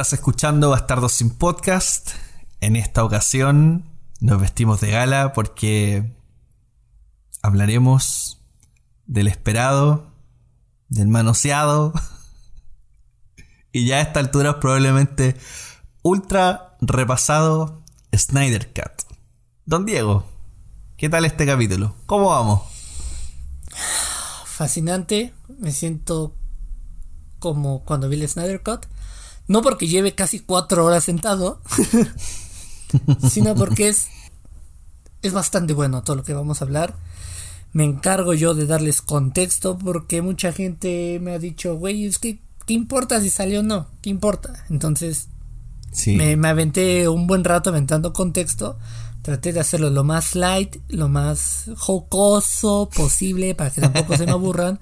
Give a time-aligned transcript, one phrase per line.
[0.00, 2.12] Estás escuchando Bastardos sin Podcast.
[2.62, 3.84] En esta ocasión
[4.20, 6.16] nos vestimos de gala porque
[7.42, 8.42] hablaremos
[9.04, 10.10] del esperado,
[10.88, 11.92] del manoseado
[13.72, 15.36] y ya a esta altura probablemente
[16.02, 17.82] ultra repasado
[18.16, 19.02] Snyder Cut.
[19.66, 20.24] Don Diego,
[20.96, 21.94] ¿qué tal este capítulo?
[22.06, 22.62] ¿Cómo vamos?
[24.46, 26.34] Fascinante, me siento
[27.38, 28.86] como cuando vi el Snyder Cut.
[29.50, 31.60] No porque lleve casi cuatro horas sentado,
[33.28, 34.06] sino porque es,
[35.22, 36.94] es bastante bueno todo lo que vamos a hablar.
[37.72, 42.38] Me encargo yo de darles contexto porque mucha gente me ha dicho, güey, es que,
[42.64, 43.88] ¿qué importa si salió o no?
[44.02, 44.64] ¿Qué importa?
[44.70, 45.26] Entonces,
[46.06, 48.78] me, me aventé un buen rato aventando contexto.
[49.22, 54.30] Traté de hacerlo lo más light, lo más jocoso posible para que tampoco se me
[54.38, 54.78] aburran.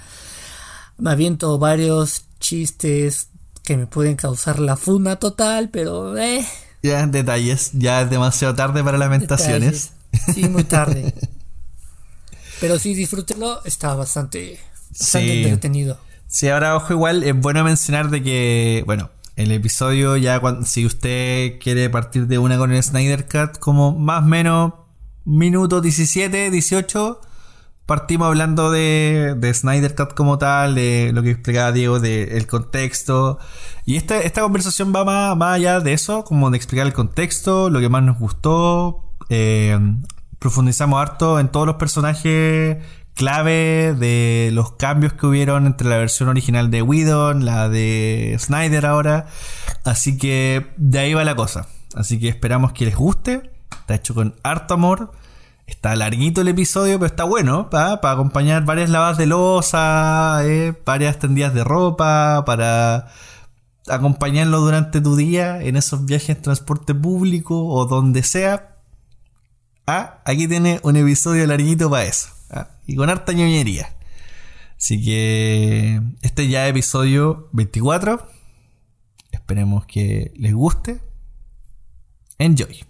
[0.98, 3.30] Me aviento varios chistes
[3.68, 6.42] que me pueden causar la funa total, pero eh.
[6.82, 9.92] Ya, detalles, ya es demasiado tarde para lamentaciones.
[10.34, 11.12] Sí, muy tarde.
[12.62, 16.00] pero sí, disfrútenlo, está bastante, bastante entretenido.
[16.28, 20.86] Sí, ahora ojo igual, es bueno mencionar de que, bueno, el episodio ya cuando, si
[20.86, 24.72] usted quiere partir de una con el Snyder Cut, como más o menos
[25.26, 27.20] minuto 17, 18,
[27.88, 33.38] partimos hablando de, de Snyder Cut como tal, de lo que explicaba Diego, del contexto.
[33.86, 37.80] Y esta, esta conversación va más, allá de eso, como de explicar el contexto, lo
[37.80, 39.14] que más nos gustó.
[39.30, 39.78] Eh,
[40.38, 42.76] profundizamos harto en todos los personajes
[43.14, 48.84] clave de los cambios que hubieron entre la versión original de Whedon, la de Snyder
[48.84, 49.28] ahora.
[49.84, 51.68] Así que de ahí va la cosa.
[51.94, 53.50] Así que esperamos que les guste.
[53.80, 55.10] Está hecho con harto amor.
[55.68, 61.18] Está larguito el episodio, pero está bueno para acompañar varias lavadas de losa, eh, varias
[61.18, 63.08] tendidas de ropa, para
[63.86, 68.78] acompañarlo durante tu día en esos viajes en transporte público o donde sea.
[69.86, 72.30] Ah, aquí tiene un episodio larguito para eso.
[72.48, 73.94] Ah, y con harta ñoñería.
[74.78, 78.26] Así que este ya episodio 24.
[79.32, 80.98] Esperemos que les guste.
[82.38, 82.86] Enjoy.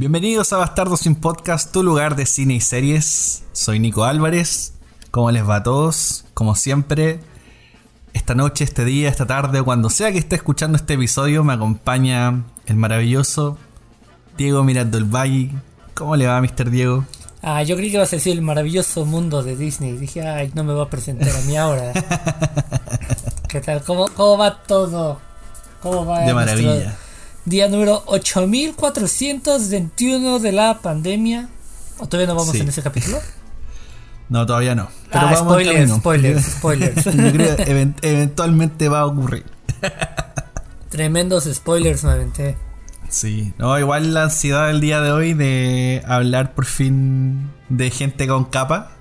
[0.00, 3.44] Bienvenidos a Bastardos sin Podcast, tu lugar de cine y series.
[3.52, 4.72] Soy Nico Álvarez.
[5.10, 6.24] ¿Cómo les va a todos?
[6.32, 7.20] Como siempre,
[8.14, 11.52] esta noche, este día, esta tarde, o cuando sea que esté escuchando este episodio, me
[11.52, 13.58] acompaña el maravilloso
[14.38, 15.50] Diego Mirando el Valle.
[15.92, 16.70] ¿Cómo le va, Mr.
[16.70, 17.04] Diego?
[17.42, 19.98] Ah, yo creí que ibas a decir el maravilloso mundo de Disney.
[19.98, 21.92] Dije, ay, no me voy a presentar a mí ahora.
[23.48, 23.84] ¿Qué tal?
[23.84, 25.20] ¿Cómo, ¿Cómo, va todo?
[25.82, 26.20] ¿Cómo va?
[26.20, 26.96] De maravilla.
[27.44, 31.48] Día número 8421 de la pandemia.
[31.98, 33.18] ¿O todavía no vamos en ese capítulo?
[34.28, 34.88] No, todavía no.
[35.10, 37.04] Pero ah, vamos spoilers, spoilers, spoilers.
[37.04, 39.44] Yo creo que eventualmente va a ocurrir.
[40.90, 42.56] Tremendos spoilers me aventé.
[43.08, 48.26] Sí, no, igual la ansiedad del día de hoy de hablar por fin de gente
[48.26, 48.92] con capa.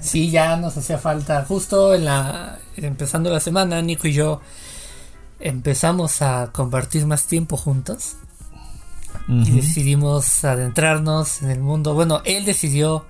[0.00, 1.44] Sí, ya nos hacía falta.
[1.44, 4.40] Justo en la empezando la semana, Nico y yo
[5.40, 8.16] empezamos a compartir más tiempo juntos
[9.28, 11.92] y decidimos adentrarnos en el mundo.
[11.92, 13.04] Bueno, él decidió,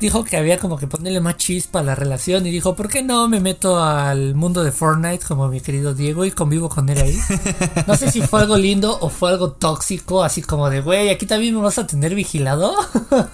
[0.00, 3.02] dijo que había como que ponerle más chispa a la relación y dijo, ¿por qué
[3.02, 7.00] no me meto al mundo de Fortnite como mi querido Diego y convivo con él
[7.00, 7.18] ahí?
[7.86, 11.26] No sé si fue algo lindo o fue algo tóxico, así como de, güey, aquí
[11.26, 12.74] también me vas a tener vigilado.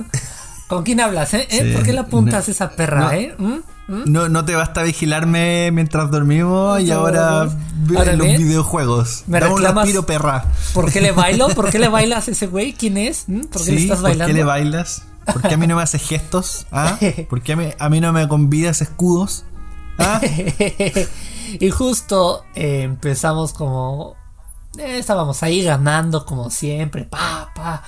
[0.68, 1.48] ¿Con quién hablas, eh?
[1.50, 1.72] ¿Eh?
[1.74, 3.34] ¿Por qué le apuntas esa perra, eh?
[3.38, 3.58] ¿Mm?
[3.90, 4.04] ¿Mm?
[4.06, 7.48] No, no te basta vigilarme mientras dormimos y ahora,
[7.88, 9.24] en los videojuegos.
[9.26, 9.84] Me reclamas.
[9.84, 10.44] Tiro perra.
[10.72, 11.48] ¿Por qué le bailo?
[11.48, 12.72] ¿Por qué le bailas a ese güey?
[12.72, 13.24] ¿Quién es?
[13.26, 13.46] ¿Mm?
[13.46, 14.26] ¿Por qué le estás bailando?
[14.26, 15.02] ¿Por qué le bailas?
[15.32, 16.66] ¿Por qué a mí no me haces gestos?
[16.70, 16.98] ¿Ah?
[17.28, 19.44] ¿Por qué a mí, no me convidas escudos?
[19.98, 20.20] ¿Ah?
[21.60, 24.14] y justo eh, empezamos como.
[24.78, 27.06] Eh, estábamos ahí ganando como siempre.
[27.06, 27.82] Pa, pa.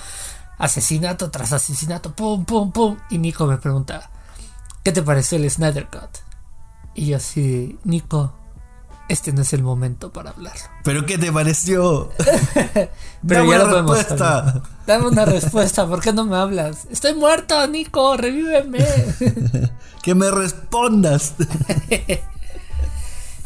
[0.59, 2.13] Asesinato tras asesinato.
[2.13, 2.97] Pum, pum, pum.
[3.09, 4.11] Y Nico me pregunta.
[4.83, 6.19] ¿Qué te pareció el Snyder Cut?
[6.95, 8.33] Y yo así, Nico,
[9.09, 10.63] este no es el momento para hablarlo.
[10.85, 12.11] ¿Pero qué te pareció?
[13.27, 14.63] Pero ya lo respuesta.
[14.87, 16.87] Dame una respuesta, ¿por qué no me hablas?
[16.91, 18.85] Estoy muerto, Nico, revíveme.
[20.03, 21.35] que me respondas.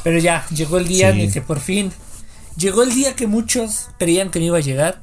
[0.02, 1.92] Pero ya, llegó el día en el que por fin,
[2.56, 5.00] llegó el día que muchos creían que no iba a llegar.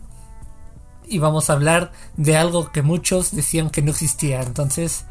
[1.05, 4.41] Y vamos a hablar de algo que muchos decían que no existía.
[4.41, 5.03] Entonces,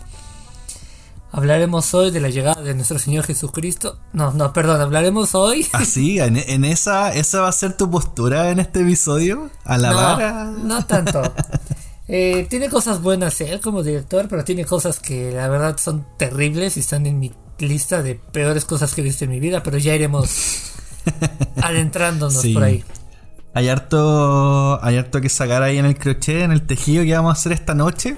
[1.34, 3.98] Hablaremos hoy de la llegada de nuestro Señor Jesucristo.
[4.12, 5.66] No, no, perdón, hablaremos hoy.
[5.72, 6.20] ¿Ah, sí?
[6.20, 9.50] ¿En, en esa, esa va a ser tu postura en este episodio?
[9.64, 10.44] ¿Alabar?
[10.44, 11.22] No, no tanto.
[12.08, 16.76] Eh, tiene cosas buenas él como director, pero tiene cosas que la verdad son terribles
[16.76, 19.78] y están en mi lista de peores cosas que he visto en mi vida, pero
[19.78, 20.72] ya iremos
[21.62, 22.84] adentrándonos por ahí.
[23.54, 27.30] Hay harto, hay harto que sacar ahí en el crochet, en el tejido que vamos
[27.30, 28.16] a hacer esta noche.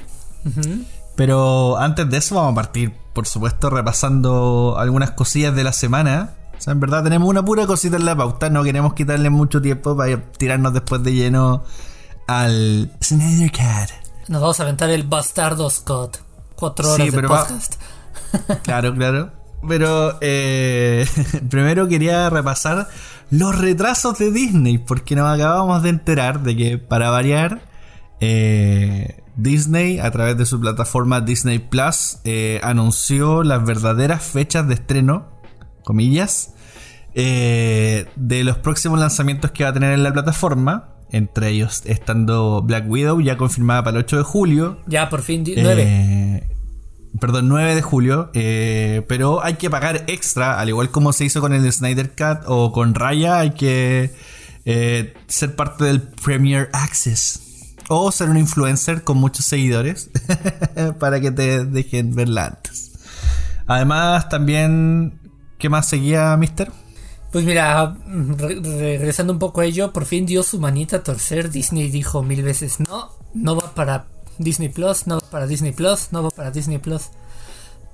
[1.17, 6.35] Pero antes de eso vamos a partir, por supuesto, repasando algunas cosillas de la semana.
[6.57, 9.61] O sea, en verdad tenemos una pura cosita en la pauta, no queremos quitarle mucho
[9.61, 11.63] tiempo para tirarnos después de lleno
[12.27, 13.91] al Snyder Cat.
[14.29, 16.19] Nos vamos a aventar el Bastardo Scott.
[16.55, 17.75] Cuatro horas de podcast.
[18.63, 19.31] Claro, claro.
[19.69, 21.07] Pero eh,
[21.51, 22.89] primero quería repasar
[23.31, 27.63] los retrasos de Disney, porque nos acabamos de enterar de que, para variar,
[28.21, 34.75] eh, Disney, a través de su plataforma Disney Plus, eh, anunció las verdaderas fechas de
[34.75, 35.29] estreno,
[35.85, 36.51] comillas,
[37.15, 40.91] de los próximos lanzamientos que va a tener en la plataforma.
[41.11, 44.79] Entre ellos estando Black Widow, ya confirmada para el 8 de julio.
[44.89, 46.43] Ya, por fin, 9
[47.21, 51.41] perdón, 9 de julio, eh, pero hay que pagar extra, al igual como se hizo
[51.41, 54.13] con el Snyder Cut o con Raya, hay que
[54.65, 57.41] eh, ser parte del Premier Access
[57.89, 60.11] o ser un influencer con muchos seguidores
[60.99, 62.93] para que te dejen verla antes.
[63.67, 65.21] Además, también,
[65.59, 66.71] ¿qué más seguía, Mister?
[67.33, 71.51] Pues mira, regresando un poco a ello, por fin dio su manita a torcer.
[71.51, 74.07] Disney dijo mil veces no, no va para
[74.39, 77.11] Disney Plus, no va para Disney Plus, no va para Disney Plus.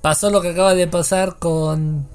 [0.01, 2.07] Pasó lo que acaba de pasar con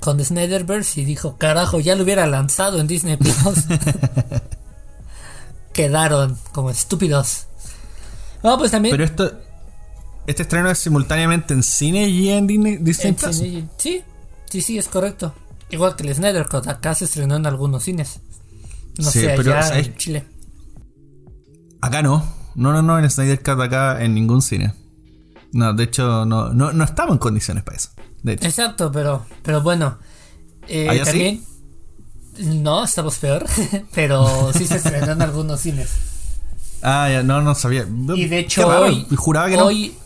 [0.00, 3.36] con Snyderverse y dijo, carajo, ya lo hubiera lanzado en Disney Plus.
[5.72, 7.46] Quedaron como estúpidos.
[8.42, 8.92] No, pues también.
[8.92, 9.32] Pero esto.
[10.26, 12.78] ¿Este estreno es simultáneamente en cine y en Disney,
[13.12, 13.36] Plus?
[13.36, 14.02] sí,
[14.48, 15.34] sí, sí, es correcto.
[15.70, 18.20] Igual que el Snyder Cut, acá se estrenó en algunos cines.
[18.98, 20.24] No sé, allá en Chile.
[21.80, 22.24] Acá no.
[22.54, 24.74] No, no, no, en Snyder Cut acá en ningún cine.
[25.52, 27.90] No, de hecho, no, no, no estamos en condiciones para eso.
[28.24, 29.98] Exacto, pero, pero bueno.
[30.68, 31.42] Eh, también.
[32.38, 33.44] No, estamos peor.
[33.94, 35.90] pero sí se estrenó en algunos cines.
[36.82, 37.86] Ah, ya, no, no sabía.
[38.16, 39.96] Y de hecho, hoy, juraba que hoy,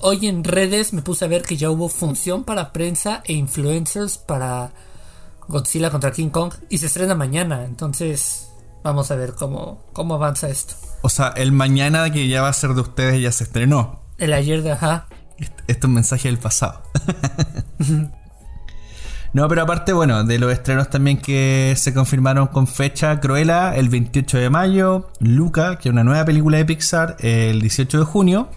[0.00, 4.18] hoy en redes me puse a ver que ya hubo función para prensa e influencers
[4.18, 4.72] para
[5.46, 7.64] Godzilla contra King Kong y se estrena mañana.
[7.64, 8.48] Entonces,
[8.82, 10.74] vamos a ver cómo, cómo avanza esto.
[11.02, 14.00] O sea, el mañana que ya va a ser de ustedes ya se estrenó.
[14.18, 15.06] El ayer de ajá.
[15.38, 16.82] Esto es un mensaje del pasado.
[19.34, 23.90] No, pero aparte, bueno, de los estrenos también que se confirmaron con fecha, Cruella el
[23.90, 28.48] 28 de mayo, Luca, que es una nueva película de Pixar, el 18 de junio.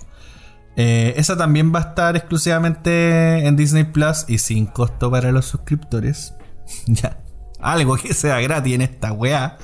[0.75, 5.45] Eh, esa también va a estar exclusivamente en Disney Plus y sin costo para los
[5.45, 6.35] suscriptores.
[6.85, 7.17] ya
[7.59, 9.57] algo que sea gratis en esta weá.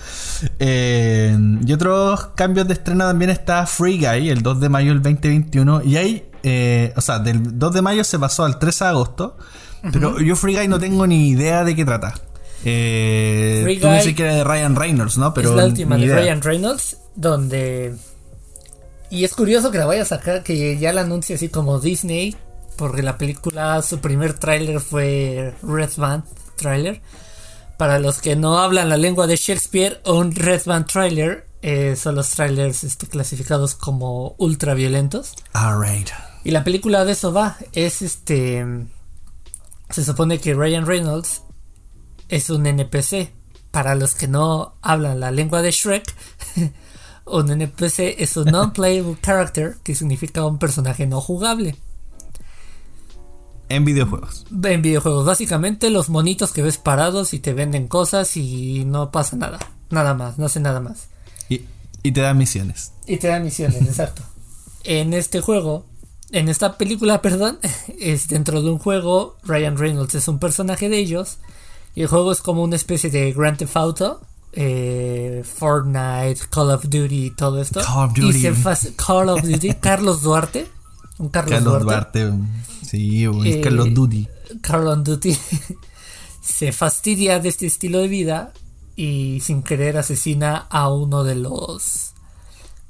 [0.60, 5.02] Eh, y otros cambios de estreno también está Free Guy, el 2 de mayo del
[5.02, 5.84] 2021.
[5.84, 9.38] Y ahí, eh, o sea, del 2 de mayo se pasó al 13 de agosto.
[9.92, 12.14] Pero yo Free Guy no tengo ni idea de qué trata.
[12.66, 15.34] Eh, Free tú dices que era de Ryan Reynolds, ¿no?
[15.34, 17.96] Pero es la última de Ryan Reynolds, donde...
[19.10, 22.36] Y es curioso que la vaya a sacar, que ya la anuncie así como Disney,
[22.78, 26.24] porque la película, su primer tráiler fue Red Band
[26.56, 27.02] trailer.
[27.78, 32.16] Para los que no hablan la lengua de Shakespeare, un Red Band trailer eh, son
[32.16, 35.34] los trailers este, clasificados como ultra violentos.
[36.44, 37.58] Y la película de eso va.
[37.72, 38.66] Es este.
[39.94, 41.44] Se supone que Ryan Reynolds
[42.28, 43.32] es un NPC.
[43.70, 46.14] Para los que no hablan la lengua de Shrek,
[47.26, 51.76] un NPC es un non-playable character, que significa un personaje no jugable.
[53.70, 54.46] En videojuegos.
[54.64, 55.26] En videojuegos.
[55.26, 59.60] Básicamente los monitos que ves parados y te venden cosas y no pasa nada.
[59.92, 61.10] Nada más, no hace nada más.
[61.50, 62.94] Y, te dan misiones.
[63.06, 64.24] Y te dan misiones, exacto.
[64.84, 65.86] En este juego,
[66.34, 67.60] en esta película, perdón,
[68.00, 71.38] es dentro de un juego, Ryan Reynolds es un personaje de ellos.
[71.96, 74.22] Y el juego es como una especie de Grand Theft Auto.
[74.52, 77.82] Eh, Fortnite, Call of Duty, todo esto.
[77.82, 78.94] Call of Duty.
[78.96, 80.68] Call of Duty, Carlos Duarte.
[81.20, 82.34] Un Carlos, Duarte.
[82.84, 84.28] Sí, es Carlos eh, Duty.
[84.62, 85.38] Carlos Duty
[86.42, 88.54] se fastidia de este estilo de vida
[88.96, 92.14] y sin querer asesina a uno de los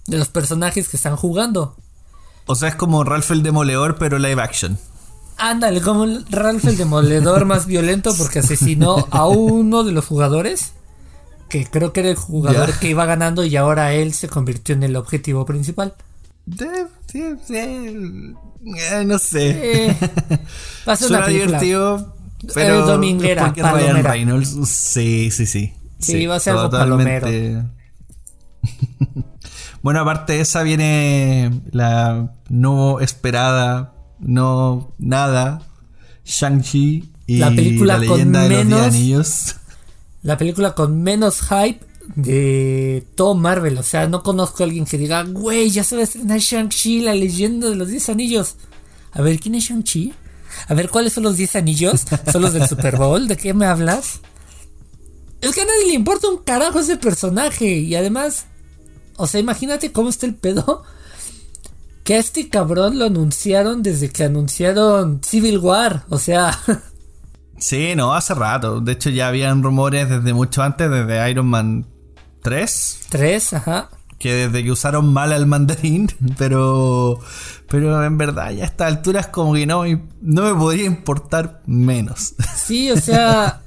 [0.07, 1.75] de los personajes que están jugando.
[2.45, 4.77] O sea, es como Ralph el Demoledor, pero live action.
[5.37, 10.73] Ándale, como Ralph el Demoledor más violento porque asesinó a uno de los jugadores.
[11.49, 14.83] Que creo que era el jugador que iba ganando y ahora él se convirtió en
[14.83, 15.93] el objetivo principal.
[16.49, 16.87] Eh,
[19.05, 19.89] no sé.
[19.89, 19.95] Eh,
[20.87, 22.15] va a ser una divertido,
[22.53, 24.15] pero dominguera, palomera.
[24.65, 25.73] Sí, sí, sí.
[25.99, 27.27] Sí, va a ser algo palomero.
[29.83, 35.61] Bueno, aparte de esa viene la no esperada, no nada,
[36.25, 39.55] Shang-Chi y La película la con leyenda de los menos- Diez anillos.
[40.23, 41.85] La película con menos hype
[42.15, 43.77] de todo Marvel.
[43.77, 47.01] O sea, no conozco a alguien que diga, güey, ya se va a estrenar Shang-Chi,
[47.01, 48.55] la leyenda de los 10 anillos.
[49.11, 50.13] A ver, ¿quién es Shang-Chi?
[50.69, 52.05] A ver, ¿cuáles son los 10 anillos?
[52.31, 53.27] ¿Son los del Super Bowl?
[53.27, 54.21] ¿De qué me hablas?
[55.41, 57.67] Es que a nadie le importa un carajo ese personaje.
[57.79, 58.45] Y además,
[59.17, 60.83] o sea, imagínate cómo está el pedo.
[62.03, 66.03] Que a este cabrón lo anunciaron desde que anunciaron Civil War.
[66.09, 66.51] O sea,
[67.57, 68.81] Sí, no, hace rato.
[68.81, 71.85] De hecho, ya habían rumores desde mucho antes, desde Iron Man
[72.41, 73.89] 3, tres, ajá.
[74.19, 77.21] que desde que usaron mal al mandarín, pero
[77.69, 79.85] pero en verdad ya a estas alturas como que no,
[80.21, 82.35] no me podría importar menos.
[82.53, 83.62] Sí, o sea,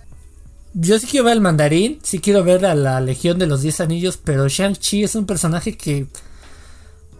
[0.78, 3.80] yo sí quiero ver al mandarín, sí quiero ver a la Legión de los Diez
[3.80, 6.06] Anillos, pero Shang-Chi es un personaje que,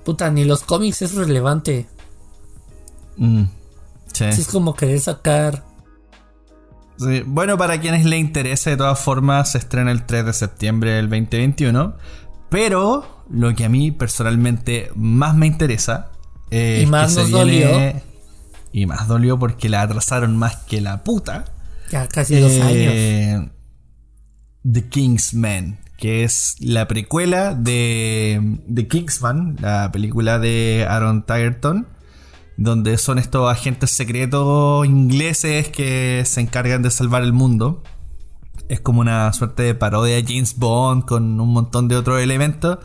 [0.04, 1.86] puta, ni los cómics es relevante.
[3.16, 3.44] Mm,
[4.12, 4.32] sí.
[4.32, 5.64] Sí, es como querer sacar...
[6.98, 10.90] Sí, Bueno, para quienes le interese, de todas formas, se estrena el 3 de septiembre
[10.92, 11.94] del 2021.
[12.50, 16.10] Pero lo que a mí personalmente más me interesa
[16.50, 17.68] eh, Y es más que nos dolió.
[18.70, 21.55] Y más dolió porque la atrasaron más que la puta.
[21.90, 22.92] Ya casi dos años.
[22.94, 23.48] Eh,
[24.70, 31.86] The Kingsman, que es la precuela de The Kingsman, la película de Aaron Tigerton,
[32.56, 37.82] donde son estos agentes secretos ingleses que se encargan de salvar el mundo.
[38.68, 42.78] Es como una suerte de parodia de James Bond con un montón de otros elementos.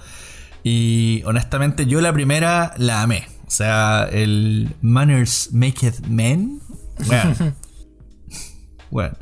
[0.64, 3.28] Y honestamente yo la primera la amé.
[3.48, 6.62] O sea, el Manners Maketh Men.
[7.08, 7.34] Bueno,
[8.92, 9.16] bueno.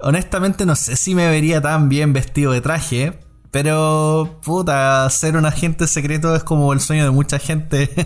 [0.00, 3.18] Honestamente no sé si me vería tan bien vestido de traje.
[3.50, 7.88] Pero, puta, ser un agente secreto es como el sueño de mucha gente.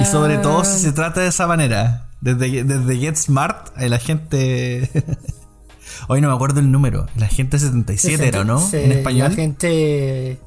[0.00, 2.08] Y sobre todo si se trata de esa manera.
[2.22, 4.90] Desde, desde Get Smart, el agente...
[6.08, 7.06] Hoy no me acuerdo el número.
[7.16, 8.58] El agente 77 era, ¿no?
[8.60, 9.32] Se- En español.
[9.32, 10.40] Agente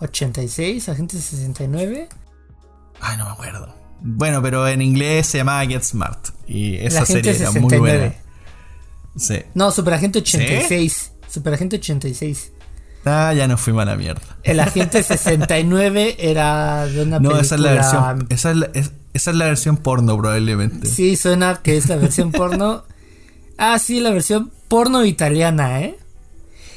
[0.00, 2.08] 86, agente 69.
[3.00, 3.74] Ay, no me acuerdo.
[4.00, 6.28] Bueno, pero en inglés se llamaba Get Smart.
[6.46, 7.78] Y esa serie era muy 69.
[7.78, 8.14] buena.
[9.16, 9.38] Sí.
[9.54, 11.12] No, superagente 86.
[11.28, 12.52] Superagente 86.
[13.06, 14.22] Ah, ya nos fuimos a la mierda.
[14.42, 17.40] El agente 69 era de una No, película.
[17.42, 18.26] esa es la versión.
[18.30, 20.88] Esa es la, es- esa es la versión porno, probablemente.
[20.88, 22.84] Sí, suena que es la versión porno.
[23.58, 25.96] Ah, sí, la versión porno italiana, ¿eh?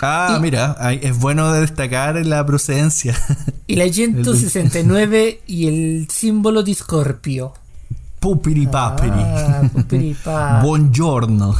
[0.01, 3.15] Ah, Y- mira, es bueno de destacar la procedencia.
[3.67, 7.53] Y la 169 y el símbolo de Scorpio.
[8.19, 9.11] Pupiri papiri.
[10.25, 10.59] Ah.
[10.63, 11.55] Buongiorno.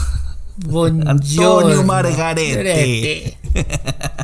[0.58, 1.10] Buongiorno.
[1.12, 3.38] Antonio Margarete.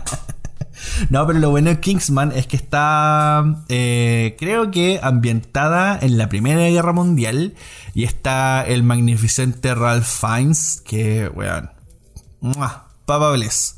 [1.10, 6.30] No, pero lo bueno de Kingsman es que está, eh, creo que ambientada en la
[6.30, 7.56] Primera Guerra Mundial
[7.94, 11.72] y está el magnificente Ralph Fiennes, que, weón,
[12.42, 12.86] ¡mua!
[13.06, 13.78] Papa Bless.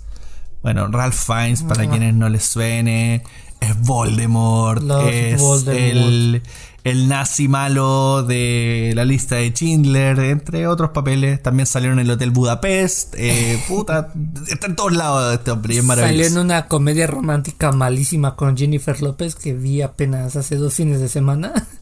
[0.66, 3.22] Bueno, Ralph Fiennes, para quienes no les suene,
[3.60, 5.78] es Voldemort, Lord es Voldemort.
[5.78, 6.42] El,
[6.84, 11.40] el nazi malo de la lista de Schindler, entre otros papeles.
[11.44, 13.14] También salió en el Hotel Budapest.
[13.16, 14.12] Eh, puta,
[14.48, 16.32] está en todos lados este hombre, y es Salió maravilloso.
[16.32, 21.10] en una comedia romántica malísima con Jennifer López que vi apenas hace dos fines de
[21.10, 21.54] semana.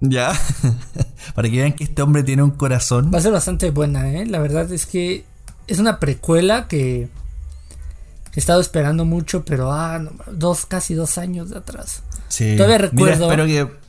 [0.00, 0.38] Ya.
[1.34, 3.10] Para que vean que este hombre tiene un corazón.
[3.14, 4.26] Va a ser bastante buena, ¿eh?
[4.26, 5.24] La verdad es que
[5.68, 7.08] es una precuela que
[8.36, 12.02] he estado esperando mucho, pero ah, no, dos, casi dos años de atrás.
[12.28, 12.54] Sí.
[12.56, 13.86] Todavía Mira, recuerdo- espero que.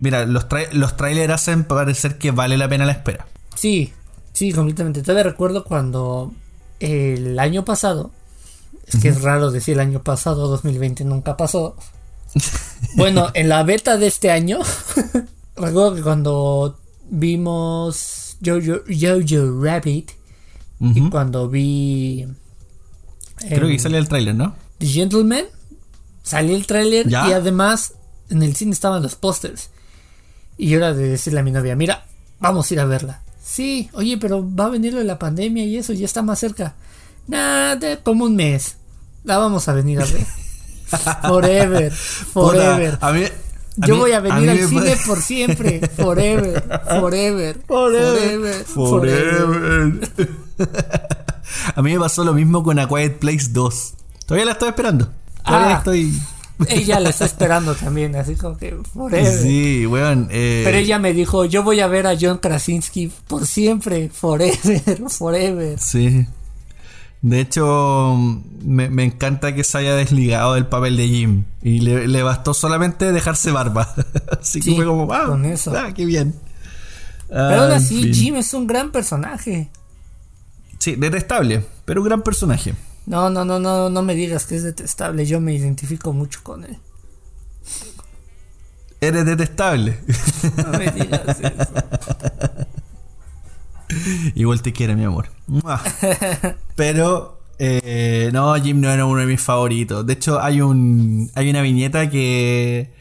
[0.00, 3.26] Mira, los, tra- los trailers hacen parecer que vale la pena la espera.
[3.54, 3.92] Sí,
[4.32, 5.02] sí, completamente.
[5.02, 6.32] Todavía recuerdo cuando
[6.78, 8.10] el año pasado,
[8.86, 11.76] es que es raro decir el año pasado, 2020 nunca pasó.
[12.96, 14.60] Bueno, en la beta de este año,
[15.56, 16.78] recuerdo que cuando
[17.10, 20.10] vimos Jojo, Jojo Rabbit
[20.80, 22.26] y cuando vi
[23.48, 24.54] Creo que em, sale el trailer, ¿no?
[24.78, 25.44] The Gentleman,
[26.22, 27.94] salió el tráiler y además
[28.28, 29.70] en el cine estaban los pósters.
[30.56, 32.04] Y era de decirle a mi novia, mira,
[32.38, 33.22] vamos a ir a verla.
[33.42, 36.38] Sí, oye, pero va a venir lo de la pandemia y eso, ya está más
[36.38, 36.74] cerca.
[37.26, 38.76] Nada, como un mes.
[39.24, 40.26] La vamos a venir a ver.
[41.26, 41.92] Forever,
[42.32, 42.94] forever.
[42.94, 45.80] Puta, a mí, a Yo mí- voy a venir al cine por siempre.
[45.96, 50.00] Forever, forever, forever, forever.
[50.06, 50.10] Forever.
[51.74, 53.94] a mí me pasó lo mismo con A Quiet Place 2.
[54.26, 55.10] Todavía la estoy esperando.
[55.44, 55.78] Todavía Ah.
[55.78, 56.12] estoy.
[56.68, 59.42] Ella la está esperando también, así como que forever.
[59.42, 60.28] Sí, weón.
[60.30, 65.00] eh, Pero ella me dijo, yo voy a ver a John Krasinski por siempre, forever,
[65.08, 65.78] forever.
[65.80, 66.26] Sí.
[67.22, 68.16] De hecho,
[68.62, 71.44] me, me, encanta que se haya desligado del papel de Jim.
[71.62, 73.94] Y le, le bastó solamente dejarse barba.
[74.40, 75.72] Así que fue como, ah, con eso.
[75.76, 76.34] ah qué bien.
[77.28, 79.70] Pero aún así, Jim es un gran personaje.
[80.80, 82.74] Sí, detestable, pero un gran personaje.
[83.06, 85.26] No, no, no, no, no me digas que es detestable.
[85.26, 86.78] Yo me identifico mucho con él.
[89.00, 89.98] Eres detestable.
[90.56, 91.74] No me digas eso.
[94.34, 95.28] Igual te quiere, mi amor.
[96.76, 100.06] Pero eh, no, Jim no era uno de mis favoritos.
[100.06, 102.94] De hecho, hay un hay una viñeta que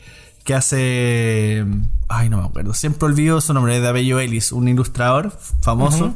[0.43, 1.65] que hace
[2.09, 2.73] ay, no me acuerdo.
[2.73, 5.31] Siempre olvido su nombre, es de Abello Ellis, un ilustrador
[5.61, 6.15] famoso.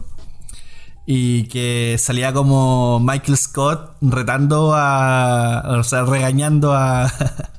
[1.05, 5.77] Y que salía como Michael Scott retando a.
[5.79, 7.11] O sea, regañando a.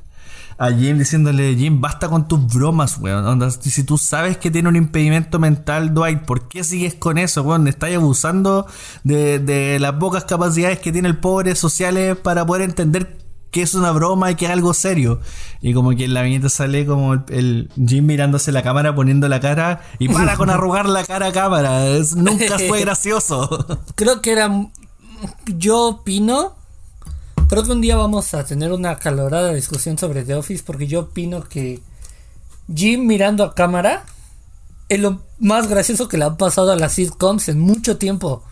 [0.58, 3.50] a Jim diciéndole, Jim, basta con tus bromas, weón.
[3.50, 7.68] Si tú sabes que tiene un impedimento mental, Dwight, ¿por qué sigues con eso, weón?
[7.68, 8.66] Estás abusando
[9.02, 13.23] de, de las pocas capacidades que tiene el pobre sociales para poder entender
[13.54, 15.20] que es una broma y que es algo serio.
[15.62, 19.40] Y como que en la viñeta sale como el, Jim mirándose la cámara, poniendo la
[19.40, 21.84] cara y para con arrugar la cara a cámara.
[22.16, 23.80] nunca fue gracioso.
[23.94, 24.50] Creo que era.
[25.46, 26.56] Yo opino
[27.48, 31.00] Creo que un día vamos a tener una calorada discusión sobre The Office porque yo
[31.00, 31.80] opino que
[32.74, 34.06] Jim mirando a cámara
[34.88, 38.42] es lo más gracioso que le ha pasado a las sitcoms en mucho tiempo.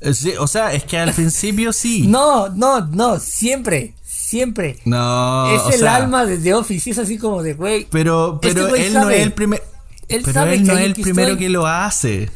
[0.00, 2.06] Eh, sí, o sea, es que al principio sí.
[2.08, 3.94] No, no, no, siempre,
[4.34, 4.78] siempre.
[4.84, 5.46] No.
[5.46, 7.86] Es el alma de The Office, es así como de, güey.
[7.90, 9.62] Pero, este pero él no es el primer.
[10.08, 12.30] Él pero él no es el primero que lo hace.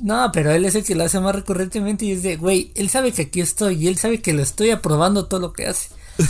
[0.00, 2.90] No, pero él es el que lo hace más recurrentemente y es de, güey, él
[2.90, 5.88] sabe que aquí estoy y él sabe que lo estoy aprobando todo lo que hace.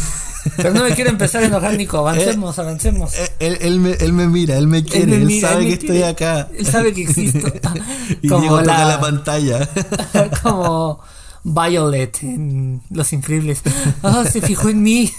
[0.56, 1.98] Pero no me quiero empezar a enojar, Nico.
[1.98, 3.12] Avancemos, avancemos.
[3.40, 6.48] Eh, él, me, él me mira, él me quiere, él, sabe que estoy acá.
[6.56, 7.48] Él sabe que existo.
[8.22, 9.68] y como la, la pantalla.
[10.42, 11.00] como
[11.46, 13.62] Violet en Los Increíbles.
[14.02, 15.12] Ah, se fijó en mí.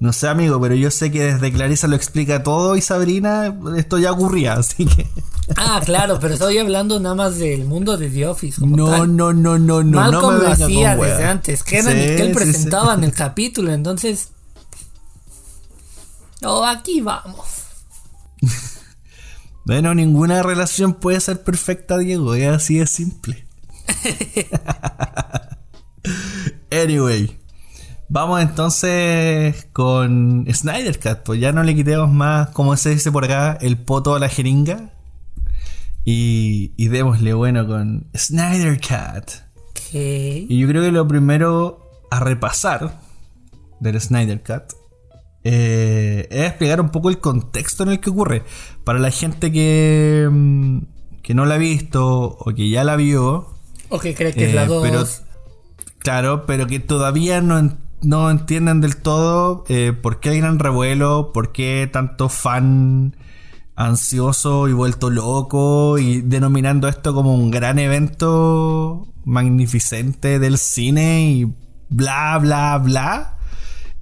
[0.00, 3.98] No sé, amigo, pero yo sé que desde Clarisa lo explica todo y Sabrina esto
[3.98, 5.06] ya ocurría, así que.
[5.56, 8.60] Ah, claro, pero estoy hablando nada más del mundo de The Office.
[8.60, 11.62] no, no, no, no, no, Malcolm lo hacía desde antes.
[11.62, 14.30] Que sí, y que él presentaban el capítulo, entonces.
[16.42, 17.46] Oh, aquí vamos.
[19.64, 23.46] bueno, ninguna relación puede ser perfecta, Diego, es así de simple.
[26.70, 27.38] anyway.
[28.08, 33.24] Vamos entonces con Snyder Cut, pues ya no le quitemos más, como se dice por
[33.24, 34.90] acá, el poto a la jeringa.
[36.04, 39.30] Y, y démosle bueno con Snyder Cut.
[39.92, 43.00] Y yo creo que lo primero a repasar
[43.80, 44.84] del Snyder Cut
[45.44, 48.42] eh, es explicar un poco el contexto en el que ocurre.
[48.82, 50.78] Para la gente que, mm,
[51.22, 53.53] que no la ha visto o que ya la vio.
[53.94, 54.84] O que cree que es la 2.
[54.88, 55.04] Eh,
[56.00, 61.30] claro, pero que todavía no, no entienden del todo eh, por qué hay gran revuelo,
[61.32, 63.14] por qué tanto fan
[63.76, 71.54] ansioso y vuelto loco y denominando esto como un gran evento magnificente del cine y
[71.88, 73.38] bla, bla, bla.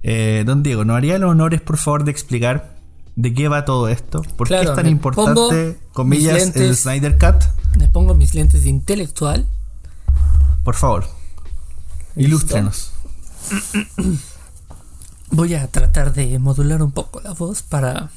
[0.01, 2.77] Eh, don Diego, ¿no haría los honores, por favor, de explicar
[3.15, 4.23] de qué va todo esto?
[4.37, 7.43] ¿Por qué es tan importante, comillas, el Snyder Cut?
[7.77, 9.47] Me pongo mis lentes de intelectual.
[10.63, 11.05] Por favor,
[12.15, 12.91] ilústrenos.
[15.31, 18.11] Voy a tratar de modular un poco la voz para,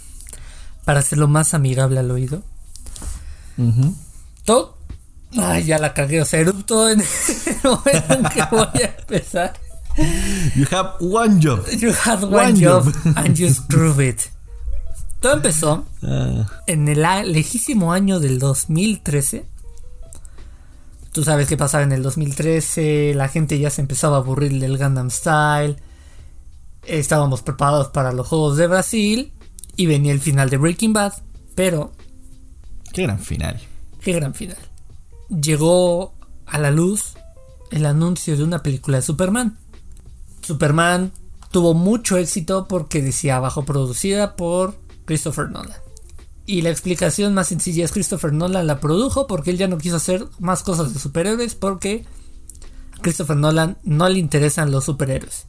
[0.85, 2.43] para hacerlo más amigable al oído.
[4.45, 4.77] Todo.
[5.39, 6.21] Ay, ya la cagué.
[6.21, 7.01] O sea, erupto en
[7.47, 9.55] el momento en que voy a empezar.
[10.55, 11.67] You have one job.
[11.71, 14.21] You have one, job, and you screw it.
[15.21, 16.47] Todo empezó ah.
[16.67, 19.47] en el lejísimo año del 2013
[21.17, 24.77] Tú sabes qué pasaba en el 2013, la gente ya se empezaba a aburrir del
[24.77, 25.79] Gundam Style.
[26.83, 29.33] Estábamos preparados para los Juegos de Brasil
[29.77, 31.15] y venía el final de Breaking Bad,
[31.55, 31.93] pero...
[32.93, 33.59] Qué gran final.
[34.03, 34.59] Qué gran final.
[35.31, 36.13] Llegó
[36.45, 37.15] a la luz
[37.71, 39.57] el anuncio de una película de Superman.
[40.43, 41.13] Superman
[41.51, 44.75] tuvo mucho éxito porque decía bajo producida por
[45.07, 45.86] Christopher Nolan.
[46.47, 49.97] Y la explicación más sencilla es Christopher Nolan la produjo porque él ya no quiso
[49.97, 52.05] hacer más cosas de superhéroes porque
[52.97, 55.47] a Christopher Nolan no le interesan los superhéroes.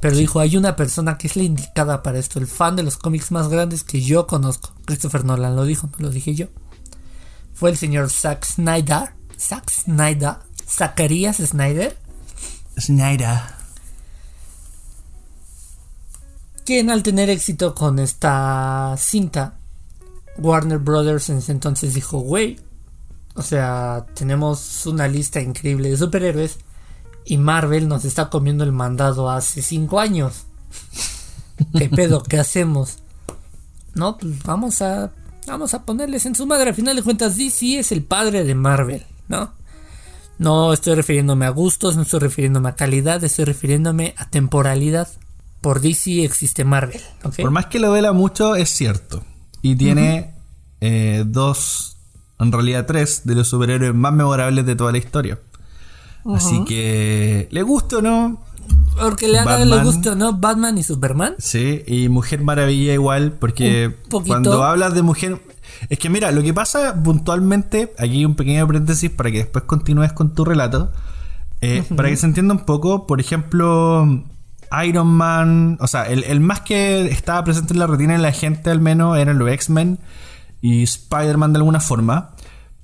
[0.00, 2.96] Pero dijo, hay una persona que es la indicada para esto, el fan de los
[2.96, 4.72] cómics más grandes que yo conozco.
[4.84, 6.46] Christopher Nolan lo dijo, no lo dije yo.
[7.52, 9.14] Fue el señor Zack Snyder.
[9.38, 10.36] Zack Snyder.
[10.68, 11.96] Zacarías Snyder.
[12.78, 13.40] Snyder.
[16.64, 19.58] Quien al tener éxito con esta cinta
[20.38, 22.58] Warner Brothers en ese entonces dijo, güey,
[23.34, 26.58] O sea, tenemos una lista increíble de superhéroes
[27.24, 30.44] y Marvel nos está comiendo el mandado hace cinco años.
[31.78, 32.22] ¿Qué pedo?
[32.22, 32.98] ¿Qué hacemos?
[33.94, 35.12] No, pues vamos a
[35.46, 36.70] vamos a ponerles en su madre.
[36.70, 39.52] Al final de cuentas, DC es el padre de Marvel, ¿no?
[40.38, 45.08] No estoy refiriéndome a gustos, no estoy refiriéndome a calidad, estoy refiriéndome a temporalidad.
[45.60, 47.00] Por DC existe Marvel.
[47.36, 49.22] Por más que lo vela mucho, es cierto.
[49.62, 50.34] Y tiene
[50.80, 51.96] eh, dos,
[52.38, 55.38] en realidad tres, de los superhéroes más memorables de toda la historia.
[56.24, 58.42] Así que, ¿le gusta o no?
[59.00, 60.34] Porque le, haga, le gusta, ¿no?
[60.34, 61.34] Batman y Superman.
[61.38, 63.96] Sí, y Mujer Maravilla igual, porque
[64.26, 65.40] cuando hablas de Mujer...
[65.88, 70.12] Es que mira, lo que pasa puntualmente, aquí un pequeño paréntesis para que después continúes
[70.12, 70.92] con tu relato,
[71.60, 74.24] eh, para que se entienda un poco, por ejemplo,
[74.84, 78.70] Iron Man, o sea, el, más que estaba presente en la retina de la gente
[78.70, 79.98] al menos eran los X-Men
[80.60, 82.30] y Spider-Man de alguna forma.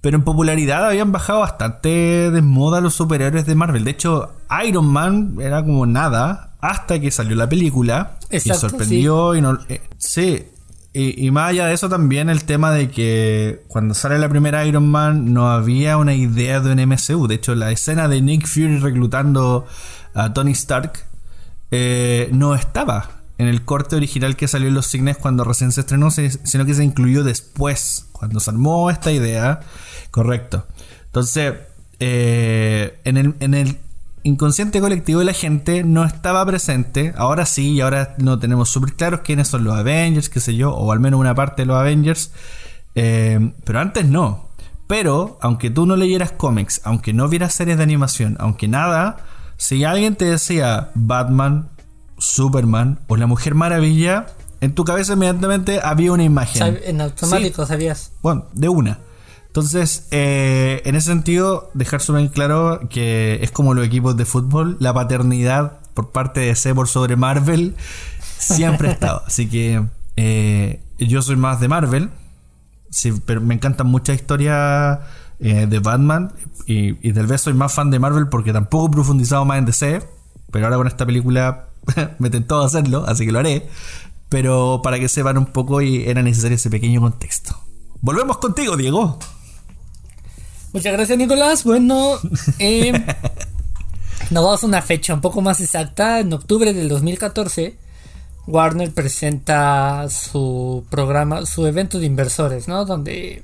[0.00, 3.84] Pero en popularidad habían bajado bastante de moda los superhéroes de Marvel.
[3.84, 4.32] De hecho,
[4.64, 8.18] Iron Man era como nada hasta que salió la película.
[8.30, 9.58] y sorprendió y no...
[9.68, 10.46] Eh, sí.
[10.94, 14.88] Y, más allá de eso también el tema de que cuando sale la primera Iron
[14.88, 17.28] Man no había una idea de un MCU.
[17.28, 19.66] De hecho, la escena de Nick Fury reclutando
[20.14, 21.07] a Tony Stark
[21.70, 25.80] eh, no estaba en el corte original que salió en los cines cuando recién se
[25.80, 29.60] estrenó, sino que se incluyó después, cuando se armó esta idea.
[30.10, 30.66] Correcto.
[31.06, 31.54] Entonces,
[32.00, 33.78] eh, en, el, en el
[34.24, 37.14] inconsciente colectivo de la gente no estaba presente.
[37.16, 40.72] Ahora sí, y ahora no tenemos súper claros quiénes son los Avengers, qué sé yo,
[40.72, 42.32] o al menos una parte de los Avengers.
[42.96, 44.48] Eh, pero antes no.
[44.88, 49.18] Pero, aunque tú no leyeras cómics, aunque no vieras series de animación, aunque nada,
[49.58, 51.68] si alguien te decía Batman,
[52.16, 54.26] Superman o la Mujer Maravilla,
[54.60, 56.78] en tu cabeza inmediatamente había una imagen.
[56.84, 58.12] En automático sabías.
[58.22, 59.00] Bueno, de una.
[59.48, 64.76] Entonces, eh, en ese sentido, dejar súper claro que es como los equipos de fútbol,
[64.78, 67.74] la paternidad por parte de C por sobre Marvel
[68.38, 69.22] siempre ha estado.
[69.26, 69.84] Así que
[70.16, 72.10] eh, yo soy más de Marvel,
[72.90, 75.00] sí, pero me encantan muchas historias
[75.40, 76.32] eh, de Batman
[76.66, 79.66] y, y, tal vez soy más fan de Marvel porque tampoco he profundizado más en
[79.66, 80.02] DC,
[80.50, 81.68] pero ahora con esta película
[82.18, 83.68] me tentó hacerlo, así que lo haré.
[84.28, 87.58] Pero para que sepan un poco y era necesario ese pequeño contexto.
[88.00, 89.18] Volvemos contigo, Diego.
[90.72, 91.64] Muchas gracias, Nicolás.
[91.64, 92.18] Bueno,
[92.58, 92.92] eh,
[94.30, 96.20] nos vamos a una fecha un poco más exacta.
[96.20, 97.78] En octubre del 2014,
[98.46, 102.84] Warner presenta su programa, su evento de inversores, ¿no?
[102.84, 103.42] Donde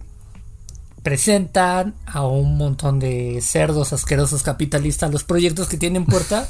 [1.05, 6.49] presentan a un montón de cerdos asquerosos capitalistas los proyectos que tienen puerta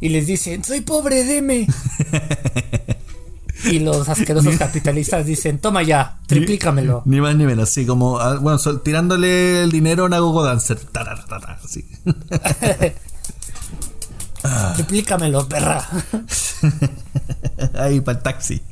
[0.00, 1.66] y les dicen, soy pobre, deme.
[3.64, 7.02] Y los asquerosos capitalistas dicen, toma ya, triplícamelo.
[7.04, 10.78] Ni, más ni menos, así como, ah, bueno, tirándole el dinero a una Gogo Dancer.
[14.76, 15.86] Triplícamelo, perra.
[17.74, 18.62] Ahí para el taxi.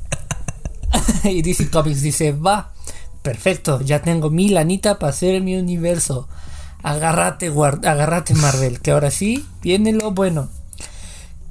[1.23, 2.73] y DC Comics dice, va,
[3.21, 6.27] perfecto, ya tengo mi lanita para hacer mi universo.
[6.81, 10.49] Agárrate, agárrate Marvel, que ahora sí viene lo bueno.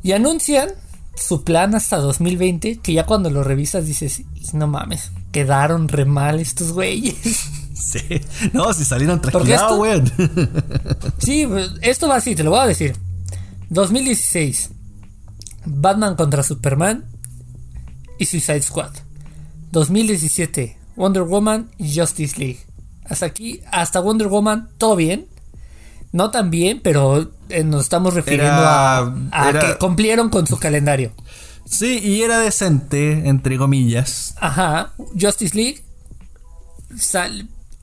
[0.03, 0.71] Y anuncian
[1.17, 6.41] su plan hasta 2020, que ya cuando lo revisas dices, no mames, quedaron re mal
[6.41, 7.51] estos güeyes.
[7.79, 8.21] Sí,
[8.53, 10.03] no, si salieron tranquilados, güey.
[11.19, 11.49] sí,
[11.81, 12.97] esto va así, te lo voy a decir.
[13.71, 14.71] 2016,
[15.65, 17.05] Batman contra Superman
[18.19, 18.91] y Suicide Squad.
[19.71, 22.59] 2017, Wonder Woman y Justice League.
[23.05, 25.29] Hasta aquí, hasta Wonder Woman, todo bien.
[26.11, 29.15] No tan bien, pero eh, nos estamos refiriendo a,
[29.53, 31.13] que cumplieron con su calendario.
[31.65, 34.35] Sí, y era decente, entre comillas.
[34.41, 34.95] Ajá.
[35.19, 35.85] Justice League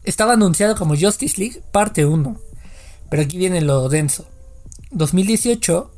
[0.03, 2.37] estaba anunciado como Justice League parte 1.
[3.09, 4.27] Pero aquí viene lo denso.
[4.91, 5.91] 2018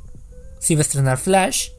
[0.59, 1.69] se iba a estrenar Flash,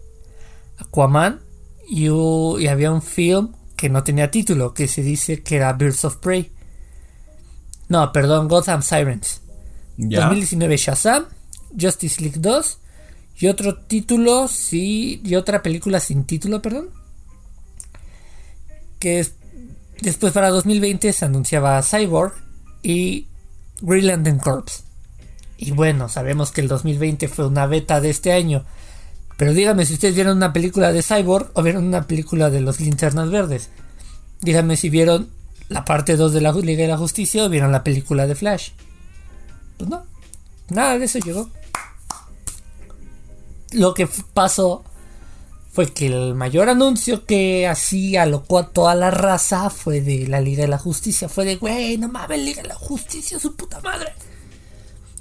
[0.78, 1.40] Aquaman
[1.88, 6.04] y, y había un film que no tenía título, que se dice que era Birds
[6.04, 6.50] of Prey.
[7.88, 9.40] No, perdón, Gotham Sirens.
[9.96, 11.26] 2019 Shazam,
[11.80, 12.78] Justice League 2
[13.38, 16.90] y otro título, sí, y otra película sin título, perdón.
[18.98, 19.34] Que es,
[20.00, 22.34] después para 2020 se anunciaba Cyborg
[22.82, 23.28] y
[23.80, 24.82] Greenland Corps.
[25.56, 28.64] Y bueno, sabemos que el 2020 fue una beta de este año.
[29.38, 32.80] Pero díganme si ustedes vieron una película de Cyborg o vieron una película de los
[32.80, 33.70] Linternas Verdes.
[34.42, 35.30] Díganme si vieron
[35.68, 38.70] la parte 2 de la Liga de la Justicia o vieron la película de Flash.
[39.76, 40.04] Pues no,
[40.70, 41.48] nada de eso llegó.
[43.70, 44.82] Lo que pasó
[45.70, 50.40] fue que el mayor anuncio que así alocó a toda la raza fue de la
[50.40, 51.28] Liga de la Justicia.
[51.28, 54.14] Fue de, güey, no mames, Liga de la Justicia, su puta madre.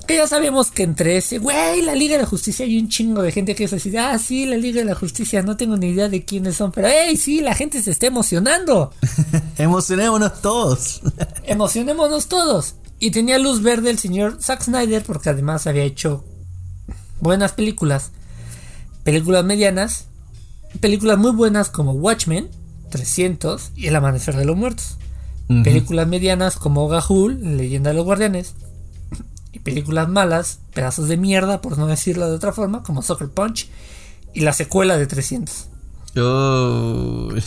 [0.08, 3.22] Que ya sabemos que entre ese, güey, la Liga de la Justicia hay un chingo
[3.22, 5.88] de gente que es así, ah, sí, la Liga de la Justicia, no tengo ni
[5.88, 8.94] idea de quiénes son, pero, hey, sí, la gente se está emocionando.
[9.58, 11.02] Emocionémonos todos.
[11.44, 12.76] Emocionémonos todos.
[13.00, 16.24] Y tenía luz verde el señor Zack Snyder, porque además había hecho
[17.20, 18.12] buenas películas,
[19.04, 20.06] películas medianas,
[20.80, 22.50] películas muy buenas como Watchmen,
[22.92, 24.98] 300 y El Amanecer de los Muertos.
[25.64, 28.54] Películas medianas como Gahul, Leyenda de los Guardianes.
[29.68, 33.68] Películas malas, pedazos de mierda, por no decirlo de otra forma, como Soccer Punch
[34.34, 35.68] y la secuela de 300.
[36.18, 37.30] Oh.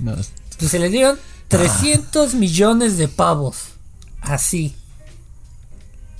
[0.00, 0.14] No.
[0.60, 3.70] Se le dieron 300 millones de pavos.
[4.20, 4.76] Así.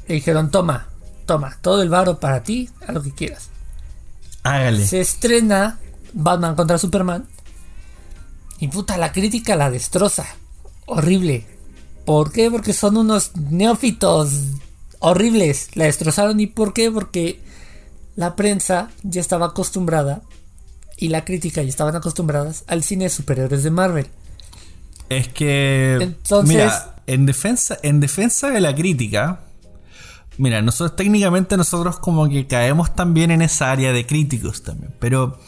[0.08, 0.88] Le dijeron, toma,
[1.26, 3.50] toma, todo el varo para ti, a lo que quieras.
[4.42, 4.84] Hágale.
[4.84, 5.78] Se estrena
[6.12, 7.28] Batman contra Superman.
[8.58, 10.26] Y puta, la crítica la destroza.
[10.86, 11.46] Horrible.
[12.04, 12.50] ¿Por qué?
[12.50, 14.32] Porque son unos neófitos
[15.00, 15.68] horribles.
[15.74, 16.38] La destrozaron.
[16.40, 16.90] ¿Y por qué?
[16.90, 17.40] Porque
[18.16, 20.22] la prensa ya estaba acostumbrada.
[20.96, 24.06] Y la crítica ya estaban acostumbradas al cine de superhéroes de Marvel.
[25.08, 25.98] Es que.
[26.00, 29.40] Entonces- Mira, en defensa, en defensa de la crítica.
[30.38, 34.92] Mira, nosotros técnicamente nosotros como que caemos también en esa área de críticos también.
[35.00, 35.38] Pero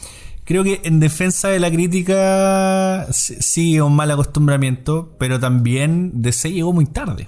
[0.45, 5.13] creo que en defensa de la crítica sí sí un mal acostumbramiento.
[5.19, 7.27] Pero también DC llegó muy tarde.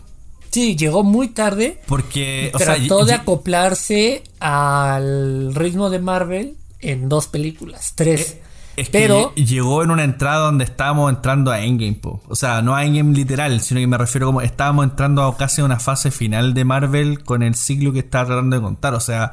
[0.53, 1.81] Sí, llegó muy tarde.
[1.87, 2.51] Porque.
[2.53, 8.37] O sea, Trató de acoplarse al ritmo de Marvel en dos películas, tres.
[8.75, 12.21] Es que Pero lle- llegó en una entrada donde estábamos entrando a Endgame, po.
[12.27, 15.61] o sea, no a Endgame literal, sino que me refiero como estábamos entrando a casi
[15.61, 19.31] una fase final de Marvel con el ciclo que estaba tratando de contar, o sea,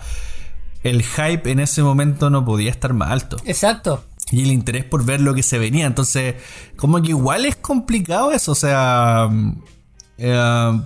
[0.83, 4.05] el hype en ese momento no podía estar más alto exacto.
[4.31, 6.35] y el interés por ver lo que se venía, entonces
[6.77, 9.63] como que igual es complicado eso, o sea, mm,
[10.19, 10.81] eh,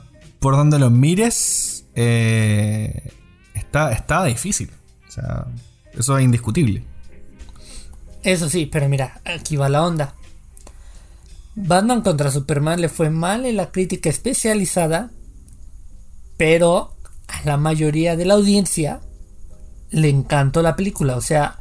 [0.45, 3.11] por donde los mires eh,
[3.55, 4.71] está, está difícil,
[5.09, 5.47] o sea,
[5.95, 6.85] eso es indiscutible.
[8.23, 10.15] Eso sí, pero mira, aquí va la onda.
[11.55, 15.13] Batman contra Superman le fue mal en la crítica especializada,
[16.37, 16.95] pero
[17.27, 19.01] a la mayoría de la audiencia
[19.89, 21.17] le encantó la película.
[21.17, 21.59] O sea,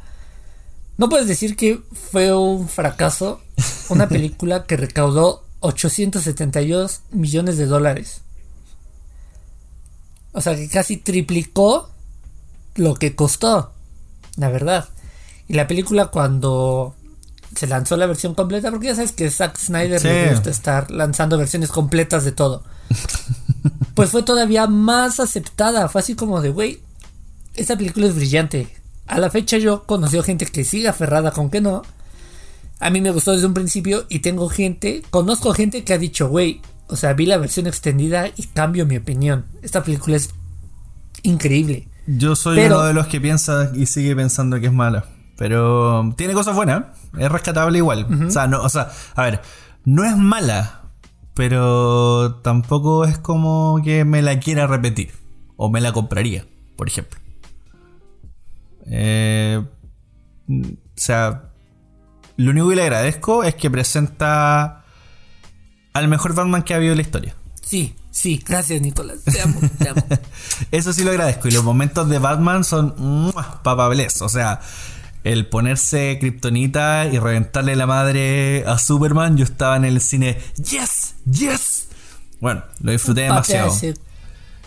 [0.98, 3.40] no puedes decir que fue un fracaso
[3.88, 8.23] una película que recaudó 872 millones de dólares.
[10.34, 11.88] O sea, que casi triplicó
[12.74, 13.72] lo que costó,
[14.36, 14.88] la verdad.
[15.48, 16.94] Y la película cuando
[17.56, 20.08] se lanzó la versión completa, porque ya sabes que Zack Snyder Sí.
[20.08, 22.64] le gusta estar lanzando versiones completas de todo.
[23.94, 25.88] pues fue todavía más aceptada.
[25.88, 26.80] Fue así como de, güey,
[27.54, 28.68] esta película es brillante.
[29.06, 31.82] A la fecha yo conocí gente que sigue aferrada con que no.
[32.80, 36.28] A mí me gustó desde un principio y tengo gente, conozco gente que ha dicho,
[36.28, 39.46] güey, o sea, vi la versión extendida y cambio mi opinión.
[39.62, 40.30] Esta película es
[41.22, 41.88] increíble.
[42.06, 45.06] Yo soy Pero- uno de los que piensa y sigue pensando que es mala.
[45.36, 46.84] Pero tiene cosas buenas.
[47.18, 48.06] Es rescatable igual.
[48.26, 49.40] O sea, no, o sea, a ver,
[49.84, 50.82] no es mala.
[51.34, 55.10] Pero tampoco es como que me la quiera repetir.
[55.56, 57.18] O me la compraría, por ejemplo.
[58.86, 59.64] Eh,
[60.46, 61.50] mm, o sea,
[62.36, 64.83] lo único que le agradezco es que presenta
[65.94, 67.34] al mejor Batman que ha habido en la historia.
[67.62, 69.20] Sí, sí, gracias Nicolás.
[69.24, 70.06] Te amo, te amo.
[70.70, 71.48] Eso sí lo agradezco.
[71.48, 74.20] Y los momentos de Batman son papables.
[74.20, 74.60] O sea,
[75.22, 79.38] el ponerse kriptonita y reventarle la madre a Superman.
[79.38, 80.38] Yo estaba en el cine.
[80.56, 81.14] ¡Yes!
[81.24, 81.88] ¡Yes!
[82.40, 83.72] Bueno, lo disfruté demasiado.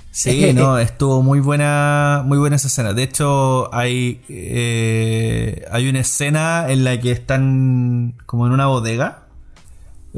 [0.09, 2.93] Sí, no, estuvo muy buena, muy buena esa escena.
[2.93, 9.26] De hecho, hay, eh, hay una escena en la que están como en una bodega.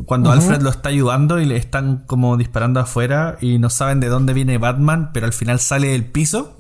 [0.06, 4.08] Cuando Alfred lo está ayudando y le están como disparando afuera y no saben de
[4.08, 6.56] dónde viene Batman, pero al final sale del piso.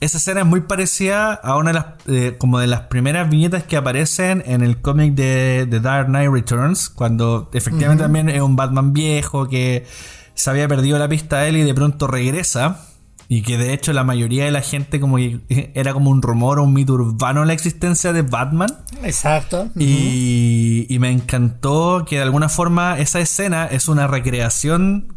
[0.00, 3.64] Esa escena es muy parecida a una de las eh, como de las primeras viñetas
[3.64, 8.56] que aparecen en el cómic de The Dark Knight Returns, cuando efectivamente también es un
[8.56, 9.86] Batman viejo que
[10.34, 12.86] se había perdido la pista de él y de pronto regresa.
[13.32, 15.40] Y que de hecho la mayoría de la gente como que
[15.76, 18.68] era como un rumor o un mito urbano la existencia de Batman.
[19.04, 19.68] Exacto.
[19.76, 25.14] Y, y me encantó que de alguna forma esa escena es una recreación,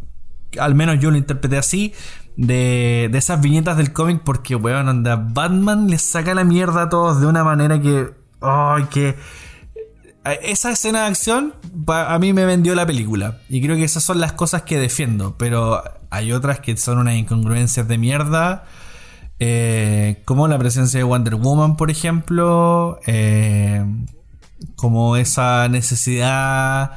[0.60, 1.94] al menos yo lo interpreté así,
[2.38, 6.90] de, de esas viñetas del cómic porque, weón, anda, Batman le saca la mierda a
[6.90, 8.12] todos de una manera que...
[8.42, 9.16] ¡Ay, que...
[10.26, 11.54] Esa escena de acción
[11.88, 13.40] a mí me vendió la película.
[13.50, 15.36] Y creo que esas son las cosas que defiendo.
[15.38, 18.66] Pero hay otras que son unas incongruencias de mierda.
[19.40, 23.00] Eh, como la presencia de Wonder Woman, por ejemplo.
[23.06, 23.86] Eh,
[24.76, 26.92] como esa necesidad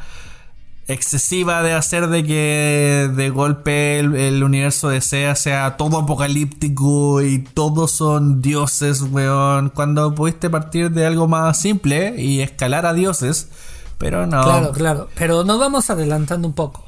[0.89, 7.41] excesiva de hacer de que de golpe el, universo de SEA sea todo apocalíptico y
[7.41, 9.71] todos son dioses, weón.
[9.71, 13.49] Cuando pudiste partir de algo más simple y escalar a dioses,
[13.99, 14.43] pero no.
[14.43, 15.09] Claro, claro.
[15.17, 16.85] Pero nos vamos adelantando un poco.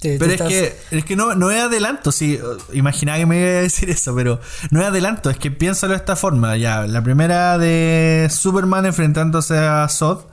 [0.00, 2.38] pero es, que, es que no, no es adelanto, sí,
[2.72, 4.40] imaginaba que me iba a decir eso, pero
[4.70, 9.58] no es adelanto, es que piénsalo de esta forma, ya, la primera de Superman enfrentándose
[9.58, 10.29] a Zod,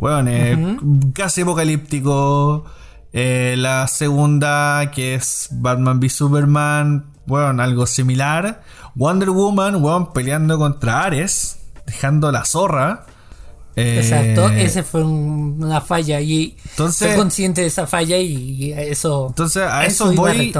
[0.00, 0.78] bueno, eh,
[1.14, 2.64] casi apocalíptico.
[3.12, 8.62] Eh, la segunda, que es Batman v Superman, bueno, algo similar.
[8.94, 13.04] Wonder Woman, bueno, peleando contra Ares, dejando la zorra.
[13.76, 19.26] Exacto, eh, ese fue una falla y entonces, consciente de esa falla y eso.
[19.28, 20.52] Entonces a eso, voy.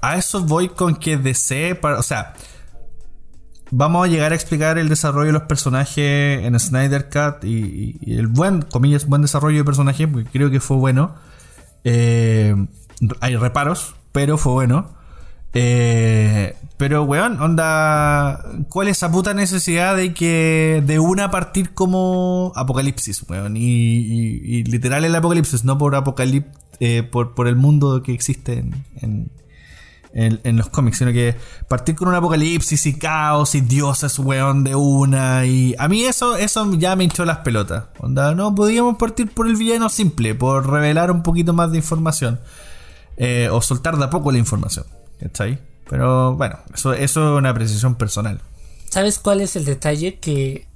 [0.00, 2.34] A, eso voy con que DC, para, o sea,
[3.72, 8.28] vamos a llegar a explicar el desarrollo de los personajes en Snyder Cut y, el
[8.28, 11.14] buen, comillas, buen desarrollo de personajes, porque creo que fue bueno.
[11.82, 12.54] Eh,
[13.20, 14.90] hay reparos, pero fue bueno.
[15.54, 18.44] Eh, pero, weón, onda.
[18.68, 20.82] ¿Cuál es esa puta necesidad de que.
[20.86, 23.56] de una partir como Apocalipsis, weón?
[23.56, 26.52] Y, literal el Apocalipsis, no por Apocalipsis.
[26.80, 28.64] Eh, por, por, el mundo que existe
[29.00, 29.30] en,
[30.12, 31.36] los cómics, sino que
[31.68, 35.46] partir con un apocalipsis y caos y dioses, weón, de una.
[35.46, 37.84] Y a mí eso, eso ya me hinchó las pelotas.
[37.98, 42.40] Onda, no podíamos partir por el villano simple, por revelar un poquito más de información.
[43.16, 44.86] Eh, o soltar de a poco la información.
[45.38, 45.58] ahí?
[45.88, 48.40] Pero bueno, eso, eso es una precisión personal.
[48.88, 50.18] ¿Sabes cuál es el detalle?
[50.18, 50.66] Que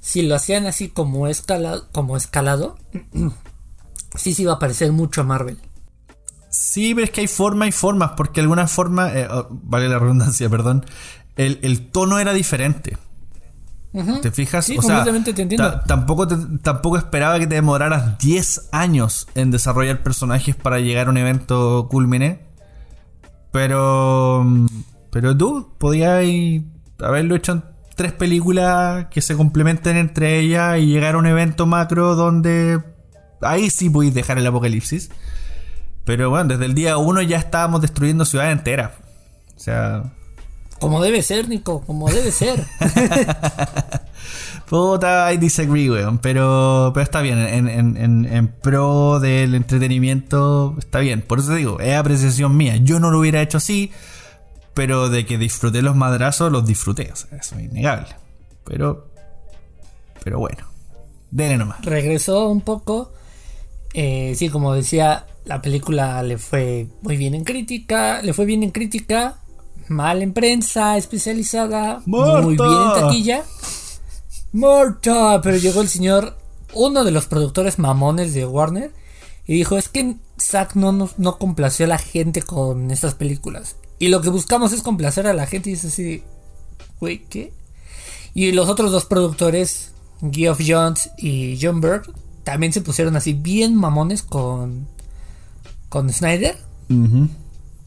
[0.00, 2.78] si lo hacían así como, escala, como escalado,
[4.14, 5.58] sí se iba a parecer mucho a Marvel.
[6.50, 9.88] Sí, pero es que hay formas y formas, porque de alguna forma, eh, oh, vale
[9.88, 10.84] la redundancia, perdón,
[11.36, 12.96] el, tono era diferente.
[14.22, 14.66] ¿Te fijas?
[14.66, 15.80] Sí, completamente te entiendo.
[15.86, 16.28] tampoco,
[16.62, 21.88] tampoco esperaba que te demoraras 10 años en desarrollar personajes para llegar a un evento
[21.90, 22.40] culmine.
[23.50, 24.46] Pero.
[25.10, 26.22] Pero tú podías
[27.00, 27.64] haberlo hecho en
[27.96, 32.80] tres películas que se complementen entre ellas y llegar a un evento macro donde.
[33.40, 35.10] Ahí sí podéis dejar el apocalipsis.
[36.08, 38.92] Pero bueno, desde el día uno ya estábamos destruyendo ciudades enteras.
[39.54, 40.04] O sea.
[40.80, 42.64] Como debe ser, Nico, como debe ser.
[44.70, 46.16] Puta, I disagree, weón.
[46.16, 47.36] Pero, pero está bien.
[47.38, 51.20] En, pro del entretenimiento, está bien.
[51.20, 52.76] Por eso te digo, es apreciación mía.
[52.76, 53.92] Yo no lo hubiera hecho así.
[54.72, 57.10] Pero de que disfruté los madrazos, los disfruté.
[57.12, 58.16] O sea, eso es innegable.
[58.64, 59.08] Pero.
[60.24, 60.68] Pero bueno.
[61.30, 61.84] Dele nomás.
[61.84, 63.12] Regresó un poco.
[63.92, 68.62] Eh, sí, como decía, la película le fue muy bien en crítica, le fue bien
[68.62, 69.40] en crítica,
[69.88, 73.44] mal en prensa especializada, muy bien en taquilla.
[74.52, 76.36] Morta, pero llegó el señor,
[76.74, 78.92] uno de los productores mamones de Warner,
[79.46, 83.76] y dijo, es que Zack no, no complació a la gente con estas películas.
[83.98, 86.22] Y lo que buscamos es complacer a la gente y dice así,
[87.00, 87.54] güey, ¿qué?
[88.34, 89.92] Y los otros dos productores,
[90.30, 92.02] Geoff Jones y John Berg,
[92.44, 94.86] también se pusieron así bien mamones con
[95.88, 96.56] con Snyder.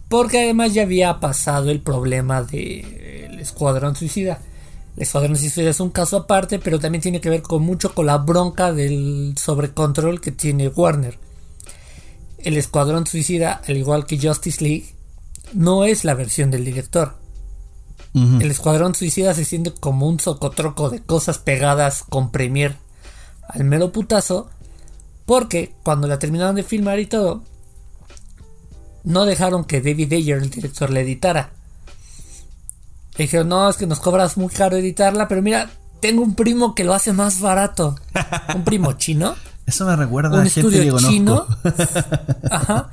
[0.10, 4.40] Porque además ya había pasado el problema del Escuadrón Suicida.
[4.98, 8.06] El Escuadrón Suicida es un caso aparte, pero también tiene que ver con mucho con
[8.06, 11.18] la bronca del sobrecontrol que tiene Warner.
[12.40, 14.96] El Escuadrón Suicida, al igual que Justice League,
[15.54, 17.16] no es la versión del director.
[18.14, 22.76] El Escuadrón Suicida se siente como un socotroco de cosas pegadas con Premiere
[23.48, 24.50] al mero putazo.
[25.26, 27.44] Porque cuando la terminaron de filmar y todo,
[29.04, 31.52] no dejaron que David Ayer, el director, la editara.
[33.18, 35.70] Le dijeron, no, es que nos cobras muy caro editarla, pero mira,
[36.02, 37.96] tengo un primo que lo hace más barato.
[38.56, 39.36] Un primo chino.
[39.66, 41.46] Eso me recuerda un a estudio chino.
[42.52, 42.90] Ajá.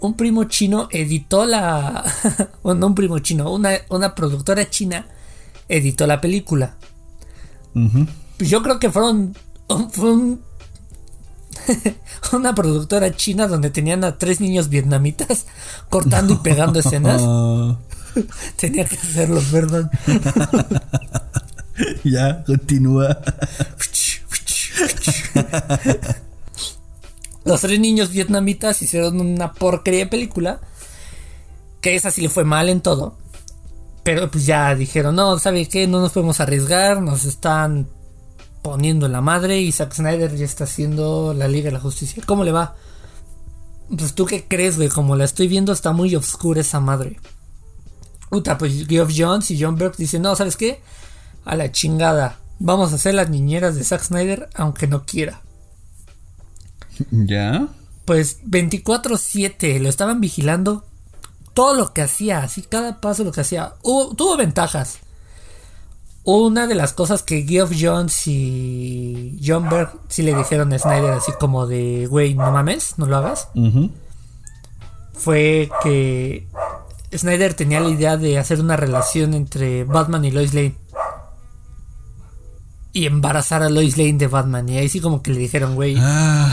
[0.00, 2.02] Un, primo chino editó la.
[2.62, 5.06] bueno, no un primo chino, una, una productora china
[5.68, 6.74] editó la película.
[8.38, 9.36] Yo creo que fueron.
[9.92, 10.40] Fue un
[12.32, 15.46] una productora china donde tenían a tres niños vietnamitas
[15.88, 17.22] cortando y pegando escenas.
[18.56, 19.88] Tenía que hacerlo, perdón.
[22.04, 23.20] ya, continúa.
[27.44, 30.60] Los tres niños vietnamitas hicieron una porquería de película.
[31.80, 33.16] Que esa sí le fue mal en todo.
[34.02, 35.86] Pero pues ya dijeron, no, ¿sabe qué?
[35.86, 37.86] No nos podemos arriesgar, nos están
[38.62, 42.22] poniendo la madre y Zack Snyder ya está haciendo la Liga de la Justicia.
[42.26, 42.76] ¿Cómo le va?
[43.96, 47.18] Pues tú qué crees, güey, como la estoy viendo está muy oscura esa madre.
[48.28, 50.80] Puta, pues Geoff Jones y John Burke dicen, no, ¿sabes qué?
[51.44, 52.38] A la chingada.
[52.60, 55.40] Vamos a hacer las niñeras de Zack Snyder aunque no quiera.
[57.10, 57.66] ¿Ya?
[58.04, 60.84] Pues 24/7 lo estaban vigilando
[61.54, 63.74] todo lo que hacía, así cada paso lo que hacía.
[63.82, 64.98] Hubo- tuvo ventajas.
[66.24, 71.12] Una de las cosas que Geoff Jones y John Burke sí le dijeron a Snyder
[71.12, 73.48] así como de, güey, no mames, no lo hagas.
[75.14, 76.46] Fue que
[77.14, 80.74] Snyder tenía la idea de hacer una relación entre Batman y Lois Lane.
[82.92, 84.68] Y embarazar a Lois Lane de Batman.
[84.68, 86.52] Y ahí sí como que le dijeron, güey, Ah,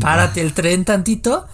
[0.00, 1.46] párate el tren tantito.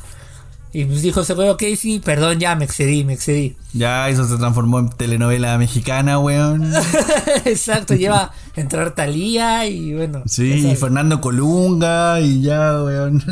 [0.75, 3.55] Y pues dijo ese güey, ok, sí, perdón, ya me excedí, me excedí.
[3.73, 6.73] ya, eso se transformó en telenovela mexicana, weón.
[7.45, 10.25] Exacto, lleva a entrar Talía y bueno.
[10.27, 10.75] Sí, y.
[10.75, 13.23] Fernando Colunga y ya, weón.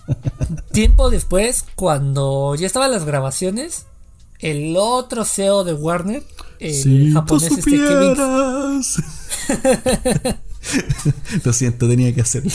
[0.72, 3.84] Tiempo después, cuando ya estaban las grabaciones,
[4.38, 6.22] el otro CEO de Warner,
[6.60, 8.16] el tú japonés este Kevin.
[11.44, 12.52] Lo siento, tenía que hacerlo.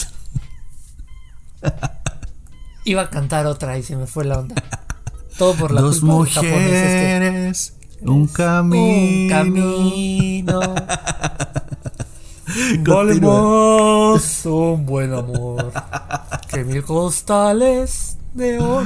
[2.86, 4.56] Iba a cantar otra y se me fue la onda.
[5.38, 6.42] Todo por la Dos culpa este.
[6.50, 8.84] mujeres, un camino.
[8.84, 10.76] Un camino.
[13.22, 15.72] más un buen amor
[16.50, 18.86] que mil costales de oro.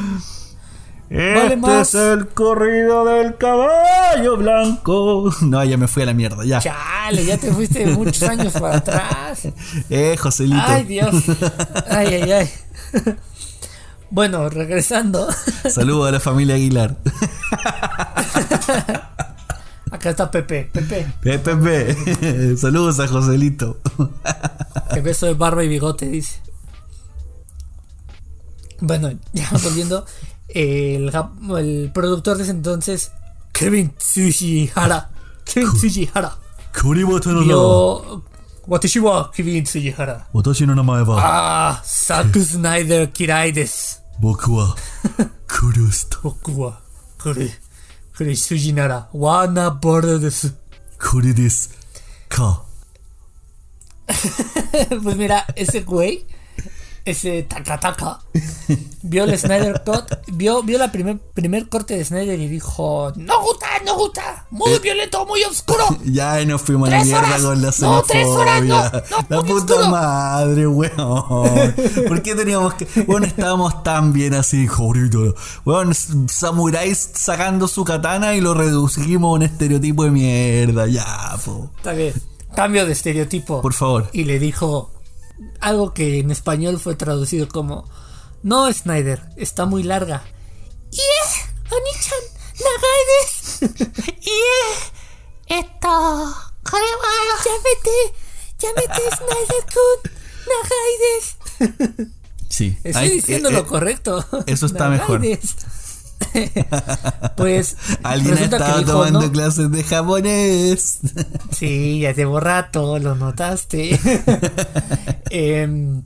[1.12, 1.88] Vale Este más.
[1.90, 5.32] es el corrido del caballo blanco.
[5.42, 6.60] No, ya me fui a la mierda, ya.
[6.60, 9.48] Chale, ya te fuiste muchos años para atrás.
[9.90, 10.62] Eh, Joselito.
[10.66, 11.16] Ay, Dios.
[11.90, 12.50] Ay, ay, ay.
[14.12, 15.28] Bueno, regresando.
[15.70, 16.98] Saludo a la familia Aguilar.
[19.92, 20.70] Acá está Pepe.
[20.72, 21.08] Pepe.
[21.22, 23.80] Pepe, saludos a Joselito.
[24.92, 26.40] El beso de barba y bigote, dice.
[28.80, 30.06] Bueno, ya volviendo.
[30.48, 31.12] El,
[31.58, 33.12] el productor de ese entonces,
[33.54, 35.10] Kevin Tsujihara.
[35.46, 36.38] Kevin Tsujihara.
[38.70, 40.28] 私は君にン・辻原。
[40.32, 41.18] 私の名前は。
[41.18, 44.04] ああ、サックス・ナイダー嫌いです。
[44.22, 44.76] 僕は、
[45.48, 46.20] クルースト。
[46.46, 46.80] 僕は、
[47.18, 47.50] クリ、
[48.14, 50.54] クリス・辻なら、ワーナー・ボルです。
[51.00, 51.72] クリです。
[52.30, 52.64] か。
[55.02, 56.24] ブメラ、エセクイ？
[57.10, 58.20] Ese taca taca,
[59.02, 63.42] vio el Snyder Cut, vio, vio la primer, primer corte de Snyder y dijo, no
[63.44, 65.86] gusta, no gusta, muy violento, muy oscuro.
[66.06, 67.42] Ya nos fuimos a la mierda horas.
[67.42, 69.04] con la No, tres horas, no, xenofobia.
[69.30, 69.90] no, la puta oscuro.
[69.90, 71.76] madre, weón.
[72.08, 72.88] ¿Por qué teníamos que.?
[73.04, 75.36] Bueno, estábamos tan bien así, jodido.
[75.66, 80.88] Weón, samuráis sacando su katana y lo reducimos a un estereotipo de mierda.
[80.88, 81.06] Ya,
[81.46, 81.70] po.
[81.78, 82.14] Está bien,
[82.56, 83.62] cambio de estereotipo.
[83.62, 84.10] Por favor.
[84.14, 84.92] Y le dijo
[85.60, 87.90] algo que en español fue traducido como,
[88.44, 90.24] no Snyder, está muy larga.
[90.92, 92.24] Yeah, Onichan,
[92.66, 93.60] Nagaides.
[94.22, 96.36] yeah, esto,
[97.46, 97.98] llámete,
[98.60, 100.00] llámete Snyder Kun,
[100.50, 102.10] Nagaides.
[102.50, 102.78] Sí.
[102.84, 104.26] Estoy diciendo eh, lo eh, correcto.
[104.48, 105.22] eso está mejor.
[107.38, 109.32] Pues Alguien estaba dijo, tomando "No".
[109.32, 111.00] clases de japonés.
[111.52, 114.00] Sí, ya llevo rato, lo notaste.
[115.30, 116.04] Em,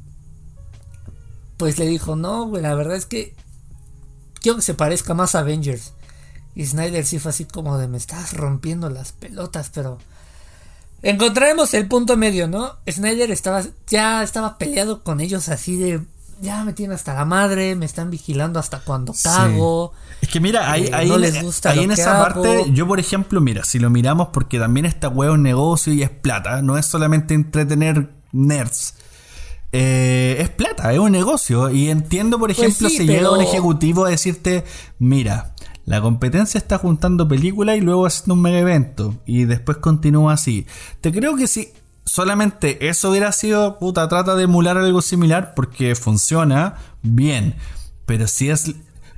[1.57, 3.36] pues le dijo, no, güey, la verdad es que
[4.41, 5.93] quiero que se parezca más a Avengers.
[6.55, 9.97] Y Snyder sí fue así como de me estás rompiendo las pelotas, pero
[11.01, 12.76] encontraremos el punto medio, ¿no?
[12.89, 16.01] Snyder estaba ya estaba peleado con ellos así de
[16.41, 19.23] ya me tienen hasta la madre, me están vigilando hasta cuando Sí.
[19.23, 19.93] cago.
[20.21, 22.23] Es que mira, ahí, Eh, ahí, no en- les gusta ahí en esa hago.
[22.41, 25.93] parte, yo por ejemplo, mira, si lo miramos porque también esta hueá es un negocio
[25.93, 28.95] y es plata, no es solamente entretener nerds.
[29.71, 31.69] Eh, es plata, es un negocio.
[31.71, 34.63] Y entiendo, por ejemplo, sí, si llega un ejecutivo a decirte,
[34.99, 35.55] mira,
[35.86, 39.15] la competencia está juntando películas y luego haciendo un mega evento.
[39.25, 40.67] Y después continúa así.
[41.01, 41.73] Te creo que si
[42.06, 47.56] solamente eso hubiera sido, puta, trata de emular algo similar porque funciona bien.
[48.06, 48.74] Pero si es,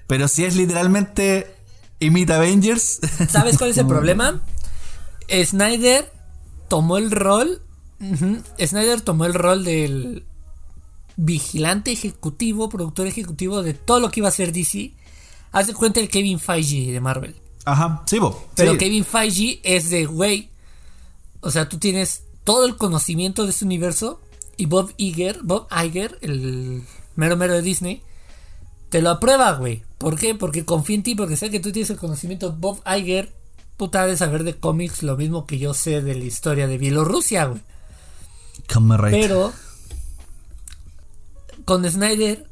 [0.07, 1.55] pero si es literalmente
[1.99, 2.99] imita Avengers.
[3.29, 4.41] ¿Sabes cuál es el problema?
[5.29, 6.11] Snyder
[6.67, 7.61] tomó el rol.
[8.59, 10.25] Snyder tomó el rol del
[11.17, 14.93] vigilante ejecutivo, productor ejecutivo de todo lo que iba a hacer DC.
[15.51, 17.35] Haz de cuenta el Kevin Feige de Marvel.
[17.63, 18.47] Ajá, sí, po.
[18.55, 18.77] Pero sí.
[18.77, 20.49] Kevin Feige es de, güey.
[21.39, 24.21] O sea, tú tienes todo el conocimiento de este universo.
[24.55, 26.83] Y Bob Iger, Bob Iger, el
[27.17, 28.01] mero mero de Disney,
[28.89, 29.83] te lo aprueba, güey.
[29.97, 30.33] ¿Por qué?
[30.33, 32.53] Porque confía en ti, porque sé que tú tienes el conocimiento.
[32.53, 33.33] Bob Iger,
[33.75, 37.45] puta de saber de cómics lo mismo que yo sé de la historia de Bielorrusia,
[37.45, 37.61] güey.
[38.69, 39.11] Right.
[39.11, 39.51] Pero
[41.65, 42.47] con Snyder,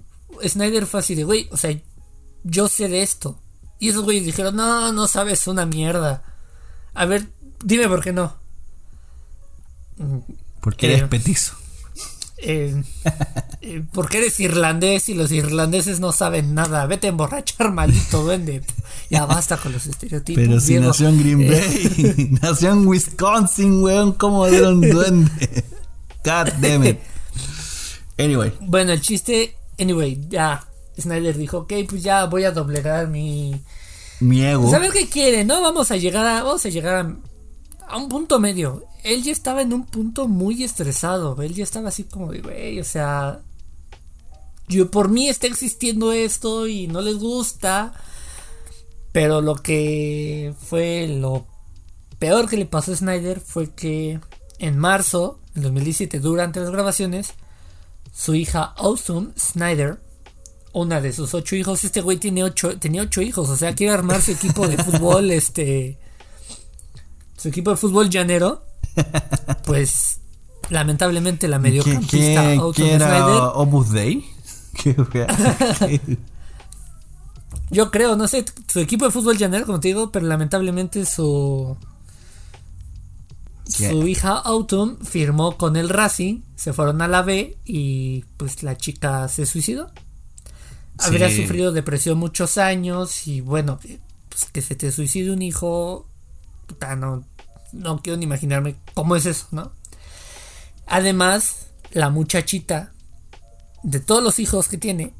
[0.45, 1.79] Snyder fue así de, güey, o sea,
[2.43, 3.39] yo sé de esto.
[3.79, 6.23] Y esos güeyes dijeron, no, no sabes una mierda.
[6.93, 7.29] A ver,
[7.63, 8.35] dime por qué no.
[10.61, 11.53] Porque Eh, eres petizo.
[12.45, 12.83] Eh,
[13.61, 16.85] eh, porque eres irlandés y los irlandeses no saben nada.
[16.87, 18.61] Vete a emborrachar, maldito duende.
[19.09, 20.43] Ya basta con los estereotipos.
[20.43, 25.31] Pero si nació en Green Eh, Bay, nació en Wisconsin, weón, ¿cómo era un duende?
[26.25, 26.99] God damn it.
[28.17, 30.65] Anyway, bueno, el chiste, anyway, ya.
[30.99, 33.59] Snyder dijo, ok, pues ya voy a doblegar mi...
[34.19, 34.63] mi ego.
[34.63, 35.61] Pues a ver qué quiere, ¿no?
[35.61, 36.43] Vamos a llegar a...
[36.43, 37.15] Vamos a llegar a,
[37.93, 38.87] a un punto medio.
[39.03, 41.39] Él ya estaba en un punto muy estresado.
[41.43, 43.41] Él ya estaba así como de, güey, o sea...
[44.67, 47.93] Yo, por mí está existiendo esto y no les gusta.
[49.11, 51.45] Pero lo que fue lo
[52.17, 54.19] peor que le pasó a Snyder fue que
[54.57, 57.33] en marzo del 2017, durante las grabaciones,
[58.11, 60.01] su hija Awesome Snyder,
[60.71, 63.93] una de sus ocho hijos, este güey tiene ocho, tenía ocho hijos, o sea, quiere
[63.93, 65.99] armar su equipo de fútbol, este,
[67.43, 68.63] su equipo de fútbol llanero,
[69.65, 70.21] pues
[70.69, 72.97] lamentablemente la ¿Qué, mediocampista qué,
[75.91, 76.17] qué
[77.69, 81.75] yo creo, no sé, su equipo de fútbol llanero, como te digo, pero lamentablemente su
[83.77, 83.89] ¿Qué?
[83.89, 88.77] su hija Autumn firmó con el Racing, se fueron a la B y pues la
[88.77, 89.91] chica se suicidó.
[90.97, 93.79] Habría sufrido depresión muchos años y bueno,
[94.29, 96.07] pues que se te suicide un hijo,
[96.67, 97.25] puta, no,
[97.73, 99.71] no quiero ni imaginarme cómo es eso, ¿no?
[100.87, 102.93] Además, la muchachita,
[103.83, 105.13] de todos los hijos que tiene,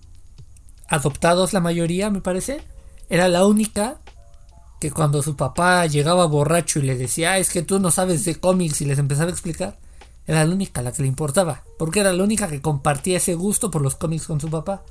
[0.87, 2.63] adoptados la mayoría, me parece,
[3.09, 3.97] era la única
[4.79, 8.25] que cuando su papá llegaba borracho y le decía, "Ah, es que tú no sabes
[8.25, 9.77] de cómics y les empezaba a explicar,
[10.25, 13.71] era la única la que le importaba, porque era la única que compartía ese gusto
[13.71, 14.83] por los cómics con su papá.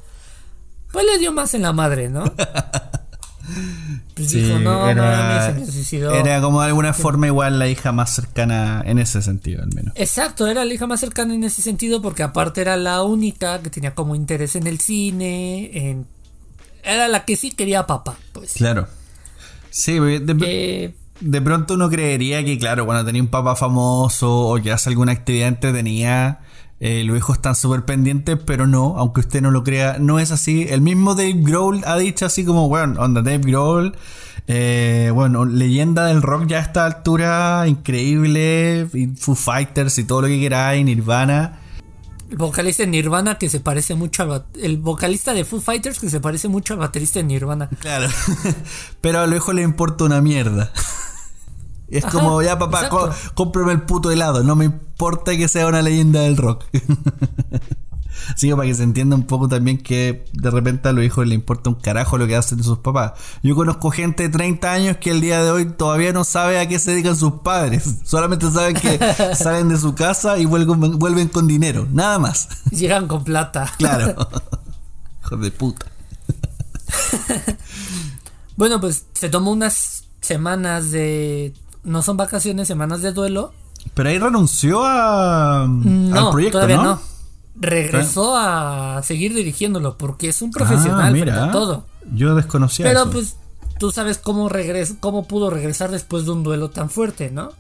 [0.92, 2.24] Pues le dio más en la madre, ¿no?
[4.14, 6.12] Pues Sí, dijo, no, era, mames, se me suicidó.
[6.12, 9.94] era como de alguna forma igual la hija más cercana en ese sentido, al menos.
[9.96, 13.70] Exacto, era la hija más cercana en ese sentido porque aparte era la única que
[13.70, 16.06] tenía como interés en el cine, en...
[16.84, 18.52] era la que sí quería a papá, pues.
[18.54, 18.86] Claro.
[19.70, 24.30] Sí, de, de- Eh, de pronto uno creería que, claro, cuando tenía un papá famoso
[24.48, 26.40] o que hace alguna actividad entretenida,
[26.84, 30.32] eh, los hijos están súper pendientes, pero no, aunque usted no lo crea, no es
[30.32, 30.66] así.
[30.68, 33.94] El mismo Dave Grohl ha dicho así como, bueno, onda Dave Grohl,
[34.48, 40.22] eh, bueno, leyenda del rock ya a esta altura, increíble, y Foo Fighters y todo
[40.22, 41.60] lo que queráis, Nirvana.
[42.28, 44.46] el vocalista de Nirvana que se parece mucho al...
[44.60, 47.68] El vocalista de Foo Fighters que se parece mucho al baterista de Nirvana.
[47.78, 48.08] Claro.
[49.00, 50.72] Pero a los hijos les importa una mierda.
[51.92, 54.42] Es Ajá, como, ya papá, có- cómprame el puto helado.
[54.42, 56.64] No me importa que sea una leyenda del rock.
[58.40, 61.34] Que para que se entienda un poco también que de repente a los hijos les
[61.34, 63.12] importa un carajo lo que hacen sus papás.
[63.42, 66.68] Yo conozco gente de 30 años que el día de hoy todavía no sabe a
[66.68, 67.96] qué se dedican sus padres.
[68.04, 68.98] Solamente saben que
[69.36, 71.86] salen de su casa y vuelven, vuelven con dinero.
[71.90, 72.48] Nada más.
[72.70, 73.72] Llegan con plata.
[73.78, 74.28] Claro.
[75.24, 75.86] Hijos de puta.
[78.56, 81.54] Bueno, pues se tomó unas semanas de...
[81.84, 83.52] No son vacaciones, semanas de duelo.
[83.94, 86.82] Pero ahí renunció a, No, al proyecto, todavía ¿no?
[86.84, 87.00] no.
[87.56, 91.44] Regresó a seguir dirigiéndolo porque es un profesional Ah, frente mira.
[91.46, 91.84] a todo.
[92.14, 93.10] Yo desconocía Pero eso.
[93.10, 93.36] pues
[93.78, 97.50] tú sabes cómo regres cómo pudo regresar después de un duelo tan fuerte, ¿no?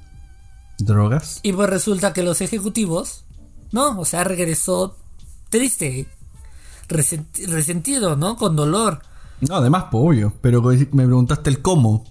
[0.78, 1.40] ¿Drogas?
[1.42, 3.24] Y pues resulta que los ejecutivos,
[3.70, 4.96] no, o sea, regresó
[5.50, 6.08] triste,
[6.88, 8.36] resent- resentido, ¿no?
[8.36, 9.02] Con dolor.
[9.40, 10.32] No, además, pues obvio.
[10.40, 12.04] Pero me preguntaste el cómo.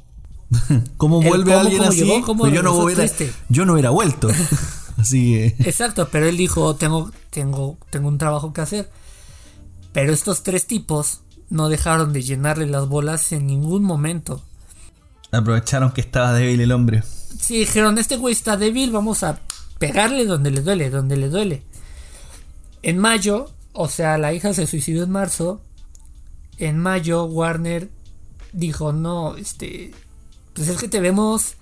[0.98, 2.04] ¿Cómo El vuelve cómo, alguien cómo así?
[2.04, 3.06] llegó, cómo Pues yo, no hubiera,
[3.50, 4.30] yo no hubiera vuelto.
[4.98, 5.70] así que...
[5.70, 8.90] Exacto, pero él dijo, tengo, tengo, tengo un trabajo que hacer.
[9.94, 14.42] Pero estos tres tipos no dejaron de llenarle las bolas en ningún momento.
[15.32, 17.04] Aprovecharon que estaba débil el hombre.
[17.40, 19.40] Sí, dijeron, este güey está débil, vamos a
[19.80, 21.64] pegarle donde le duele, donde le duele.
[22.84, 25.62] En mayo, o sea, la hija se suicidó en marzo.
[26.58, 27.90] En mayo, Warner
[28.54, 29.92] dijo, no, este,
[30.54, 31.56] pues es que te vemos,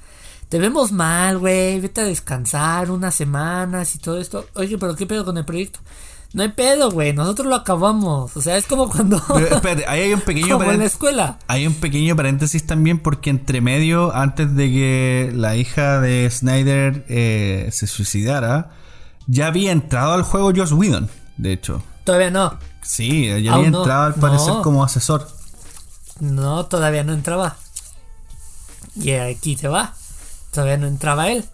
[0.50, 4.46] te vemos mal, güey, vete a descansar unas semanas y todo esto.
[4.56, 5.80] Oye, pero ¿qué pedo con el proyecto?
[6.32, 8.38] No hay pedo, güey, nosotros lo acabamos.
[8.38, 9.20] O sea, es como cuando...
[9.34, 11.40] Pero espérate, ahí hay un pequeño como en la escuela.
[11.48, 17.04] Hay un pequeño paréntesis también porque entre medio, antes de que la hija de Snyder
[17.10, 18.70] eh, se suicidara,
[19.26, 21.82] ya había entrado al juego Josh Whedon, de hecho.
[22.04, 22.60] Todavía no.
[22.84, 23.78] Sí, ya Aún había no.
[23.80, 24.62] entrado al parecer No.
[24.62, 25.28] como asesor.
[26.20, 27.56] No, todavía no entraba.
[28.96, 29.94] Y aquí te va.
[30.52, 31.46] Todavía no entraba él.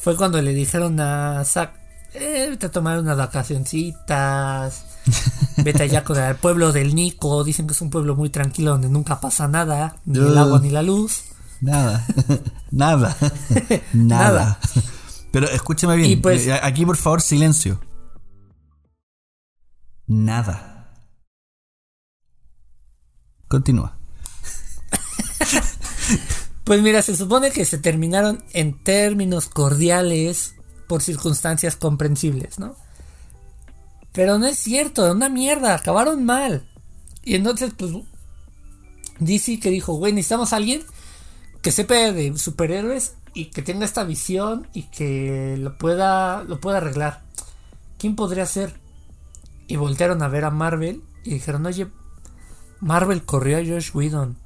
[0.00, 1.72] Fue cuando le dijeron a Zack,
[2.14, 4.84] eh, vete a tomar unas vacacioncitas.
[5.56, 7.42] Vete allá con el pueblo del Nico.
[7.44, 9.96] Dicen que es un pueblo muy tranquilo donde nunca pasa nada.
[10.04, 11.24] Ni el agua ni la luz.
[11.60, 12.04] Nada.
[12.70, 13.16] Nada.
[13.92, 14.58] Nada.
[15.32, 16.20] Pero escúchame bien.
[16.22, 17.80] Pues- Eh, Aquí, por favor, silencio.
[20.06, 20.88] Nada.
[23.48, 23.96] Continúa.
[26.64, 30.54] Pues mira, se supone que se terminaron en términos cordiales
[30.86, 32.76] por circunstancias comprensibles, ¿no?
[34.12, 36.68] Pero no es cierto, una mierda, acabaron mal.
[37.24, 37.92] Y entonces, pues,
[39.18, 40.82] DC que dijo, güey, necesitamos a alguien
[41.62, 46.78] que sepa de superhéroes y que tenga esta visión y que lo pueda, lo pueda
[46.78, 47.22] arreglar.
[47.98, 48.74] ¿Quién podría ser?
[49.66, 51.88] Y voltearon a ver a Marvel y dijeron, oye,
[52.80, 54.41] Marvel corrió a Josh Whedon.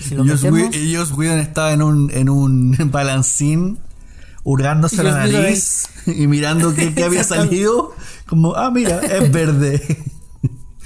[0.00, 1.40] ¿Y si lo Joss metemos?
[1.40, 3.78] Estaba en un, en un balancín,
[4.42, 7.94] hurgándose la nariz y mirando qué, qué había salido.
[8.26, 10.04] Como, ah, mira, es verde.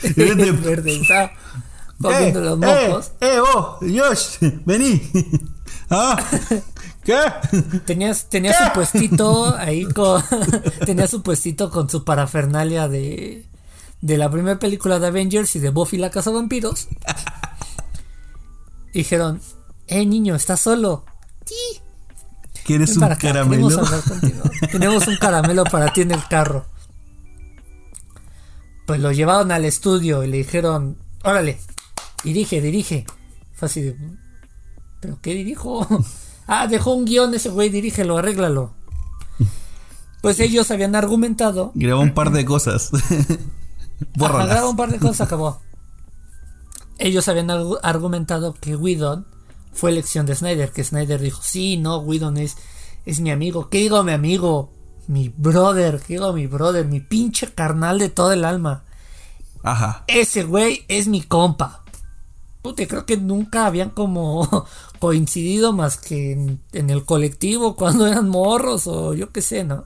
[0.02, 0.16] Es
[0.62, 1.32] verde, está
[1.98, 3.12] comiendo los mocos.
[3.20, 5.00] Eh, eh, vos, Josh, vení.
[5.90, 6.22] ¿Ah?
[7.02, 7.18] ¿Qué?
[7.86, 10.22] Tenía, tenía su puestito ahí con.
[10.84, 13.46] tenía su puestito con su parafernalia de.
[14.00, 16.88] De la primera película de Avengers y de Buffy la Casa Vampiros.
[18.94, 19.40] Y dijeron:
[19.88, 21.04] Eh, niño, ¿estás solo?
[21.44, 21.80] Sí.
[22.64, 23.68] ¿Quieres Ven un acá, caramelo?
[23.68, 24.42] queremos hablar contigo.
[24.72, 26.64] Tenemos un caramelo para ti en el carro.
[28.86, 31.58] Pues lo llevaron al estudio y le dijeron, órale,
[32.22, 33.04] dirige, dirige.
[33.52, 33.96] Fue así de,
[35.00, 35.86] ¿pero qué dirijo?
[36.46, 38.74] ah, dejó un guion ese güey, dirígelo, arréglalo.
[40.22, 41.72] Pues ellos habían argumentado.
[41.74, 42.90] Grabó un par de cosas.
[44.16, 44.48] Bórralas.
[44.48, 45.60] graba un par de cosas, acabó.
[46.98, 49.26] Ellos habían argu- argumentado que Whedon
[49.72, 52.56] fue elección de Snyder, que Snyder dijo, sí, no, Whedon es,
[53.04, 53.68] es mi amigo.
[53.68, 54.70] ¿Qué digo mi amigo?
[55.08, 56.86] Mi brother, ¿qué digo mi brother?
[56.86, 58.84] Mi pinche carnal de todo el alma.
[59.62, 60.04] Ajá.
[60.06, 61.82] Ese güey es mi compa.
[62.62, 64.66] Puta, creo que nunca habían como
[64.98, 69.84] coincidido más que en, en el colectivo cuando eran morros o yo qué sé, ¿no?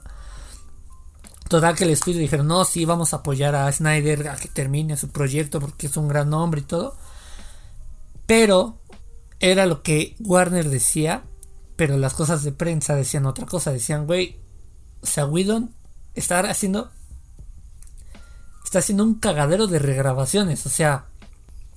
[1.49, 4.95] Total que el estudio dijeron, no, sí, vamos a apoyar a Snyder a que termine
[4.95, 6.95] su proyecto porque es un gran hombre y todo.
[8.27, 8.77] Pero
[9.39, 11.23] era lo que Warner decía,
[11.75, 13.71] pero las cosas de prensa decían otra cosa.
[13.71, 14.37] Decían, güey,
[15.01, 15.73] o sea, Whedon
[16.13, 16.91] está haciendo...
[18.63, 21.05] Está haciendo un cagadero de regrabaciones, o sea,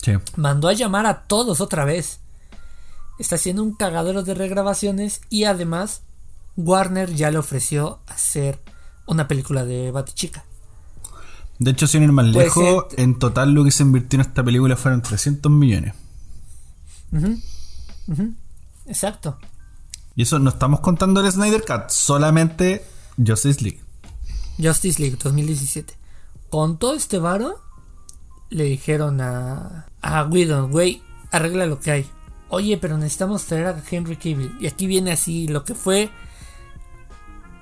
[0.02, 0.12] Sí.
[0.36, 2.20] mandó a llamar a todos otra vez.
[3.18, 6.02] Está haciendo un cagadero de regrabaciones y además
[6.56, 8.60] Warner ya le ofreció hacer
[9.06, 10.44] una película de Batichica.
[11.58, 14.42] De hecho, sin ir más lejos, ser- en total lo que se invirtió en esta
[14.42, 15.94] película fueron 300 millones.
[17.12, 17.38] Ujú,
[18.08, 18.34] ujú,
[18.86, 19.38] Exacto.
[20.16, 22.84] Y eso no estamos contando el Snyder Cut, solamente
[23.24, 23.80] Justice League.
[24.60, 25.94] Justice League 2017.
[26.50, 27.60] Con todo este varo,
[28.50, 32.06] le dijeron a, a Whedon, güey, arregla lo que hay.
[32.50, 34.54] Oye, pero necesitamos traer a Henry Cavill.
[34.60, 36.10] Y aquí viene así lo que fue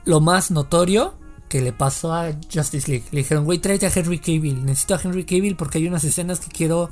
[0.05, 1.15] lo más notorio
[1.51, 3.07] que le pasó a Justice League.
[3.11, 4.65] Le dijeron, güey, tráete a Henry Cavill.
[4.65, 6.91] Necesito a Henry Cavill porque hay unas escenas que quiero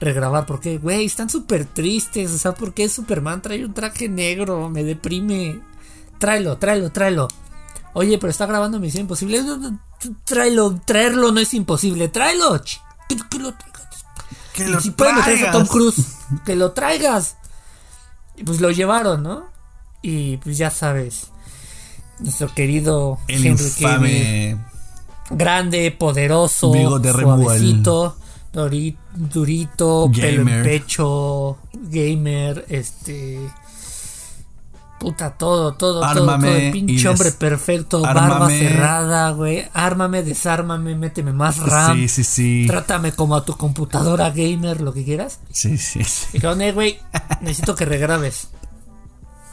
[0.00, 0.46] regrabar.
[0.46, 2.32] Porque, güey, están súper tristes.
[2.32, 4.70] O sea, porque Superman trae un traje negro.
[4.70, 5.60] Me deprime.
[6.18, 7.28] Tráelo, tráelo, tráelo.
[7.92, 9.44] Oye, pero está grabando Misión Imposible.
[10.24, 12.08] Tráelo, traerlo no es imposible.
[12.08, 12.58] Tráelo.
[13.06, 14.04] Que, que lo traigas.
[14.54, 17.36] ¡Que si pueden traer a Tom Cruise, que lo traigas.
[18.34, 19.50] Y pues lo llevaron, ¿no?
[20.00, 21.30] Y pues ya sabes.
[22.20, 23.64] Nuestro querido El Henry
[25.30, 26.72] grande, poderoso,
[27.12, 27.42] removal.
[27.44, 28.16] suavecito,
[28.52, 30.62] dori- durito, pelo en Gamer.
[30.64, 33.38] pecho, gamer, este
[34.98, 40.22] puta todo, todo, todo, Ármame todo, el y pinche hombre perfecto, barba cerrada, güey, ármame,
[40.22, 42.64] desármame, méteme más RAM, Sí, sí, sí.
[42.66, 45.40] trátame como a tu computadora gamer, lo que quieras.
[45.50, 46.26] Sí, sí, sí.
[46.36, 46.98] Eh, güey,
[47.40, 48.48] necesito que regrabes.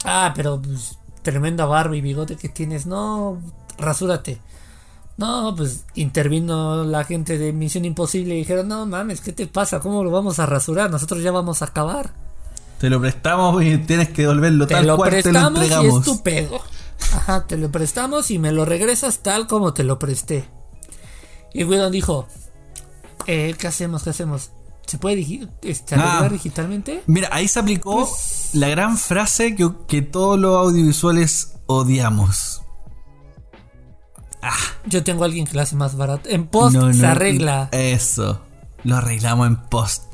[0.04, 2.86] Ah, pero pues, tremenda barba y bigote que tienes.
[2.86, 3.40] No,
[3.78, 4.40] rasúrate.
[5.16, 9.80] No, pues intervino la gente de Misión Imposible y dijeron, no mames, ¿qué te pasa?
[9.80, 10.90] ¿Cómo lo vamos a rasurar?
[10.90, 12.12] Nosotros ya vamos a acabar.
[12.78, 15.62] Te lo prestamos y tienes que devolverlo Te tal lo cual te lo prestamos y
[15.64, 15.98] entregamos.
[15.98, 16.60] es tu pedo.
[17.12, 20.44] Ajá, te lo prestamos y me lo regresas tal como te lo presté.
[21.52, 22.28] Y Whedon dijo,
[23.26, 24.04] eh, ¿qué hacemos?
[24.04, 24.52] ¿Qué hacemos?
[24.88, 26.28] ¿Se puede digi- este, arreglar Ah.
[26.30, 27.02] digitalmente?
[27.06, 32.62] Mira, ahí se aplicó Pues- la gran frase que, que todos los audiovisuales odiamos.
[34.86, 36.28] Yo tengo a alguien que lo hace más barato.
[36.30, 37.68] En post No, se arregla.
[37.72, 38.40] Eso.
[38.84, 40.04] Lo arreglamos en post.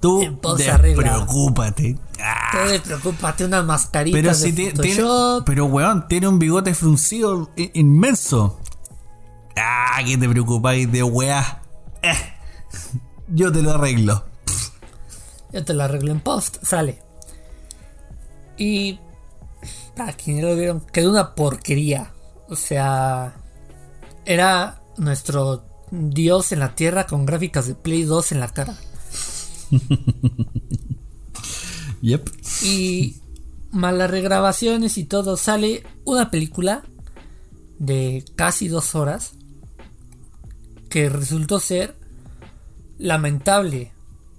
[0.00, 1.98] Tú En post despreocúpate.
[2.22, 5.02] Ah, Tú despreocúpate, unas mascaritas pero de si ti- tiene,
[5.44, 8.58] pero weón, tiene un bigote fruncido inmenso.
[9.56, 11.62] Ah, que te preocupáis de weá.
[12.02, 12.14] Eh,
[13.28, 14.24] yo te lo arreglo.
[15.52, 17.02] Yo te lo arreglo en post, sale.
[18.56, 18.98] Y
[19.96, 22.12] para quienes lo vieron, quedó una porquería.
[22.48, 23.36] O sea,
[24.24, 28.76] era nuestro dios en la tierra con gráficas de Play 2 en la cara.
[32.04, 32.30] Yep.
[32.62, 33.16] Y
[33.70, 36.82] malas regrabaciones y todo, sale una película
[37.78, 39.32] de casi dos horas
[40.90, 41.96] que resultó ser
[42.98, 43.92] lamentable.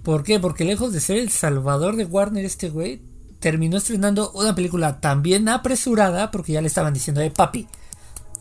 [0.04, 0.40] ¿Por qué?
[0.40, 3.02] Porque lejos de ser el salvador de Warner, este güey
[3.40, 7.68] terminó estrenando una película también apresurada porque ya le estaban diciendo, eh, papi,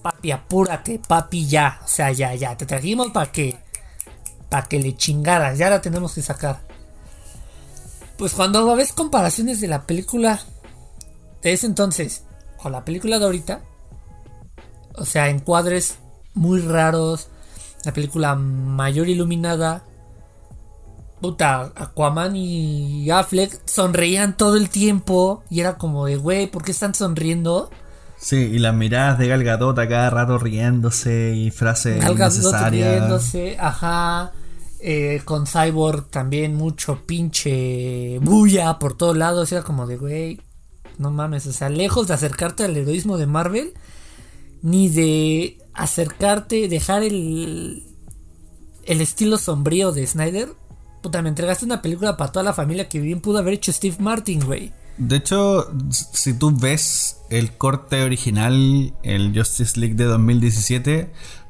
[0.02, 3.56] papi, apúrate, papi, ya, o sea, ya, ya, te trajimos para que,
[4.48, 6.60] para que le chingaras, ya la tenemos que sacar.
[8.18, 10.40] Pues cuando ves comparaciones de la película
[11.42, 12.24] de ese entonces
[12.56, 13.60] con la película de ahorita,
[14.94, 15.98] o sea, encuadres
[16.34, 17.28] muy raros,
[17.84, 19.84] la película mayor iluminada,
[21.24, 26.72] puta, Aquaman y Affleck sonreían todo el tiempo y era como de, güey, ¿por qué
[26.72, 27.70] están sonriendo?
[28.18, 32.34] Sí, y las miradas de Gal Gadot a cada rato riéndose y frases Gal Gadot
[32.34, 32.88] innecesarias.
[32.90, 34.32] riéndose, ajá.
[34.80, 39.50] eh, con Cyborg también mucho pinche bulla por todos lados.
[39.50, 40.40] Era como de, güey,
[40.98, 41.46] no mames.
[41.46, 43.72] O sea, lejos de acercarte al heroísmo de Marvel,
[44.60, 47.82] ni de acercarte, dejar el,
[48.84, 50.50] el estilo sombrío de Snyder.
[51.04, 53.96] Puta, me entregaste una película para toda la familia que bien pudo haber hecho Steve
[53.98, 54.72] Martin, güey.
[54.96, 60.90] De hecho, si tú ves el corte original, el Justice League de 2017,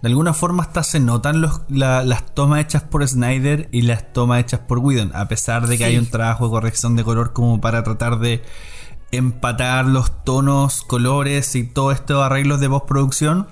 [0.02, 4.12] de alguna forma hasta se notan los, la- las tomas hechas por Snyder y las
[4.12, 5.90] tomas hechas por Whedon, a pesar de que Sí.
[5.90, 8.42] hay un trabajo de corrección de color como para tratar de
[9.12, 13.46] empatar los tonos, colores y todos estos arreglos de postproducción,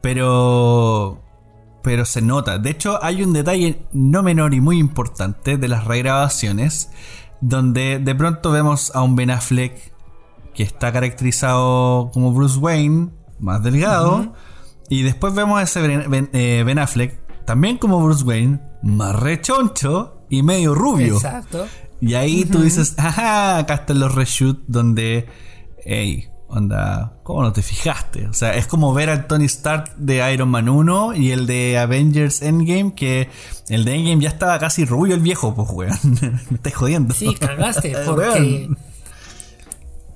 [0.00, 1.22] pero
[1.82, 2.58] pero se nota.
[2.58, 6.90] De hecho, hay un detalle no menor y muy importante de las regrabaciones,
[7.40, 9.92] donde de pronto vemos a un Ben Affleck
[10.54, 13.10] que está caracterizado como Bruce Wayne,
[13.40, 14.34] más delgado,
[14.88, 19.16] y después vemos a ese Ben, Ben- eh, Ben Affleck, también como Bruce Wayne, más
[19.16, 21.16] rechoncho y medio rubio.
[21.16, 21.66] Exacto.
[22.00, 25.28] Y ahí tú dices, ajá, acá están los reshoots donde,
[25.84, 28.26] hey, onda, ¿cómo no te fijaste?
[28.28, 31.78] O sea, es como ver al Tony Stark de Iron Man 1 y el de
[31.78, 33.28] Avengers Endgame, que
[33.68, 35.98] el de Endgame ya estaba casi rubio el viejo, pues, weón.
[36.50, 37.14] Me estáis jodiendo.
[37.14, 38.68] Sí, cagaste, porque...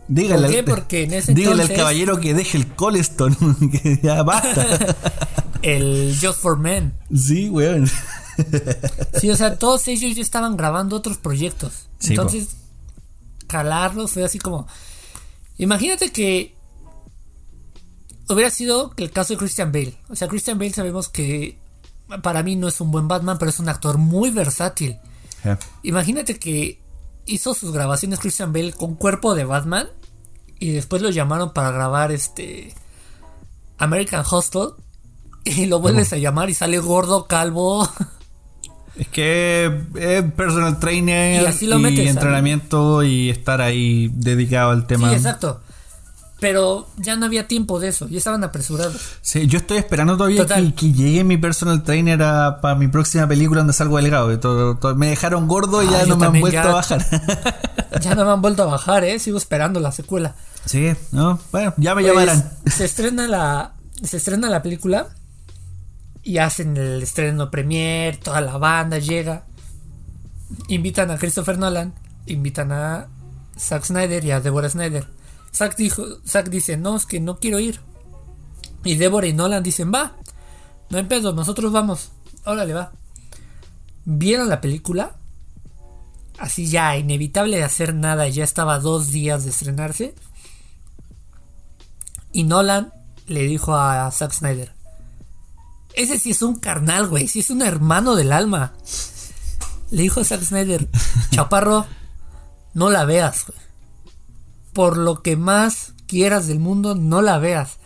[0.08, 0.58] Dígale, ¿Por qué?
[0.58, 3.34] al- Porque en ese dígale entonces- al caballero que deje el Coleston,
[3.72, 4.64] que ya basta.
[5.62, 6.92] El Just for Men.
[7.14, 7.90] sí, weón.
[9.18, 11.88] Sí, o sea, todos ellos ya estaban grabando otros proyectos.
[11.98, 12.56] Sí, Entonces,
[13.46, 14.66] calarlos fue así como.
[15.58, 16.56] Imagínate que
[18.28, 19.96] hubiera sido el caso de Christian Bale.
[20.08, 21.58] O sea, Christian Bale sabemos que
[22.22, 24.98] para mí no es un buen Batman, pero es un actor muy versátil.
[25.82, 26.80] Imagínate que
[27.26, 29.88] hizo sus grabaciones Christian Bale con cuerpo de Batman
[30.58, 32.74] y después lo llamaron para grabar este
[33.78, 34.70] American Hustle
[35.44, 37.88] y lo vuelves a llamar y sale gordo, calvo.
[38.98, 44.86] Es que es personal trainer Y así lo metes, entrenamiento y estar ahí dedicado al
[44.86, 45.10] tema.
[45.10, 45.60] Sí, exacto.
[46.38, 48.96] Pero ya no había tiempo de eso, ya estaban apresurados.
[49.22, 53.60] Sí, yo estoy esperando todavía que, que llegue mi personal trainer para mi próxima película
[53.60, 54.38] donde salgo delgado.
[54.38, 56.70] Todo- todo- me dejaron gordo y Ah, ya yo no me han vuelto ya.
[56.70, 57.06] a bajar.
[58.02, 59.18] Ya no me han vuelto a bajar, eh.
[59.18, 60.34] Sigo esperando la secuela.
[60.66, 62.50] sí, no, bueno, ya me Pues, llamarán.
[62.66, 63.72] se estrena la.
[64.04, 65.06] Se estrena la película.
[66.26, 68.16] Y hacen el estreno premier.
[68.16, 69.46] Toda la banda llega.
[70.66, 71.94] Invitan a Christopher Nolan.
[72.26, 73.06] Invitan a
[73.56, 75.06] Zack Snyder y a Deborah Snyder.
[75.54, 77.78] Zack, dijo, Zack dice: No, es que no quiero ir.
[78.82, 80.16] Y Deborah y Nolan dicen: Va.
[80.90, 82.10] No hay pedo, nosotros vamos.
[82.44, 82.90] Órale, va.
[84.04, 85.14] Vieron la película.
[86.38, 88.26] Así ya, inevitable de hacer nada.
[88.26, 90.16] Ya estaba dos días de estrenarse.
[92.32, 92.92] Y Nolan
[93.28, 94.75] le dijo a Zack Snyder:
[95.96, 97.26] Ese sí es un carnal, güey.
[97.26, 98.74] Sí es un hermano del alma.
[99.90, 100.88] Le dijo a Zack Snyder:
[101.30, 101.86] Chaparro,
[102.74, 103.58] no la veas, güey.
[104.74, 107.78] Por lo que más quieras del mundo, no la veas.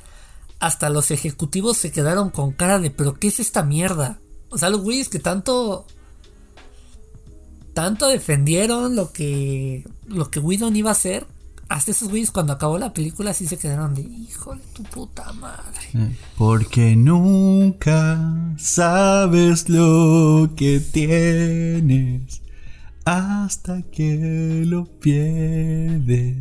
[0.59, 4.19] Hasta los ejecutivos se quedaron con cara de: ¿Pero qué es esta mierda?
[4.51, 5.87] O sea, los güeyes que tanto.
[7.75, 9.89] Tanto defendieron lo que.
[10.07, 11.29] Lo que Whedon iba a hacer.
[11.71, 15.33] Hasta esos güeyes cuando acabó la película sí se quedaron de hijo de tu puta
[15.35, 16.17] madre.
[16.37, 18.19] Porque nunca
[18.59, 22.43] sabes lo que tienes
[23.05, 26.39] hasta que lo pierdes.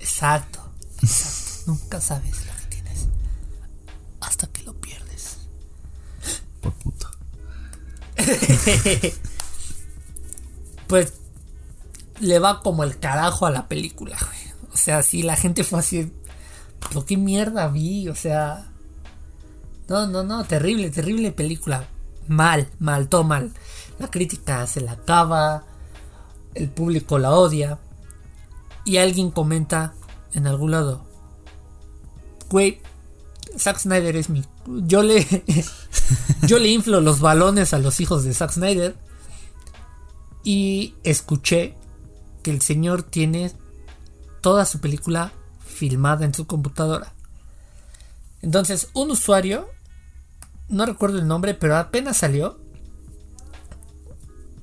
[0.00, 0.68] Exacto,
[1.00, 1.38] exacto.
[1.70, 3.06] Nunca sabes lo que tienes
[4.18, 5.38] hasta que lo pierdes.
[6.60, 7.08] Por puto.
[10.88, 11.17] pues
[12.20, 14.16] le va como el carajo a la película.
[14.72, 16.12] O sea, sí, la gente fue así.
[16.88, 18.08] ¿Pero qué mierda vi?
[18.08, 18.70] O sea.
[19.88, 21.86] No, no, no, terrible, terrible película.
[22.26, 23.52] Mal, mal, todo mal.
[23.98, 25.64] La crítica se la acaba.
[26.54, 27.78] El público la odia.
[28.84, 29.94] Y alguien comenta
[30.32, 31.04] en algún lado.
[32.50, 32.80] Güey,
[33.58, 34.44] Zack Snyder es mi.
[34.66, 35.26] Yo le.
[36.46, 38.96] yo le inflo los balones a los hijos de Zack Snyder.
[40.44, 41.77] Y escuché
[42.42, 43.52] que el señor tiene
[44.40, 45.32] toda su película
[45.64, 47.14] filmada en su computadora.
[48.42, 49.68] Entonces, un usuario,
[50.68, 52.58] no recuerdo el nombre, pero apenas salió,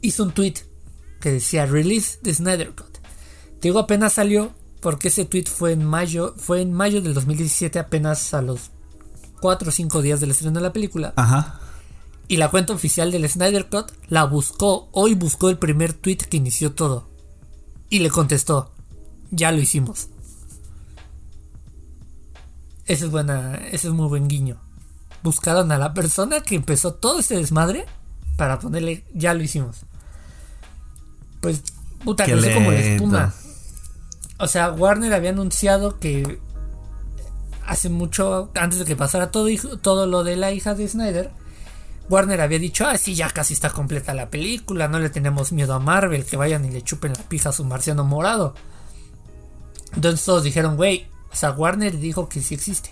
[0.01, 0.55] hizo un tweet
[1.19, 2.99] que decía Release the Snyder Cut.
[3.59, 7.79] Te digo apenas salió porque ese tweet fue en mayo, fue en mayo del 2017,
[7.79, 8.71] apenas a los
[9.41, 11.13] 4 o 5 días del estreno de la película.
[11.15, 11.59] Ajá.
[12.27, 16.37] Y la cuenta oficial del Snyder Cut la buscó, hoy buscó el primer tweet que
[16.37, 17.07] inició todo.
[17.95, 18.73] Y le contestó,
[19.31, 20.09] ya lo hicimos.
[22.85, 24.57] Ese es buena, ese es muy buen guiño.
[25.23, 27.85] Buscaron a la persona que empezó todo este desmadre
[28.35, 29.85] para ponerle, ya lo hicimos.
[31.39, 31.63] Pues,
[32.03, 33.33] puta, creció como la espuma.
[34.39, 36.41] O sea, Warner había anunciado que
[37.65, 39.47] hace mucho, antes de que pasara todo,
[39.81, 41.31] todo lo de la hija de Snyder,
[42.09, 45.73] Warner había dicho, ah, sí, ya casi está completa la película, no le tenemos miedo
[45.73, 48.53] a Marvel, que vayan y le chupen la pija a su marciano morado.
[49.95, 52.91] Entonces todos dijeron, güey, o sea, Warner dijo que sí existe.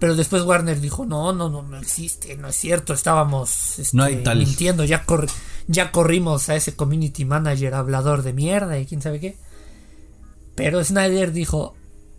[0.00, 4.04] Pero después Warner dijo, no, no, no, no existe, no es cierto, estábamos este, no
[4.04, 4.38] hay tal.
[4.38, 5.04] mintiendo, ya,
[5.66, 9.36] ya corrimos a ese community manager hablador de mierda y quién sabe qué.
[10.56, 11.74] Pero Snyder dijo,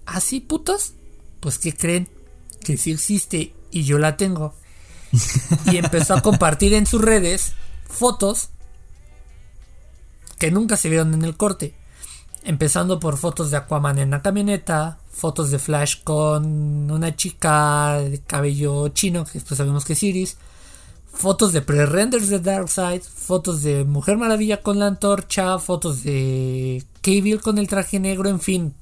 [0.06, 0.94] ¿así ¿Ah, putos?
[1.40, 2.08] Pues que creen
[2.64, 4.54] que sí existe y yo la tengo.
[5.72, 7.54] Y empezó a compartir en sus redes
[7.88, 8.50] fotos
[10.38, 11.76] que nunca se vieron en el corte.
[12.44, 18.20] Empezando por fotos de Aquaman en la camioneta, fotos de Flash con una chica de
[18.22, 20.38] cabello chino, que después sabemos que es Iris,
[21.14, 27.40] fotos de pre-renders de Darkseid, fotos de Mujer Maravilla con la antorcha, fotos de Cable
[27.40, 28.74] con el traje negro, en fin.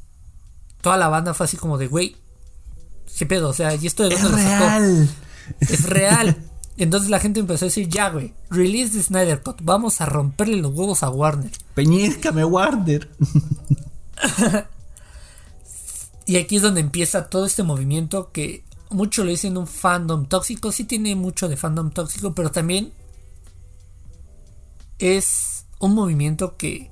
[0.81, 2.15] Toda la banda fue así como de, güey,
[3.17, 3.49] ¿qué pedo?
[3.49, 5.09] O sea, ¿y esto de dónde es real.
[5.59, 6.37] Es real.
[6.79, 10.57] Entonces la gente empezó a decir, ya, güey, release the Snyder Cut, vamos a romperle
[10.57, 11.51] los huevos a Warner.
[11.75, 13.09] Peñízcame, Warner.
[16.25, 20.71] y aquí es donde empieza todo este movimiento que mucho lo dicen un fandom tóxico,
[20.71, 22.93] sí tiene mucho de fandom tóxico, pero también
[24.99, 26.91] es un movimiento que,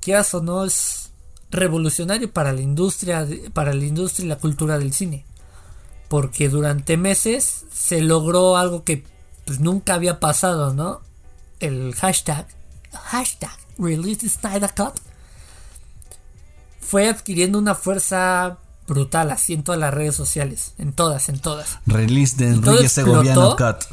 [0.00, 1.10] quieras o no, es
[1.50, 5.26] revolucionario para la industria, para la industria y la cultura del cine
[6.08, 9.04] porque durante meses se logró algo que
[9.44, 11.00] pues, nunca había pasado, ¿no?
[11.60, 12.46] El hashtag,
[12.92, 14.94] hashtag Release Snyder Cut
[16.80, 21.78] fue adquiriendo una fuerza brutal así en todas las redes sociales, en todas, en todas.
[21.86, 23.84] Release de Enrique Segoviano Cut.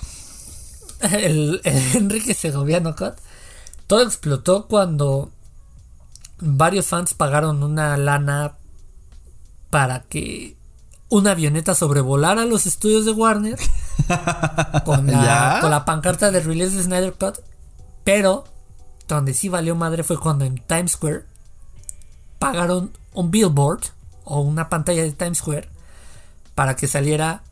[1.12, 3.16] El, el Enrique Segoviano Cut.
[3.88, 5.32] Todo explotó cuando
[6.40, 8.58] varios fans pagaron una lana
[9.72, 10.56] para que
[11.12, 13.60] una avioneta sobrevolara los estudios de Warner
[14.86, 17.40] con, la, pancarta de Release de Snyder Cut.
[18.06, 18.46] Pero
[19.10, 21.26] donde sí valió madre fue cuando en Times Square
[22.40, 23.82] pagaron un billboard
[24.24, 25.68] o una pantalla de Times Square
[26.56, 27.44] para que saliera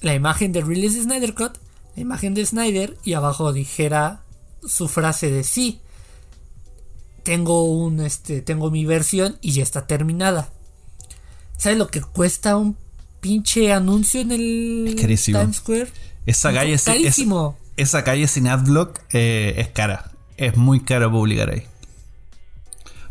[0.00, 1.56] la imagen de Release de Snyder Cut,
[1.94, 4.22] la imagen de Snyder y abajo dijera
[4.66, 5.80] su frase de sí.
[7.22, 10.50] Tengo un este tengo mi versión y ya está terminada.
[11.56, 12.76] ¿Sabes lo que cuesta un
[13.28, 15.88] pinche anuncio en el Times Square.
[16.24, 16.86] Esa calle, es,
[17.76, 20.12] esa calle sin adblock eh, es cara.
[20.36, 21.64] Es muy caro publicar ahí.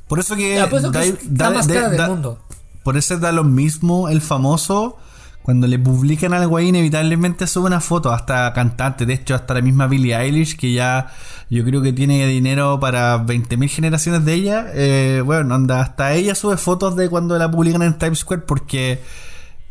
[0.07, 0.55] Por eso que.
[0.55, 2.39] da, más cara del mundo.
[2.83, 4.97] Por eso da lo mismo el famoso.
[5.43, 9.05] Cuando le publican algo ahí, inevitablemente sube una foto, hasta cantante.
[9.05, 11.13] De hecho, hasta la misma Billie Eilish, que ya
[11.49, 14.65] yo creo que tiene dinero para 20.000 generaciones de ella.
[14.73, 19.01] Eh, bueno, anda, hasta ella sube fotos de cuando la publican en Times Square porque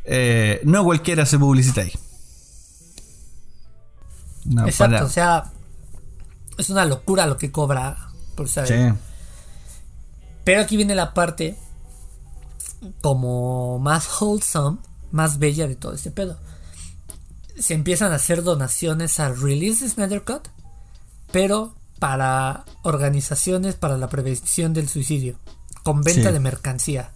[0.07, 1.93] eh, no cualquiera se publicita ahí.
[4.67, 5.51] Exacto, o sea,
[6.57, 8.95] es una locura lo que cobra por saber.
[10.45, 11.57] Pero aquí viene la parte
[13.03, 14.79] como más wholesome,
[15.11, 16.39] más bella de todo este pedo.
[17.59, 20.49] Se empiezan a hacer donaciones al release de Snyder Cut,
[21.33, 25.39] pero para organizaciones para la prevención del suicidio,
[25.83, 26.33] con venta Sí.
[26.33, 27.13] de mercancía.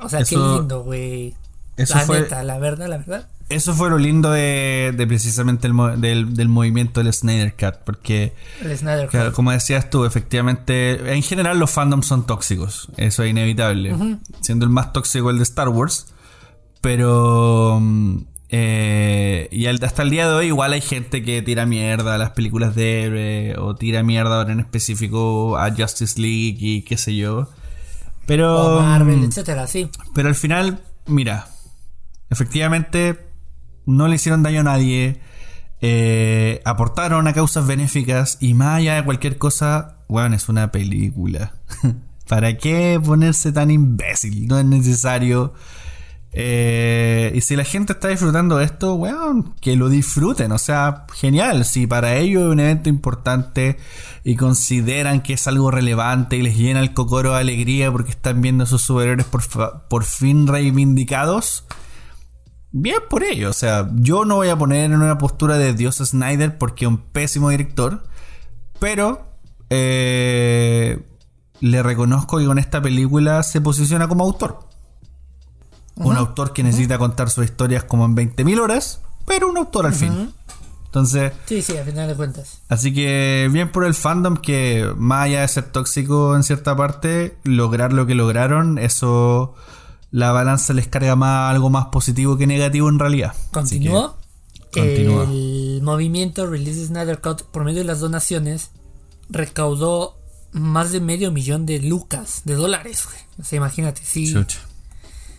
[0.00, 1.36] O sea, qué lindo, güey.
[1.78, 3.26] Eso La fue- neta, la verdad, la verdad.
[3.48, 5.72] Eso fue lo lindo de, de precisamente el
[6.02, 9.10] del, del movimiento del Snyder Cut, porque El Snyder Cut.
[9.12, 13.96] Claro, como decías tú, efectivamente, en general los fandoms son tóxicos, eso es inevitable,
[14.42, 16.12] siendo el más tóxico el de Star Wars,
[16.82, 18.18] pero mm,
[18.50, 22.30] eh, y hasta el día de hoy igual hay gente que tira mierda a las
[22.30, 27.16] películas de héroe o tira mierda ahora en específico a Justice League y qué sé
[27.16, 27.48] yo,
[28.26, 29.90] pero O Marvel, mm, etcétera, sí.
[30.14, 31.48] pero al final, mira,
[32.30, 33.18] efectivamente
[33.86, 35.20] no le hicieron daño a nadie,
[35.80, 41.54] eh, aportaron a causas benéficas y más allá de cualquier cosa, bueno, es una película.
[42.28, 44.46] ¿Para qué ponerse tan imbécil?
[44.48, 45.54] No es necesario.
[46.32, 50.52] Eh, y si la gente está disfrutando de esto, weón, que lo disfruten.
[50.52, 51.64] O sea, genial.
[51.64, 53.78] Si para ellos es un evento importante
[54.24, 58.42] y consideran que es algo relevante y les llena el cocoro de alegría porque están
[58.42, 59.42] viendo a sus superhéroes por,
[59.88, 61.64] por fin reivindicados,
[62.72, 63.50] bien por ello.
[63.50, 66.88] O sea, yo no voy a poner en una postura de Dios Snyder porque es
[66.88, 68.04] un pésimo director,
[68.78, 69.26] pero
[69.70, 71.02] eh,
[71.60, 74.60] le reconozco que con esta película se posiciona como autor.
[75.96, 79.94] Un autor que necesita contar sus historias como en 20.000 horas, pero un autor al
[79.94, 80.32] fin.
[80.86, 82.62] Entonces, Sí, sí, a final de cuentas.
[82.68, 87.36] así que bien por el fandom que más allá de ser tóxico en cierta parte,
[87.42, 89.54] lograr lo que lograron, eso
[90.10, 93.32] la balanza les carga más algo más positivo que negativo en realidad.
[93.34, 94.16] Que, Continuó.
[94.72, 95.24] continúa.
[95.24, 98.70] El movimiento Release Snyder Cut, por medio de las donaciones,
[99.28, 100.16] recaudó
[100.52, 103.18] más de medio millón de lucas, de dólares, güey.
[103.40, 104.32] O sea, imagínate, sí.
[104.32, 104.58] chucha.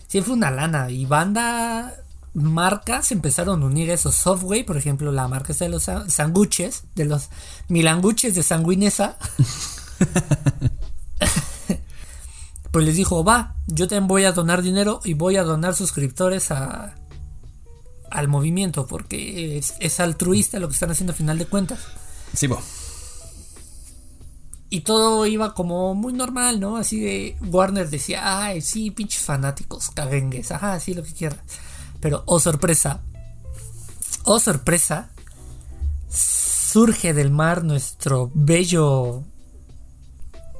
[0.06, 0.90] Sí, fue una lana.
[0.90, 1.96] Y banda,
[2.34, 4.64] marcas empezaron a unir esos software.
[4.66, 7.28] Por ejemplo, la marca de los sa- sanguches, de los
[7.68, 9.16] milanguches de sanguinesa.
[12.72, 16.50] pues les dijo, va, yo también voy a donar dinero y voy a donar suscriptores
[16.50, 16.94] a,
[18.10, 18.86] al movimiento.
[18.86, 21.80] Porque es, es altruista lo que están haciendo a final de cuentas.
[22.34, 22.60] Sí, po.
[24.72, 26.76] Y todo iba como muy normal, ¿no?
[26.76, 31.40] Así de Warner decía, ay, sí, pinches fanáticos, caguengues, ajá, sí, lo que quieras.
[32.00, 33.00] Pero, oh sorpresa,
[34.24, 35.10] oh sorpresa,
[36.08, 39.24] surge del mar nuestro bello,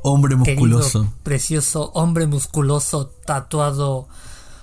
[0.03, 1.13] Hombre querido, musculoso.
[1.23, 4.09] precioso hombre musculoso, tatuado,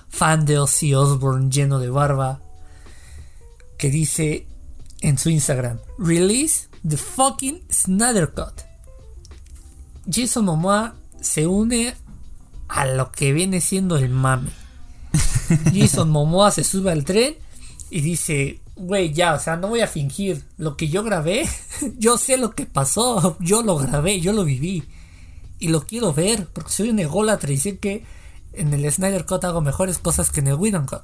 [0.08, 2.40] fan de Ozzy Osbourne, lleno de barba,
[3.76, 4.46] que dice
[5.00, 8.62] en su Instagram, release the fucking Snyder Cut.
[10.10, 11.94] Jason Momoa se une
[12.68, 14.50] a lo que viene siendo el mame.
[15.74, 17.36] Jason Momoa se sube al tren
[17.90, 20.44] y dice, güey, ya, o sea, no voy a fingir.
[20.56, 21.48] Lo que yo grabé,
[21.98, 24.84] yo sé lo que pasó, yo lo grabé, yo lo viví.
[25.58, 28.04] Y lo quiero ver, porque soy un ególatra y sé que
[28.52, 31.02] en el Snyder Cut hago mejores cosas que en el Whedon Cut.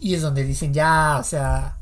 [0.00, 1.78] Y es donde dicen, ya, o sea,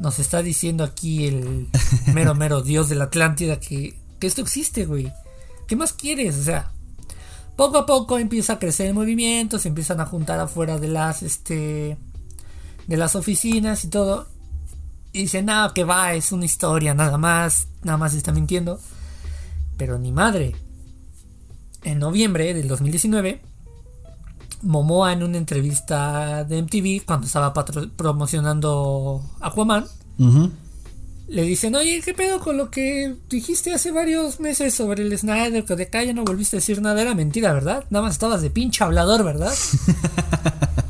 [0.00, 1.68] nos está diciendo aquí el
[2.14, 5.12] mero mero dios de la Atlántida que, que esto existe, güey.
[5.66, 6.36] ¿Qué más quieres?
[6.36, 6.70] O sea,
[7.56, 11.22] poco a poco empieza a crecer el movimiento, se empiezan a juntar afuera de las,
[11.22, 11.96] este,
[12.86, 14.28] de las oficinas y todo.
[15.12, 18.78] Y dicen, nada, que va, es una historia, nada más, nada más está mintiendo.
[19.76, 20.54] Pero ni madre.
[21.84, 23.40] En noviembre del 2019,
[24.62, 27.52] Momoa en una entrevista de MTV, cuando estaba
[27.96, 29.84] promocionando Aquaman,
[31.28, 35.64] le dicen, oye, ¿qué pedo con lo que dijiste hace varios meses sobre el Snyder?
[35.64, 37.84] Que de acá ya no volviste a decir nada, era mentira, ¿verdad?
[37.90, 39.52] Nada más estabas de pinche hablador, ¿verdad?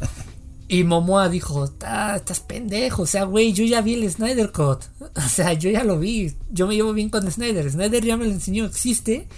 [0.68, 4.84] y Momoa dijo, "Ah, estás pendejo, o sea, güey, yo ya vi el Snyder Cut.
[5.16, 7.70] O sea, yo ya lo vi, yo me llevo bien con Snyder.
[7.70, 9.28] Snyder ya me lo enseñó, existe.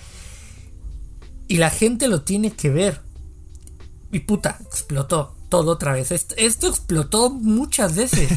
[1.48, 3.00] Y la gente lo tiene que ver.
[4.12, 6.12] Y puta, explotó todo otra vez.
[6.12, 8.30] Esto, esto explotó muchas veces.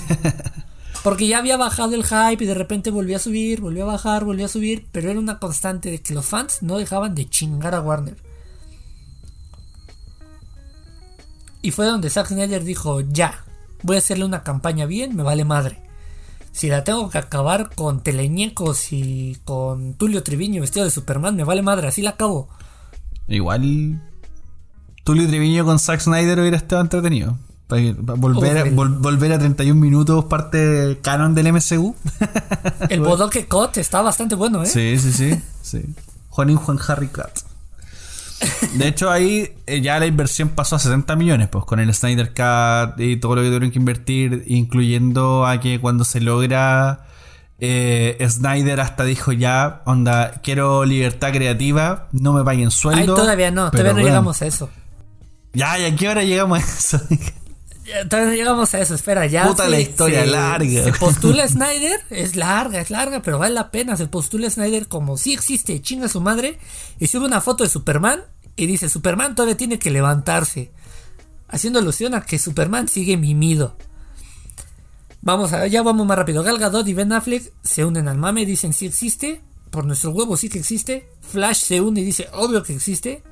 [1.04, 4.24] Porque ya había bajado el hype y de repente volvió a subir, volvió a bajar,
[4.24, 7.74] volvió a subir, pero era una constante de que los fans no dejaban de chingar
[7.74, 8.18] a Warner.
[11.62, 13.44] Y fue donde Zack Snyder dijo, ya,
[13.84, 15.78] voy a hacerle una campaña bien, me vale madre.
[16.52, 21.44] Si la tengo que acabar con teleñecos y con Tulio Triviño vestido de Superman, me
[21.44, 22.50] vale madre, así la acabo.
[23.28, 24.02] Igual
[25.04, 27.38] Tulio Treviño con Zack Snyder hubiera estado entretenido.
[27.68, 27.82] Para
[28.18, 31.96] volver, a, Uf, vol- volver a 31 minutos, parte canon del MCU.
[32.90, 34.66] El Bodoque Cot está bastante bueno, ¿eh?
[34.66, 35.42] Sí, sí, sí.
[35.62, 35.86] sí.
[36.30, 37.30] Juanín Juan Harry Cut.
[38.74, 42.30] De hecho, ahí eh, ya la inversión pasó a 70 millones, pues con el Snyder
[42.30, 47.06] Cut y todo lo que tuvieron que invertir, incluyendo a que cuando se logra
[47.64, 53.14] Eh, Snyder hasta dijo ya, onda, quiero libertad creativa, no me paguen sueldo.
[53.16, 54.08] Ay, todavía no, todavía no bueno.
[54.08, 54.70] llegamos a eso.
[55.54, 57.00] Ya, ¿y a qué hora llegamos a eso?
[57.86, 59.48] Ya, Todavía no llegamos a eso, espera, ya.
[59.48, 60.84] Puta la historia larga.
[60.84, 63.98] Se postula Snyder, es larga, es larga, pero vale la pena.
[63.98, 66.60] Se postula Snyder como si existe, chinga su madre.
[67.00, 68.22] Y sube una foto de Superman
[68.56, 70.72] y dice: Superman todavía tiene que levantarse.
[71.48, 73.76] Haciendo alusión a que Superman sigue mimido.
[75.22, 76.44] Vamos a, ya vamos más rápido.
[76.44, 79.42] Gal Gadot y Ben Affleck se unen al mame y dicen: sí existe.
[79.72, 81.10] Por nuestro huevo sí que existe.
[81.22, 83.24] Flash se une y dice: obvio que existe.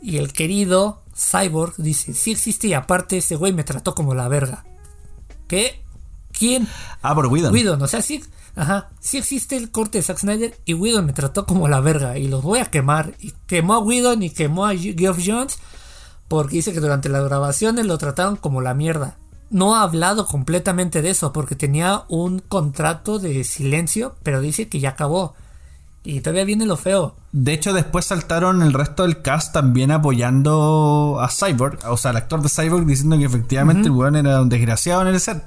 [0.00, 4.28] Y el querido Cyborg dice, sí existe y aparte ese güey me trató como la
[4.28, 4.64] verga.
[5.48, 5.82] ¿Qué?
[6.36, 6.68] ¿Quién?
[7.02, 7.52] ah, por Whedon.
[7.52, 8.22] Whedon, o sea, sí,
[8.54, 12.18] ajá, sí existe el corte de Zack Snyder y Whedon me trató como la verga
[12.18, 13.14] y los voy a quemar.
[13.20, 15.58] Y quemó a Whedon y quemó a Geoff Jones
[16.28, 19.16] porque dice que durante las grabaciones lo trataron como la mierda.
[19.48, 24.80] No ha hablado completamente de eso porque tenía un contrato de silencio, pero dice que
[24.80, 25.34] ya acabó.
[26.08, 27.16] Y todavía viene lo feo.
[27.32, 32.16] De hecho, después saltaron el resto del cast también apoyando a Cyborg, o sea, al
[32.18, 35.42] actor de Cyborg, diciendo que efectivamente el weón era un desgraciado en el set.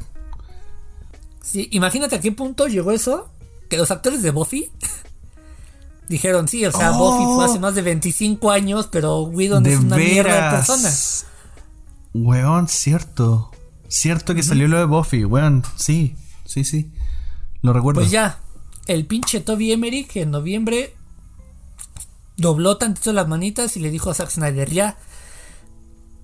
[1.42, 3.30] Sí, imagínate a qué punto llegó eso.
[3.70, 4.70] Que los actores de Buffy
[6.10, 6.98] dijeron, sí, o sea, Oh.
[7.14, 10.90] Buffy fue hace más de 25 años, pero Whedon es una mierda de persona.
[12.14, 13.52] Weón, cierto.
[13.88, 15.64] Cierto que salió lo de Buffy, weón.
[15.78, 16.92] Sí, sí, sí.
[17.62, 18.02] Lo recuerdo.
[18.02, 18.40] Pues ya,
[18.90, 20.96] el pinche Toby Emmerich en noviembre
[22.38, 24.98] dobló tantito las manitas y le dijo a Zack Snyder, ya,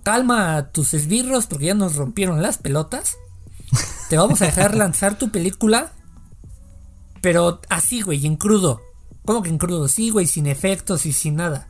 [0.02, 3.18] calma tus esbirros porque ya nos rompieron las pelotas.
[4.10, 5.94] Te vamos a dejar lanzar tu película,
[7.22, 8.82] pero así, güey, en crudo.
[9.26, 9.88] ¿Cómo que en crudo?
[9.88, 11.68] Sí, güey, sin efectos y sin nada.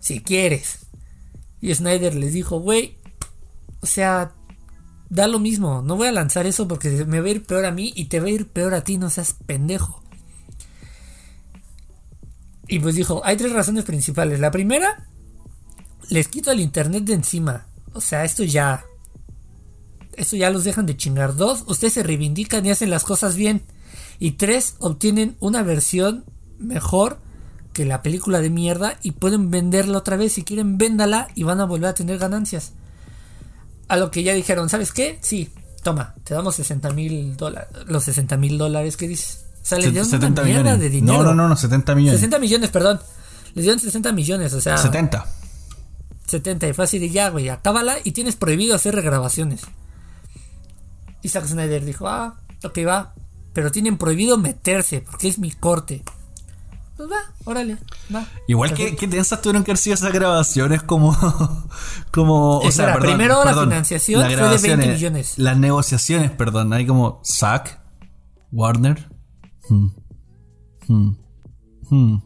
[0.00, 0.86] Si quieres.
[1.60, 2.98] Y Snyder les dijo, güey,
[3.80, 4.32] o sea,
[5.10, 5.82] da lo mismo.
[5.82, 8.20] No voy a lanzar eso porque me va a ir peor a mí y te
[8.20, 10.02] va a ir peor a ti, no seas pendejo.
[12.68, 14.38] Y pues dijo, hay tres razones principales.
[14.38, 15.08] La primera,
[16.08, 17.66] les quito el internet de encima.
[17.92, 18.84] O sea, esto ya...
[20.12, 21.34] Esto ya los dejan de chingar.
[21.34, 23.62] Dos, ustedes se reivindican y hacen las cosas bien.
[24.18, 26.24] Y tres, obtienen una versión
[26.58, 27.18] mejor
[27.72, 30.34] que la película de mierda y pueden venderla otra vez.
[30.34, 32.74] Si quieren, véndala y van a volver a tener ganancias.
[33.90, 35.18] A lo que ya dijeron, ¿sabes qué?
[35.20, 35.50] Sí,
[35.82, 37.68] toma, te damos 60 mil dólares.
[37.86, 39.46] Los 60 mil dólares que dices.
[39.62, 40.80] O sea, les dieron una 70 mierda millones.
[40.80, 41.18] de dinero.
[41.18, 42.20] No, no, no, no, 70 millones.
[42.20, 43.00] 60 millones, perdón.
[43.54, 44.78] Les dieron 60 millones, o sea.
[44.78, 45.26] 70.
[46.24, 49.62] 70 y fue así de ya, güey, acábala y tienes prohibido hacer regrabaciones.
[51.22, 53.12] Y Zack Snyder dijo, ah, ok, va.
[53.52, 56.04] Pero tienen prohibido meterse porque es mi corte.
[57.00, 57.78] Pues va, órale,
[58.14, 58.26] va.
[58.46, 61.16] Igual que, que tensas tuvieron que haber sido esas grabaciones como.
[62.12, 65.38] como o sea, perdón, primero la financiación fue de 20 grabaciones, millones.
[65.38, 66.74] Las negociaciones, perdón.
[66.74, 67.80] Hay como Zack,
[68.52, 69.08] Warner.
[69.70, 69.86] Hmm,
[70.88, 71.10] hmm,
[71.88, 72.18] hmm.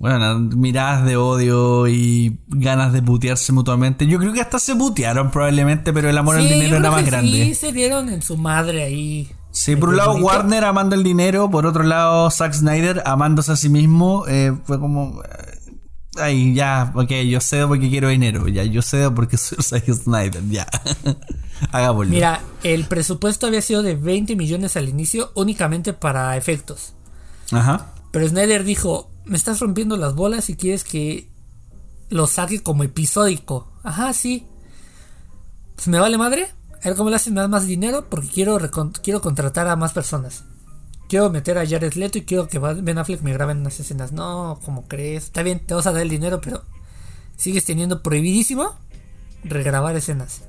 [0.00, 4.06] Bueno, miradas de odio y ganas de putearse mutuamente.
[4.06, 6.90] Yo creo que hasta se putearon probablemente, pero el amor al Sí, dinero yo era
[6.90, 7.42] más grande.
[7.46, 9.30] Sí, se dieron en su madre ahí.
[9.56, 10.26] Sí, por un lado bonito.
[10.26, 14.78] Warner amando el dinero, por otro lado Zack Snyder amándose a sí mismo, eh, fue
[14.78, 15.22] como...
[15.24, 15.56] eh,
[16.18, 20.42] Ay, ya, ok, yo cedo porque quiero dinero, ya, yo cedo porque soy Zack Snyder,
[20.48, 20.66] ya.
[21.72, 22.10] Hagámoslo.
[22.12, 26.92] Mira, el presupuesto había sido de 20 millones al inicio únicamente para efectos.
[27.50, 27.92] Ajá.
[28.12, 31.30] Pero Snyder dijo, me estás rompiendo las bolas y quieres que
[32.10, 33.72] lo saque como episódico.
[33.82, 34.46] Ajá, sí.
[35.74, 36.48] Pues me vale madre.
[36.86, 38.60] A ver cómo le hacen das más dinero porque quiero,
[39.02, 40.44] quiero contratar a más personas.
[41.08, 44.12] Quiero meter a Jared Leto y quiero que Ben Affleck me graben unas escenas.
[44.12, 45.24] No, como crees?
[45.24, 46.62] Está bien, te vas a dar el dinero, pero
[47.36, 48.76] sigues teniendo prohibidísimo
[49.42, 50.42] regrabar escenas.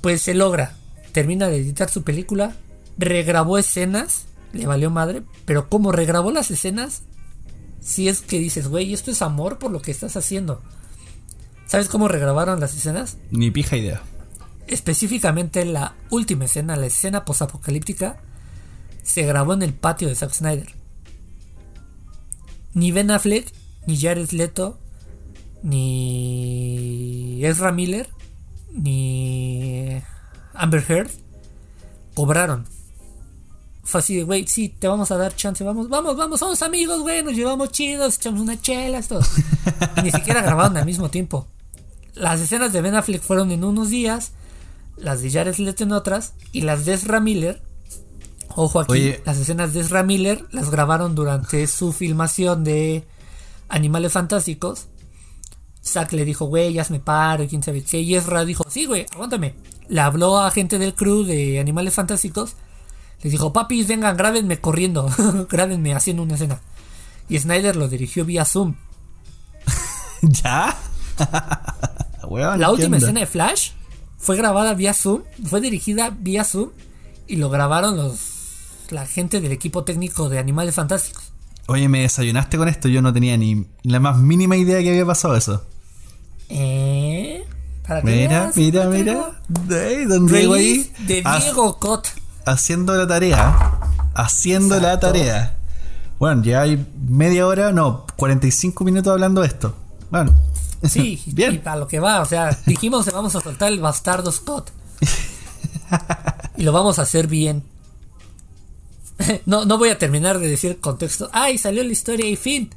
[0.00, 0.76] Pues se logra.
[1.10, 2.54] Termina de editar su película.
[2.98, 4.26] Regrabó escenas.
[4.52, 5.24] Le valió madre.
[5.44, 7.02] Pero como regrabó las escenas.
[7.80, 10.62] Si es que dices, güey, esto es amor por lo que estás haciendo.
[11.68, 13.18] ¿Sabes cómo regrabaron las escenas?
[13.30, 14.02] Ni pija idea.
[14.66, 18.16] Específicamente la última escena, la escena posapocalíptica,
[19.02, 20.74] se grabó en el patio de Zack Snyder.
[22.72, 23.52] Ni Ben Affleck,
[23.86, 24.78] ni Jared Leto,
[25.62, 28.08] ni Ezra Miller,
[28.72, 30.00] ni
[30.54, 31.10] Amber Heard
[32.14, 32.64] cobraron.
[33.84, 37.00] Fue así de, güey, sí, te vamos a dar chance, vamos, vamos, vamos, somos amigos,
[37.00, 39.00] güey, nos llevamos chidos, echamos una chela.
[39.96, 41.46] Y ni siquiera grabaron al mismo tiempo.
[42.18, 44.32] Las escenas de Ben Affleck fueron en unos días,
[44.96, 47.62] las de Jared Leto en otras, y las de Ezra Miller,
[48.48, 49.22] ojo aquí, Oye.
[49.24, 53.06] las escenas de Ezra Miller las grabaron durante su filmación de
[53.68, 54.88] Animales Fantásticos.
[55.84, 58.00] Zack le dijo, güey, ya me paro, y quién sabe qué.
[58.00, 59.54] Y Ezra dijo, sí, güey, aguántame.
[59.88, 62.56] Le habló a gente del crew de Animales Fantásticos
[63.22, 65.08] Les dijo, papi, vengan, grábenme corriendo,
[65.48, 66.60] grábenme haciendo una escena.
[67.28, 68.74] Y Snyder lo dirigió vía Zoom.
[70.22, 70.76] ¿Ya?
[72.28, 73.70] Weón, La ¿qué última escena de Flash
[74.18, 76.70] fue grabada vía Zoom, fue dirigida vía Zoom
[77.26, 78.36] y lo grabaron los
[78.90, 81.24] la gente del equipo técnico de Animales Fantásticos.
[81.66, 82.88] Oye, me desayunaste con esto.
[82.88, 85.62] Yo no tenía ni la más mínima idea que había pasado eso.
[86.48, 87.44] ¿Eh?
[87.86, 89.12] Para Mira, mira, ¿no te mira.
[89.12, 89.78] digo?
[89.78, 90.90] Ey, don Diego ahí.
[91.06, 92.08] De Diego Cot.
[92.46, 93.78] haciendo la tarea.
[94.14, 95.56] Haciendo la tarea.
[96.18, 99.74] Bueno, ya hay media hora, no, 45 minutos hablando de esto.
[100.10, 100.34] Bueno.
[100.84, 101.54] Sí, Bien.
[101.54, 104.70] y para lo que va, o sea, dijimos que vamos a soltar el bastardo Scott.
[106.56, 107.62] Y lo vamos a hacer bien.
[109.46, 111.28] No, no voy a terminar de decir contexto.
[111.32, 112.70] ¡Ay, salió la historia y fin!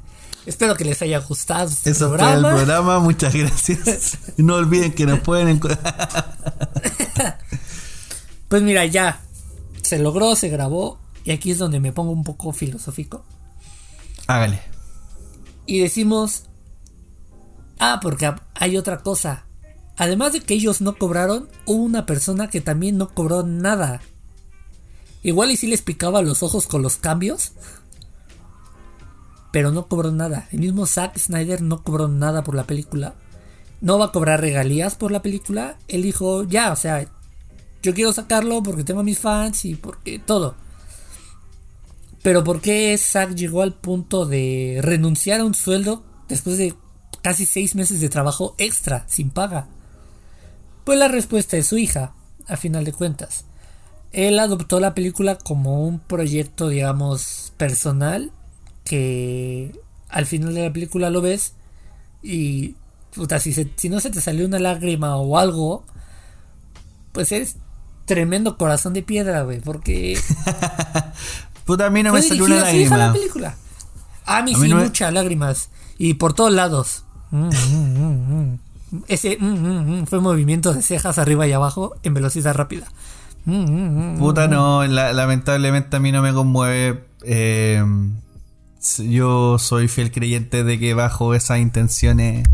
[0.44, 4.18] Espero que les haya gustado este Eso fue el programa, muchas gracias.
[4.38, 6.36] No olviden que nos pueden encontrar.
[8.48, 9.20] Pues mira, ya.
[9.82, 10.98] Se logró, se grabó.
[11.24, 13.24] Y aquí es donde me pongo un poco filosófico.
[14.26, 14.60] Hágale.
[15.66, 16.44] Y decimos.
[17.84, 19.44] Ah, porque hay otra cosa.
[19.96, 24.00] Además de que ellos no cobraron, hubo una persona que también no cobró nada.
[25.24, 27.54] Igual y sí les picaba los ojos con los cambios.
[29.50, 30.46] Pero no cobró nada.
[30.52, 33.16] El mismo Zack Snyder no cobró nada por la película.
[33.80, 35.76] No va a cobrar regalías por la película.
[35.88, 37.04] Él dijo, ya, o sea,
[37.82, 40.54] yo quiero sacarlo porque tengo a mis fans y porque todo.
[42.22, 46.76] Pero ¿por qué Zack llegó al punto de renunciar a un sueldo después de
[47.22, 49.66] casi seis meses de trabajo extra, sin paga?
[50.84, 52.12] Pues la respuesta es su hija,
[52.48, 53.44] a final de cuentas.
[54.12, 58.30] Él adoptó la película como un proyecto, digamos, personal,
[58.84, 59.72] que
[60.08, 61.54] al final de la película lo ves
[62.22, 62.74] y,
[63.14, 65.84] puta, si, se- si no se te salió una lágrima o algo,
[67.12, 67.56] pues eres
[68.04, 70.18] tremendo corazón de piedra, güey, porque
[71.64, 73.20] Puta, a mí no me salió una dirigida a su hija la lágrima.
[73.22, 73.56] película.
[74.26, 75.68] A mí A mí sí, no me- muchas lágrimas.
[75.96, 77.04] Y por todos lados.
[77.32, 78.34] Mm, mm, mm,
[78.92, 79.02] mm.
[79.08, 82.86] Ese mm, mm, mm, fue movimiento de cejas arriba y abajo en velocidad rápida.
[84.18, 87.02] Puta, no, la- lamentablemente a mí no me conmueve.
[87.24, 87.82] Eh,
[88.98, 92.48] yo soy fiel creyente de que bajo esas intenciones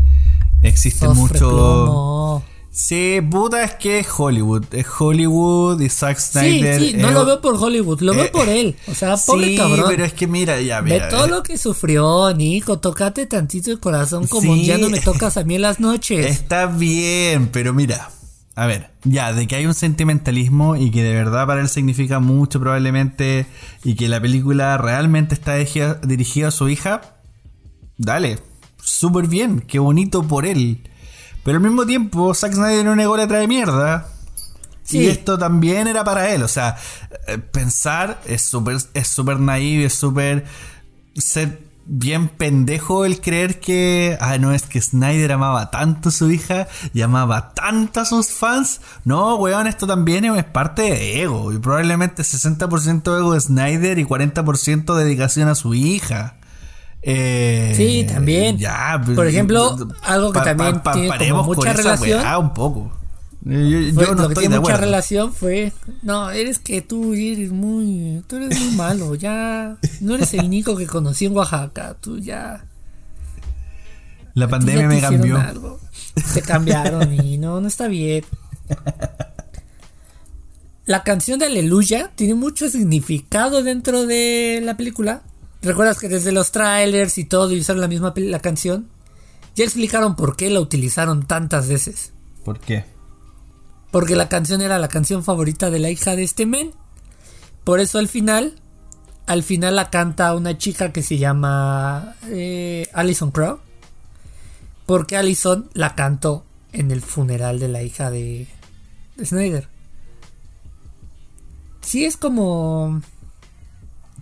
[0.63, 1.49] existe Sofre mucho.
[1.49, 2.43] plomo.
[2.71, 4.63] Sí, puta, es que es Hollywood.
[4.71, 6.79] Es Hollywood y Zack Sí, Snyder.
[6.79, 8.75] sí, no es- lo veo por Hollywood, lo eh, veo por él.
[8.87, 9.85] O sea, pobre sí, cabrón.
[9.89, 11.09] pero es que mira, ya, Ve mira.
[11.09, 12.79] todo eh, lo que sufrió, Nico.
[12.79, 14.65] Tócate tantito el corazón como Sí.
[14.65, 16.25] ya no me tocas a mí en las noches.
[16.27, 18.11] Está bien, pero mira,
[18.55, 22.19] a ver, ya, de que hay un sentimentalismo y que de verdad para él significa
[22.19, 23.47] mucho probablemente
[23.83, 27.15] y que la película realmente está dirigida, dirigida a su hija,
[27.97, 28.37] dale,
[28.81, 30.83] súper bien, qué bonito por él.
[31.49, 34.05] Pero al mismo tiempo, Zack Snyder era una ególatra de mierda.
[34.83, 34.99] Sí.
[34.99, 36.43] Y esto también era para él.
[36.43, 36.77] O sea,
[37.25, 40.45] eh, pensar es súper es súper naive, es súper
[41.15, 46.29] ser bien pendejo el creer que, ah, no, es que Snyder amaba tanto a su
[46.29, 48.81] hija y amaba tanto a sus fans.
[49.03, 51.51] No, weón, esto también es parte de ego.
[51.51, 56.35] Y probablemente 60% ego de Snyder y 40% dedicación a su hija.
[57.01, 58.57] Eh, Sí, también.
[58.57, 62.25] Ya, Por ejemplo, algo que también tiene como mucha relación.
[62.39, 62.91] un poco.
[63.49, 64.81] Eh, Yo, Fue- yo no lo que tiene mucha acuerdo.
[64.81, 65.71] relación fue
[66.01, 70.75] no eres que tú eres muy tú eres muy malo ya no eres el Nico
[70.75, 72.65] que conocí en Oaxaca tú ya
[74.33, 75.37] La pandemia me cambió.
[75.37, 75.79] algo.
[76.33, 78.25] te cambiaron y no no está bien
[80.85, 85.21] la canción de Aleluya tiene mucho significado dentro de la película
[85.61, 88.87] recuerdas que desde los trailers y todo y usaron la misma la canción
[89.55, 92.13] ya explicaron por qué la utilizaron tantas veces
[92.43, 92.85] ¿Por qué?
[93.91, 96.71] Porque la canción era la canción favorita de la hija de este men.
[97.63, 98.55] Por eso al final,
[99.27, 103.59] al final la canta una chica que se llama eh, Alison Crow.
[104.85, 108.47] Porque Alison la cantó en el funeral de la hija de,
[109.15, 109.67] de Snyder.
[111.81, 113.01] Sí, es como...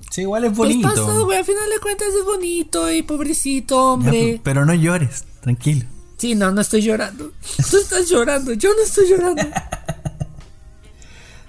[0.10, 0.88] Sí, igual es Pues bonito.
[0.90, 4.12] pasó, güey, al final de cuentas es bonito y pobrecito, Ya, hombre.
[4.32, 5.86] pues, pero no llores, tranquilo.
[6.18, 7.32] Sí, no, no estoy llorando.
[7.70, 9.44] Tú estás llorando, yo no estoy llorando.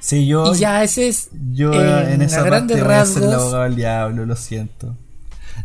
[0.00, 3.28] Sí, yo, Y ya ese es yo en en, esa parte voy a ser el
[3.30, 3.34] rasgos.
[3.34, 4.96] abogado del diablo, lo siento.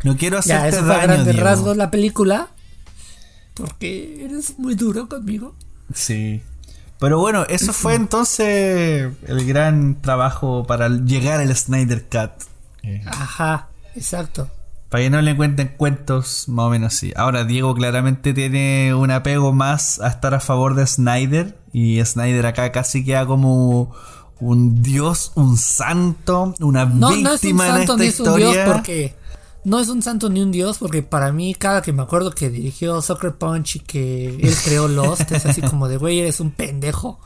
[0.04, 1.48] No quiero Ya, hacerte eso fue a daño, grandes Diego.
[1.50, 2.48] rasgos la película.
[3.54, 5.56] Porque eres muy duro conmigo.
[5.94, 6.42] Sí.
[7.00, 12.32] Pero bueno, eso fue entonces el gran trabajo para llegar al Snyder Cut.
[12.84, 14.50] Eh, Ajá, exacto.
[14.90, 17.14] Para que no le cuenten cuentos, más o menos así.
[17.16, 21.58] Ahora, Diego claramente tiene un apego más a estar a favor de Snyder.
[21.72, 23.92] Y Snyder acá casi queda como
[24.40, 27.58] un dios, un santo, una No, víctima no es un
[27.88, 28.74] santo en ni esta es un dios historia.
[28.74, 29.16] porque.
[29.66, 32.50] No es un santo ni un dios porque para mí, cada que me acuerdo que
[32.50, 36.52] dirigió Soccer Punch y que él creó Lost, es así como de, güey, eres un
[36.52, 37.20] pendejo.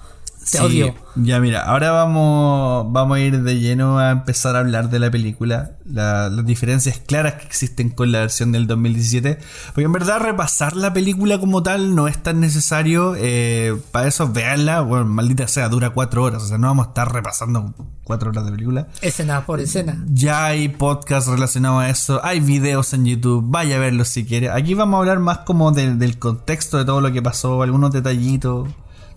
[0.49, 0.95] Te Sí, odio.
[1.15, 5.10] Ya mira, ahora vamos, vamos a ir de lleno a empezar a hablar de la
[5.11, 9.40] película, la- las diferencias claras que existen con la versión del 2017,
[9.74, 14.32] porque en verdad repasar la película como tal no es tan necesario, eh, para eso
[14.32, 18.30] veanla, bueno, maldita sea, dura cuatro horas, o sea, no vamos a estar repasando cuatro
[18.30, 18.88] horas de película.
[19.02, 20.02] Escena por escena.
[20.14, 24.49] Ya hay podcasts relacionados a eso, hay videos en YouTube, vaya a verlos si quiere.
[24.52, 27.91] Aquí vamos a hablar más como del- del contexto de todo lo que pasó, algunos
[27.91, 28.69] detallitos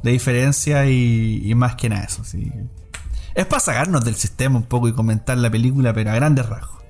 [0.03, 2.25] de diferencia y, y más que nada eso.
[2.25, 2.53] Sí.
[3.35, 6.81] Es para sacarnos del sistema un poco y comentar la película, pero a grandes rasgos.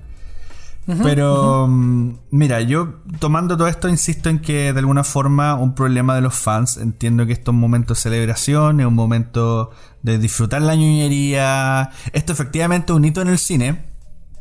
[1.03, 6.15] Pero mm, mira, yo tomando todo esto insisto en que de alguna forma un problema
[6.15, 9.71] de los fans, entiendo que esto es un momento de celebración, es un momento
[10.01, 13.85] de disfrutar la ñoñería, esto efectivamente es un hito en el cine,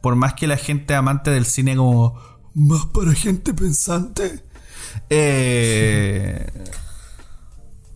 [0.02, 2.14] por más que la gente amante del cine como
[2.54, 4.42] más para gente pensante.
[5.10, 6.46] Eh,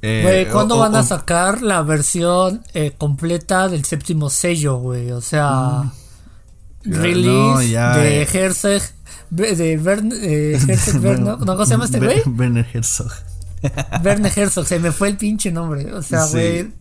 [0.06, 5.10] eh, Güey, ¿cuándo van a sacar la versión eh, completa del séptimo sello, güey?
[5.12, 5.90] O sea,
[6.84, 8.28] Ya, release no, ya, de eh.
[8.32, 8.82] Herzog,
[9.30, 11.38] de Vern, eh, Herzog ¿no?
[11.38, 12.22] ¿Cómo se llama este güey?
[12.26, 13.10] Werner Herzog.
[14.04, 15.92] Werner Herzog, se me fue el pinche nombre.
[15.94, 16.32] O sea, Sí.
[16.32, 16.72] güey,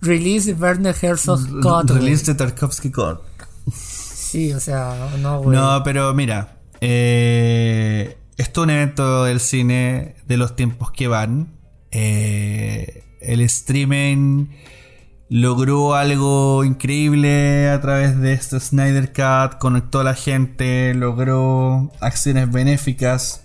[0.00, 1.40] release de Werner Herzog.
[1.86, 3.20] Release de Tarkovsky Cut.
[3.72, 5.56] Sí, o sea, no, güey.
[5.56, 11.59] No, pero mira, eh, esto es un evento del cine de los tiempos que van.
[11.92, 14.46] Eh, el streaming
[15.28, 22.50] logró algo increíble a través de este Snyder Cut, conectó a la gente, logró acciones
[22.50, 23.44] benéficas.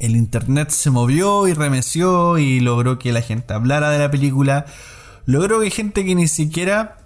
[0.00, 4.66] El internet se movió y remeció y logró que la gente hablara de la película.
[5.24, 6.98] Logró que gente que ni siquiera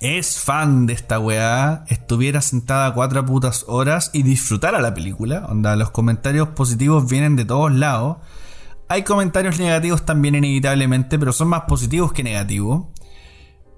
[0.00, 5.46] es fan de esta weá estuviera sentada cuatro putas horas y disfrutara la película.
[5.48, 8.16] Onda, los comentarios positivos vienen de todos lados.
[8.92, 12.88] Hay comentarios negativos también inevitablemente, pero son más positivos que negativos.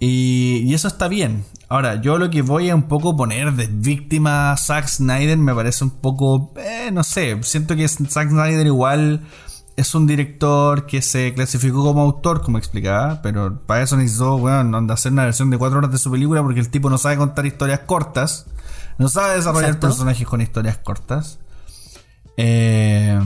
[0.01, 1.45] Y, y eso está bien.
[1.69, 5.55] Ahora, yo lo que voy a un poco poner de víctima a Zack Snyder me
[5.55, 9.23] parece un poco, eh, no sé, siento que Zack Snyder igual
[9.77, 14.85] es un director que se clasificó como autor, como explicaba, pero para eso necesitó, bueno,
[14.93, 17.47] hacer una versión de cuatro horas de su película porque el tipo no sabe contar
[17.47, 18.47] historias cortas,
[18.99, 19.87] no sabe desarrollar Exacto.
[19.87, 21.39] personajes con historias cortas.
[22.37, 23.17] Eh,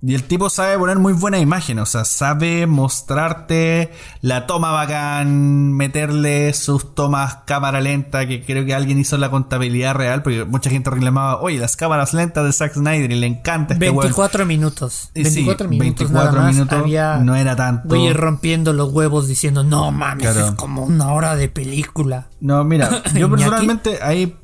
[0.00, 5.72] y el tipo sabe poner muy buena imagen, o sea, sabe mostrarte la toma bacán,
[5.72, 10.70] meterle sus tomas cámara lenta, que creo que alguien hizo la contabilidad real, porque mucha
[10.70, 14.02] gente reclamaba, oye, las cámaras lentas de Zack Snyder y le encanta este weón".
[14.02, 15.10] 24 minutos.
[15.14, 16.54] Y sí, 24 minutos 24 nada más.
[16.54, 17.88] minutos, Había no era tanto.
[17.88, 20.48] güeyes rompiendo los huevos diciendo, no mames, Claro.
[20.48, 22.28] es como una hora de película.
[22.40, 24.36] No, mira, yo personalmente ahí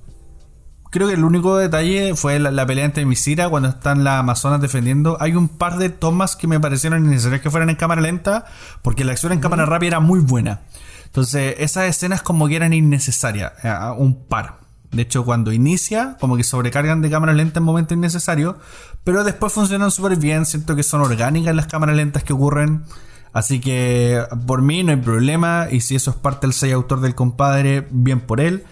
[0.95, 4.61] creo que el único detalle fue la, la pelea entre Misira cuando están las Amazonas
[4.61, 5.17] defendiendo.
[5.19, 8.45] Hay un par de tomas que me parecieron innecesarias que fueran en cámara lenta,
[8.81, 10.61] porque la acción en cámara rápida era muy buena.
[11.07, 14.61] Entonces, esas escenas como que eran innecesarias, eh, un par.
[14.93, 18.55] De hecho, cuando inicia, como que sobrecargan de cámara lenta en momentos innecesarios,
[19.03, 20.47] pero después funcionan súper bien.
[20.47, 22.85] Siento que son orgánicas las cámaras lentas que ocurren.
[23.33, 25.67] Así que por mí no hay problema.
[25.73, 28.63] Y si eso es parte del sello autor del compadre, bien por él.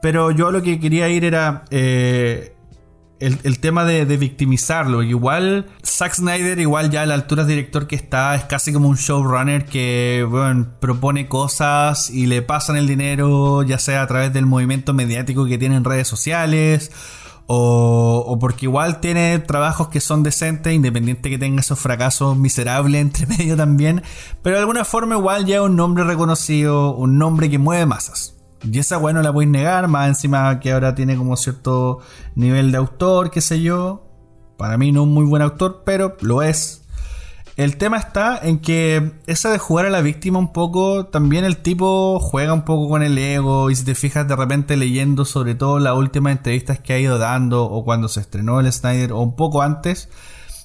[0.00, 2.54] Pero yo lo que quería ir era eh,
[3.20, 5.02] el, tema de, victimizarlo.
[5.02, 8.88] Igual Zack Snyder, igual ya a la altura de director que está, es casi como
[8.88, 10.26] un showrunner que
[10.80, 15.58] propone cosas y le pasan el dinero, ya sea a través del movimiento mediático que
[15.58, 16.92] tiene en redes sociales.
[17.50, 23.00] O, o porque igual tiene trabajos que son decentes, independiente que tenga esos fracasos miserables
[23.00, 24.02] entre medio también.
[24.42, 28.37] Pero de alguna forma igual ya es un nombre reconocido, un nombre que mueve masas.
[28.62, 32.00] Y esa weá no la podéis negar, más encima que ahora tiene como cierto
[32.34, 34.04] nivel de autor, qué sé yo.
[34.56, 36.82] Para mí no un muy buen autor, pero lo es.
[37.58, 41.56] El tema está en que esa de jugar a la víctima un poco, también el
[41.56, 45.56] tipo juega un poco con el ego y si te fijas de repente leyendo sobre
[45.56, 49.18] todo las últimas entrevistas que ha ido dando o cuando se estrenó el Snyder o
[49.22, 50.08] un poco antes,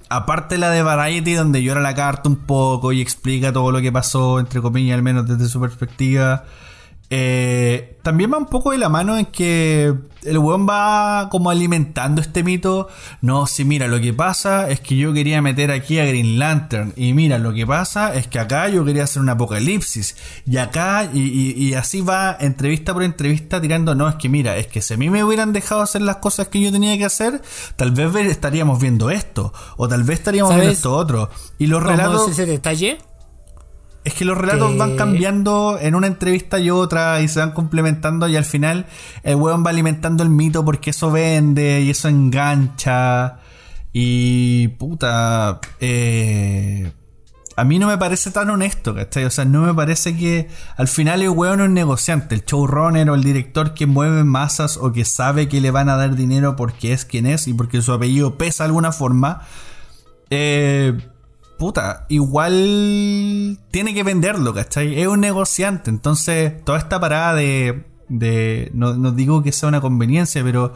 [0.08, 3.92] aparte la de Variety donde llora la carta un poco y explica todo lo que
[3.92, 6.44] pasó, entre comillas, al menos desde su perspectiva,
[7.10, 9.94] eh, también va un poco de la mano en que
[10.24, 12.88] el weón va como alimentando este mito.
[13.22, 16.94] No, sí, mira, lo que pasa es que yo quería meter aquí a Green Lantern.
[16.96, 20.16] Y mira, lo que pasa es que acá yo quería hacer un apocalipsis.
[20.46, 23.94] Y acá, y, y- y así va entrevista por entrevista tirando.
[23.96, 26.48] No, es que mira, es que si a mí me hubieran dejado hacer las cosas
[26.48, 27.42] que yo tenía que hacer,
[27.76, 29.54] tal vez estaríamos viendo esto.
[29.78, 31.30] O tal vez estaríamos viendo ¿Sabes esto otro.
[31.60, 32.24] Y los ¿Cómo relatos.
[32.30, 32.98] es ese detalle?
[34.04, 38.28] Es que los relatos van cambiando en una entrevista y otra y se van complementando
[38.28, 38.86] y al final
[39.24, 43.40] el weón va alimentando el mito porque eso vende y eso engancha.
[43.94, 46.92] Y puta, eh,
[47.56, 49.26] a mí no me parece tan honesto, ¿cachai?
[49.26, 53.10] O sea, no me parece que al final el weón es un negociante, el showrunner
[53.10, 56.56] o el director que mueve masas o que sabe que le van a dar dinero
[56.56, 59.44] porque es quien es y porque su apellido pesa de alguna forma.
[60.30, 60.98] Eh,
[61.58, 65.00] puta, igual tiene que venderlo, ¿cachai?
[65.00, 67.86] Es un negociante, entonces toda esta parada de...
[68.10, 70.74] de no, digo que sea una conveniencia, pero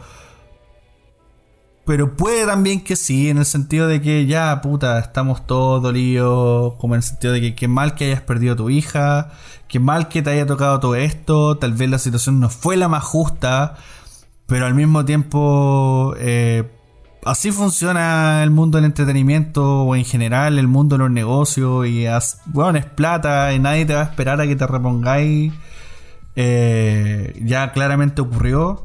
[1.88, 6.74] pero puede también que sí, en el sentido de que ya, puta, estamos todos dolidos,
[6.74, 9.30] como en el sentido de que qué mal que hayas perdido a tu hija,
[9.68, 12.88] qué mal que te haya tocado todo esto, tal vez la situación no fue la
[12.88, 13.76] más justa,
[14.46, 16.70] pero al mismo tiempo, eh,
[17.24, 22.06] así funciona el mundo del entretenimiento o en general el mundo de los negocios y,
[22.46, 25.52] bueno, es plata y nadie te va a esperar a que te repongáis.
[26.36, 28.84] Eh, ya claramente ocurrió.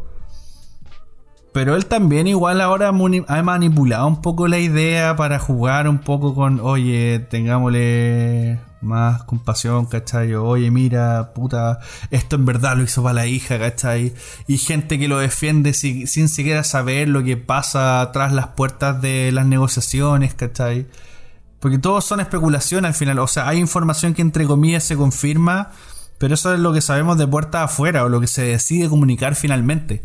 [1.54, 6.34] Pero él también igual ahora ha manipulado un poco la idea para jugar un poco
[6.34, 10.34] con, oye, tengámosle más compasión, ¿cachai?
[10.36, 11.80] Oye, mira, puta,
[12.12, 14.14] esto en verdad lo hizo para la hija, ¿cachai?
[14.48, 19.02] Y gente que lo defiende sin, sin siquiera saber lo que pasa tras las puertas
[19.02, 20.88] de las negociaciones, ¿cachai?
[21.60, 25.72] Porque todo son especulación al final, o sea, hay información que entre comillas se confirma,
[26.18, 29.36] pero eso es lo que sabemos de puertas afuera o lo que se decide comunicar
[29.36, 30.04] finalmente.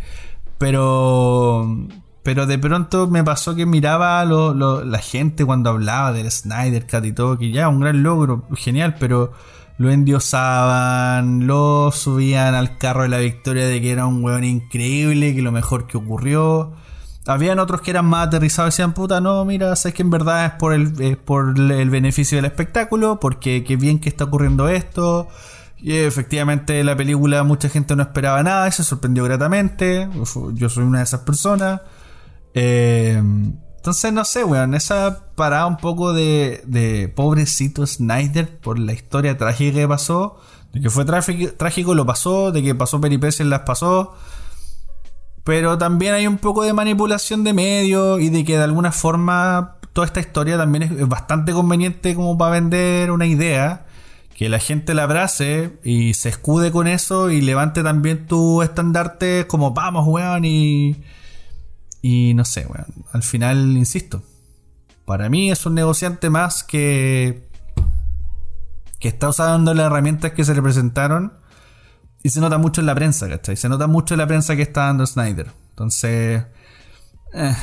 [0.59, 1.88] Pero.
[2.23, 7.05] Pero de pronto me pasó que miraba a la gente cuando hablaba del Snyder Cut
[7.05, 9.32] y todo, que ya un gran logro, genial, pero
[9.78, 15.35] lo endiosaban, lo subían al carro de la victoria de que era un weón increíble,
[15.35, 16.73] que lo mejor que ocurrió.
[17.27, 20.47] Habían otros que eran más aterrizados y decían, puta, no, mira, sabes que en verdad
[20.47, 25.28] es por el, por el beneficio del espectáculo, porque qué bien que está ocurriendo esto.
[25.81, 30.09] Y efectivamente la película mucha gente no esperaba nada y se sorprendió gratamente.
[30.55, 31.82] Yo soy una de esas personas.
[32.54, 33.22] Eh,
[33.88, 39.38] entonces no sé, weón, esa parada un poco de, de pobrecito Snyder por la historia
[39.38, 40.38] trágica que pasó.
[40.72, 44.14] De que fue trágico, lo pasó, de que pasó peripecias las pasó.
[45.44, 49.76] Pero también hay un poco de manipulación de medios y de que de alguna forma
[49.94, 53.86] toda esta historia también es bastante conveniente como para vender una idea
[54.36, 59.46] que la gente la abrace y se escude con eso y levante también tu estandarte
[59.48, 61.02] como vamos, weón, y,
[62.02, 63.04] y no sé, weón.
[63.12, 64.22] Al final, insisto,
[65.04, 67.48] para mí es un negociante más que,
[68.98, 71.32] que está usando las herramientas que se le presentaron
[72.22, 73.56] y se nota mucho en la prensa, ¿cachai?
[73.56, 75.50] Se nota mucho en la prensa que está dando Snyder.
[75.70, 76.44] Entonces,
[77.32, 77.56] eh,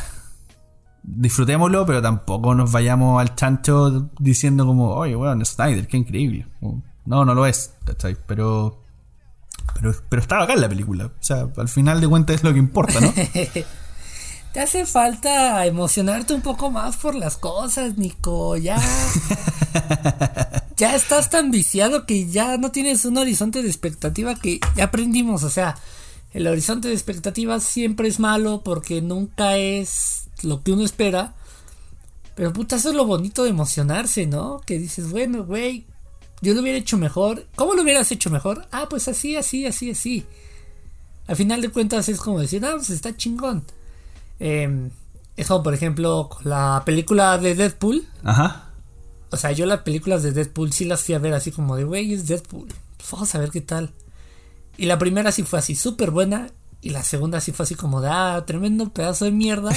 [1.04, 6.48] disfrutémoslo, pero tampoco nos vayamos al chancho diciendo como, oye, weón, Snyder, qué increíble.
[7.06, 8.18] No, no lo es, ¿cachai?
[8.26, 8.82] Pero,
[9.76, 11.06] pero, pero está acá en la película.
[11.06, 13.14] O sea, al final de cuentas es lo que importa, ¿no?
[14.56, 18.56] Te hace falta emocionarte un poco más por las cosas, Nico.
[18.56, 18.82] Ya.
[20.78, 25.44] ya estás tan viciado que ya no tienes un horizonte de expectativa que ya aprendimos.
[25.44, 25.76] O sea,
[26.32, 31.34] el horizonte de expectativa siempre es malo porque nunca es lo que uno espera.
[32.36, 34.62] Pero puta, eso es lo bonito de emocionarse, ¿no?
[34.66, 35.86] Que dices, bueno, güey,
[36.40, 37.46] yo lo hubiera hecho mejor.
[37.56, 38.66] ¿Cómo lo hubieras hecho mejor?
[38.72, 40.26] Ah, pues así, así, así, así.
[41.28, 43.66] Al final de cuentas es como decir, ah, pues está chingón.
[44.40, 44.90] Eh,
[45.38, 48.08] es como, por ejemplo, con la película de Deadpool.
[48.24, 48.70] Ajá.
[49.32, 51.84] O sea, yo las películas de Deadpool sí las fui a ver así como de,
[51.84, 52.68] güey, es Deadpool.
[52.98, 53.92] Pues vamos a ver qué tal.
[54.78, 56.50] Y la primera sí fue así súper buena.
[56.82, 59.72] Y la segunda sí fue así como de, ah, tremendo pedazo de mierda.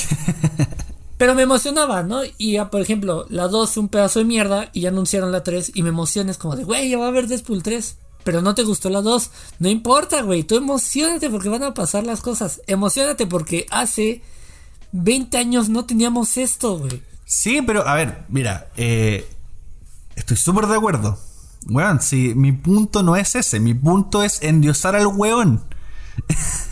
[1.16, 2.20] Pero me emocionaba, ¿no?
[2.36, 5.42] Y ya, por ejemplo, la 2 fue un pedazo de mierda y ya anunciaron la
[5.42, 7.96] 3 y me emociones como de, güey, ya va a haber Deadpool 3.
[8.22, 9.30] Pero no te gustó la 2.
[9.58, 10.44] No importa, güey.
[10.44, 12.60] Tú emocionate porque van a pasar las cosas.
[12.66, 14.22] Emocionate porque hace
[14.92, 17.02] 20 años no teníamos esto, güey.
[17.24, 19.28] Sí, pero a ver, mira, eh,
[20.16, 21.18] estoy súper de acuerdo.
[21.68, 23.60] Weón, sí, mi punto no es ese.
[23.60, 25.62] Mi punto es endiosar al weón.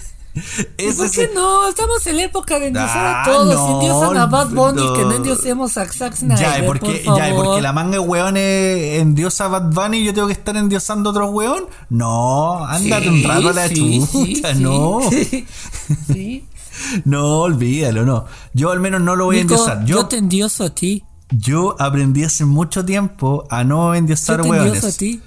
[0.97, 1.69] ¿Por qué no?
[1.69, 3.55] Estamos en la época de endiosar a ah, todos.
[3.55, 6.39] No, endiosan a Bad Bunny, que no endiosemos a Zack Snyder.
[6.39, 10.27] Ya, porque, ya, porque la manga de weones endiosa a Bad Bunny y yo tengo
[10.27, 11.67] que estar endiosando a otro weón.
[11.89, 15.01] No, ándate un rato a la chucha, no.
[15.11, 16.47] Sí.
[17.05, 18.27] no, olvídalo, no.
[18.55, 19.85] Yo al menos no lo voy a endiosar.
[19.85, 21.05] Yo, yo te endioso a ti.
[21.31, 25.21] Yo aprendí hace mucho tiempo a no endiosar yo te Endioso a ti.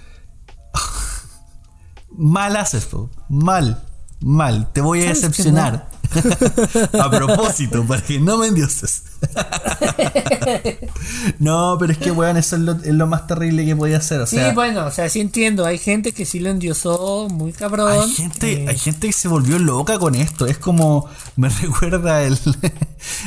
[2.18, 3.10] Mal haces, po.
[3.28, 3.84] Mal.
[4.22, 5.90] Mal, te voy a decepcionar.
[7.00, 9.04] A propósito, para que no me endioses.
[11.40, 14.22] no, pero es que, weón, eso es lo, más terrible que podía hacer.
[14.22, 15.66] O sí, bueno, o sea, sí entiendo.
[15.66, 17.92] Hay gente que sí lo endiosó muy cabrón.
[17.92, 20.46] Hay gente, hay gente que se volvió loca con esto.
[20.46, 22.38] Es como, me recuerda el.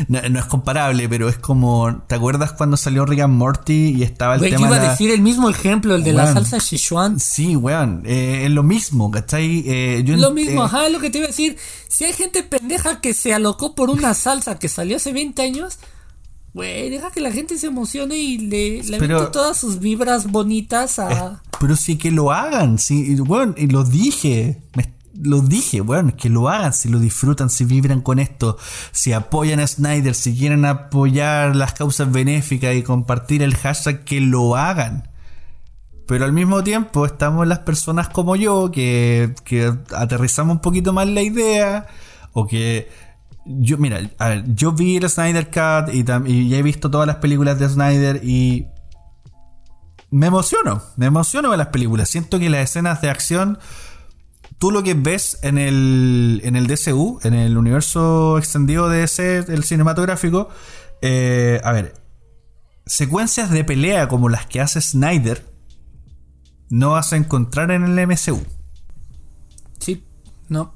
[0.08, 2.02] no, es comparable, pero es como.
[2.06, 4.58] ¿Te acuerdas cuando salió Rick and Morty y estaba el tema.
[4.58, 7.20] Yo iba a decir el mismo ejemplo, el de la salsa Sichuan.
[7.20, 9.64] Sí, weón, eh, es lo mismo, ¿cachai?
[9.66, 11.56] Eh, lo mismo, eh, ajá, lo que te iba a decir.
[11.88, 15.78] Si hay gente pendeja que se alocó por una salsa que salió hace 20 años,
[16.54, 18.98] güey, deja que la gente se emocione y le, le
[19.30, 21.42] todas sus vibras bonitas a.
[21.60, 24.62] pero sí que lo hagan, sí, bueno, y lo dije.
[25.14, 28.56] lo dije, bueno, que lo hagan, si lo disfrutan, si vibran con esto,
[28.92, 34.20] si apoyan a Snyder, si quieren apoyar las causas benéficas y compartir el hashtag, que
[34.20, 35.08] lo hagan.
[36.06, 41.06] Pero al mismo tiempo estamos las personas como yo que, que aterrizamos un poquito más
[41.08, 41.86] la idea
[42.32, 42.88] o que
[43.44, 47.06] yo, mira, a ver, yo vi el Snyder Cut y, y, ya he visto todas
[47.06, 48.66] las películas de Snyder y
[50.10, 52.08] me emociono, me emociono con las películas.
[52.08, 53.58] Siento que las escenas de acción,
[54.58, 59.38] tú lo que ves en el, en el DCU, en el universo extendido de ese,
[59.38, 60.48] el cinematográfico,
[61.00, 61.94] eh, a ver,
[62.86, 65.50] secuencias de pelea como las que hace Snyder,
[66.68, 68.42] no vas a encontrar en el MCU.
[69.78, 70.04] Sí,
[70.48, 70.74] no.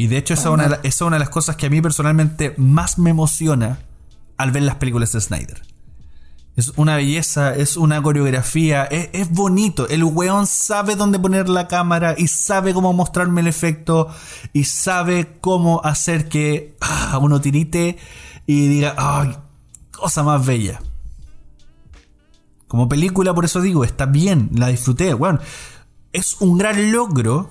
[0.00, 0.48] Y de hecho, esa,
[0.82, 3.80] es una de las cosas que a mí personalmente más me emociona
[4.38, 5.60] al ver las películas de Snyder.
[6.56, 9.86] Es una belleza, es una coreografía, es, bonito.
[9.90, 14.08] El weón sabe dónde poner la cámara y sabe cómo mostrarme el efecto
[14.54, 17.98] y sabe cómo hacer que ah, uno tirite
[18.46, 19.36] y diga, ¡ay!
[19.90, 20.80] Cosa más bella.
[22.68, 25.12] Como película, por eso digo, está bien, la disfruté.
[25.12, 25.40] Bueno,
[26.14, 27.50] es un gran logro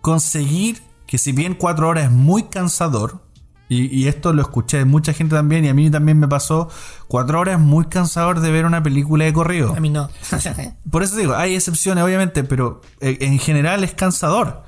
[0.00, 3.24] conseguir que si bien cuatro horas es muy cansador,
[3.66, 6.68] y, esto lo escuché de mucha gente también, y a mí también me pasó,
[7.08, 9.74] cuatro horas es muy cansador de ver una película de corrido.
[9.74, 10.10] A mí no.
[10.90, 14.62] por eso digo, hay excepciones obviamente, pero eh, en general es cansador.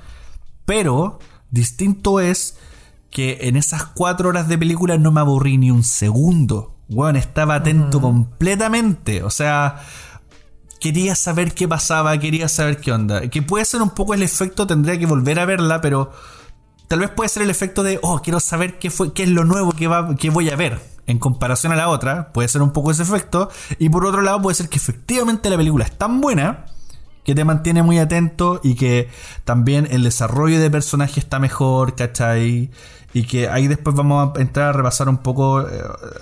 [0.65, 1.19] Pero
[1.51, 2.57] distinto es
[3.11, 6.75] que en esas cuatro horas de película no me aburrí ni un segundo.
[6.89, 9.23] Bueno, estaba atento completamente.
[9.23, 9.81] O sea,
[10.79, 13.29] quería saber qué pasaba, quería saber qué onda.
[13.29, 16.11] Que puede ser un poco el efecto, tendría que volver a verla, pero
[16.87, 19.43] tal vez puede ser el efecto de, oh, quiero saber qué, fue, qué es lo
[19.43, 20.79] nuevo que, va, que voy a ver.
[21.05, 23.49] En comparación a la otra, puede ser un poco ese efecto.
[23.79, 26.65] Y por otro lado, puede ser que efectivamente la película es tan buena
[27.23, 29.09] que te mantiene muy atento y que
[29.43, 32.71] también el desarrollo de personaje está mejor, ¿cachai?
[33.13, 35.81] y que ahí después vamos a entrar a repasar un poco eh,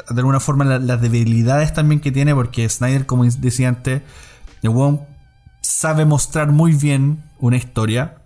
[0.10, 4.02] de alguna forma las debilidades también que tiene porque Snyder como decía antes
[4.62, 5.00] el
[5.62, 8.22] sabe mostrar muy bien una historia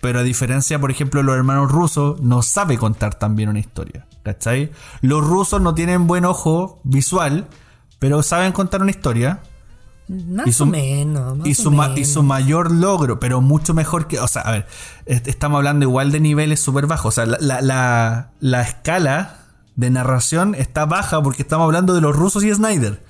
[0.00, 3.58] pero a diferencia por ejemplo de los hermanos rusos no sabe contar tan bien una
[3.58, 4.70] historia ¿cachai?
[5.00, 7.46] los rusos no tienen buen ojo visual
[7.98, 9.40] pero saben contar una historia
[10.08, 11.38] más o menos.
[11.46, 14.20] y, su y su mayor logro, pero mucho mejor que.
[14.20, 14.66] O sea, a ver,
[15.06, 17.06] estamos hablando igual de niveles súper bajos.
[17.06, 19.38] O sea, la, la, la, escala
[19.76, 23.02] de narración está baja porque estamos hablando de los rusos y Snyder.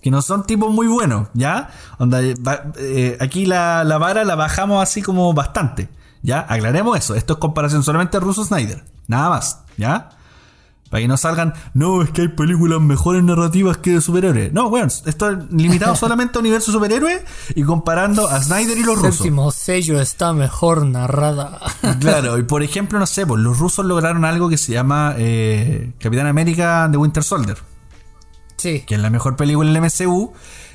[0.00, 1.70] Que no son tipos muy buenos, ¿ya?
[1.98, 5.88] Onda, eh, aquí la, la vara la bajamos así como bastante.
[6.22, 6.46] ¿Ya?
[6.48, 7.14] Aclaremos eso.
[7.14, 8.84] Esto es comparación solamente ruso-Snyder.
[9.06, 9.60] Nada más.
[9.76, 10.10] ¿Ya?
[10.90, 14.52] Para que no salgan, no, es que hay películas mejores narrativas que de superhéroes.
[14.52, 17.24] No, bueno, esto es limitado solamente a universo superhéroe
[17.54, 19.06] y comparando a Snyder y los rusos.
[19.06, 21.60] El séptimo sello está mejor narrada.
[22.00, 25.92] Claro, y por ejemplo, no sé, pues los rusos lograron algo que se llama eh,
[26.00, 27.58] Capitán América de Winter Soldier.
[28.60, 28.82] Sí.
[28.86, 30.32] Que es la mejor película del MCU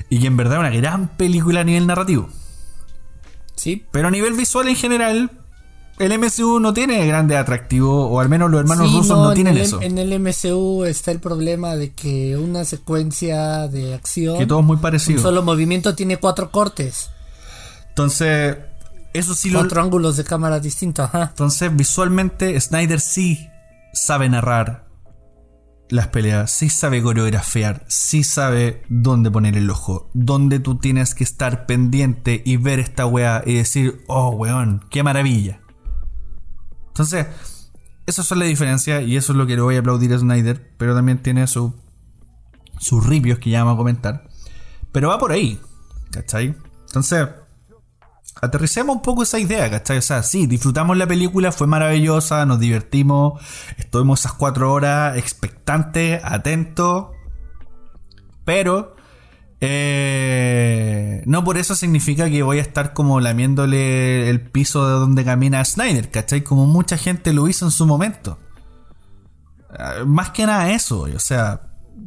[0.09, 2.29] y que en verdad es una gran película a nivel narrativo.
[3.55, 3.85] Sí.
[3.91, 5.31] Pero a nivel visual en general,
[5.99, 9.81] el MCU no tiene grande atractivo, o al menos los hermanos rusos no, tienen eso.
[9.81, 14.37] En el MCU está el problema de que una secuencia de acción.
[14.37, 15.19] Que todo es muy parecido.
[15.19, 17.11] Un solo movimiento tiene cuatro cortes.
[17.89, 18.57] Entonces,
[19.13, 19.59] eso sí lo.
[19.59, 21.27] Cuatro ángulos de cámara distintos, ajá.
[21.29, 23.49] Entonces, visualmente, Snyder sí
[23.93, 24.84] sabe narrar
[25.89, 31.23] las peleas, sí sabe coreografiar, sí sabe dónde poner el ojo, dónde tú tienes que
[31.23, 35.61] estar pendiente y ver esta weá y decir, oh weón, qué maravilla.
[36.87, 37.27] Entonces,
[38.05, 40.71] esas son las diferencias y eso es lo que le voy a aplaudir a Snyder,
[40.77, 41.75] pero también tiene su,
[42.79, 44.29] sus ripios que ya vamos a comentar.
[44.91, 45.59] Pero va por ahí,
[46.11, 46.55] ¿cachai?
[46.87, 47.27] Entonces,
[48.41, 49.97] aterricemos un poco esa idea, ¿cachai?
[49.97, 53.41] O sea, sí, disfrutamos la película, fue maravillosa, nos divertimos,
[53.77, 57.07] estuvimos esas cuatro horas expectantes, atentos,
[58.45, 58.93] pero
[59.61, 65.25] Eh, no por eso significa que voy a estar como lamiéndole el piso de donde
[65.25, 66.43] camina Snyder, ¿cachai?
[66.43, 68.37] Como mucha gente lo hizo en su momento.
[69.69, 71.61] Ah, Más que nada eso, o sea,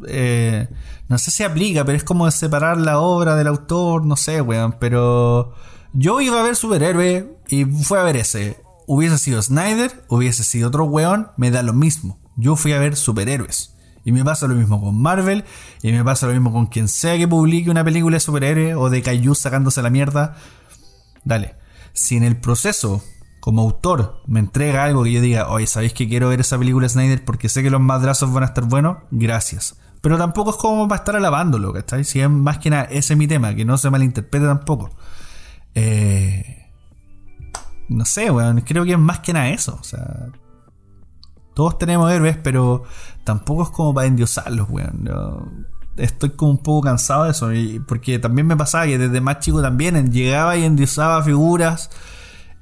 [0.06, 0.68] eh,
[1.08, 4.76] no sé si aplica, pero es como separar la obra del autor, no sé, weón,
[4.78, 5.54] pero
[5.92, 8.60] yo iba a ver superhéroe y fue a ver ese.
[8.86, 12.18] Hubiese sido Snyder, hubiese sido otro weón, me da lo mismo.
[12.36, 13.74] Yo fui a ver superhéroes.
[14.04, 15.44] Y me pasa lo mismo con Marvel,
[15.82, 18.88] y me pasa lo mismo con quien sea que publique una película de superhéroe o
[18.88, 20.36] de Kaiju sacándose la mierda.
[21.24, 21.56] Dale.
[21.92, 23.02] Si en el proceso,
[23.40, 26.84] como autor, me entrega algo que yo diga, oye, ¿sabéis que quiero ver esa película
[26.84, 28.98] de Snyder porque sé que los madrazos van a estar buenos?
[29.10, 29.76] Gracias.
[30.00, 32.04] Pero tampoco es como para estar alabándolo, ¿cachai?
[32.04, 34.90] Si es más que nada, ese es mi tema, que no se malinterprete tampoco.
[35.74, 36.70] Eh,
[37.88, 39.78] no sé, weón, creo que es más que nada eso.
[39.80, 40.26] O sea,
[41.54, 42.84] todos tenemos héroes, pero
[43.24, 45.66] tampoco es como para endiosarlos, weón.
[45.96, 47.50] Estoy como un poco cansado de eso.
[47.86, 51.90] porque también me pasaba que desde más chico también llegaba y endiosaba figuras.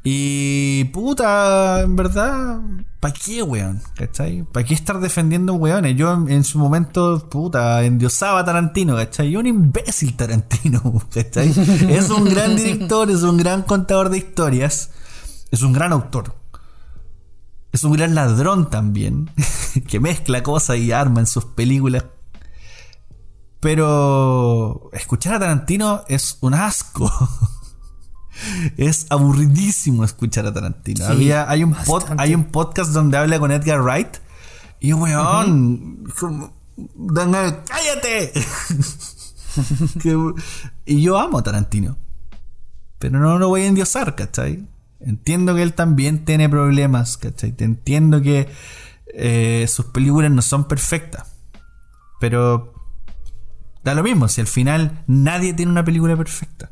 [0.09, 2.61] Y puta, en verdad,
[3.01, 3.83] ¿para qué, weón?
[3.97, 4.45] ¿Cachai?
[4.45, 5.97] ¿Para qué estar defendiendo weones?
[5.97, 9.33] Yo en, su momento, puta, endiosaba a Tarantino, ¿cachai?
[9.33, 10.81] Yo un imbécil Tarantino,
[11.12, 11.49] ¿cachai?
[11.89, 14.93] Es un gran director, es un gran contador de historias,
[15.51, 16.37] es un gran autor.
[17.73, 19.28] Es un gran ladrón también,
[19.89, 22.05] que mezcla cosas y arma en sus películas.
[23.59, 27.11] Pero escuchar a Tarantino es un asco.
[28.77, 31.05] Es aburridísimo escuchar a Tarantino.
[31.07, 34.17] Sí, Había, hay, un pod- hay un podcast donde habla con Edgar Wright.
[34.81, 36.05] Y weón,
[37.67, 38.33] ¡cállate!
[40.03, 40.33] Que-
[40.85, 41.97] y yo amo a Tarantino.
[42.99, 44.67] Pero no lo voy a endiosar, ¿cachai?
[45.01, 47.53] Entiendo que él también tiene problemas, ¿cachai?
[47.53, 48.49] Te entiendo que
[49.15, 51.27] eh, sus películas no son perfectas.
[52.21, 52.75] Pero
[53.85, 56.71] da lo mismo, si al final nadie tiene una película perfecta.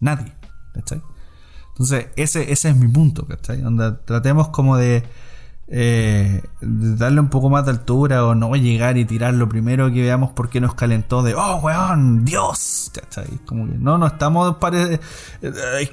[0.00, 0.32] Nadie,
[0.74, 3.62] Entonces, ese, ese es mi punto, ¿cachai?
[3.64, 5.02] Onda, tratemos como de,
[5.68, 9.88] eh, de darle un poco más de altura o no llegar y tirar lo primero
[9.92, 13.26] que veamos porque nos calentó de, oh, weón, Dios, ¿cachai?
[13.50, 15.00] No, no estamos, pare-
[15.42, 15.88] eh,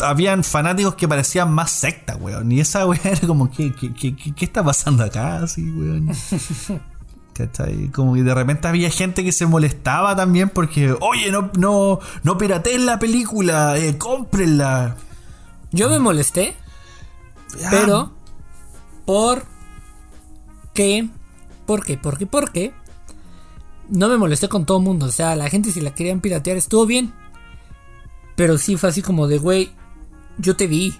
[0.00, 4.14] habían fanáticos que parecían más secta, weón, y esa weón era como, ¿qué, qué, qué,
[4.14, 5.38] qué- qué está pasando acá?
[5.38, 6.10] Así, weón.
[7.36, 7.88] ¿Cachai?
[7.88, 12.38] Como que de repente había gente que se molestaba también porque, oye, no, no, no
[12.38, 14.96] pirateen la película, eh, cómprenla.
[15.72, 16.56] Yo me molesté,
[17.70, 18.12] pero
[19.04, 19.44] por
[20.72, 21.08] qué,
[21.66, 22.72] por qué, por qué, por qué
[23.88, 25.06] no me molesté con todo el mundo.
[25.06, 27.12] O sea, la gente si la querían piratear estuvo bien.
[28.34, 29.70] Pero sí fue así como de, güey,
[30.38, 30.94] yo te vi.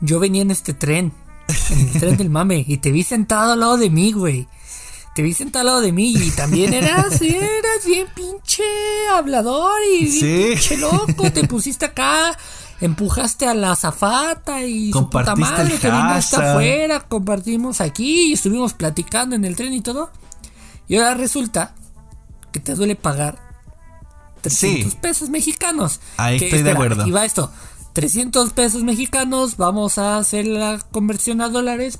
[0.00, 1.12] Yo venía en este tren.
[1.70, 2.64] En el tren del mame.
[2.66, 4.48] Y te vi sentado al lado de mí, güey.
[5.14, 8.62] Te vi sentado al lado de mí y también eras, eras bien pinche
[9.12, 10.44] hablador y bien Sí.
[10.54, 11.30] pinche loco.
[11.32, 12.36] Te pusiste acá,
[12.80, 16.50] empujaste a la azafata y su puta madre el que vino hasta hashtag.
[16.50, 20.10] afuera, compartimos aquí y estuvimos platicando en el tren y todo.
[20.88, 21.74] Y ahora resulta
[22.52, 23.38] que te duele pagar
[24.42, 24.98] 300 Sí.
[25.00, 26.00] pesos mexicanos.
[26.16, 27.02] Ahí Que, estoy de acuerdo.
[27.02, 27.50] Aquí va esto.
[27.94, 31.98] 300 pesos mexicanos, vamos a hacer la conversión a dólares.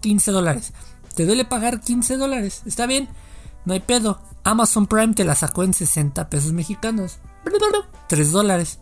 [0.00, 0.72] 15 dólares.
[1.16, 2.60] Te duele pagar 15 dólares.
[2.66, 3.08] Está bien,
[3.64, 4.20] no hay pedo.
[4.44, 7.20] Amazon Prime te la sacó en 60 pesos mexicanos.
[8.08, 8.80] 3 dólares.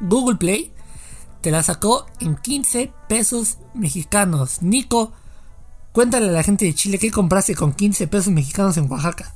[0.00, 0.72] Google Play
[1.42, 4.62] te la sacó en 15 pesos mexicanos.
[4.62, 5.12] Nico,
[5.92, 9.32] cuéntale a la gente de Chile qué compraste con 15 pesos mexicanos en Oaxaca.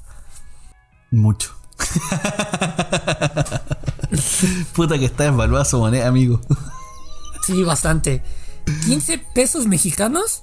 [1.12, 1.54] Mucho.
[4.74, 6.40] Puta que está desvaluada su moneda, amigo.
[7.46, 8.24] Sí, bastante.
[8.86, 10.42] 15 pesos mexicanos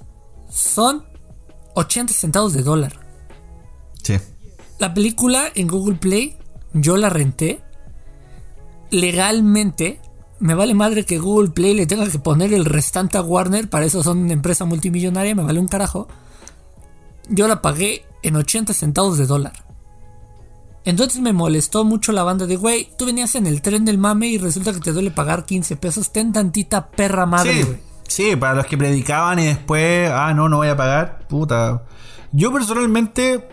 [0.52, 1.04] son
[1.74, 2.92] 80 centavos de dólar.
[4.02, 4.18] Sí.
[4.78, 6.36] La película en Google Play,
[6.72, 7.60] yo la renté.
[8.90, 10.00] Legalmente,
[10.38, 13.70] me vale madre que Google Play le tenga que poner el restante a Warner.
[13.70, 16.08] Para eso son una empresa multimillonaria, me vale un carajo.
[17.28, 19.64] Yo la pagué en 80 centavos de dólar.
[20.84, 24.26] Entonces me molestó mucho la banda de, güey, tú venías en el tren del mame
[24.26, 26.10] y resulta que te duele pagar 15 pesos.
[26.10, 27.91] Ten tantita perra madre, Sí, güey.
[28.08, 31.84] Sí, para los que predicaban y después, ah, no, no voy a pagar, puta.
[32.32, 33.48] Yo personalmente,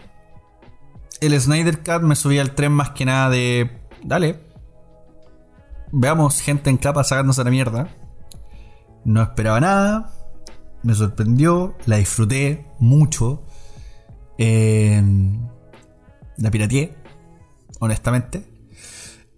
[1.22, 4.40] el Snyder Cut me subí al tren más que nada de, dale,
[5.92, 7.90] veamos gente en capa sacándose la mierda.
[9.06, 10.14] No esperaba nada,
[10.84, 13.44] me sorprendió, la disfruté mucho.
[14.38, 15.02] Eh,
[16.38, 16.96] la pirateé,
[17.80, 18.46] honestamente.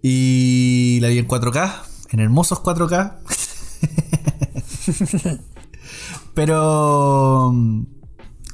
[0.02, 1.72] Y la vi en 4K,
[2.10, 3.18] en hermosos 4K.
[6.34, 7.52] Pero.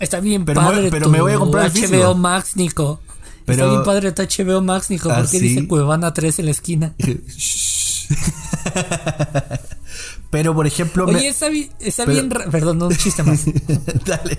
[0.00, 2.14] Está bien Pero me- padre pero tu me voy a comprar el HBO físico.
[2.14, 3.00] Max, Nico.
[3.46, 5.08] Está bien padre está HBO Max, Nico.
[5.08, 5.66] ¿Por qué ¿Ah, dice?
[5.66, 6.94] Cuevana 3 en la esquina?
[10.30, 11.06] Pero, por ejemplo...
[11.06, 12.50] me- está, bi- está pero- bien...
[12.50, 13.44] Perdón, no un chiste más.
[14.06, 14.38] Dale.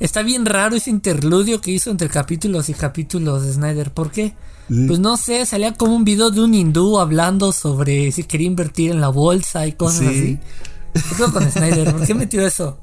[0.00, 3.92] Está bien raro ese interludio que hizo entre capítulos y capítulos de Snyder.
[3.92, 4.34] ¿Por qué?
[4.68, 4.86] Sí.
[4.86, 8.90] Pues no sé, salía como un video de un hindú hablando sobre si quería invertir
[8.90, 10.06] en la bolsa y cosas Sí.
[10.06, 10.38] así.
[11.02, 11.92] ¿Qué con Snyder?
[11.92, 12.80] ¿Por qué metió eso?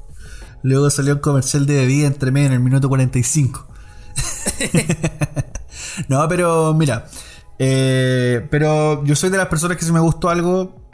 [0.62, 3.66] Luego salió un comercial de bebida entre medio en el minuto 45.
[6.08, 7.06] no, pero mira.
[7.58, 10.90] eh, pero yo soy de las personas que si me gustó algo,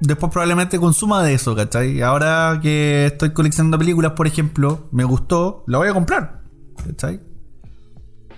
[0.00, 2.02] después probablemente consuma de eso, ¿cachai?
[2.02, 6.42] Ahora que estoy coleccionando películas, por ejemplo, me gustó, la voy a comprar,
[6.86, 7.20] ¿cachai?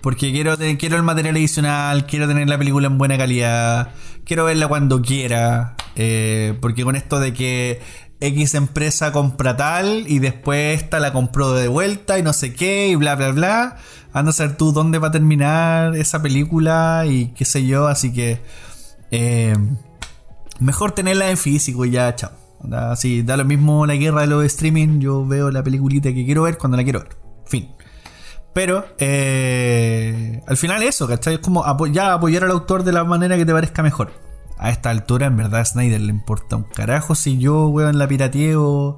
[0.03, 3.93] Porque quiero, tener- quiero el material adicional, quiero tener la película en buena calidad,
[4.25, 5.77] quiero verla cuando quiera.
[5.97, 7.81] Eh, porque con esto de que
[8.21, 12.89] X empresa compra tal y después esta la compró de vuelta y no sé qué
[12.89, 13.77] y bla bla bla.
[14.13, 17.89] Anda a saber tú dónde va a terminar esa película y qué sé yo.
[17.89, 18.41] Así que
[19.11, 19.55] eh,
[20.61, 22.31] mejor tenerla en físico y ya, chao.
[22.73, 25.01] Así da lo mismo la guerra de los streaming.
[25.01, 27.17] Yo veo la peliculita que quiero ver cuando la quiero ver.
[27.45, 27.71] Fin.
[28.55, 31.35] Pero eh, al final eso, ¿cachai?
[31.35, 34.13] Es como ya apoyar al autor de la manera que te parezca mejor.
[34.59, 38.07] A esta altura, en verdad, a Snyder le importa un carajo si yo, weón, la
[38.07, 38.97] pirateé o,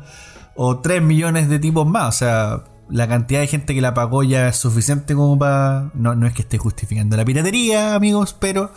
[0.54, 2.14] o 3 millones de tipos más.
[2.14, 5.90] O sea, la cantidad de gente que la pagó ya es suficiente como para...
[5.94, 8.70] No, no es que esté justificando la piratería, amigos, pero...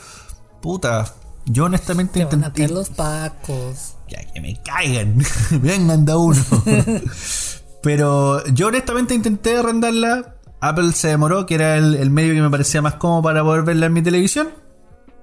[0.61, 1.05] Puta,
[1.45, 2.73] yo honestamente Te van a intenté...
[2.73, 3.95] los pacos.
[4.07, 5.17] Ya que me caigan.
[5.61, 6.41] Vengan da uno.
[7.81, 10.35] Pero yo honestamente intenté arrendarla.
[10.59, 13.63] Apple se demoró, que era el, el medio que me parecía más cómodo para poder
[13.63, 14.49] verla en mi televisión.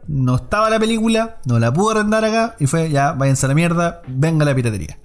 [0.09, 2.57] No estaba la película, no la pude arrendar acá.
[2.59, 4.99] Y fue, ya, váyanse a la mierda, venga la piratería.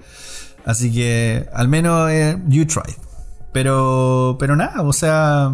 [0.66, 2.96] Así que, al menos, eh, you tried.
[3.52, 5.52] Pero, pero nada, o sea,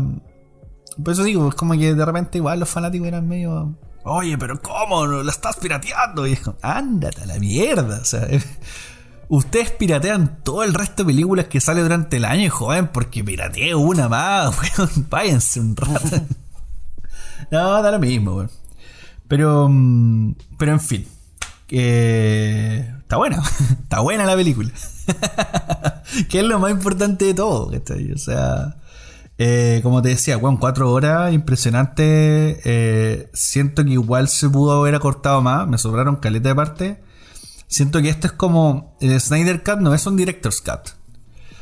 [1.03, 3.76] por eso digo, es como que de repente igual los fanáticos eran medio.
[4.03, 5.06] Oye, pero ¿cómo?
[5.06, 6.26] ¿La estás pirateando?
[6.26, 7.99] Y es como, ándate a la mierda.
[8.02, 8.28] O sea,
[9.28, 13.76] ustedes piratean todo el resto de películas que sale durante el año, joven, porque pirateé
[13.76, 15.07] una más, weón.
[15.10, 16.22] Váyanse un rato.
[17.52, 18.52] no, da lo mismo, weón.
[19.28, 21.08] Pero, mm, pero en fin.
[21.70, 23.41] está buena.
[23.84, 24.72] está buena la película.
[26.30, 27.72] que es lo más importante de todo.
[27.72, 28.78] O sea.
[29.40, 32.60] Eh, como te decía, bueno, cuatro horas, impresionante.
[32.64, 35.68] Eh, siento que igual se pudo haber acortado más.
[35.68, 37.04] Me sobraron caleta de parte.
[37.68, 38.95] Siento que esto es como.
[39.02, 40.91] El Snyder Cut no es un Director's Cut.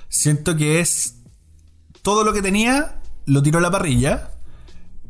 [0.08, 1.16] Siento que es.
[2.02, 4.32] Todo lo que tenía lo tiró a la parrilla.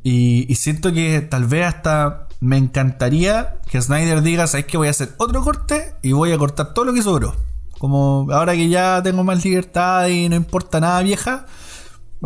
[0.01, 4.87] Y, y siento que tal vez hasta me encantaría que Snyder diga: ¿Sabes que voy
[4.87, 5.95] a hacer otro corte?
[6.01, 7.35] Y voy a cortar todo lo que sobró.
[7.77, 11.45] Como ahora que ya tengo más libertad y no importa nada vieja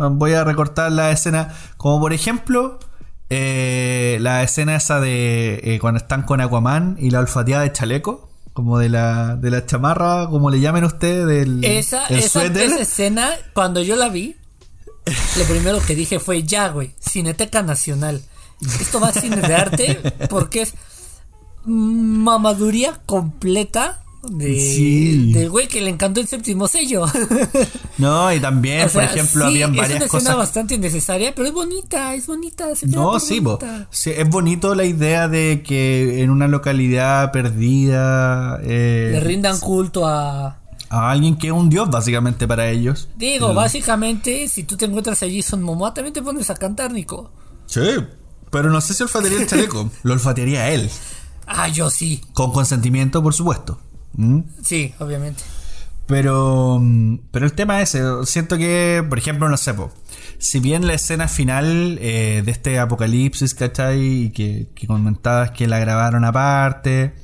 [0.08, 1.54] voy a recortar la escena.
[1.76, 2.78] Como por ejemplo,
[3.28, 8.28] eh, la escena esa de eh, cuando están con Aquaman y la olfateada de chaleco.
[8.52, 12.80] Como de la, de la chamarra, como le llamen ustedes, del Esa, el esa, esa
[12.80, 14.36] escena, cuando yo la vi,
[15.36, 18.20] lo primero que dije fue, ya, güey, Cineteca Nacional.
[18.80, 20.74] Esto va a cine de arte porque es
[21.64, 25.32] mamaduría completa de, Sí.
[25.32, 27.06] del güey que le encantó el séptimo sello.
[27.96, 30.36] No, y también, O sea, por ejemplo, sí, habían es varias una escena cosas.
[30.36, 32.66] bastante innecesaria, pero es bonita, es bonita.
[32.86, 33.88] No, sí, bonita.
[33.90, 40.06] Sí, es bonito la idea de que en una localidad perdida eh, Le rindan culto
[40.06, 40.58] a...
[40.90, 43.08] a alguien que es un dios básicamente para ellos.
[43.16, 47.30] Digo, básicamente, si tú te encuentras allí Jason Momoa, también te pones a cantar, Nico.
[47.66, 47.80] Sí,
[48.50, 50.90] pero no sé si olfatearía el chaleco, lo olfatearía él,
[51.46, 52.20] Ah, yo sí.
[52.32, 53.80] con consentimiento, por supuesto.
[54.14, 54.40] ¿Mm?
[54.64, 55.42] Sí, obviamente.
[56.06, 59.92] Pero, mm, pero el tema es, ese, siento que, por ejemplo, no sé, po,
[60.38, 64.00] si bien la escena final eh, de este apocalipsis, ¿cachai?
[64.24, 67.14] Y que, que comentabas que la grabaron aparte,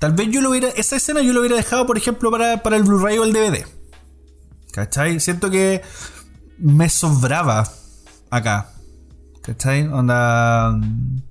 [0.00, 2.76] tal vez yo lo hubiera, esa escena yo lo hubiera dejado, por ejemplo, para, para
[2.76, 3.64] el Blu-ray o el DVD.
[4.72, 5.20] ¿Cachai?
[5.20, 5.82] Siento que
[6.58, 7.68] me sobraba
[8.30, 8.72] acá.
[9.48, 9.86] ¿Cachai?
[9.88, 10.72] Onda...
[10.72, 11.22] mm,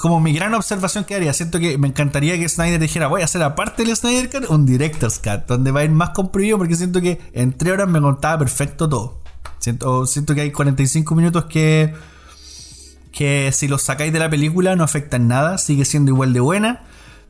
[0.00, 3.26] Como mi gran observación que haría, siento que me encantaría que Snyder dijera, voy a
[3.26, 6.76] hacer aparte del Snyder Cut un Director's Cut, donde va a ir más comprimido porque
[6.76, 9.20] siento que en tres horas me contaba perfecto todo.
[9.58, 11.92] Siento, siento que hay 45 minutos que,
[13.12, 16.84] que si los sacáis de la película no afectan nada, sigue siendo igual de buena,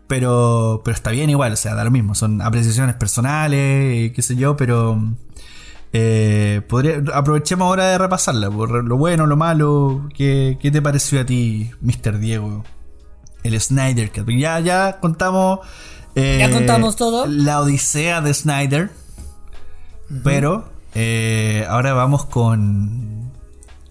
[0.06, 4.36] pero, pero está bien igual, o sea, da lo mismo, son apreciaciones personales, qué sé
[4.36, 5.02] yo, pero...
[5.93, 10.09] Eh, podría, aprovechemos ahora de repasarla, por lo bueno, lo malo.
[10.15, 12.19] ¿Qué, qué te pareció a ti, Mr.
[12.19, 12.65] Diego?
[13.43, 14.28] El Snyder Cut.
[14.31, 15.60] Ya, ya contamos.
[16.15, 17.27] eh, Ya contamos todo.
[17.27, 18.90] La odisea de Snyder.
[20.24, 23.31] Pero eh, ahora vamos con.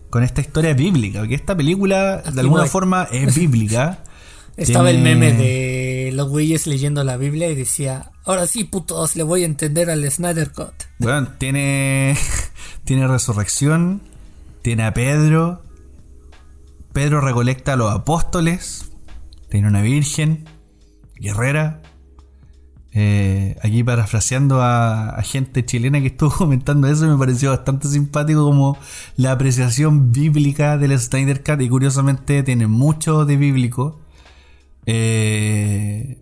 [0.10, 3.99] con esta historia bíblica, porque esta película de alguna forma es bíblica.
[4.57, 9.22] Estaba el meme de los güeyes leyendo la Biblia y decía, ahora sí, putos, le
[9.22, 10.73] voy a entender al Snyder Cut.
[10.98, 12.18] Bueno, tiene,
[12.84, 14.02] tiene resurrección,
[14.64, 15.64] tiene a Pedro,
[16.91, 18.91] Pedro recolecta a los apóstoles,
[19.49, 20.45] tiene una virgen,
[21.15, 21.84] guerrera.
[22.94, 28.76] Eh, aquí parafraseando a, gente chilena que estuvo comentando eso, me pareció bastante simpático como
[29.18, 33.99] la apreciación bíblica del Snyder Cut y curiosamente tiene mucho de bíblico.
[34.90, 36.18] Eh,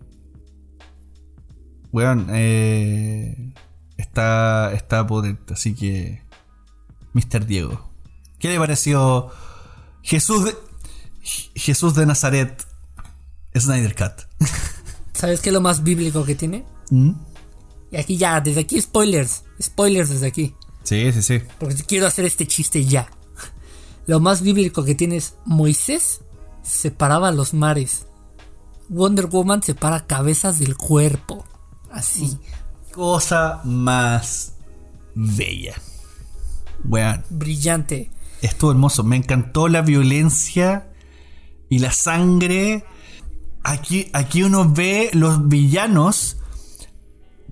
[1.92, 3.54] bueno, eh,
[3.96, 6.20] está, está potente, así que
[7.14, 7.46] Mr.
[7.46, 7.88] Diego,
[8.40, 9.30] ¿qué le pareció
[10.02, 10.54] Jesús de,
[11.54, 12.66] Jesús de Nazaret
[13.56, 14.26] Snyder Cut?
[15.12, 16.66] ¿Sabes qué es lo más bíblico que tiene?
[16.90, 17.12] ¿Mm?
[17.92, 20.54] Y aquí ya, desde aquí spoilers, spoilers desde aquí.
[20.82, 21.40] Sí, sí, sí.
[21.60, 23.08] Porque quiero hacer este chiste ya.
[24.06, 26.20] Lo más bíblico que tiene es Moisés
[26.62, 28.06] separaba los mares
[28.88, 31.44] Wonder Woman separa cabezas del cuerpo.
[31.90, 32.38] Así.
[32.92, 34.54] Cosa más
[35.14, 35.74] bella.
[36.84, 37.24] Weón.
[37.30, 38.10] Brillante.
[38.42, 39.02] Estuvo hermoso.
[39.02, 40.88] Me encantó la violencia
[41.68, 42.84] y la sangre.
[43.64, 46.36] Aquí, aquí uno ve los villanos.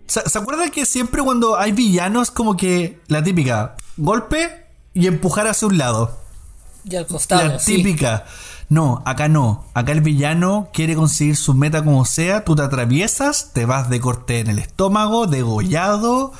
[0.06, 5.46] ¿Se, ¿Se acuerdan que siempre cuando hay villanos, como que la típica golpe y empujar
[5.46, 6.20] hacia un lado?
[6.84, 7.48] Y al costado.
[7.48, 8.26] La típica.
[8.68, 9.64] No, acá no.
[9.74, 12.44] Acá el villano quiere conseguir su meta como sea.
[12.44, 16.32] Tú te atraviesas, te vas de corte en el estómago, degollado,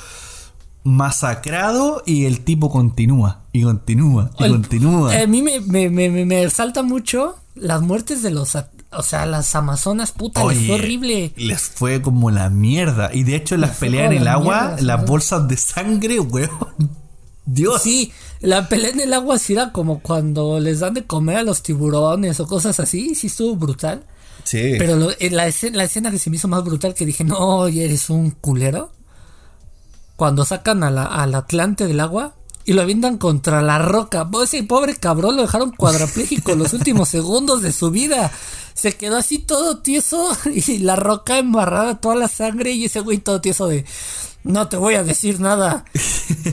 [0.85, 5.15] masacrado y el tipo continúa y continúa y continúa.
[5.15, 8.57] a mí me, me, me, me, salta mucho las muertes de los...
[8.97, 11.33] O sea, las amazonas, puta, les fue horrible.
[11.37, 13.11] Les fue como la mierda.
[13.13, 16.51] Y de hecho, las peleas en el agua, las bolsas de sangre, weón.
[17.45, 17.83] Dios.
[17.83, 18.13] Sí,
[18.45, 21.63] la pelea en el agua sí era como cuando les dan de comer a los
[21.63, 24.05] tiburones o cosas así, sí estuvo brutal.
[24.45, 24.75] Sí.
[24.79, 28.11] Pero la, escena, la, escena, que se me hizo más brutal que dije, no, eres
[28.11, 28.93] un culero.
[30.17, 32.35] Cuando sacan a la, al Atlante del agua
[32.67, 34.29] y lo avientan contra la roca.
[34.43, 38.31] Ese pobre cabrón lo dejaron cuadrapléjico los últimos segundos de su vida.
[38.75, 43.19] Se quedó así todo tieso y la roca embarrada toda la sangre y ese güey
[43.19, 43.87] todo tieso de
[44.45, 45.85] no te voy a decir nada.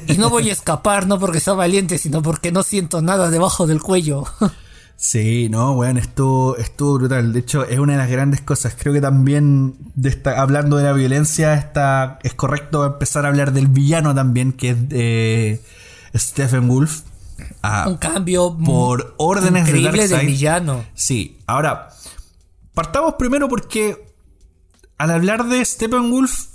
[0.07, 3.67] Y no voy a escapar, no porque sea valiente, sino porque no siento nada debajo
[3.67, 4.25] del cuello.
[4.95, 7.33] Sí, no, bueno, estuvo, estuvo brutal.
[7.33, 8.75] De hecho, es una de las grandes cosas.
[8.79, 13.67] Creo que también, de hablando de la violencia, está, es correcto empezar a hablar del
[13.67, 15.61] villano también, que es de
[16.15, 17.01] Stephen Wolf.
[17.63, 20.85] Ah, Un cambio por órdenes increíble de villano.
[20.93, 21.89] Sí, ahora,
[22.75, 24.13] partamos primero porque
[24.99, 26.50] al hablar de Stephen Wolf,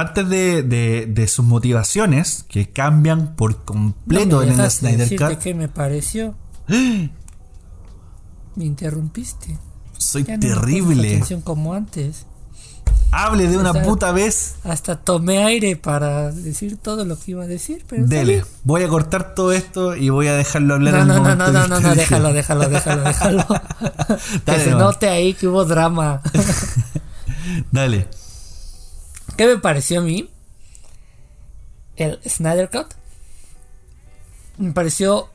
[0.00, 5.38] antes de, sus motivaciones, que cambian por completo en el Snyder Cut.
[5.38, 6.34] ¿Qué me pareció?
[6.68, 9.58] me interrumpiste.
[9.96, 11.22] Soy terrible.
[11.44, 12.26] como antes.
[13.10, 14.56] Hable de una puta vez.
[14.64, 17.84] Hasta tomé aire para decir todo lo que iba a decir.
[17.88, 21.34] Pero Dele, voy a cortar todo esto y voy a dejarlo hablar no, no, no,
[21.34, 23.46] no, no, no, no, déjalo, déjalo, déjalo, déjalo.
[24.44, 26.20] que se note ahí que hubo drama.
[27.72, 28.08] Dale.
[29.38, 30.28] ¿Qué me pareció a mí?
[31.94, 32.88] El Snyder Cut.
[34.56, 35.30] Me pareció,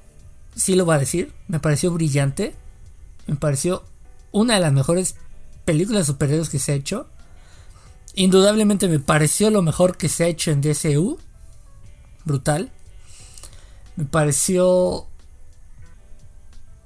[0.58, 2.54] sí lo voy a decir, me pareció brillante.
[3.28, 3.86] Me pareció
[4.34, 5.16] una de las mejores
[5.64, 7.08] películas de superhéroes que se ha hecho.
[8.14, 11.18] Indudablemente me pareció lo mejor que se ha hecho en DCU.
[12.26, 12.74] Brutal.
[13.96, 15.08] Me pareció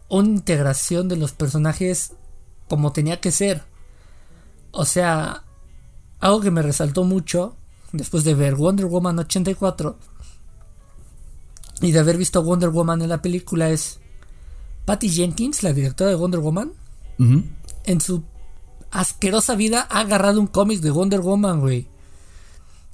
[0.07, 2.13] una integración de los personajes
[2.69, 3.63] como tenía que ser.
[4.69, 5.43] O sea,
[6.19, 7.55] algo que me resaltó mucho
[7.91, 9.97] después de ver Wonder Woman 84
[11.81, 13.99] y de haber visto Wonder Woman en la película es
[14.85, 16.71] Patty Jenkins, la directora de Wonder Woman,
[17.19, 18.23] en su
[18.91, 21.87] asquerosa vida ha agarrado un cómic de Wonder Woman, güey.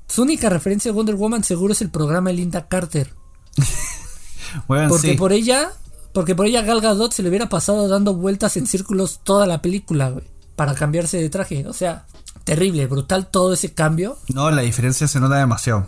[0.07, 3.13] Su única referencia a Wonder Woman seguro es el programa de Linda Carter.
[4.67, 5.71] porque por ella,
[6.13, 9.61] porque por ella Gal Gadot se le hubiera pasado dando vueltas en círculos toda la
[9.61, 10.25] película, güey,
[10.55, 12.05] para cambiarse de traje, o sea,
[12.43, 14.17] terrible, brutal todo ese cambio.
[14.33, 15.87] No, la diferencia se nota demasiado.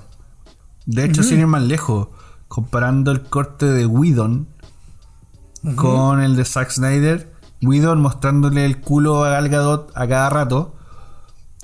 [0.85, 2.09] De hecho, sin ir más lejos,
[2.47, 4.47] comparando el corte de Whedon
[5.75, 10.75] con el de Zack Snyder, Whedon mostrándole el culo a Gal Gadot a cada rato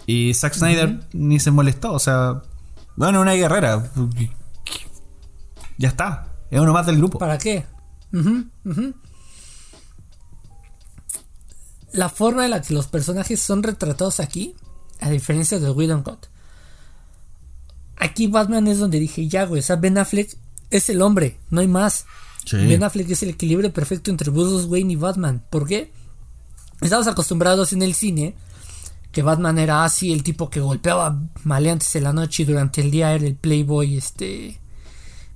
[0.08, 2.42] y Zack Snyder ni se molestó, o sea,
[2.96, 3.92] bueno, una guerrera.
[5.78, 7.20] Ya está, es uno más del grupo.
[7.20, 7.66] ¿Para qué?
[11.92, 14.56] La forma en la que los personajes son retratados aquí
[15.02, 15.68] a diferencia de
[16.04, 16.28] Cut.
[17.98, 20.36] Aquí Batman es donde dije, ya, güey, o Ben Affleck
[20.70, 22.06] es el hombre, no hay más.
[22.52, 25.44] Ben Affleck es el equilibrio perfecto entre Bruce Wayne y Batman.
[25.50, 25.92] ¿Por qué?
[26.82, 28.36] Estamos acostumbrados en el cine
[29.12, 32.92] que Batman era así, el tipo que golpeaba maleantes en la noche y durante el
[32.92, 34.60] día era el playboy este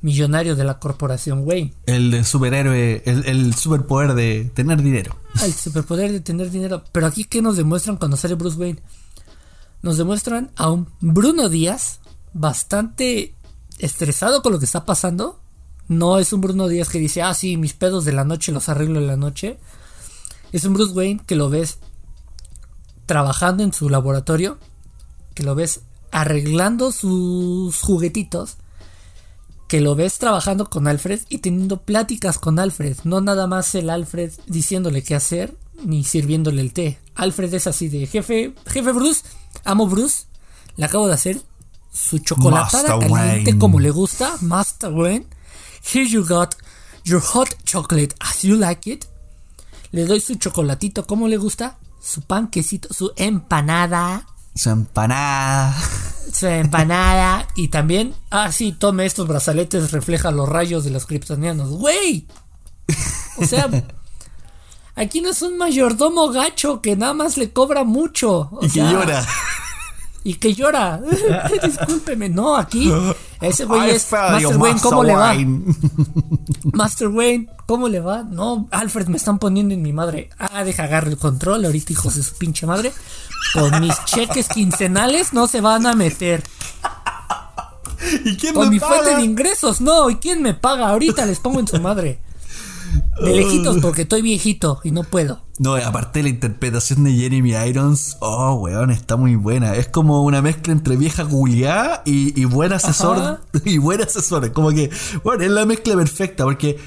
[0.01, 1.73] millonario de la corporación Wayne.
[1.85, 5.17] El superhéroe, el, el superpoder de tener dinero.
[5.43, 6.83] El superpoder de tener dinero.
[6.91, 8.79] Pero aquí, ¿qué nos demuestran cuando sale Bruce Wayne?
[9.85, 11.99] Nos demuestran a un Bruno Díaz
[12.33, 13.35] bastante
[13.77, 15.39] estresado con lo que está pasando.
[15.87, 18.67] No es un Bruno Díaz que dice, ah, sí, mis pedos de la noche los
[18.67, 19.59] arreglo en la noche.
[20.51, 21.77] Es un Bruce Wayne que lo ves
[23.05, 24.57] trabajando en su laboratorio,
[25.35, 28.57] que lo ves arreglando sus juguetitos,
[29.67, 33.91] que lo ves trabajando con Alfred y teniendo pláticas con Alfred, no nada más el
[33.91, 36.99] Alfred diciéndole qué hacer ni sirviéndole el té.
[37.15, 39.23] Alfred es así de jefe, jefe Bruce,
[39.63, 40.25] amo Bruce,
[40.77, 41.41] le acabo de hacer
[41.93, 45.25] su chocolatada caliente como le gusta, Master Wayne.
[45.93, 46.55] Here you got
[47.03, 49.05] your hot chocolate as you like it.
[49.91, 54.27] Le doy su chocolatito como le gusta, su panquecito, su empanada.
[54.53, 55.75] Su empanada.
[56.33, 57.47] Su empanada.
[57.55, 61.69] y también, ah, sí, tome estos brazaletes, refleja los rayos de los kryptonianos.
[61.69, 62.27] ¡Güey!
[63.37, 63.69] O sea,
[64.95, 68.49] aquí no es un mayordomo gacho que nada más le cobra mucho.
[68.61, 69.25] y que llora.
[70.23, 70.99] Y que llora.
[71.63, 72.91] Discúlpeme, no, aquí
[73.41, 75.35] ese güey es Master Wayne, ¿cómo le va?
[76.73, 78.23] Master Wayne, ¿cómo le va?
[78.23, 80.29] No, Alfred, me están poniendo en mi madre.
[80.39, 82.91] Ah, deja agarrar el control ahorita, hijos de su pinche madre.
[83.53, 86.43] Con mis cheques quincenales no se van a meter.
[88.23, 88.95] ¿Y quién Con me mi paga?
[88.95, 90.09] fuente de ingresos, no.
[90.09, 90.89] ¿Y quién me paga?
[90.89, 92.19] Ahorita les pongo en su madre.
[93.23, 95.41] De lejitos porque estoy viejito y no puedo.
[95.57, 99.73] No, aparte la interpretación de Jeremy Irons, oh, weón, está muy buena.
[99.75, 103.17] Es como una mezcla entre vieja culiá y, y buen asesor.
[103.17, 103.41] Ajá.
[103.65, 104.51] Y buen asesor.
[104.51, 104.89] Como que,
[105.23, 106.77] bueno, es la mezcla perfecta porque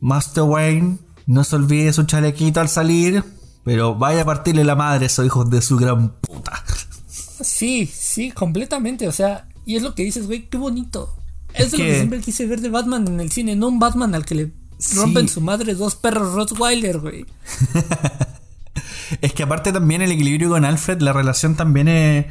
[0.00, 3.22] Master Wayne no se olvide su chalequito al salir,
[3.64, 6.64] pero vaya a partirle la madre a esos hijos de su gran puta.
[7.06, 9.06] Sí, sí, completamente.
[9.08, 11.14] O sea, y es lo que dices, güey, qué bonito.
[11.54, 13.78] Es, Es lo que que- siempre quise ver de Batman en el cine, no un
[13.78, 14.52] Batman al que le
[14.94, 17.26] rompen su madre dos perros Rottweiler, güey.
[19.20, 22.26] Es que aparte también el equilibrio con Alfred, la relación también es,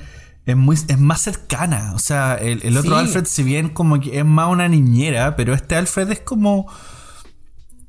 [0.48, 1.94] es muy, es más cercana.
[1.96, 3.00] O sea, el, el otro Sí.
[3.00, 6.66] Alfred, si bien como que es más una niñera, pero este Alfred es como.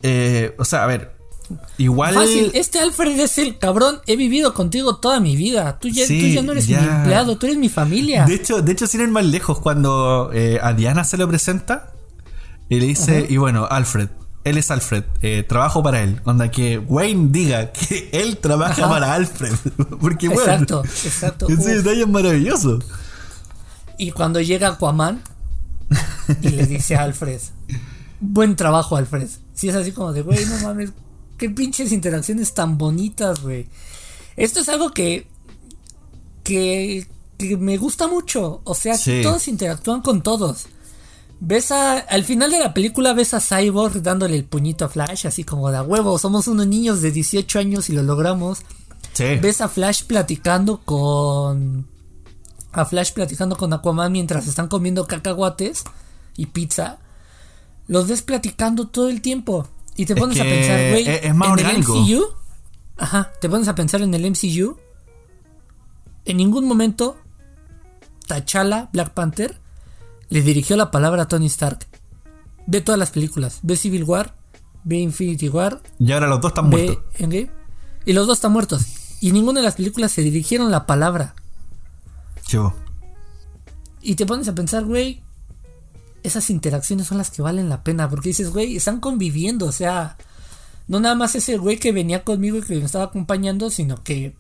[0.02, 1.16] eh, o sea, a ver.
[1.78, 2.14] Igual.
[2.14, 5.78] Fácil, este Alfred es el cabrón, he vivido contigo toda mi vida.
[5.78, 6.80] Tú ya, Sí, tú ya no eres ya.
[6.80, 8.24] mi empleado, tú eres mi familia.
[8.26, 11.93] De hecho, de hecho, sin ir más lejos, cuando eh, a Diana se lo presenta
[12.68, 14.09] y le dice, y bueno, Alfred,
[14.44, 16.20] él es Alfred, eh, trabajo para él.
[16.24, 18.89] Onda que Wayne diga que él trabaja Ajá.
[18.89, 19.52] para Alfred.
[20.01, 20.43] Porque bueno.
[20.43, 21.47] Exacto, exacto.
[21.51, 21.66] Ese Uf.
[21.85, 22.78] detalle es maravilloso.
[23.98, 25.23] Y cuando llega Aquaman
[26.43, 27.40] y le dice a Alfred,
[28.20, 29.28] buen trabajo Alfred.
[29.55, 30.90] Si es así como de, güey, no mames,
[31.39, 33.69] qué pinches interacciones tan bonitas, güey.
[34.36, 35.28] Esto es algo que,
[36.43, 37.06] que,
[37.39, 38.60] que me gusta mucho.
[38.64, 39.20] O sea, Sí.
[39.23, 40.66] todos interactúan con todos.
[41.44, 45.27] Ves a, al final de la película ves a Cyborg dándole el puñito a Flash,
[45.27, 48.60] así como de a huevo, somos unos niños de 18 años y lo logramos.
[49.12, 49.24] Sí.
[49.43, 51.89] Ves a Flash platicando con.
[52.70, 55.82] A Flash platicando con Aquaman mientras están comiendo cacahuates
[56.36, 56.98] y pizza.
[57.89, 59.66] Los ves platicando todo el tiempo.
[59.97, 61.05] Y te Es pones a pensar, güey.
[61.35, 61.94] más en orgánico.
[61.97, 62.24] el MCU.
[62.98, 63.32] Ajá.
[63.40, 64.77] Te pones a pensar en el MCU.
[66.24, 67.16] En ningún momento.
[68.28, 69.59] T'Challa, Black Panther,
[70.33, 71.87] le dirigió la palabra a Tony Stark.
[72.67, 73.59] Ve todas las películas.
[73.63, 74.35] Ve Civil War.
[74.83, 75.83] Ve Infinity War.
[75.99, 77.05] Y ahora los dos están Ve muertos.
[77.19, 77.51] Endgame,
[78.07, 78.83] y los dos están muertos.
[79.21, 81.35] Y ninguna de las películas se dirigieron la palabra.
[82.47, 82.75] Chivo.
[84.01, 85.23] Y te pones a pensar, güey,
[86.23, 88.09] esas interacciones son las que valen la pena.
[88.09, 89.67] Porque dices, güey, están conviviendo.
[89.67, 90.17] O sea,
[90.89, 94.35] no nada más ese güey que venía conmigo y que me estaba acompañando, sino que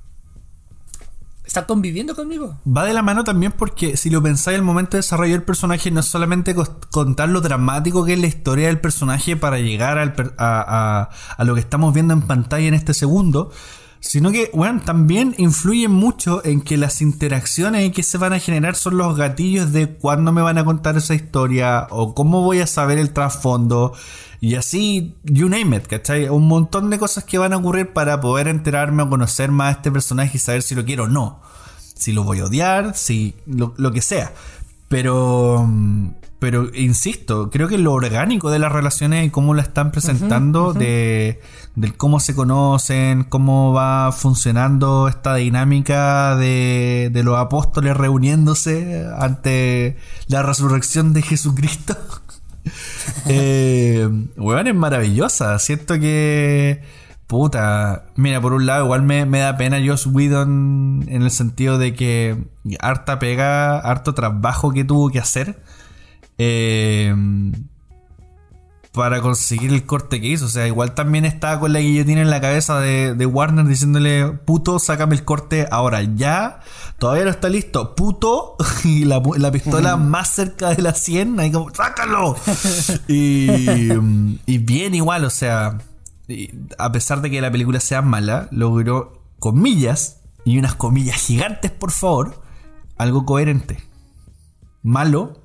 [1.52, 2.58] está conviviendo conmigo.
[2.66, 5.90] Va de la mano también porque si lo pensáis, el momento de desarrollar el personaje
[5.90, 6.54] no es solamente
[6.90, 11.10] contar lo dramático que es la historia del personaje para llegar al per- a, a-
[11.36, 13.50] a lo que estamos viendo en pantalla en este segundo,
[14.00, 18.74] sino que, bueno, también influye mucho en que las interacciones que se van a generar
[18.74, 22.66] son los gatillos de cuándo me van a contar esa historia o cómo voy a
[22.66, 23.92] saber el trasfondo.
[24.42, 26.28] Y así, you name it, ¿cachai?
[26.28, 29.78] Un montón de cosas que van a ocurrir para poder enterarme o conocer más a
[29.78, 31.40] este personaje y saber si lo quiero o no
[32.02, 34.32] si lo voy a odiar, si lo, lo que sea.
[34.88, 35.66] Pero,
[36.38, 41.40] pero insisto, creo que lo orgánico de las relaciones y cómo la están presentando, de
[41.74, 49.96] del cómo se conocen, cómo va funcionando esta dinámica de, de los apóstoles reuniéndose ante
[50.26, 51.96] la resurrección de Jesucristo.
[53.26, 55.58] eh, weón, es maravillosa.
[55.58, 56.82] Siento que.
[57.26, 58.06] Puta.
[58.16, 62.36] Mira, por un lado, igual me, da pena Joss Whedon en el sentido de que
[62.80, 65.62] harta pega, harto trabajo que tuvo que hacer.
[66.38, 67.14] Eh
[68.92, 70.46] para conseguir el corte que hizo.
[70.46, 74.78] O sea, igual también estaba con la guillotina en la cabeza de, Warner diciéndole, puto,
[74.78, 76.60] sácame el corte ahora ya.
[76.98, 78.56] Todavía no está listo, puto.
[78.84, 82.36] Y la, pistola más cerca de la 100, ahí como, sácalo.
[83.08, 83.92] y,
[84.46, 85.78] y bien igual, o sea,
[86.78, 91.92] a pesar de que la película sea mala, logró comillas, y unas comillas gigantes, por
[91.92, 92.42] favor,
[92.98, 93.78] algo coherente.
[94.82, 95.40] Malo,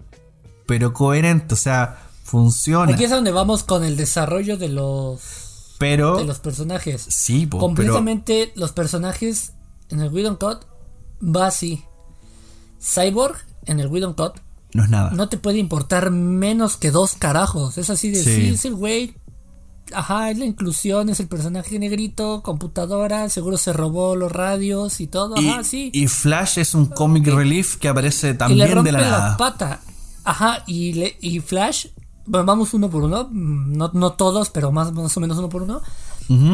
[0.65, 2.93] pero coherente, o sea funciona.
[2.93, 7.05] Aquí es donde vamos con el desarrollo de los pero de los personajes.
[7.07, 9.53] Sí, completamente los personajes
[9.89, 10.65] en el Widow Cut
[11.23, 11.83] va así.
[12.81, 14.39] Cyborg en el Widow Cut
[14.73, 15.11] no es nada.
[15.11, 17.77] No te puede importar menos que dos carajos.
[17.77, 19.15] Es así de sí, es el güey.
[19.93, 25.07] Ajá, es la inclusión, es el personaje negrito, computadora, seguro se robó los radios y
[25.07, 25.35] todo.
[25.37, 25.91] Ajá, sí.
[25.93, 29.79] Y Flash es un comic relief que aparece también de la, la pata.
[30.25, 31.87] Ajá, y, le, y Flash
[32.27, 35.63] bueno, vamos uno por uno, no, no todos, pero más, más o menos uno por
[35.63, 35.81] uno.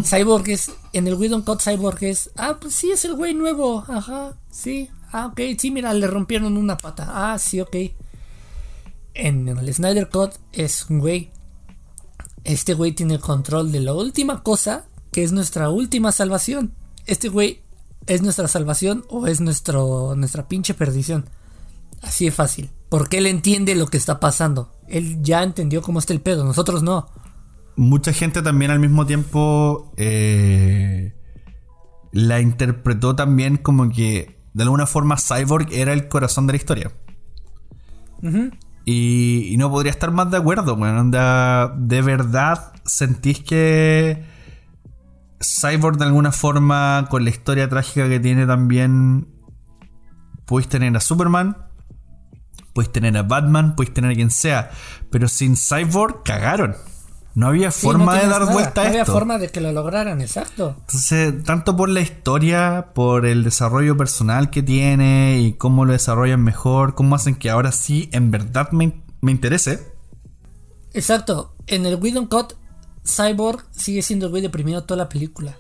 [0.04, 3.84] Cyborg es, en el Widow Cut Cyborg es, ah, pues sí, es el güey nuevo,
[3.88, 7.76] ajá, sí, ah, ok, sí, mira, le rompieron una pata, ah, sí, ok.
[9.16, 11.32] En el Snyder Cut es un güey,
[12.44, 16.74] este güey tiene control de la última cosa, que es nuestra última salvación.
[17.06, 17.62] Este güey
[18.08, 21.26] es nuestra salvación o es nuestro, nuestra pinche perdición.
[22.02, 22.70] Así de fácil.
[22.94, 24.72] Porque él entiende lo que está pasando.
[24.88, 27.08] Él ya entendió cómo está el pedo, nosotros no.
[27.76, 31.16] Mucha gente también al mismo tiempo eh,
[32.12, 36.92] la interpretó también como que de alguna forma Cyborg era el corazón de la historia.
[38.86, 44.24] y, no podría estar más de acuerdo, bueno, de verdad sentís que
[45.42, 49.30] Cyborg de alguna forma, con la historia trágica que tiene también,
[50.46, 51.73] pudiste tener a Superman,
[52.74, 54.72] puedes tener a Batman, puedes tener a quien sea,
[55.10, 56.76] pero sin Cyborg cagaron.
[57.36, 58.82] No había forma de dar vuelta a esto.
[58.82, 60.76] No había forma de que lo lograran, exacto.
[60.82, 66.44] Entonces, tanto por la historia, por el desarrollo personal que tiene y cómo lo desarrollan
[66.44, 69.94] mejor, cómo hacen que ahora sí en verdad me, interese.
[70.94, 71.56] Exacto.
[71.66, 72.54] En el Widow Cut,
[73.04, 75.58] Cyborg sigue siendo el güey deprimido toda la película.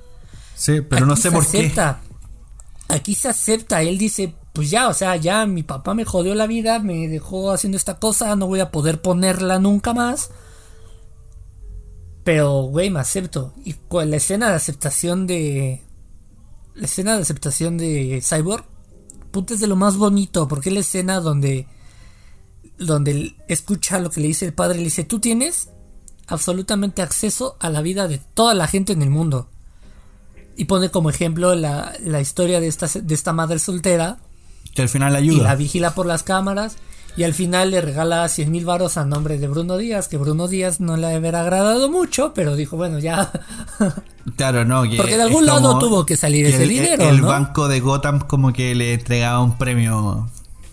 [0.56, 2.02] Sí, pero no sé por acepta.
[2.88, 2.94] qué.
[2.94, 3.82] Aquí se acepta.
[3.82, 7.52] Él dice, pues ya, o sea, ya mi papá me jodió la vida, me dejó
[7.52, 10.30] haciendo esta cosa, no voy a poder ponerla nunca más.
[12.24, 13.54] Pero, güey, me acepto.
[13.66, 15.82] Y con la escena de aceptación de.
[16.76, 18.66] La escena de aceptación de Cyborg.
[19.32, 20.48] Puta es de lo más bonito.
[20.48, 21.68] Porque es la escena donde.
[22.78, 24.78] Donde escucha lo que le dice el padre.
[24.78, 25.70] Le dice: Tú tienes
[26.28, 29.50] absolutamente acceso a la vida de toda la gente en el mundo.
[30.56, 34.20] Y pone como ejemplo la, la historia de esta, de esta madre soltera
[34.76, 35.38] que al final ayuda.
[35.38, 36.78] Y la vigila por las cámaras.
[37.16, 40.48] Y al final le regala 100 mil varos a nombre de Bruno Díaz, que Bruno
[40.48, 43.32] Díaz no le haber agradado mucho, pero dijo, bueno, ya.
[44.38, 44.84] Claro, no.
[44.96, 47.10] Porque de algún lado tuvo que salir ese dinero.
[47.10, 50.30] El banco de Gotham como que le entregaba un premio.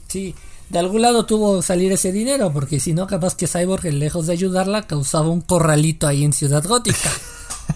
[0.06, 0.36] Sí,
[0.68, 4.28] de algún lado tuvo que salir ese dinero, porque si no, capaz que Cyborg, lejos
[4.28, 7.10] de ayudarla, causaba un corralito ahí en Ciudad Gótica.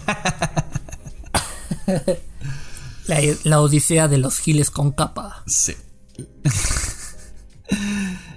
[3.07, 5.43] la, la odisea de los giles con capa.
[5.45, 5.75] Sí.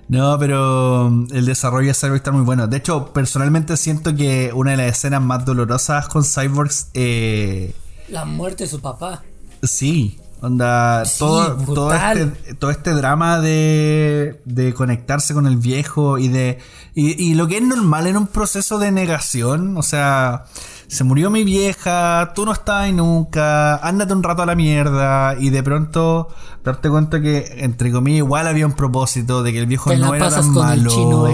[0.08, 2.66] No, pero um, el desarrollo de Cyborg está muy bueno.
[2.66, 6.88] De hecho, personalmente siento que una de las escenas más dolorosas con Cyborgs.
[6.94, 7.74] Eh,
[8.08, 9.22] la muerte de su papá.
[9.62, 11.02] Sí, onda.
[11.18, 16.58] todo, todo, este, todo este drama de, de conectarse con el viejo y de.
[16.94, 19.76] Y, y, lo que es normal en un proceso de negación.
[19.76, 20.44] O sea,
[20.88, 25.36] se murió mi vieja, tú no estabas ahí nunca, ándate un rato a la mierda
[25.38, 26.28] y de pronto
[26.64, 30.30] darte cuenta que entre comillas igual había un propósito de que el viejo no era
[30.30, 31.28] tan malo.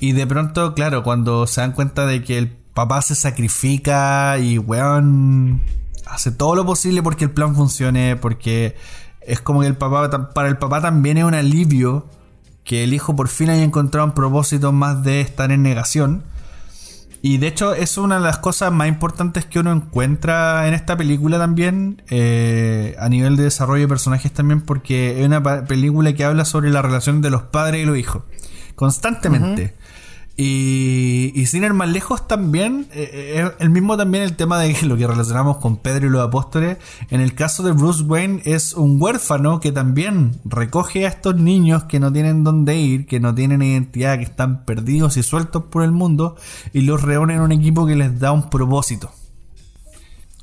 [0.00, 4.56] Y de pronto, claro, cuando se dan cuenta de que el papá se sacrifica y
[4.56, 5.60] weón
[6.08, 8.76] hace todo lo posible porque el plan funcione, porque
[9.20, 12.06] es como que el papá para el papá también es un alivio
[12.64, 16.24] que el hijo por fin haya encontrado un propósito más de estar en negación
[17.20, 20.96] y de hecho es una de las cosas más importantes que uno encuentra en esta
[20.96, 26.24] película también, eh, a nivel de desarrollo de personajes también, porque es una película que
[26.24, 28.22] habla sobre la relación de los padres y los hijos,
[28.76, 29.74] constantemente.
[30.40, 34.72] Y, y sin ir más lejos también, eh, eh, el mismo también el tema de
[34.86, 36.78] lo que relacionamos con Pedro y los apóstoles,
[37.10, 41.84] en el caso de Bruce Wayne es un huérfano que también recoge a estos niños
[41.84, 45.82] que no tienen dónde ir, que no tienen identidad, que están perdidos y sueltos por
[45.82, 46.36] el mundo,
[46.72, 49.10] y los reúne en un equipo que les da un propósito.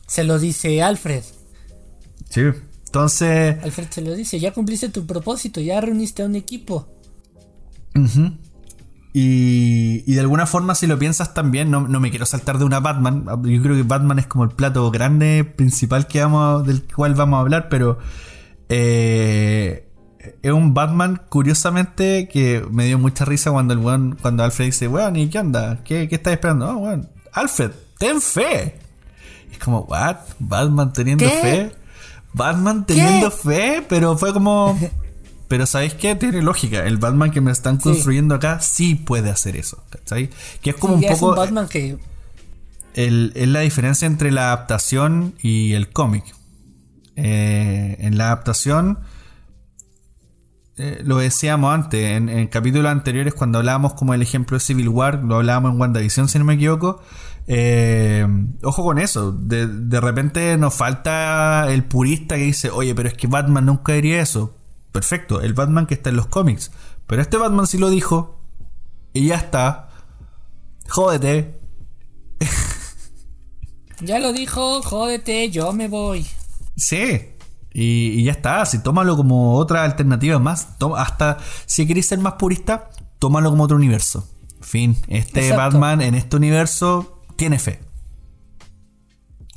[0.07, 1.23] Se lo dice Alfred.
[2.29, 2.41] Sí.
[2.87, 3.63] Entonces...
[3.63, 6.85] Alfred se lo dice, ya cumpliste tu propósito, ya reuniste a un equipo.
[7.95, 8.33] Ujú.
[9.17, 12.65] Y, y de alguna forma, si lo piensas también, no, no me quiero saltar de
[12.65, 13.23] una Batman.
[13.43, 17.37] Yo creo que Batman es como el plato grande principal que vamos, del cual vamos
[17.37, 17.97] a hablar, pero
[18.67, 19.87] eh,
[20.41, 24.89] es un Batman, curiosamente, que me dio mucha risa cuando el weón, cuando Alfred dice,
[24.89, 25.81] weón, ¿y qué onda?
[25.85, 26.69] ¿Qué, qué estás esperando?
[26.69, 28.75] Oh, weón, Alfred, ten fe.
[29.49, 30.17] Es como, ¿what?
[30.39, 31.41] ¿Batman teniendo ¿Qué?
[31.41, 31.71] fe?
[32.33, 34.77] Batman teniendo fe, pero fue como.
[35.47, 36.15] Pero ¿sabéis qué?
[36.15, 36.85] Tiene lógica.
[36.85, 37.83] El Batman que me están Sí.
[37.83, 39.83] construyendo acá sí puede hacer eso.
[39.89, 40.29] ¿Cachai?
[40.61, 41.31] Que es como Sí, un es poco.
[41.31, 41.97] un Batman que
[42.95, 46.23] el- es la diferencia entre la adaptación y el cómic.
[47.15, 48.99] Eh, en la adaptación.
[50.77, 54.89] eh, lo decíamos antes, en, en capítulos anteriores cuando hablábamos como el ejemplo de Civil
[54.89, 57.01] War, lo hablábamos en WandaVision si no me equivoco,
[57.47, 58.27] eh,
[58.61, 63.13] ojo con eso, de, de repente nos falta el purista que dice, oye, pero es
[63.15, 64.57] que Batman nunca diría eso.
[64.95, 66.71] Perfecto, el Batman que está en los cómics,
[67.05, 68.39] pero este Batman sí lo dijo
[69.13, 69.89] y ya está.
[70.87, 71.59] Jódete,
[74.01, 76.25] ya lo dijo, jódete, yo me voy.
[76.75, 77.31] Sí.
[77.73, 82.19] Y, y ya está, si tómalo como otra alternativa más, toma- hasta si queréis ser
[82.19, 82.89] más purista,
[83.19, 84.29] tómalo como otro universo.
[84.61, 85.57] Fin, este Exacto.
[85.79, 87.81] Batman en este universo tiene fe.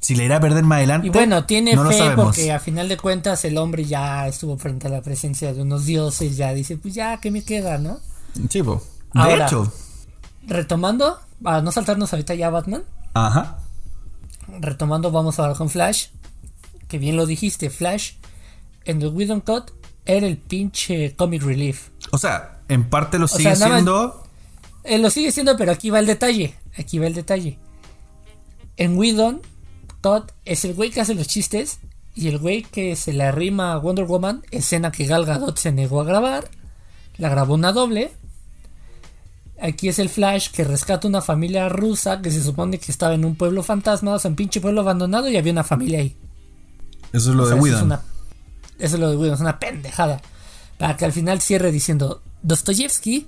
[0.01, 2.89] Si le irá a perder más adelante, Y bueno, tiene no fe porque a final
[2.89, 6.77] de cuentas el hombre ya estuvo frente a la presencia de unos dioses, ya dice,
[6.77, 7.99] pues ya, ¿qué me queda, no?
[8.49, 8.83] Sí, po.
[9.15, 9.47] De Ahora.
[9.47, 9.73] hecho,
[10.47, 12.83] Retomando, para no saltarnos ahorita ya a Batman,
[13.15, 13.59] ajá.
[14.61, 16.07] retomando vamos ahora con Flash,
[16.89, 18.13] que bien lo dijiste, Flash
[18.85, 19.73] en The Whedon Cut
[20.07, 21.89] era el pinche comic relief.
[22.13, 24.25] O sea, en parte lo sea, sigue más- siendo.
[24.85, 26.55] Eh, lo sigue siendo, pero aquí va el detalle.
[26.79, 27.59] Aquí va el detalle.
[28.79, 29.43] En Whedon,
[30.01, 31.81] Todd es el güey que hace los chistes
[32.15, 35.73] y el güey que se le arrima a Wonder Woman, escena que Gal Gadot se
[35.73, 36.51] negó a grabar,
[37.17, 38.13] la grabó una doble.
[39.61, 43.25] Aquí es el Flash que rescata una familia rusa que se supone que estaba en
[43.25, 46.17] un pueblo fantasma, o sea, un pinche pueblo abandonado y había una familia ahí.
[47.13, 48.01] Eso es lo O sea, de eso, es Whedon.
[48.79, 50.21] eso es lo de Whedon, es una pendejada.
[50.77, 53.27] Para que al final cierre diciendo Dostoyevsky.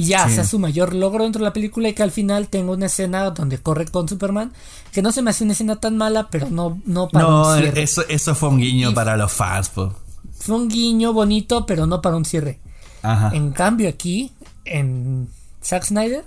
[0.00, 0.36] Y ya Sí.
[0.36, 3.30] sea su mayor logro dentro de la película y que al final tenga una escena
[3.30, 4.52] donde corre con Superman.
[4.92, 7.58] Que no se me hace una escena tan mala, pero no, no para No, un
[7.58, 7.82] cierre.
[7.82, 9.94] eso, eso fue un guiño Y- para los fans, po.
[10.32, 12.60] Fue un guiño bonito, pero no para un cierre.
[13.02, 13.30] Ajá.
[13.34, 14.32] En cambio, aquí,
[14.64, 15.28] en
[15.62, 16.24] Zack Snyder,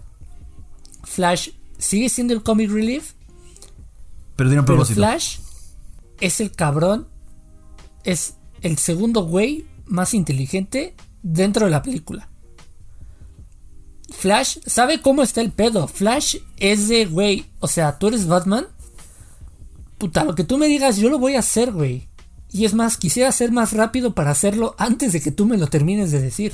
[1.04, 3.14] Flash sigue siendo el comic relief,
[4.36, 5.00] Pero tiene un Pero propósito.
[5.00, 5.38] Flash
[6.20, 7.08] es el cabrón,
[8.04, 12.30] es el segundo güey más inteligente dentro de la película.
[14.18, 15.88] Flash sabe cómo está el pedo.
[15.88, 18.68] Flash es de güey, o sea, tú eres Batman.
[19.98, 22.08] Puta, lo que tú me digas, yo lo voy a hacer, güey.
[22.52, 25.68] Y es más, quisiera ser más rápido para hacerlo antes de que tú me lo
[25.68, 26.54] termines de decir.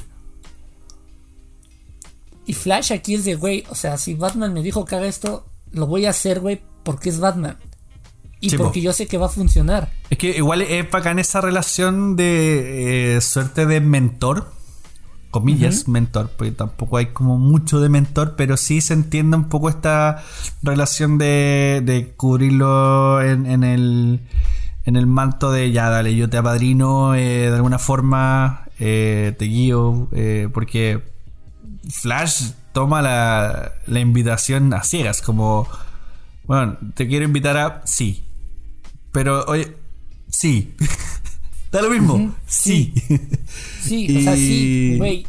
[2.46, 5.46] Y Flash aquí es de, güey, o sea, si Batman me dijo que haga esto,
[5.72, 7.58] lo voy a hacer, güey, porque es Batman.
[8.42, 8.64] Y Sí, po.
[8.66, 9.92] porque yo sé que va a funcionar.
[10.10, 14.52] Es que igual es bacán esa relación de eh, suerte de mentor.
[15.32, 19.70] Comillas, mentor, porque tampoco hay como mucho de mentor, pero sí se entiende un poco
[19.70, 20.24] esta
[20.64, 24.22] relación de, de cubrirlo en, en el,
[24.86, 29.46] en el manto de ya, dale, yo te apadrino, eh, de alguna forma eh, te
[29.46, 31.04] guío, eh, porque
[31.92, 35.68] Flash toma la, la invitación a ciegas, como,
[36.46, 38.26] bueno, te quiero invitar a, sí,
[39.12, 39.76] pero oye,
[40.28, 40.76] sí.
[41.72, 42.36] da lo mismo.
[42.48, 42.94] Sí.
[43.82, 45.28] Sí, o sea, sí, Y- güey.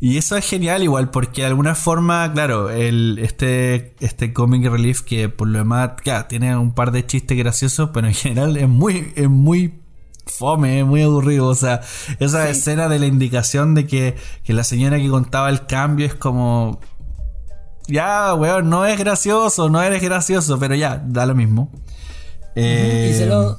[0.00, 5.00] y eso es genial igual, porque de alguna forma, claro, el, este, este comic relief
[5.00, 8.68] que por lo demás, ya, tiene un par de chistes graciosos, pero en general es
[8.68, 9.74] muy, es muy
[10.26, 11.46] fome, es muy aburrido.
[11.48, 11.80] O sea,
[12.20, 14.14] esa escena de la indicación de que,
[14.44, 16.78] que la señora que contaba el cambio es como.
[17.88, 21.70] Ya, weón, no es gracioso, no eres gracioso, pero ya, da lo mismo.
[22.54, 23.58] Eh, Y se lo,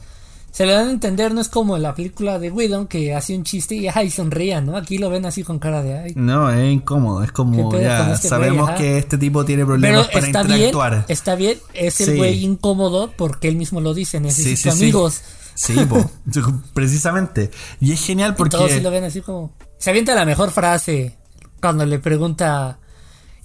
[0.54, 3.36] se lo dan a entender, no es como en la película de Whedon que hace
[3.36, 4.78] un chiste y ay, sonría, ¿no?
[4.78, 6.14] Aquí lo ven así con cara de ay.
[6.16, 8.78] No, es incómodo, es como ¿Qué pedo ya este sabemos güey?
[8.78, 11.06] Que este tipo tiene Pero problemas para está bien, interactuar.
[11.08, 12.18] está bien, es el Sí.
[12.18, 15.22] güey incómodo porque él mismo lo dice, necesito amigos.
[15.56, 16.10] Sí, po,
[16.74, 17.52] precisamente.
[17.80, 18.90] Y es genial Todos sí lo porque.
[18.90, 19.54] ven así como.
[19.80, 21.18] Se avienta la mejor frase
[21.62, 22.80] cuando le pregunta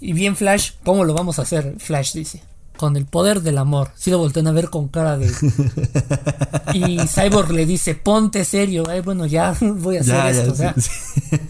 [0.01, 1.75] Y bien Flash, ¿cómo lo vamos a hacer?
[1.79, 2.43] Flash dice,
[2.79, 3.91] con el poder del amor.
[3.95, 5.31] Si lo voltean a ver con cara de...
[6.73, 8.85] y Cyborg le dice, ponte serio.
[8.89, 10.55] Ay, bueno, ya voy a hacer esto.
[10.55, 10.91] sí,
[11.29, 11.41] sí.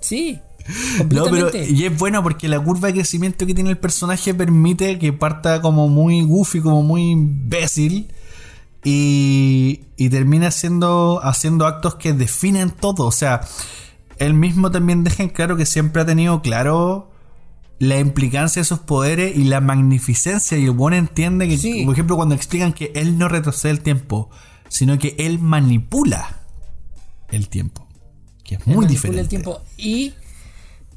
[0.00, 0.40] sí.
[1.12, 4.98] No, pero y es bueno porque la curva de crecimiento que tiene el personaje permite
[4.98, 8.12] que parta como muy goofy, como muy imbécil.
[8.82, 13.04] Y, y termina haciendo, haciendo actos que definen todo.
[13.04, 13.42] O sea,
[14.18, 17.10] él mismo también deja en claro que siempre ha tenido claro
[17.80, 20.56] la implicancia de sus poderes y la magnificencia.
[20.58, 24.30] Y el buen entiende que, por ejemplo, cuando explican que él no retrocede el tiempo,
[24.68, 26.42] sino que él manipula
[27.30, 27.88] el tiempo.
[28.44, 29.22] Que es muy diferente.
[29.22, 29.62] El tiempo.
[29.78, 30.12] Y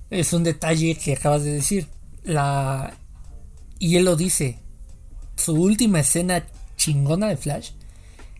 [0.10, 1.88] es un detalle que acabas de decir.
[2.24, 2.94] La.
[3.80, 4.60] Y él lo dice.
[5.38, 6.44] Su última escena
[6.76, 7.72] chingona de Flash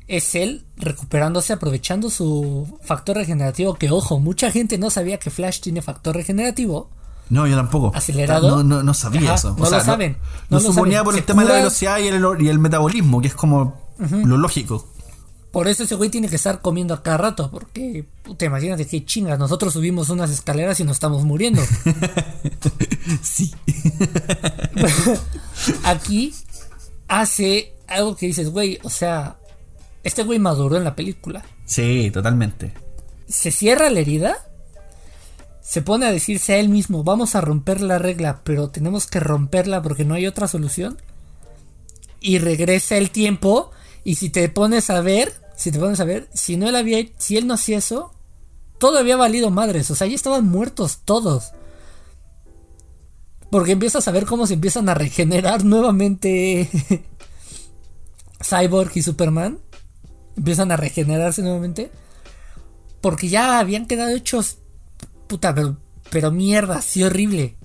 [0.08, 3.76] es él recuperándose, aprovechando su factor regenerativo.
[3.76, 6.90] Que ojo, mucha gente no sabía que Flash tiene factor regenerativo.
[7.30, 7.92] No, yo tampoco.
[7.96, 8.64] Acelerado.
[8.64, 9.56] No, no, sabía eso.
[9.58, 10.18] No lo saben.
[10.50, 13.28] No, lo suponía por el tema de la velocidad y el, y el metabolismo, que
[13.28, 14.94] es como lo lógico.
[15.54, 18.88] Por eso ese güey tiene que estar comiendo a cada rato, porque te imaginas de
[18.88, 19.38] qué chingas.
[19.38, 21.62] Nosotros subimos unas escaleras y nos estamos muriendo.
[23.22, 23.54] sí.
[25.84, 26.34] Aquí
[27.08, 29.38] hace algo que dices, güey, o sea,
[30.04, 31.46] este güey maduró en la película.
[31.66, 32.74] Sí, totalmente.
[33.28, 34.48] Se cierra la herida,
[35.64, 39.20] se pone a decirse a él mismo, vamos a romper la regla, pero tenemos que
[39.20, 40.98] romperla porque no hay otra solución.
[42.20, 43.72] Y regresa el tiempo,
[44.04, 47.06] y si te pones a ver, si te pones a ver, si no él había,
[47.18, 48.14] si él no hacía eso,
[48.78, 51.54] todo había valido madres, o sea, ya estaban muertos todos.
[53.50, 56.70] Porque empiezas a ver cómo se empiezan a regenerar nuevamente
[58.42, 59.60] Cyborg y Superman.
[60.36, 61.92] Empiezan a regenerarse nuevamente.
[63.00, 64.58] Porque ya habían quedado hechos.
[65.28, 65.78] Puta, pero,
[66.12, 67.58] pero mierda, así horrible.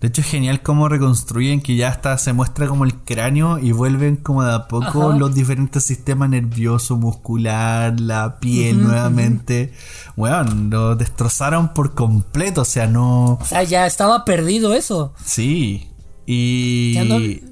[0.00, 3.72] De hecho es genial cómo reconstruyen que ya hasta se muestra como el cráneo y
[3.72, 9.72] vuelven como de a poco los diferentes sistemas nervioso, muscular, la piel nuevamente.
[10.14, 13.38] Bueno, lo destrozaron por completo, o sea, no...
[13.40, 15.14] O sea, ya estaba perdido eso.
[15.24, 15.88] Sí.
[16.26, 17.42] Y...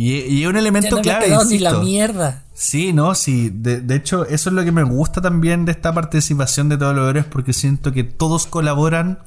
[0.00, 1.28] Y, es un elemento no clave.
[1.48, 2.44] ni la mierda.
[2.54, 3.50] Sí, no, sí.
[3.52, 6.94] De, de, hecho, eso es lo que me gusta también de esta participación de todos
[6.94, 9.18] los héroes, porque siento que todos colaboran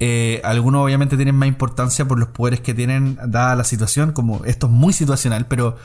[0.00, 4.44] eh, algunos obviamente tienen más importancia por los poderes que tienen dada la situación, como
[4.44, 5.76] esto es muy situacional, pero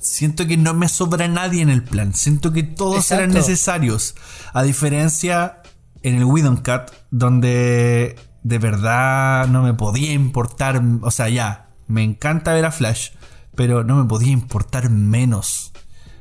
[0.00, 4.16] siento que no me sobra nadie en el plan, siento que todos serán necesarios,
[4.52, 5.62] a diferencia
[6.02, 12.02] en el Widow Cat, donde de verdad no me podía importar, o sea, ya, me
[12.02, 13.10] encanta ver a Flash,
[13.54, 15.72] pero no me podía importar menos.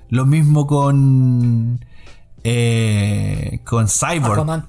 [0.09, 1.85] Lo mismo con...
[2.43, 4.65] Eh, con Cyborg.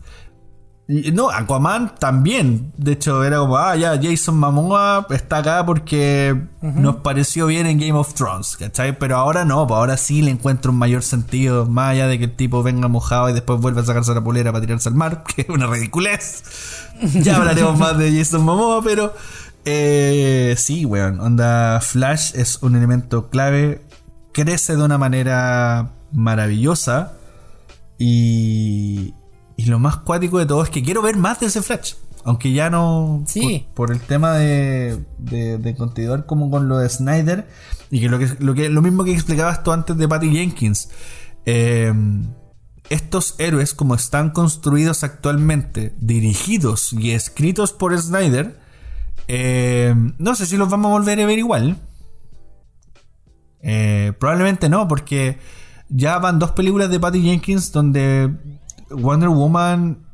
[0.89, 2.73] No, Aquaman también.
[2.77, 7.79] De hecho, era como, ah, ya, Jason Momoa está acá porque nos pareció bien en
[7.79, 8.99] Game of Thrones, ¿cachai?
[8.99, 12.25] Pero ahora no, pues ahora sí le encuentro un mayor sentido, más allá de que
[12.25, 15.25] el tipo venga mojado y después vuelva a sacarse la polera para tirarse al mar,
[15.35, 16.43] que es una ridiculez.
[17.15, 19.15] ya hablaremos más de Jason Momoa, pero
[19.65, 23.83] eh, sí, weón, onda Flash es un elemento clave,
[24.33, 27.15] crece de una manera maravillosa
[27.99, 29.15] y
[29.57, 31.95] y lo más cuático de todo es que quiero ver más de ese Flash.
[32.25, 33.25] Aunque ya no.
[33.27, 33.67] Sí.
[33.75, 37.49] Por, el tema de, de, continuar como con lo de Snyder.
[37.91, 40.89] Y que lo, que, lo, que, lo mismo que explicabas tú antes de Patty Jenkins.
[41.47, 41.93] Eh,
[42.91, 48.61] estos héroes, como están construidos actualmente, dirigidos y escritos por Snyder,
[49.29, 51.77] eh, no sé si los vamos a volver a ver igual.
[53.63, 55.39] Eh, probablemente no, porque
[55.89, 58.35] ya van dos películas de Patty Jenkins donde
[58.91, 60.07] Wonder Woman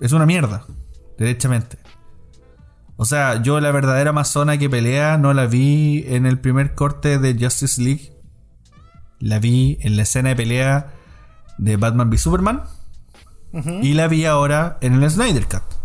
[0.00, 0.64] es una mierda,
[1.16, 1.78] derechamente.
[2.96, 7.18] O sea, yo la verdadera amazona que pelea no la vi en el primer corte
[7.18, 8.12] de Justice League.
[9.20, 10.94] La vi en la escena de pelea
[11.58, 12.64] de Batman v Superman.
[13.82, 15.77] Y la vi ahora en el Snyder Cut.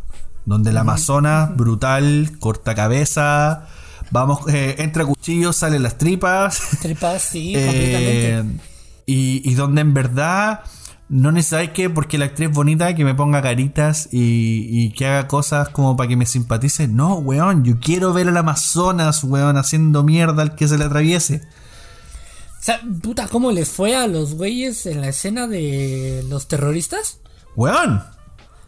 [0.46, 3.68] Donde la amazona brutal, corta cabeza.
[4.12, 6.62] Vamos, eh, entra cuchillo, salen las tripas.
[6.82, 8.44] Tripas, sí, eh,
[9.06, 10.62] Y, y donde en verdad
[11.14, 15.70] no necesariamente que porque la actriz bonita que me ponga caritas y, que haga cosas
[15.70, 16.88] como para que me simpatice.
[16.88, 21.44] No, weón, yo quiero ver al Amazonas, weón, haciendo mierda al que se le atraviese.
[22.60, 27.20] O sea, puta, ¿cómo les fue a los güeyes en la escena de los terroristas?
[27.56, 28.02] Weón.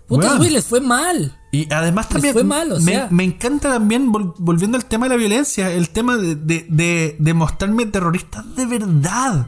[0.08, 1.40] Puta, güey, les fue mal.
[1.52, 2.34] Y además también.
[2.34, 3.08] fue mal, o sea.
[3.12, 7.86] me encanta también, volviendo al tema de la violencia, el tema de, de, de mostrarme
[7.86, 9.48] terroristas de verdad.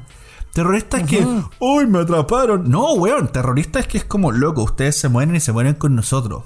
[0.54, 1.24] Terroristas que,
[1.60, 2.68] ¡Uy, me atraparon!
[2.70, 6.44] No, weón, terroristas que es como, loco, ustedes se mueren y se mueren con nosotros.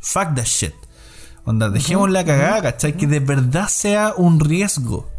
[0.00, 0.72] fuck that shit.
[1.44, 2.96] Onda, dejemos la cagada, ¿cachai?
[2.96, 5.10] Que de verdad sea un riesgo.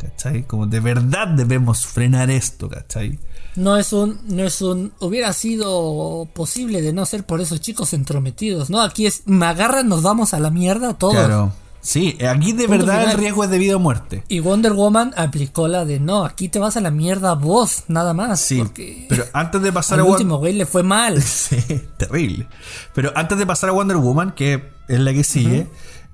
[0.00, 0.44] ¿Cachai?
[0.46, 3.18] Como de verdad debemos frenar esto, ¿cachai?
[3.56, 7.92] No es un, no es un, hubiera sido posible de no ser por esos chicos
[7.92, 8.80] entrometidos, ¿no?
[8.80, 11.14] Aquí es, me agarran, nos vamos a la mierda todos.
[11.14, 11.52] Claro.
[11.80, 14.22] Sí, aquí de verdad el riesgo es de vida o muerte.
[14.28, 18.14] Y Wonder Woman aplicó la de no, aquí te vas a la mierda vos, nada
[18.14, 18.40] más.
[18.40, 18.62] Sí,
[19.08, 21.22] pero antes de pasar a Wonder último güey le fue mal.
[21.22, 21.56] sí,
[21.96, 22.46] terrible.
[22.94, 25.68] Pero antes de pasar a Wonder Woman, que es la que sigue,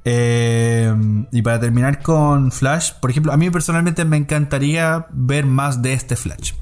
[0.05, 0.95] eh,
[1.33, 5.95] y para terminar con Flash, por ejemplo, a mí personalmente me encantaría ver más de
[5.95, 6.53] este Flash.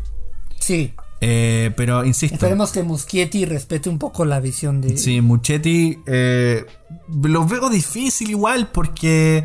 [0.63, 0.95] Sí.
[1.21, 2.35] Eh, pero insisto.
[2.35, 4.97] Esperemos que Muschietti respete un poco la visión de.
[4.97, 5.99] Sí, Muschietti.
[6.07, 6.65] Eh,
[7.23, 9.45] lo veo difícil igual porque.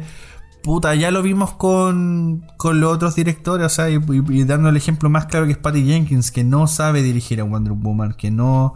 [0.63, 3.99] Puta, ya lo vimos con, con los otros directores, o sea, y,
[4.43, 7.71] dando el ejemplo más claro que es Patty Jenkins, que no sabe dirigir a Wonder
[7.71, 8.73] Woman, que no,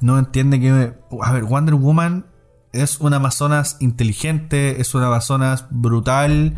[0.00, 0.94] no entiende que.
[1.22, 2.24] A ver, Wonder Woman
[2.72, 6.56] es una Amazonas inteligente, es una Amazonas brutal.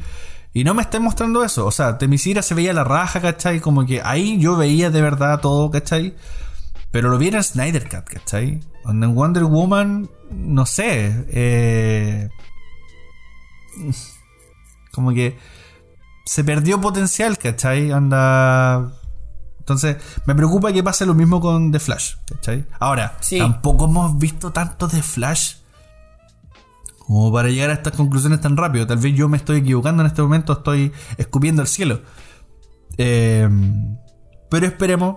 [0.53, 1.67] Y no me está mostrando eso.
[1.67, 3.61] O sea, Temisira se veía la raja, ¿cachai?
[3.61, 6.15] Como que ahí yo veía de verdad todo, ¿cachai?
[6.91, 8.61] Pero lo vi en Snyder Cut, ¿cachai?
[8.89, 11.25] en Wonder Woman, no sé.
[11.29, 12.29] Eh,
[14.93, 15.39] como que
[16.25, 17.93] se perdió potencial, ¿cachai?
[17.93, 18.93] Anda.
[19.61, 22.67] Entonces, me preocupa que pase lo mismo con The Flash, ¿cachai?
[22.81, 25.60] Ahora, tampoco hemos visto tanto The Flash
[27.11, 28.87] como para llegar a estas conclusiones tan rápido.
[28.87, 32.03] Tal vez yo me estoy equivocando en este momento, estoy escupiendo el cielo.
[32.99, 33.97] Em,
[34.49, 35.17] pero esperemos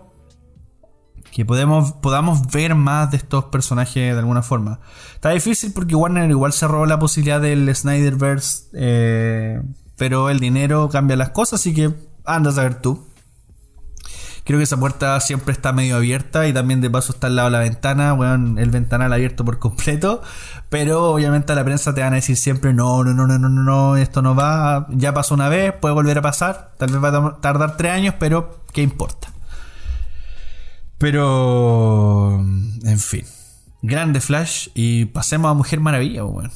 [1.32, 4.80] que podamos ver más de estos personajes de alguna forma.
[5.14, 9.62] Está difícil porque Warner igual se robó la posibilidad del Snyderverse, eh,
[9.96, 11.94] pero el dinero cambia las cosas, así que
[12.26, 13.08] anda a saber tú.
[14.44, 17.50] Creo que esa puerta siempre está medio abierta y también de paso está al lado
[17.50, 20.22] de la ventana, bueno, el ventanal abierto por completo.
[20.70, 23.50] Pero obviamente a la prensa te van a decir siempre, no, no, no, no, no,
[23.50, 27.18] no, esto no va, ya pasó una vez, puede volver a pasar, tal vez va
[27.18, 29.30] a tardar tres años, pero ¿qué importa?
[30.98, 33.26] Pero, en fin,
[33.82, 36.50] grande Flash y pasemos a Mujer Maravilla, bueno.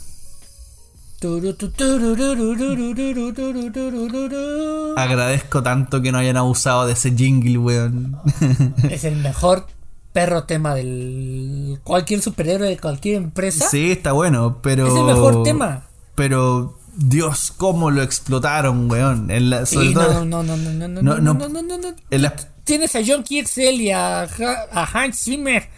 [4.95, 8.17] Agradezco tanto que no hayan abusado de ese jingle, weón.
[8.89, 9.65] Es el mejor
[10.13, 13.67] perro tema del cualquier superhéroe de cualquier empresa.
[13.69, 14.87] Sí, está bueno, pero.
[14.87, 15.83] Es el mejor tema.
[16.13, 19.31] Pero Dios, cómo lo explotaron, weón.
[19.31, 22.31] En la, sí, no, no, no, no, no, no, no, no, no, no, no,
[22.63, 25.69] Tienes a John Kirksel y a, a Hans Zimmer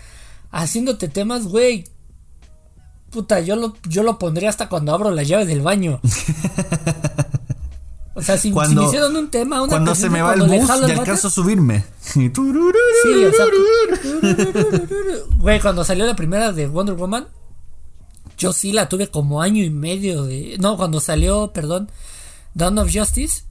[0.52, 1.86] haciéndote temas, güey.
[3.12, 6.00] Puta, yo lo, yo lo pondría hasta cuando abro la llave del baño.
[8.20, 10.70] O sea, si, cuando, me hicieron un tema, una Cuando se me va el bus
[10.88, 11.86] y alcanzo a subirme.
[12.02, 13.46] sí, o sea.
[15.38, 17.28] Güey, cuando salió la primera de Wonder Woman,
[18.38, 20.58] yo sí la tuve como año y medio de.
[20.60, 21.90] No, cuando salió, perdón,
[22.56, 23.44] Dawn of Justice,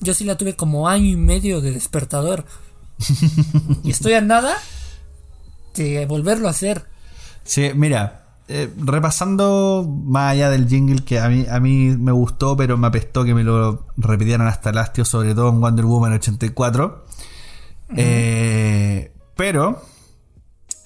[0.00, 2.44] yo sí la tuve como año y medio de despertador.
[3.82, 4.58] y estoy a nada
[5.74, 6.84] de volverlo a hacer.
[7.44, 8.21] Sí, mira,
[8.54, 12.86] eh, repasando más allá del jingle que a mí, a mí me gustó, pero me
[12.86, 17.06] apestó que me lo repitieran hasta el hastio, sobre todo en Wonder Woman 84.
[17.96, 19.82] Eh, pero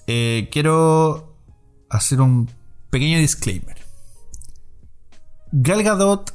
[0.06, 1.34] eh, quiero
[1.90, 2.48] hacer un
[2.90, 3.76] pequeño disclaimer.
[5.50, 6.32] Gal Gadot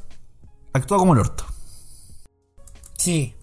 [0.74, 1.46] actúa como el orto.
[2.98, 3.34] Sí.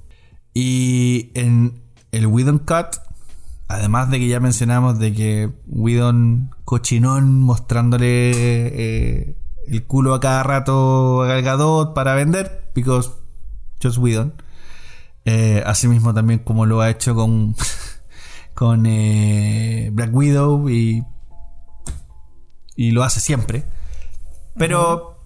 [0.53, 3.08] Y en el Whedon Cut
[3.69, 9.37] Además de que ya mencionamos de que Widon cochinón mostrándole eh,
[9.67, 13.11] el culo a cada rato a Galgadot para vender, because
[13.81, 14.33] just Widon.
[15.23, 17.55] Eh, asimismo también como lo ha hecho con,
[18.55, 21.05] con eh, Black Widow y,
[22.75, 23.65] y lo hace siempre.
[24.55, 25.19] Pero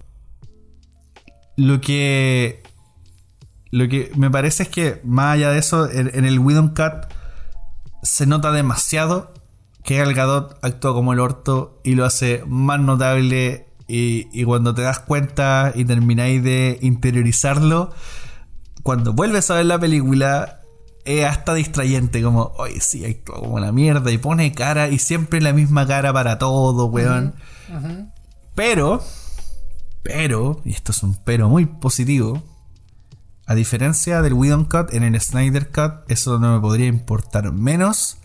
[1.56, 2.62] lo que
[3.72, 7.12] lo que me parece es que más allá de eso, en, el Widon Cut
[8.04, 9.34] se nota demasiado
[9.84, 14.82] que Gal Gadot actúa como el orto y lo hace más notable y, cuando te
[14.82, 17.92] das cuenta y termináis de interiorizarlo,
[18.82, 20.62] cuando vuelves a ver la película
[21.06, 25.42] es hasta distrayente, como, oye, sí, actúa como la mierda y pone cara y siempre
[25.42, 27.36] la misma cara para todo, weón.
[28.56, 29.04] Pero,
[30.02, 32.42] pero, y esto es un pero muy positivo,
[33.46, 38.18] a diferencia del Whedon Cut, en el Snyder Cut eso no me podría importar menos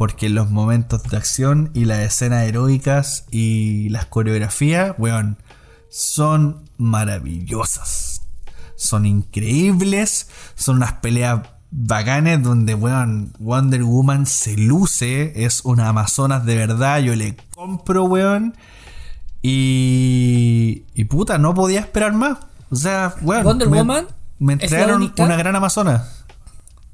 [0.00, 5.36] porque los momentos de acción y las escenas heroicas y las coreografías, weón,
[5.90, 8.22] son maravillosas.
[8.76, 11.40] Son increíbles, son unas peleas
[11.70, 18.04] bacanes donde, weón, Wonder Woman se luce, es una Amazonas de verdad, yo le compro,
[18.04, 18.56] weón.
[19.42, 22.38] Y, y puta, no podía esperar más.
[22.70, 24.06] O sea, bueno, Wonder me, Woman
[24.40, 26.08] me entregaron una gran amazona.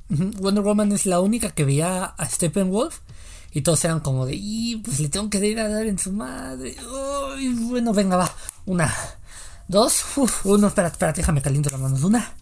[0.08, 2.98] Wonder Woman es la única que veía a Steppenwolf
[3.52, 6.12] y todos eran como de, y pues le tengo que ir a dar en su
[6.12, 6.76] madre.
[7.70, 8.30] Bueno, venga, va.
[8.66, 8.94] Una,
[9.66, 12.02] dos, uf, uno, espérate, espérate, déjame caliento las manos.
[12.02, 12.34] Una,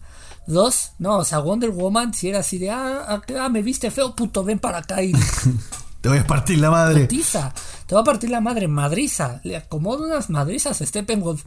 [0.45, 3.89] dos, no, o sea, Wonder Woman si era así de, ah, ah, ah, me viste
[3.91, 5.13] feo, puto, ven para acá y
[6.01, 7.07] Te voy a partir la madre.
[7.07, 7.51] tiza.
[7.87, 9.39] Te va a partir la madre, madriza.
[9.43, 11.43] Le acomodo unas madrizas a Steppenwolf.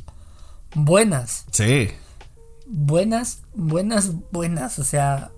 [0.75, 1.45] Buenas.
[1.53, 1.91] Sí.
[2.69, 4.79] Buenas, buenas, buenas.
[4.79, 5.31] O sea,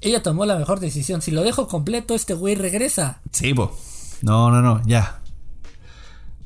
[0.00, 1.22] ella tomó la mejor decisión.
[1.22, 3.20] Si lo dejo completo, este güey regresa.
[3.32, 3.76] Sí, po.
[4.22, 5.20] No, no, no, ya.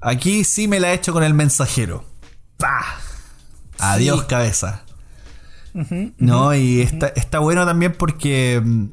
[0.01, 2.05] Aquí sí me la he hecho con el mensajero.
[2.57, 2.85] ¡Pah!
[3.79, 4.27] Adiós, Sí.
[4.29, 4.83] cabeza.
[6.19, 8.87] no, y está, está bueno también porque mm,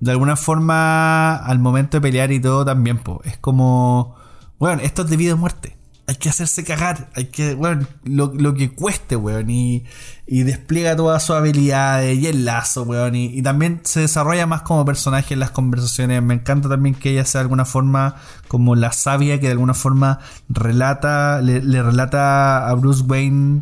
[0.00, 4.16] de alguna forma al momento de pelear y todo también, po, es como,
[4.58, 5.76] bueno, esto es de vida o muerte.
[6.08, 9.84] Hay que hacerse cagar, hay que, bueno, lo, lo que cueste, weón, y,
[10.26, 14.62] y despliega todas sus habilidades y el lazo, weón, y, y también se desarrolla más
[14.62, 16.22] como personaje en las conversaciones.
[16.22, 18.14] Me encanta también que ella sea de alguna forma
[18.48, 23.60] como la sabia que de alguna forma relata, le, le relata a Bruce Wayne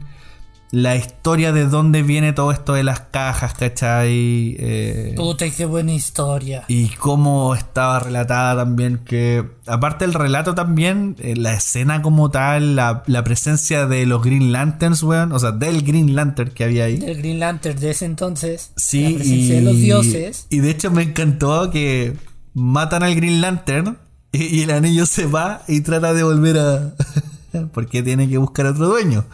[0.76, 4.56] la historia de dónde viene todo esto de las cajas, ¿cachai?
[4.58, 6.64] Eh, Puta, qué buena historia.
[6.68, 12.76] y cómo estaba relatada también, que aparte del relato también, eh, la escena como tal,
[12.76, 16.84] la, la presencia de los Green Lanterns, weón, o sea, del Green Lantern que había
[16.84, 17.02] ahí.
[17.02, 18.72] El Green Lantern de ese entonces.
[18.76, 20.46] Sí, La presencia y, de los dioses.
[20.50, 22.18] y de hecho me encantó que
[22.52, 23.96] matan al Green Lantern
[24.30, 26.92] y, y el anillo se va y trata de volver a...
[27.72, 29.24] porque tiene que buscar otro dueño.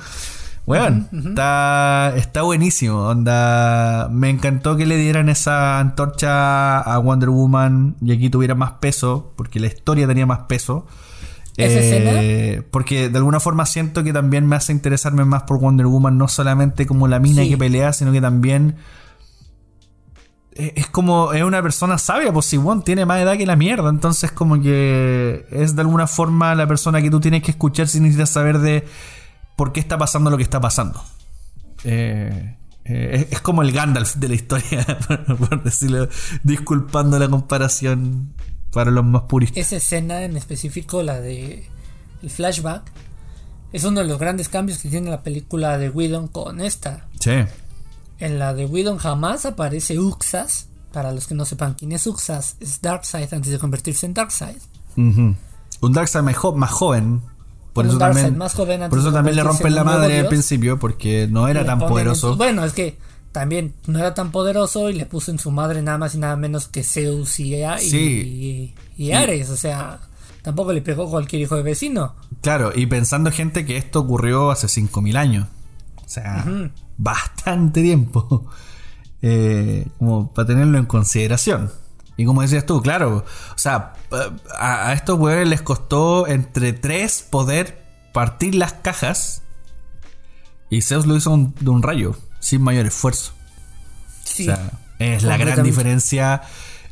[0.64, 3.08] Bueno, está, está buenísimo.
[3.08, 8.72] Onda, me encantó que le dieran esa antorcha a Wonder Woman y aquí tuviera más
[8.72, 10.86] peso, porque la historia tenía más peso.
[11.56, 15.86] ¿Esa Eh, Porque de alguna forma siento que también me hace interesarme más por Wonder
[15.86, 17.50] Woman, no solamente como la mina Sí.
[17.50, 18.76] que pelea, sino que también
[20.54, 23.56] eh, es como es una persona sabia, pues si Won tiene más edad que la
[23.56, 27.88] mierda, entonces como que es de alguna forma la persona que tú tienes que escuchar
[27.88, 28.84] si necesitas saber de
[29.62, 31.00] por qué está pasando lo que está pasando.
[31.84, 36.08] Eh, eh, es, es como el Gandalf de la historia, por, por decirlo,
[36.42, 38.34] disculpando la comparación
[38.72, 39.56] para los más puristas.
[39.58, 41.68] Esa escena en específico, la de
[42.24, 42.90] el flashback,
[43.72, 47.06] es uno de los grandes cambios que tiene la película de Whedon con esta.
[47.20, 47.30] Sí.
[48.18, 50.66] En la de Whedon jamás aparece Uxas.
[50.92, 54.58] Para los que no sepan quién es Uxas, es Darkseid antes de convertirse en Darkseid.
[54.96, 55.36] Un
[55.92, 57.22] Darkseid más, jo- más joven.
[57.72, 60.28] Por eso también, más joven antes por eso también le rompen en la madre al
[60.28, 62.32] principio porque no era tan poderoso.
[62.32, 62.98] su- bueno, es que
[63.32, 66.36] también no era tan poderoso y le puso en su madre nada más y nada
[66.36, 68.74] menos que Zeus y, Sí.
[68.96, 69.48] y- y Ares.
[69.48, 70.00] O sea,
[70.42, 72.14] tampoco le pegó cualquier hijo de vecino.
[72.42, 75.48] Claro, y pensando gente que esto ocurrió hace 5.000 años.
[76.04, 76.44] O sea,
[76.98, 78.46] bastante tiempo.
[79.24, 81.70] Eh, como para tenerlo en consideración.
[82.16, 83.24] Y como decías tú, claro,
[83.54, 83.94] o sea,
[84.58, 87.82] a, a estos huevones les costó entre tres poder
[88.12, 89.42] partir las cajas.
[90.70, 93.32] Y Zeus lo hizo un- de un rayo, sin mayor esfuerzo.
[94.24, 94.42] Sí.
[94.48, 96.42] O sea, es la gran diferencia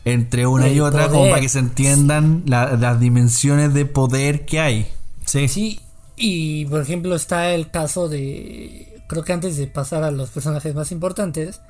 [0.05, 4.61] entre una y otra, como para que se entiendan la- las dimensiones de poder que
[4.61, 4.91] hay.
[5.27, 5.81] Sí, Sí,
[6.17, 9.03] y por ejemplo está el caso de...
[9.07, 11.61] Creo que antes de pasar a los personajes más importantes,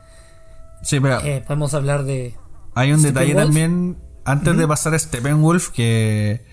[0.83, 2.35] Sí, pero eh, podemos hablar de...
[2.81, 6.45] hay un detalle también, antes de pasar a Steppenwolf, que,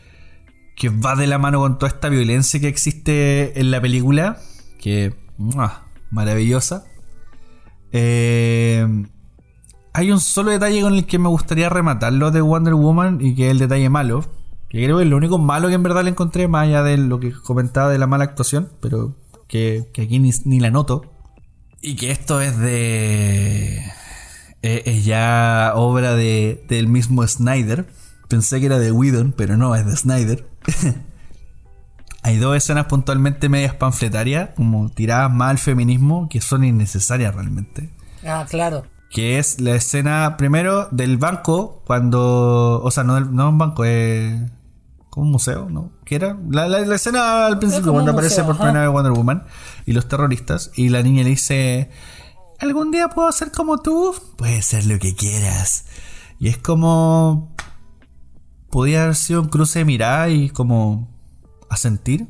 [0.75, 4.37] que va de la mano con toda esta violencia que existe en la película,
[4.79, 5.87] que ¡mua!
[6.11, 6.85] maravillosa.
[7.91, 8.85] Eh,
[9.93, 13.47] hay un solo detalle con el que me gustaría rematarlo de Wonder Woman y que
[13.47, 14.25] es el detalle malo.
[14.69, 16.97] Que creo que es lo único malo que en verdad le encontré, más allá de
[16.97, 19.15] lo que comentaba de la mala actuación, pero
[19.47, 21.13] que, que aquí ni, ni la noto.
[21.81, 23.81] Y que esto es de.
[24.61, 27.87] Eh, Es ya obra de, del mismo Snyder.
[28.27, 30.45] Pensé que era de Whedon, pero no, es de Snyder.
[32.23, 37.89] Hay dos escenas puntualmente medias panfletarias, como tiradas más al feminismo, que son innecesarias realmente.
[38.25, 38.85] Ah, claro.
[39.09, 42.81] Que es la escena primero del banco, cuando.
[42.83, 44.35] O sea, no, del- no un banco, es.
[45.09, 45.91] como un museo, ¿no?
[46.03, 46.37] ¿Qué era?
[46.49, 48.63] La, la- la escena al principio, cuando aparece por ajá.
[48.65, 49.45] primera vez Wonder Woman
[49.85, 51.89] y los terroristas, y la niña le dice:
[52.59, 54.15] ¿Algún día puedo ser como tú?
[54.37, 55.85] Puedes ser lo que quieras.
[56.39, 57.55] Y es como.
[58.69, 61.07] Podía haber sido un cruce de mirada y como.
[61.69, 62.27] asentir.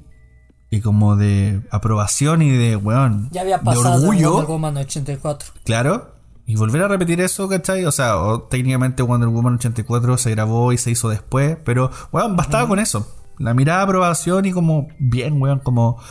[0.69, 3.29] Y como de aprobación y de, weón.
[3.31, 4.31] Ya había de pasado en orgullo.
[4.31, 5.53] Wonder Woman 84.
[5.63, 6.13] Claro.
[6.45, 7.85] Y volver a repetir eso, ¿cachai?
[7.85, 12.35] O sea, o técnicamente Wonder Woman 84 se grabó y se hizo después, pero, bueno,
[12.35, 13.05] bastaba con eso.
[13.37, 16.01] La mirada de aprobación y como, bien, weón, como...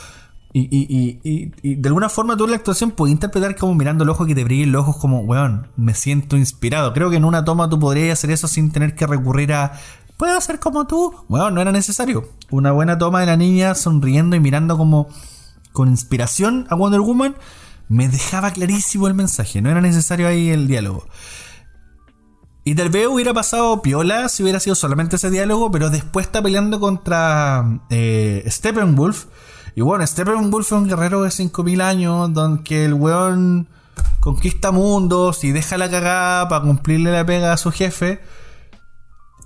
[0.58, 4.08] Y, y, y, y, de alguna forma tú la actuación puedes interpretar como mirando el
[4.08, 6.94] ojo que te brillen los ojos como, weón, me siento inspirado.
[6.94, 9.78] Creo que en una toma tú podrías hacer eso sin tener que recurrir a,
[10.16, 11.14] ¿puedo hacer como tú?
[11.28, 12.30] Bueno, no era necesario.
[12.48, 15.08] Una buena toma de la niña sonriendo y mirando como
[15.74, 17.36] con inspiración a Wonder Woman
[17.88, 19.60] me dejaba clarísimo el mensaje.
[19.60, 21.06] No era necesario ahí el diálogo.
[22.64, 26.42] Y tal vez hubiera pasado piola si hubiera sido solamente ese diálogo, pero después está
[26.42, 29.26] peleando contra eh, Steppenwolf.
[29.76, 33.68] Y bueno, Steppenwolf es un guerrero de 5000 años, donde el weón
[34.20, 38.20] conquista mundos y deja la cagada para cumplirle la pega a su jefe.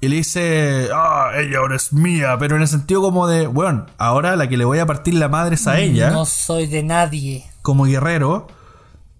[0.00, 3.86] Y le dice, ah, ella ahora es mía, pero en el sentido como de, bueno,
[3.98, 6.10] ahora la que le voy a partir la madre es a ella.
[6.10, 7.44] No soy de nadie.
[7.60, 8.46] Como guerrero.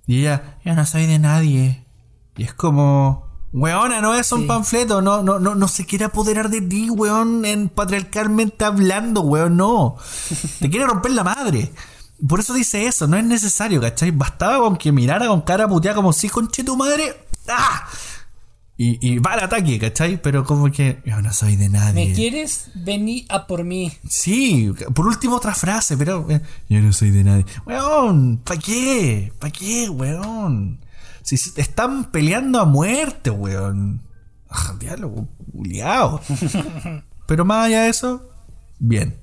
[0.06, 1.84] Y ella, yo no soy de nadie.
[2.36, 6.50] Y es como, weona, no es un panfleto, no, no, no, no se quiere apoderar
[6.50, 9.96] de ti, weón, en patriarcalmente hablando, weón, no.
[10.60, 11.72] Te quiere romper la madre.
[12.26, 14.10] Por eso dice eso, no es necesario, ¿cachai?
[14.10, 17.16] Bastaba con que mirara con cara puteada como si, conche tu madre.
[17.48, 17.88] ¡Ah!
[18.82, 20.22] Y, va al ataque, ¿cachai?
[20.22, 22.06] Pero como que yo no soy de nadie.
[22.08, 22.70] ¿Me quieres?
[22.74, 23.92] Vení a por mí.
[24.08, 27.44] Sí, por último otra frase, pero eh, yo no soy de nadie.
[27.66, 29.34] Weón, ¿para qué?
[29.38, 30.80] ¿Para qué, weón?
[31.36, 34.02] Si están peleando a muerte, weón.
[34.48, 35.28] Ah, diálogo,
[35.62, 36.20] liado.
[37.28, 38.28] pero más allá de eso,
[38.80, 39.16] bien.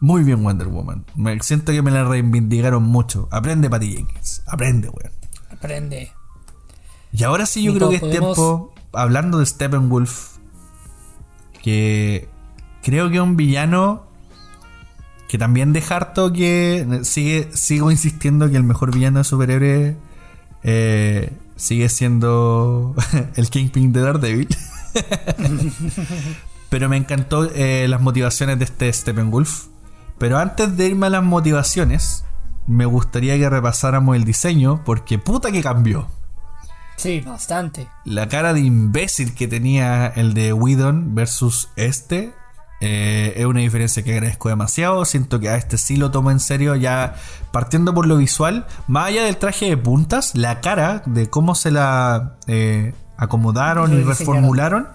[0.00, 1.04] Muy bien Wonder Woman.
[1.14, 3.28] Me siento que me la reivindicaron mucho.
[3.30, 4.42] Aprende, Patty Jenkins.
[4.46, 5.12] Aprende, weón.
[5.50, 6.10] Aprende.
[7.12, 10.38] Y ahora sí yo creo que es tiempo hablando de Steppenwolf,
[11.62, 12.26] que
[12.82, 14.06] creo que es un villano
[15.28, 19.96] que también de harto que sigue, sigo insistiendo que el mejor villano de superhéroe
[20.62, 22.94] eh, sigue siendo
[23.36, 24.48] el Kingpin de Daredevil.
[26.70, 29.66] Pero me encantó eh, las motivaciones de este Steppenwolf.
[30.18, 32.24] Pero antes de irme a las motivaciones,
[32.66, 36.08] me gustaría que repasáramos el diseño, porque puta que cambió.
[36.96, 37.88] Sí, bastante.
[38.04, 42.32] La cara de imbécil que tenía el de Whedon versus este
[42.80, 45.04] eh, es una diferencia que agradezco demasiado.
[45.04, 46.74] Siento que a este sí lo tomo en serio.
[46.76, 47.14] Ya
[47.52, 51.70] partiendo por lo visual, más allá del traje de puntas, la cara de cómo se
[51.70, 54.88] la eh, acomodaron y reformularon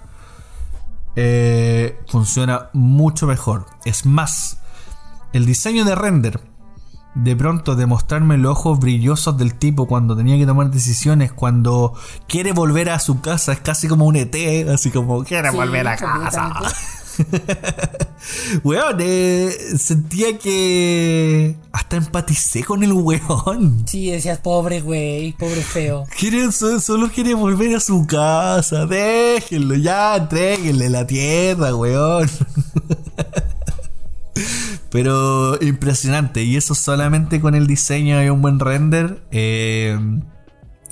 [1.16, 3.66] eh, funciona mucho mejor.
[3.86, 4.57] Es más,
[5.34, 6.41] el diseño de render
[7.14, 11.94] de pronto demostrarme los ojos brillosos del tipo cuando tenía que tomar decisiones, cuando
[12.28, 14.36] quiere volver a su casa, es casi como un ET,
[14.68, 16.53] así como quiere volver a casa.
[18.64, 23.86] weón, eh, sentía que hasta empaticé con el weón.
[23.88, 26.06] Sí, decías, pobre güey, pobre feo.
[26.18, 32.30] Quiere, solo, quiere volver a su casa, déjenlo, ya, entréguenle la tierra, weón.
[34.95, 36.44] Pero impresionante.
[36.44, 39.22] Y eso solamente con el diseño y un buen render.
[39.32, 40.00] Eh,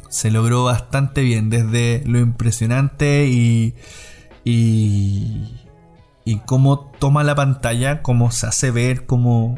[0.10, 1.50] se logró bastante bien.
[1.50, 3.76] Desde lo impresionante y.
[4.43, 5.62] Y.
[6.26, 8.02] Y cómo toma la pantalla.
[8.02, 9.06] Cómo se hace ver.
[9.06, 9.56] Cómo.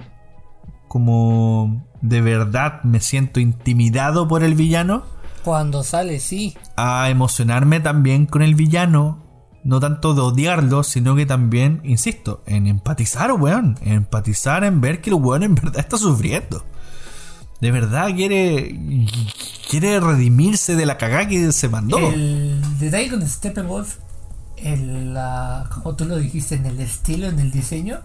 [0.88, 5.04] Como de verdad me siento intimidado por el villano.
[5.44, 6.56] Cuando sale, sí.
[6.76, 9.26] A emocionarme también con el villano
[9.66, 13.78] no tanto de odiarlo, sino que también, insisto, en empatizar, weón.
[13.82, 16.64] En empatizar en ver que el weón en verdad está sufriendo.
[17.60, 18.80] De verdad quiere.
[19.68, 21.98] Quiere redimirse de la cagada que se mandó.
[21.98, 23.98] El detalle con Steppenwolf,
[24.66, 25.18] el,
[25.74, 28.00] como tú lo dijiste, en el estilo, en el diseño.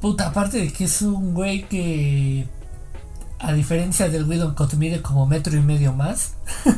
[0.00, 2.46] Puta, aparte de que es un güey que.
[3.38, 6.34] A diferencia del Widow mide como metro y medio más.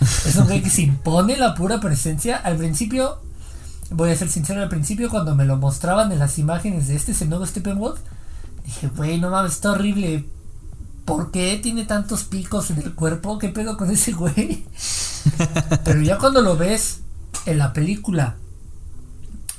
[0.00, 2.36] Es un güey que se impone la pura presencia.
[2.36, 3.22] Al principio,
[3.90, 7.12] voy a ser sincero, al principio cuando me lo mostraban en las imágenes de este,
[7.12, 8.00] ese nuevo Steppenwolf,
[8.64, 10.28] dije, güey, no mames, está horrible.
[11.04, 13.38] ¿Por qué tiene tantos picos en el cuerpo?
[13.38, 14.66] ¿Qué pedo con ese güey?
[15.84, 17.03] Pero ya cuando lo ves
[17.46, 18.36] en la película,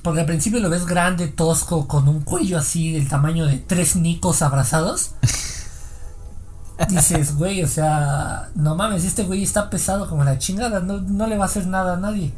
[0.05, 3.95] porque al principio lo ves grande, tosco, con un cuello así del tamaño de tres
[3.95, 5.13] nicos abrazados.
[6.89, 11.37] Dices, güey, o sea, no mames, este güey está pesado como la chingada, no, le
[11.37, 12.33] va a hacer nada a nadie.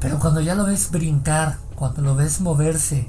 [0.00, 3.08] Pero cuando ya lo ves brincar, cuando lo ves moverse,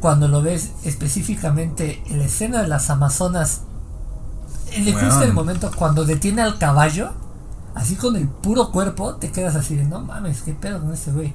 [0.00, 3.62] cuando lo ves específicamente en la escena de las Amazonas,
[4.72, 7.12] en el justo el momento cuando detiene al caballo,
[7.74, 11.10] así con el puro cuerpo, te quedas así de, no mames, qué pedo con este
[11.10, 11.34] güey.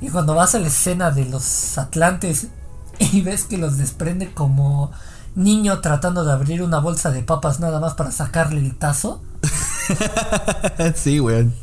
[0.00, 2.48] Y cuando vas a la escena de los Atlantes
[2.98, 4.90] y ves que los desprende como
[5.34, 9.22] niño tratando de abrir una bolsa de papas nada más para sacarle el tazo.
[10.94, 11.54] sí, weón.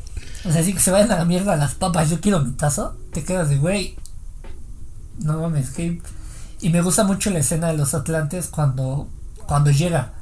[0.46, 2.96] O sea, así que se vayan a la mierda las papas, yo quiero mi tazo.
[3.12, 3.98] Te quedas de, güey.
[5.20, 6.02] no mames, que...
[6.62, 9.08] Y me gusta mucho la escena de los Atlantes cuando,
[9.48, 10.14] cuando llega.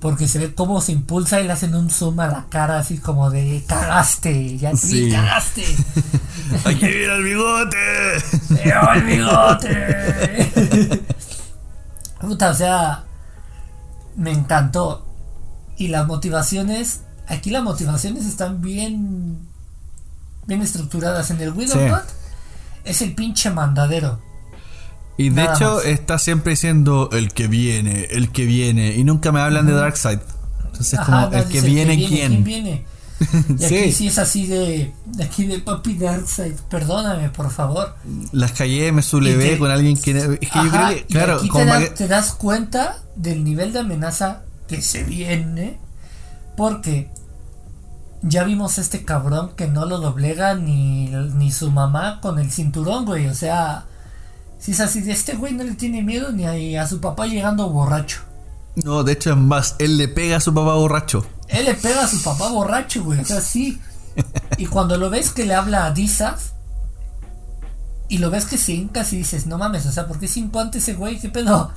[0.00, 2.98] Porque se ve cómo se impulsa y le hacen un zoom a la cara así
[2.98, 5.10] como de cagaste, ya sí.
[5.10, 5.64] cagaste.
[6.64, 7.76] Aquí viene el bigote.
[8.94, 11.00] el bigote.
[12.20, 13.04] Puta, o sea,
[14.16, 15.04] me encantó.
[15.76, 19.48] Y las motivaciones, aquí las motivaciones están bien,
[20.46, 21.30] bien estructuradas.
[21.30, 22.04] En el Widowbot
[22.84, 24.20] es el pinche mandadero.
[25.18, 28.94] Y de hecho está siempre diciendo el que viene, el que viene.
[28.94, 30.20] Y nunca me hablan de Darkseid.
[30.66, 32.44] Entonces como el que viene, ¿quién?
[32.44, 32.84] viene?
[33.58, 34.06] Y aquí sí.
[34.06, 36.54] es así de, aquí de papi Darkseid.
[36.70, 37.96] Perdóname, por favor.
[38.30, 40.12] Las callé, me sublevé con alguien que...
[40.12, 44.42] Es que yo creo que, claro, aquí te, te das cuenta del nivel de amenaza
[44.68, 45.80] que se viene.
[46.56, 47.10] Porque
[48.22, 53.04] ya vimos este cabrón que no lo doblega ni, ni su mamá con el cinturón,
[53.04, 53.26] güey.
[53.26, 53.86] O sea,
[54.58, 57.68] si es así, de este güey no le tiene miedo ni a, su papá llegando
[57.70, 58.20] borracho.
[58.76, 61.26] No, de hecho es más, él le pega a su papá borracho.
[61.48, 63.20] Él le pega a su papá borracho, güey.
[63.20, 63.80] O sea, sí.
[64.58, 66.50] Y cuando lo ves que le habla a Disaf
[68.08, 70.40] y lo ves que se hinca y dices, no mames, o sea, ¿por qué se
[70.40, 71.20] imponte ese güey?
[71.20, 71.70] ¿Qué pedo?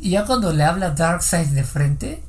[0.00, 2.20] Y ya cuando le habla Darkseid de frente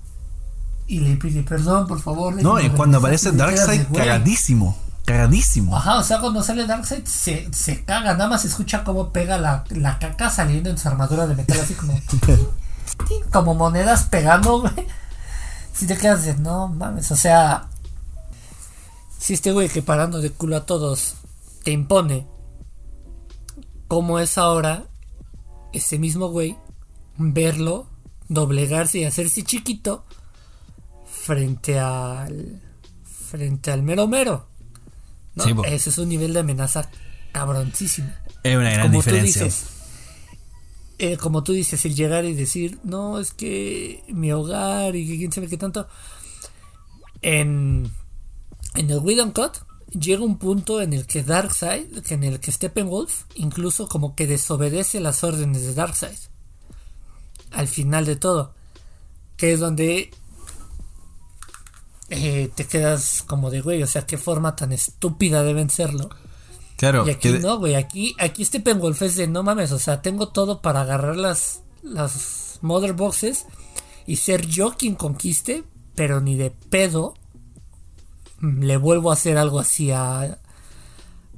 [0.85, 2.35] y le pide perdón, por favor.
[2.43, 4.77] No, y cuando aparece Darkseid, cagadísimo.
[5.06, 5.76] Cagadísimo.
[5.76, 9.38] Ajá, o sea, cuando sale Darkseid se, se caga, nada más se escucha cómo pega
[9.38, 12.00] la, la caca saliendo en su armadura de metal, así como.
[13.32, 14.88] como monedas pegando, güey.
[15.74, 17.68] Si te quedas de, no mames, o sea.
[19.18, 21.16] Si este güey que parando de culo a todos
[21.64, 22.28] te impone,
[23.88, 24.86] como es ahora
[25.74, 26.58] ese mismo güey,
[27.18, 27.88] verlo,
[28.30, 30.06] doblegarse y hacerse chiquito
[31.06, 32.62] frente al.
[33.04, 34.48] frente al mero mero.
[35.36, 35.64] ¿No?
[35.66, 36.90] Ese es un nivel de amenaza
[37.32, 38.10] cabroncísimo.
[38.44, 39.48] Es una gran diferencia.
[41.00, 45.18] Eh, como tú dices, el llegar y decir, no, es que mi hogar y que
[45.18, 45.88] quién sabe qué tanto.
[47.22, 47.92] En,
[48.76, 49.58] en el Widow Cut
[50.00, 55.00] llega un punto en el que Darkseid, en el que Steppenwolf, incluso como que desobedece
[55.00, 56.18] las órdenes de Darkseid.
[57.52, 58.53] Al final de todo.
[59.38, 60.12] Que es donde
[62.10, 66.10] eh, te quedas como de, güey, o sea, qué forma tan estúpida de vencerlo.
[66.78, 67.08] Claro.
[67.08, 70.30] Y aquí no, güey, aquí, aquí este Pengolf es de, no mames, o sea, tengo
[70.30, 73.46] todo para agarrar las, las Mother Boxes
[74.06, 75.64] y ser yo quien conquiste,
[75.96, 77.14] pero ni de pedo
[78.42, 80.20] le vuelvo a hacer algo así a,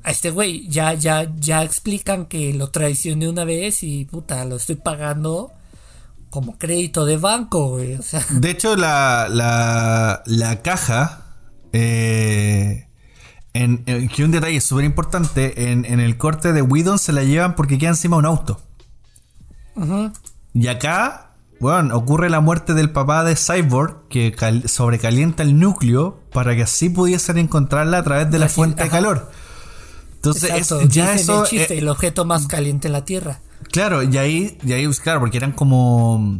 [0.03, 0.67] a este güey.
[0.67, 5.51] Ya, ya, ya explican que lo traicioné una vez y puta, lo estoy pagando
[6.35, 7.97] como crédito de banco, güey.
[8.29, 11.37] De hecho, la, la, la caja.
[11.71, 12.89] Eh,
[13.53, 15.71] en, que un detalle súper importante.
[15.71, 18.59] En, el corte de Widon se la llevan porque queda encima un auto.
[20.53, 24.09] Y acá, bueno, ocurre la muerte del papá de Cyborg.
[24.09, 26.19] Que sobrecalienta el núcleo.
[26.33, 29.31] Para que así pudiesen encontrarla a través de la fuente de calor.
[30.15, 30.51] Entonces,
[30.89, 31.45] ya eso.
[31.49, 33.39] El, el objeto más caliente en la Tierra.
[33.71, 36.39] Claro, y ahí, y ahí claro, porque eran como.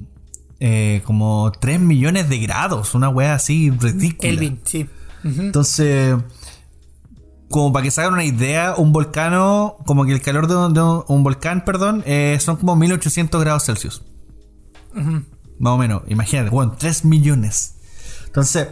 [0.62, 4.30] Eh, como 3 millones de grados, una wea así ridícula.
[4.30, 4.88] Kelvin, sí.
[5.24, 6.16] Entonces,
[7.50, 9.34] como para que se hagan una idea, un volcán,
[9.86, 10.82] como que el calor de
[11.14, 14.02] un, volcán, perdón, eh, son como 1800 grados Celsius.
[14.94, 17.76] Más o menos, imagínate, bueno, 3 millones.
[18.28, 18.68] Entonces.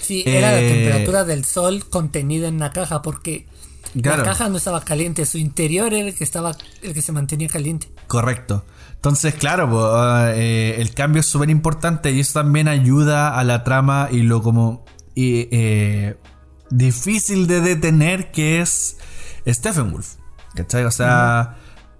[0.00, 3.46] Sí, era la eh, temperatura del sol contenida en la caja, porque
[3.94, 7.48] la caja no estaba caliente, su interior era el que estaba, el que se mantenía
[7.48, 7.88] caliente.
[8.06, 8.64] Correcto.
[8.94, 14.08] Entonces, claro, eh, el cambio es súper importante y eso también ayuda a la trama
[14.10, 14.84] y lo como
[15.14, 16.16] eh,
[16.70, 18.98] difícil de detener que es
[19.46, 20.14] Stephen Wolf.
[20.54, 20.84] ¿Cachai?
[20.84, 21.56] O sea,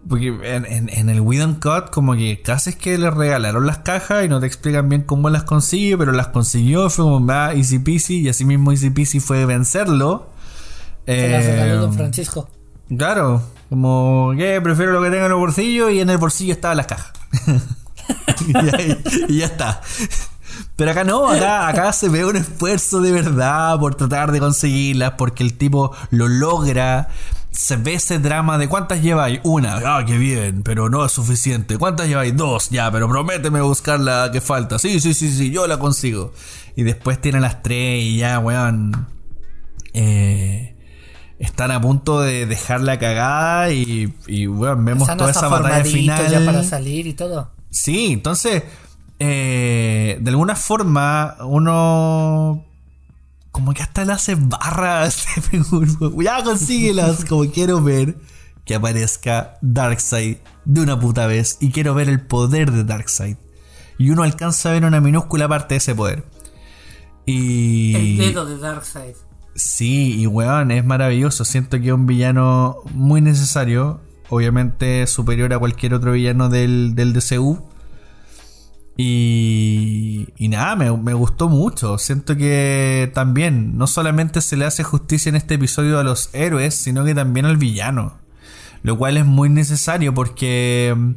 [0.09, 4.29] porque en, el Widow Cut como que casi es que le regalaron las cajas y
[4.29, 7.79] no te explican bien cómo las consigue, pero las consiguió, fue como va ah, easy
[7.79, 10.31] peasy y así mismo easy peasy fue vencerlo.
[11.07, 12.49] Regaló Don eh, Francisco.
[12.97, 16.75] Claro, como que prefiero lo que tenga en el bolsillo y en el bolsillo estaba
[16.75, 17.13] las cajas.
[19.29, 19.81] y, ya está.
[20.77, 25.43] Pero acá no, acá, se ve un esfuerzo de verdad por tratar de conseguirlas, porque
[25.43, 27.09] el tipo lo logra.
[27.51, 29.41] Se ve ese drama de cuántas lleváis.
[29.43, 31.79] Una, ah, qué bien, pero no es suficiente.
[31.79, 32.37] ¿Cuántas lleváis?
[32.37, 34.79] Dos, ya, pero prométeme buscar la que falta.
[34.79, 36.35] Sí, sí, sí, sí, yo la consigo.
[36.77, 39.09] Y después tiene las tres y ya, weón.
[39.95, 40.76] Eh,
[41.39, 46.31] están a punto de dejar la cagada y, y bueno, vemos toda esa batalla final.
[46.31, 47.51] ya para salir y todo.
[47.71, 48.63] Sí, entonces,
[49.19, 52.65] eh, de alguna forma, uno
[53.51, 55.27] como que hasta le hace barras.
[56.23, 58.17] ya consíguelas como quiero ver.
[58.65, 63.37] que aparezca Darkseid de una puta vez y quiero ver el poder de Darkseid.
[63.99, 66.25] Y uno alcanza a ver una minúscula parte de ese poder.
[67.25, 67.95] Y...
[67.95, 69.15] El dedo de Darkseid.
[69.57, 71.45] Sí, y weón, es maravilloso.
[71.47, 74.01] Siento que es un villano muy necesario.
[74.29, 77.65] Obviamente superior a cualquier otro villano del, del DCU.
[78.99, 81.97] Y, y nada, me, me, gustó mucho.
[81.97, 86.75] Siento que también no solamente se le hace justicia en este episodio a los héroes,
[86.75, 88.19] sino que también al villano.
[88.83, 91.11] Lo cual es muy necesario porque mm,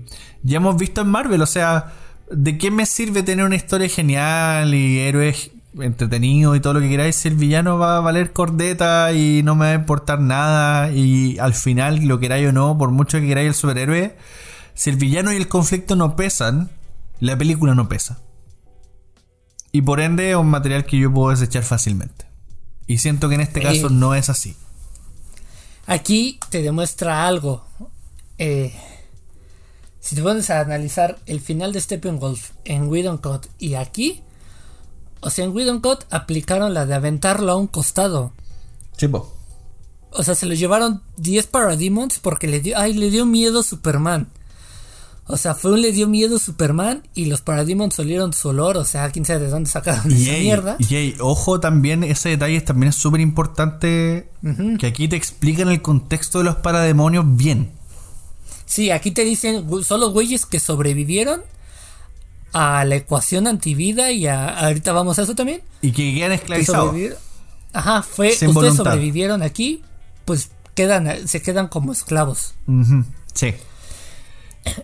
[0.44, 1.94] ya hemos visto en Marvel, o sea,
[2.32, 6.90] ¿de qué me sirve tener una historia genial y héroes entretenidos y todo lo que
[6.90, 10.92] queráis si el villano va a valer cordeta y no me va a importar nada
[10.92, 14.18] y al final lo queráis o no, por mucho que queráis el superhéroe,
[14.74, 16.70] si el villano y el conflicto no pesan,
[17.20, 18.20] la película no pesa.
[19.72, 22.26] Y por ende es un material que yo puedo desechar fácilmente.
[22.88, 24.56] Y siento que en este caso Eh, no es así.
[25.86, 27.66] Aquí te demuestra algo.
[28.40, 28.74] Eh,
[30.00, 34.24] si te pones a analizar el final de Steppenwolf en Widowcut y aquí,
[35.22, 38.32] o sea, en Widowcut aplicaron la de aventarlo a un costado.
[38.98, 39.36] Chipo.
[40.12, 44.28] O sea, se lo llevaron 10 Parademons porque le dio, ay, le dio miedo Superman.
[45.32, 48.78] O sea, fue un le dio miedo Superman y los Parademons olieron su olor.
[48.78, 50.76] O sea, quién sabe de dónde sacaron Y esa ey, mierda.
[50.80, 54.32] y ey, ojo también, ese detalle también es súper importante.
[54.80, 57.72] Que aquí te explican el contexto de los parademonios bien.
[58.66, 61.42] Sí, aquí te dicen solo güeyes que sobrevivieron
[62.54, 65.62] a la ecuación antivida y a, ahorita vamos a eso también.
[65.82, 66.96] Y que quedan que esclavizados.
[67.74, 68.84] Ajá, fue Sin ustedes voluntad.
[68.94, 69.84] sobrevivieron aquí,
[70.26, 72.56] pues quedan se quedan como esclavos.
[73.34, 73.54] Sí.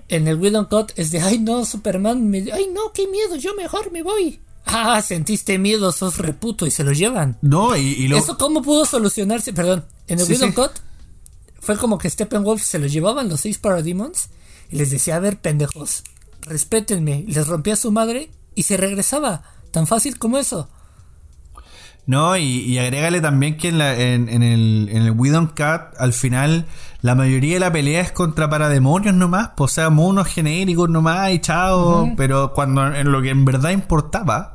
[0.08, 3.54] En el Widow Cut es de, ay no, Superman, me, ay no, qué miedo, yo
[3.56, 4.40] mejor me voy.
[4.66, 7.38] Ah, sentiste miedo, sos reputo y se lo llevan.
[7.42, 8.18] No, y, y lo.
[8.18, 9.54] ¿Eso cómo pudo solucionarse?
[9.54, 10.52] Perdón, en el Sí, sí.
[10.54, 10.72] Cut
[11.60, 14.30] fue como que Steppenwolf se lo llevaban los seis Parademons
[14.72, 16.04] y les decía, a ver, pendejos,
[16.42, 17.26] respétenme.
[17.28, 19.44] Les rompía su madre y se regresaba.
[19.72, 20.70] Tan fácil como eso.
[22.08, 26.14] No, y, y agrégale también que en, la, en, en el, en el Cat, al
[26.14, 26.68] final,
[27.02, 31.32] la mayoría de la pelea es contra parademonios nomás, pues, o sea, monos genéricos nomás
[31.32, 32.14] y chao.
[32.16, 34.55] Pero cuando en lo que en verdad importaba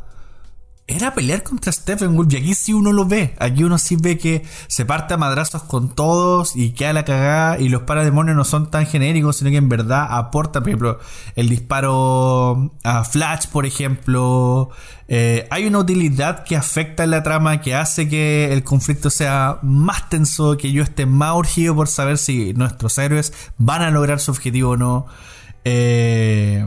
[0.91, 2.33] era pelear contra Steppenwolf.
[2.33, 3.35] Y aquí sí uno lo ve.
[3.39, 7.59] Aquí uno sí ve que se parte a madrazos con todos y queda la cagada.
[7.59, 10.63] Y los parademonios no son tan genéricos, sino que en verdad aportan.
[10.63, 10.99] Por ejemplo,
[11.37, 14.71] el disparo a Flash, por ejemplo.
[15.07, 19.59] Eh, hay una utilidad que afecta en la trama que hace que el conflicto sea
[19.63, 24.21] más tenso, que yo esté más urgido por saber si nuestros héroes van a lograr
[24.21, 25.07] su objetivo o no.
[25.65, 26.67] Eh,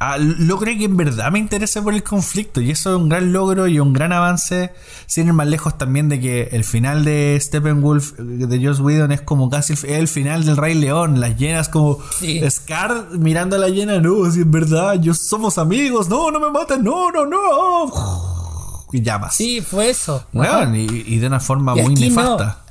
[0.00, 3.32] ah, logré que en verdad me interese por el conflicto y eso es un gran
[3.32, 4.72] logro y un gran avance
[5.06, 9.12] sin ir más lejos también de que el final de Steppenwolf eh, de Joss Whedon
[9.12, 12.40] es como casi el, el final del Rey León las llenas como Sí.
[12.50, 16.50] Scar mirando a la llena no si en verdad yo somos amigos no no me
[16.50, 20.24] maten no no no y llamas Sí, fue eso.
[20.34, 20.68] Ajá.
[20.76, 22.16] y, y de una forma Y muy aquí no.
[22.22, 22.64] nefasta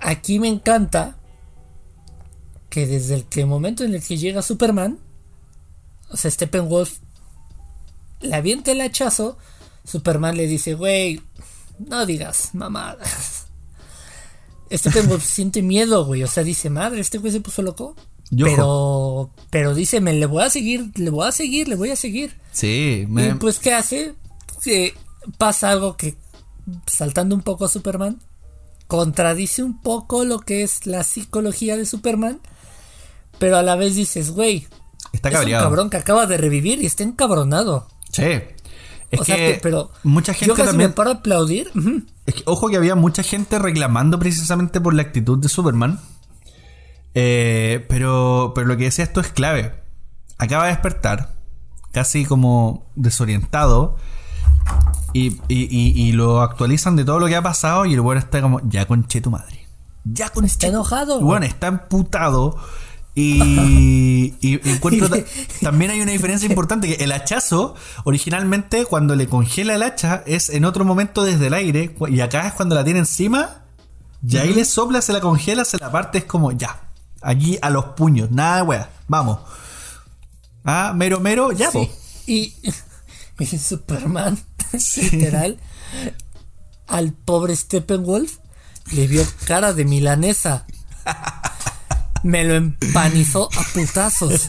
[0.00, 1.16] Aquí me encanta
[2.70, 4.98] que desde el que momento en el que llega Superman,
[6.10, 6.98] o sea, Steppenwolf
[8.20, 9.38] le avienta el hachazo,
[9.84, 11.20] Superman le dice, güey,
[11.78, 13.46] no digas mamadas.
[14.72, 17.94] Steppenwolf siente miedo, güey, o sea, dice, madre, este güey se puso loco.
[18.44, 21.96] Pero, pero dice, me le voy a seguir, le voy a seguir, le voy a
[21.96, 22.36] seguir.
[22.52, 24.14] sí me- Y pues, ¿qué hace?
[24.62, 24.92] Que
[25.38, 26.14] pasa algo que,
[26.86, 28.20] saltando un poco a Superman,
[28.86, 32.38] contradice un poco lo que es la psicología de Superman,
[33.38, 34.66] pero a la vez dices, güey,
[35.12, 37.88] está es un cabreado cabrón que acaba de revivir y está encabronado.
[38.12, 38.22] sí
[39.10, 41.70] es o que, sea, que- pero mucha yo gente casi también me paro a aplaudir.
[41.74, 42.02] ujú.
[42.26, 45.98] Es que, ojo que había mucha gente reclamando precisamente por la actitud de Superman.
[47.14, 49.74] Eh, pero, pero lo que decía esto es clave.
[50.36, 51.32] Acaba de despertar,
[51.92, 53.96] casi como desorientado.
[55.14, 57.86] Y, y- y- y lo actualizan de todo lo que ha pasado.
[57.86, 59.66] Y el bueno está como, ya conché tu madre.
[60.04, 60.48] Ya conché.
[60.52, 60.72] Está tu-".
[60.74, 62.56] enojado, bueno, está emputado.
[63.20, 65.24] Y, y encuentro ta-
[65.62, 67.74] también hay una diferencia importante que el hachazo
[68.04, 72.46] originalmente cuando le congela el hacha es en otro momento desde el aire y acá
[72.46, 73.62] es cuando la tiene encima
[74.26, 76.80] y ahí le sopla, se la congela, se la parte es como ya,
[77.22, 79.38] aquí a los puños, nada de wea, vamos.
[80.64, 81.70] Ah, mero mero, ya.
[81.70, 81.88] Sí,
[82.26, 82.52] Y,
[83.38, 84.38] y Superman,
[84.78, 85.08] Sí.
[85.10, 85.58] literal,
[86.88, 88.38] al pobre Steppenwolf
[88.92, 90.66] le vio cara de milanesa.
[92.22, 94.48] Me lo empanizó a putazos.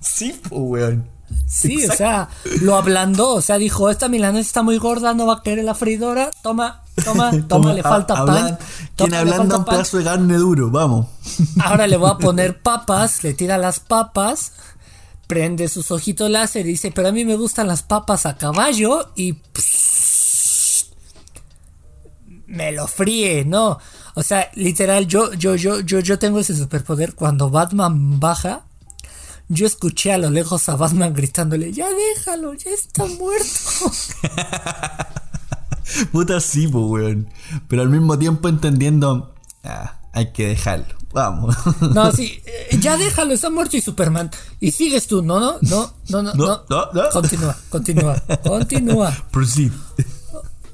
[0.00, 1.08] Sí, weón.
[1.46, 2.28] Sí, o sea,
[2.62, 3.34] lo ablandó.
[3.34, 6.30] O sea, dijo: Esta milanesa está muy gorda, no va a querer la freidora.
[6.42, 8.28] Toma, Toma, toma, le falta pan.
[8.28, 8.58] Hablan-
[8.96, 9.74] Quien falta un pan.
[9.76, 11.06] pedazo de carne duro, vamos.
[11.62, 14.52] Ahora le voy a poner papas, le tira las papas,
[15.26, 19.12] prende sus ojitos láser y dice, pero a mí me gustan las papas a caballo
[19.14, 20.90] y pss,
[22.46, 23.78] me lo fríe, ¿no?
[24.18, 27.14] O sea, literal, yo, yo, yo, yo, yo tengo ese superpoder.
[27.14, 28.64] Cuando Batman baja,
[29.46, 33.92] yo escuché a lo lejos a Batman gritándole, ya déjalo, ya está muerto.
[36.12, 37.28] Puta sí, po, weón.
[37.68, 40.96] Pero al mismo tiempo entendiendo, ah, hay que dejarlo.
[41.12, 41.54] Vamos.
[41.94, 44.32] No, sí, eh, ya déjalo, está muerto y Superman.
[44.58, 46.64] Y sigues tú, no, no, no, no, no, No, no.
[46.68, 47.10] no, no.
[47.12, 49.16] Continúa, continúa, continúa.
[49.30, 49.70] Proceed.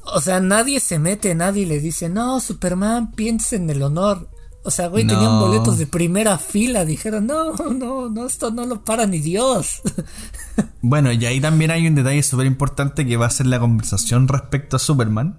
[0.07, 4.29] O sea, nadie se mete, nadie le dice, no, Superman, piensa en el honor.
[4.67, 6.87] O sea, güey, tenían boletos de primera fila.
[6.87, 9.83] Dijeron, no, no, no, esto no lo para ni Dios.
[10.87, 14.29] Bueno, y ahí también hay un detalle súper importante que va a ser la conversación
[14.29, 15.37] respecto a Superman.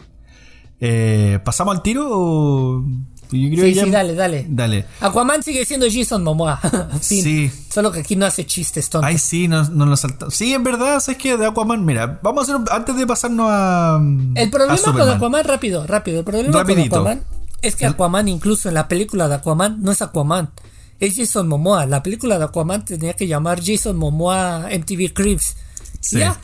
[0.80, 2.84] Eh, ¿Pasamos al tiro o.?
[3.32, 4.46] Yo creo Sí, que ya- sí, dale, dale.
[4.50, 4.86] Dale.
[5.00, 6.60] Aquaman sigue siendo Jason Momoa.
[7.02, 7.52] Sí.
[7.74, 9.08] Solo que aquí no hace chistes tontos.
[9.10, 10.34] Ay, sí, nos, nos lo saltamos.
[10.34, 11.36] Sí, en verdad, ¿sabes qué?
[11.38, 12.56] De Aquaman, mira, vamos a hacer.
[12.56, 14.00] un- Antes de pasarnos a.
[14.36, 15.10] El a problema con.
[15.10, 16.20] Aquaman, rápido, rápido.
[16.20, 16.90] El problema Rapidito.
[16.90, 17.24] con Aquaman
[17.62, 20.52] es que Aquaman, incluso en la película de Aquaman, no es Aquaman.
[21.00, 21.86] Es Jason Momoa.
[21.88, 25.58] La película de Aquaman tenía que llamar Jason Momoa MTV Cribs.
[26.00, 26.20] Sí.
[26.20, 26.38] Ya.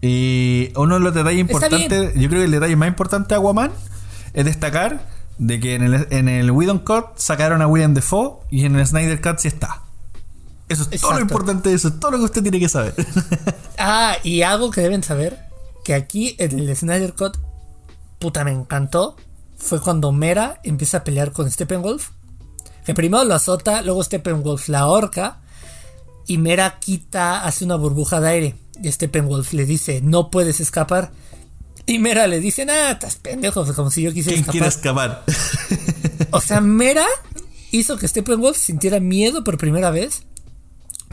[0.00, 3.72] Y uno de los detalles importantes, yo creo que el detalle más importante de Aquaman
[4.32, 5.04] es destacar
[5.38, 8.86] de que en el, en el Whedon Cut sacaron a William Defoe y en el
[8.86, 9.82] Snyder Cut sí está.
[10.68, 12.94] Eso es todo lo importante, eso es todo lo que usted tiene que saber.
[13.80, 15.38] Ah, y algo que deben saber,
[15.84, 17.36] que aquí en el Snyder Cut,
[18.18, 19.14] puta, me encantó,
[19.56, 22.10] fue cuando Mera empieza a pelear con Steppenwolf.
[22.84, 25.38] Que primero lo azota, luego Steppenwolf la ahorca,
[26.26, 28.56] y Mera quita, hace una burbuja de aire.
[28.82, 31.12] Y Steppenwolf le dice, no puedes escapar.
[31.88, 35.24] Y Mera le dice, nah, estás pendejo, como si yo quisiera ¿Quién quiere escapar.
[35.26, 36.28] escapar?
[36.30, 37.06] O sea, Mera
[37.70, 40.24] hizo que Steppenwolf sintiera miedo por primera vez.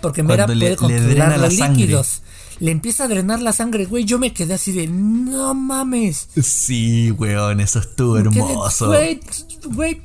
[0.02, 1.82] Porque Mera Cuando puede le controlar la los sangre.
[1.82, 2.22] líquidos.
[2.60, 4.04] Le empieza a drenar la sangre, güey.
[4.06, 6.28] Yo me quedé así de, no mames.
[6.42, 8.88] sí, weón, eso estuvo hermoso.
[8.88, 9.20] Güey,
[9.66, 10.02] güey,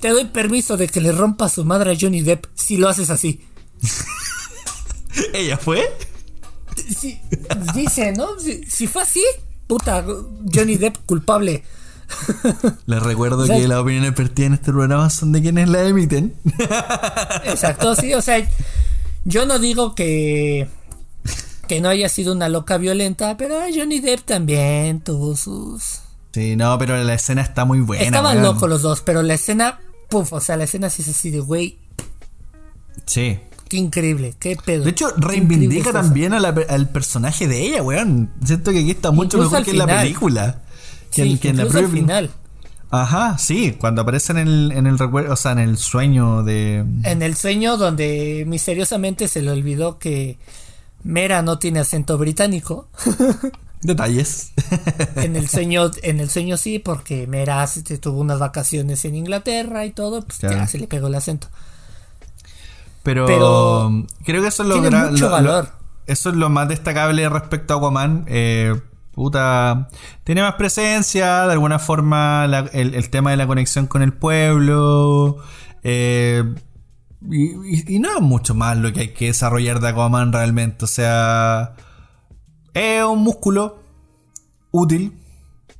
[0.00, 3.10] te doy permiso de que le rompa su madre a Johnny Depp si lo haces
[3.10, 3.40] así.
[5.32, 5.82] ¿Ella fue?
[6.96, 7.20] Sí,
[7.74, 8.38] dice, ¿no?
[8.38, 9.22] Si, si fue así,
[9.66, 10.04] puta,
[10.52, 11.64] Johnny Depp culpable.
[12.86, 15.82] Les recuerdo O sea- que las opiniones vertidas en este programa son de quienes la
[15.84, 16.34] emiten.
[17.44, 18.46] Exacto, sí, o sea,
[19.24, 20.68] yo no digo que
[21.66, 26.00] que no haya sido una loca violenta, pero Johnny Depp también tuvo sus
[26.34, 28.04] Sí, no, pero la escena está muy buena.
[28.04, 31.30] Estaban locos los dos, pero la escena, puf, o sea, la escena sí es así
[31.30, 31.78] de, güey,
[33.06, 33.38] Sí.
[33.68, 34.84] Qué increíble, qué pedo.
[34.84, 38.30] De hecho, reivindica también a la pe- al personaje de ella, weón.
[38.44, 40.60] Siento que aquí está mucho Incluso mejor que en la película.
[41.10, 42.30] Que, Sí, en- que en la al propia- final.
[42.90, 46.84] Ajá, sí, cuando aparece en el, en el recuerdo, o sea, en el sueño de...
[47.02, 50.38] En el sueño donde misteriosamente se le olvidó que
[51.02, 52.88] Mera no tiene acento británico.
[53.82, 54.52] Detalles.
[55.16, 59.84] En el sueño, en el sueño sí, porque Mera se- tuvo unas vacaciones en Inglaterra
[59.86, 60.56] y todo, pues Claro.
[60.56, 61.48] ya se le pegó el acento.
[63.04, 63.90] Pero, Pero
[64.24, 65.64] creo que eso es lo, tiene mucho lo- valor.
[65.64, 68.24] lo- eso es lo más destacable respecto a Aquaman.
[68.26, 68.80] Eh,
[69.12, 69.88] puta,
[70.24, 74.12] tiene más presencia, de alguna forma la- el, el tema de la conexión con el
[74.12, 75.38] pueblo.
[75.82, 76.42] eh,
[77.30, 80.84] y, y- y no es mucho más lo que hay que desarrollar de Aquaman realmente.
[80.84, 81.74] O sea,
[82.74, 83.78] es un músculo
[84.70, 85.12] útil.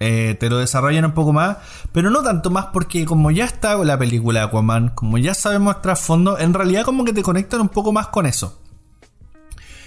[0.00, 1.58] Eh, te lo desarrollan un poco más,
[1.92, 5.80] pero no tanto más porque como ya está la película de Aquaman, como ya sabemos
[5.82, 8.60] trasfondo, en realidad como que te conectan un poco más con eso.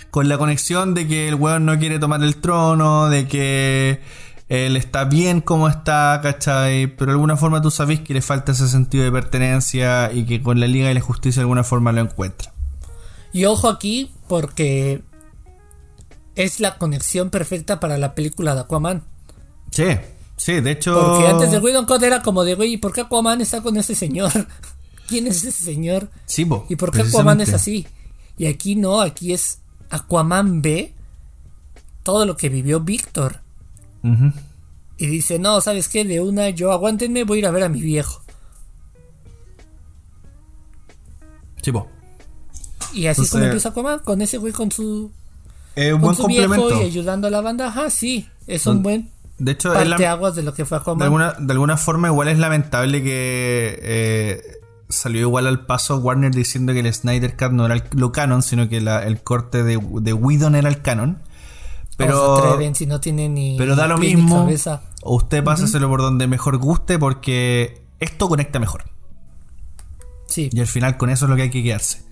[0.10, 4.02] Con la conexión de que el weón no quiere tomar el trono, de que
[4.50, 6.88] él está bien como está, ¿cachai?
[6.88, 10.42] Pero de alguna forma tú sabes que le falta ese sentido de pertenencia y que
[10.42, 12.54] con la Liga de la Justicia de alguna forma lo encuentra.
[13.34, 15.04] Y ojo aquí, porque
[16.36, 19.04] es la conexión perfecta para la película de Aquaman.
[19.72, 19.86] Sí,
[20.38, 20.94] sí, de hecho...
[21.00, 23.78] Porque antes de Whedon Cut era como de, güey, ¿y por qué Aquaman está con
[23.78, 24.32] ese señor?
[25.08, 26.10] ¿Quién es ese señor?
[26.26, 27.88] Sí, ¿Y por qué Aquaman es así?
[28.38, 30.94] Y aquí no, aquí es Aquaman ve
[32.04, 33.42] todo lo que vivió Víctor.
[34.04, 34.34] Ujú.
[34.98, 36.04] Y dice, no, ¿sabes qué?
[36.04, 38.22] De una, yo aguántenme, voy a ir a ver a mi viejo.
[41.62, 41.72] Sí.
[42.94, 45.12] Y así es como empieza Aquaman, con ese güey con su,
[45.76, 46.82] un con buen su viejo complemento.
[46.82, 47.68] y ayudando a la banda.
[47.68, 51.00] Ajá, sí, es un buen De hecho, parteaguas de lo que fue Aquaman.
[51.00, 54.42] de, alguna, de alguna forma igual es lamentable que eh,
[54.90, 58.42] salió igual al paso Warner diciendo que el Snyder Cut no era el- lo canon,
[58.42, 61.20] sino que la- el corte de, de Whedon era el canon.
[61.98, 64.48] ¿Cómo se Pero, atreven si no tienen ni pero da lo mismo.
[65.04, 68.86] usted páseselo por donde mejor guste porque esto conecta mejor.
[70.28, 70.50] Sí.
[70.52, 72.04] Y al final con eso es lo que hay que quedarse.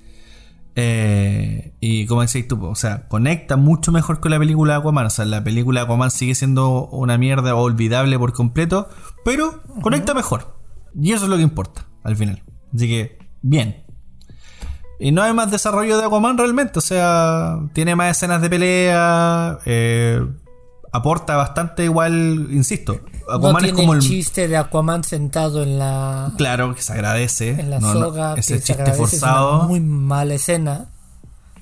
[0.77, 5.05] Eh, y como decís tú, o sea, conecta mucho mejor con la película de Aquaman.
[5.05, 8.89] O sea, la película de Aquaman sigue siendo una mierda olvidable por completo,
[9.23, 10.59] pero conecta mejor.
[10.99, 12.43] Y eso es lo que importa al final.
[12.73, 13.83] Así que, bien.
[14.99, 16.79] Y no hay más desarrollo de Aquaman realmente.
[16.79, 19.59] O sea, tiene más escenas de pelea.
[19.65, 20.25] Eh,
[20.91, 22.99] aporta bastante igual, insisto.
[23.27, 26.31] Aquaman no tiene es como el, chiste de Aquaman sentado en la.
[26.37, 27.49] Claro, que se agradece.
[27.51, 28.35] En la soga.
[28.35, 29.63] ese chiste forzado.
[29.63, 30.89] Es muy mala escena.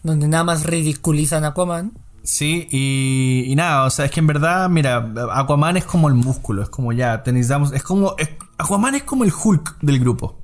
[0.04, 1.94] Donde nada más ridiculizan a Aquaman.
[2.24, 6.14] Sí, y, y, nada, o sea, es que en verdad, mira, Aquaman es como el
[6.14, 8.16] músculo, es como ya, necesitamos, es como,
[8.58, 10.40] Aquaman es como el Hulk del grupo.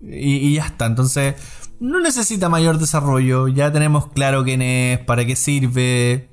[0.00, 1.36] Y, y, ya está, entonces
[1.78, 6.28] no necesita mayor desarrollo, ya tenemos claro quién es, para qué sirve,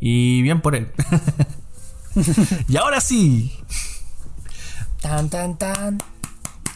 [0.00, 0.90] y bien por él.
[2.68, 3.52] y ahora sí.
[5.00, 5.98] Tan, tan, tan.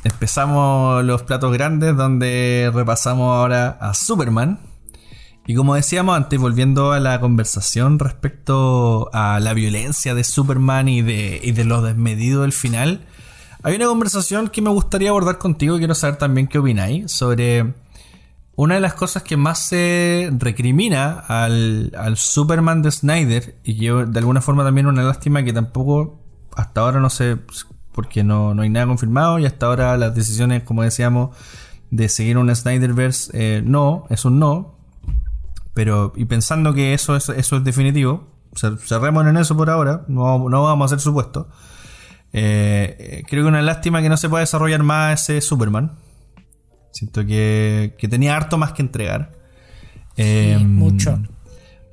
[0.04, 4.58] Empezamos los platos grandes donde repasamos ahora a Superman.
[5.46, 11.00] Y como decíamos antes, volviendo a la conversación respecto a la violencia de Superman y
[11.00, 13.06] de, y de lo desmedido del final,
[13.62, 17.74] hay una conversación que me gustaría abordar contigo y quiero saber también qué opináis sobre
[18.58, 24.18] una de las cosas que más se recrimina al, Superman de Snyder, y que de
[24.18, 26.20] alguna forma también una lástima que tampoco
[26.56, 27.36] hasta ahora no sé,
[27.92, 31.36] porque no, no hay nada confirmado, y hasta ahora las decisiones, como decíamos,
[31.92, 34.74] de seguir un Snyderverse, eh, no, es un no.
[35.72, 40.48] Pero, y pensando que eso es, eso es definitivo, cerremos en eso por ahora, no,
[40.48, 41.48] no vamos a hacer supuesto.
[42.32, 46.07] Eh, eh, creo que una lástima que no se pueda desarrollar más ese Superman.
[46.98, 49.30] Siento que, tenía harto más que entregar.
[50.16, 51.22] Em, mucho.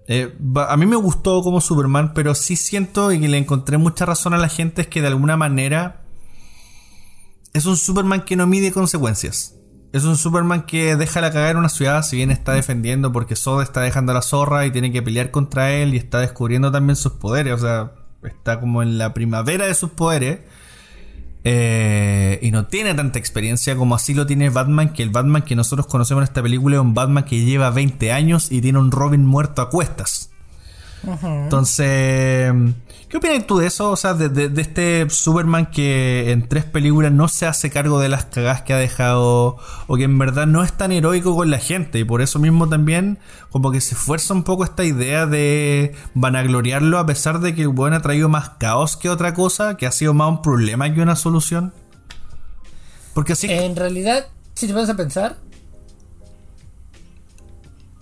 [0.08, 0.36] Eh,
[0.68, 4.34] a mí me gustó como Superman, pero sí siento y que le encontré mucha razón
[4.34, 6.02] a la gente es que de alguna manera
[7.54, 9.56] es un Superman que no mide consecuencias.
[9.94, 13.36] Es un Superman que deja la cagada en una ciudad, si bien está defendiendo porque
[13.36, 16.96] Soda está dejando la zorra y tiene que pelear contra él y está descubriendo también
[16.96, 17.92] sus poderes, o sea,
[18.24, 20.40] está como en la primavera de sus poderes.
[21.48, 25.56] Eh, y no tiene tanta experiencia como así lo tiene Batman, que el Batman que
[25.56, 28.90] nosotros conocemos en esta película es un Batman que lleva 20 años y tiene un
[28.92, 30.32] Robin muerto a cuestas.
[31.24, 32.52] Entonces,
[33.16, 33.92] ¿qué opinas tú de eso?
[33.92, 38.26] O sea, de, este Superman que en tres películas no se hace cargo de las
[38.26, 39.56] cagadas que ha dejado,
[39.88, 42.68] o que en verdad no es tan heroico con la gente, y por eso mismo
[42.68, 43.20] también,
[43.52, 47.70] como que se esfuerza un poco esta idea de vanagloriarlo, a pesar de que el
[47.70, 51.02] buen ha traído más caos que otra cosa, que ha sido más un problema que
[51.02, 51.74] una solución.
[53.14, 53.48] Porque así.
[53.50, 55.38] En realidad, si te vas a pensar,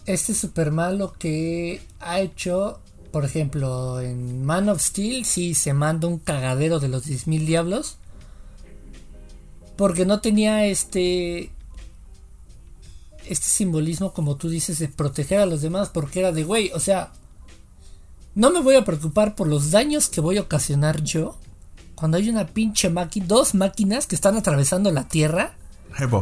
[0.07, 2.82] este Superman lo que ha hecho
[3.13, 7.97] por ejemplo, en Man of Steel sí se manda un cagadero de los 10.000 diablos.
[9.77, 11.51] Porque no tenía este.
[13.27, 15.89] Este simbolismo, como tú dices, de proteger a los demás.
[15.89, 17.11] Porque era de, güey, o sea.
[18.33, 21.37] No me voy a preocupar por los daños que voy a ocasionar yo.
[21.93, 23.27] Cuando hay una pinche máquina.
[23.27, 25.53] Dos máquinas que están atravesando la Tierra.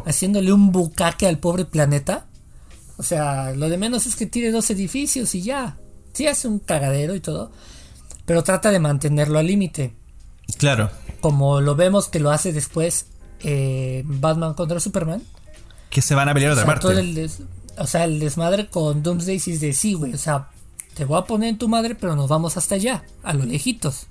[0.06, 2.26] Haciéndole un bucaque al pobre planeta.
[2.98, 5.78] O sea, lo de menos es que tire dos edificios y ya
[6.14, 7.52] sí hace un cagadero y todo,
[8.26, 9.94] pero trata de mantenerlo al límite.
[10.58, 10.90] Claro.
[11.20, 13.08] Como lo vemos que lo hace después
[13.42, 15.22] eh, Batman contra Superman.
[15.90, 17.30] Que se van a pelear otra parte.
[17.78, 20.14] o sea, el desmadre con Doomsday es de sí, güey.
[20.14, 20.50] O sea,
[20.96, 24.08] te voy a poner en tu madre, pero nos vamos hasta allá, a lo lejitos.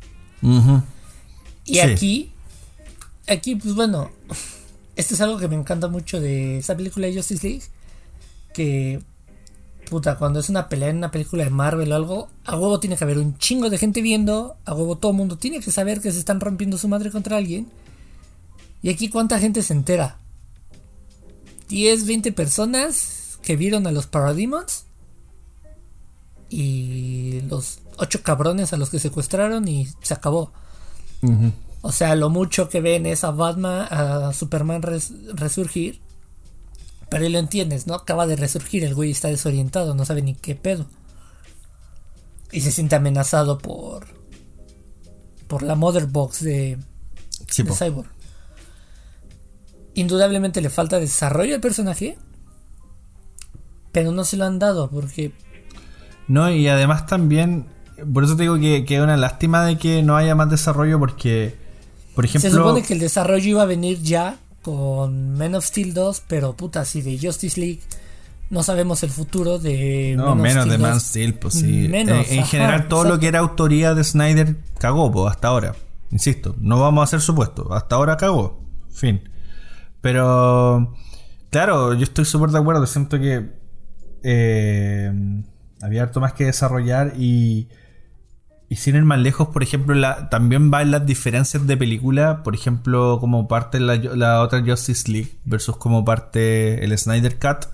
[1.64, 2.32] Y aquí,
[3.28, 4.10] aquí, pues bueno,
[4.96, 7.64] esto es algo que me encanta mucho de esa película de Justice League.
[8.52, 9.00] Que
[9.90, 12.96] puta, cuando es una pelea en una película de Marvel o algo, a huevo tiene
[12.96, 16.00] que haber un chingo de gente viendo, a huevo todo el mundo tiene que saber
[16.00, 17.68] que se están rompiendo su madre contra alguien.
[18.82, 20.16] Y aquí cuánta gente se entera.
[21.68, 24.86] 10, 20 personas que vieron a los Parademons
[26.48, 30.52] y los 8 cabrones a los que secuestraron y se acabó.
[31.82, 34.82] O sea, lo mucho que ven es a Batman, a Superman
[35.34, 36.00] resurgir
[37.10, 37.94] pero lo entiendes, ¿no?
[37.94, 40.86] Acaba de resurgir, el güey está desorientado, no sabe ni qué pedo.
[42.52, 44.06] Y se siente amenazado por.
[45.48, 46.78] por la Mother Box de,
[47.56, 48.08] de Cyborg.
[49.94, 52.16] Indudablemente le falta desarrollo al personaje.
[53.90, 55.32] Pero no se lo han dado porque.
[56.28, 57.66] No, y además también.
[58.14, 61.00] Por eso te digo que, que es una lástima de que no haya más desarrollo
[61.00, 61.56] porque.
[62.14, 62.50] Por ejemplo.
[62.50, 66.54] Se supone que el desarrollo iba a venir ya con Men of Steel 2, pero
[66.56, 67.80] puta, si de Justice League
[68.50, 70.14] no sabemos el futuro de.
[70.16, 71.88] No, menos de Man Steel, pues sí.
[71.92, 75.76] en, general, todo lo que era autoría de Snyder cagó, pues, hasta ahora.
[76.10, 77.72] Insisto, no vamos a hacer supuesto.
[77.72, 78.60] Hasta ahora cagó.
[78.92, 79.22] Fin.
[80.00, 80.96] Pero.
[81.50, 82.84] Claro, yo estoy súper de acuerdo.
[82.86, 83.52] Siento que.
[84.24, 85.12] Eh,
[85.80, 87.68] había harto más que desarrollar y.
[88.70, 92.42] Y sin ir más lejos, por ejemplo, la, también va en las diferencias de película,
[92.42, 97.66] por ejemplo, como parte la, la otra Justice League versus como parte el Snyder Cut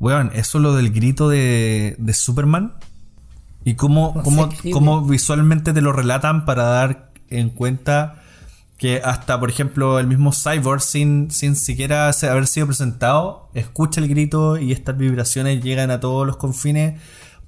[0.00, 2.74] Weón, eso lo del grito de, de Superman.
[3.64, 4.14] Y cómo,
[4.72, 8.22] cómo, visualmente te lo relatan para dar en cuenta
[8.78, 14.08] que hasta, por ejemplo, el mismo Cyborg, sin, sin siquiera haber sido presentado, escucha el
[14.08, 17.00] grito y estas vibraciones llegan a todos los confines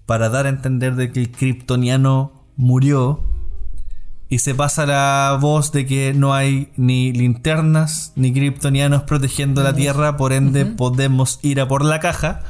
[0.04, 3.24] para dar a entender de que el kryptoniano murió
[4.28, 9.74] y se pasa la voz de que no hay ni linternas ni kryptonianos protegiendo la
[9.74, 12.42] Tierra, por ende podemos ir a por la caja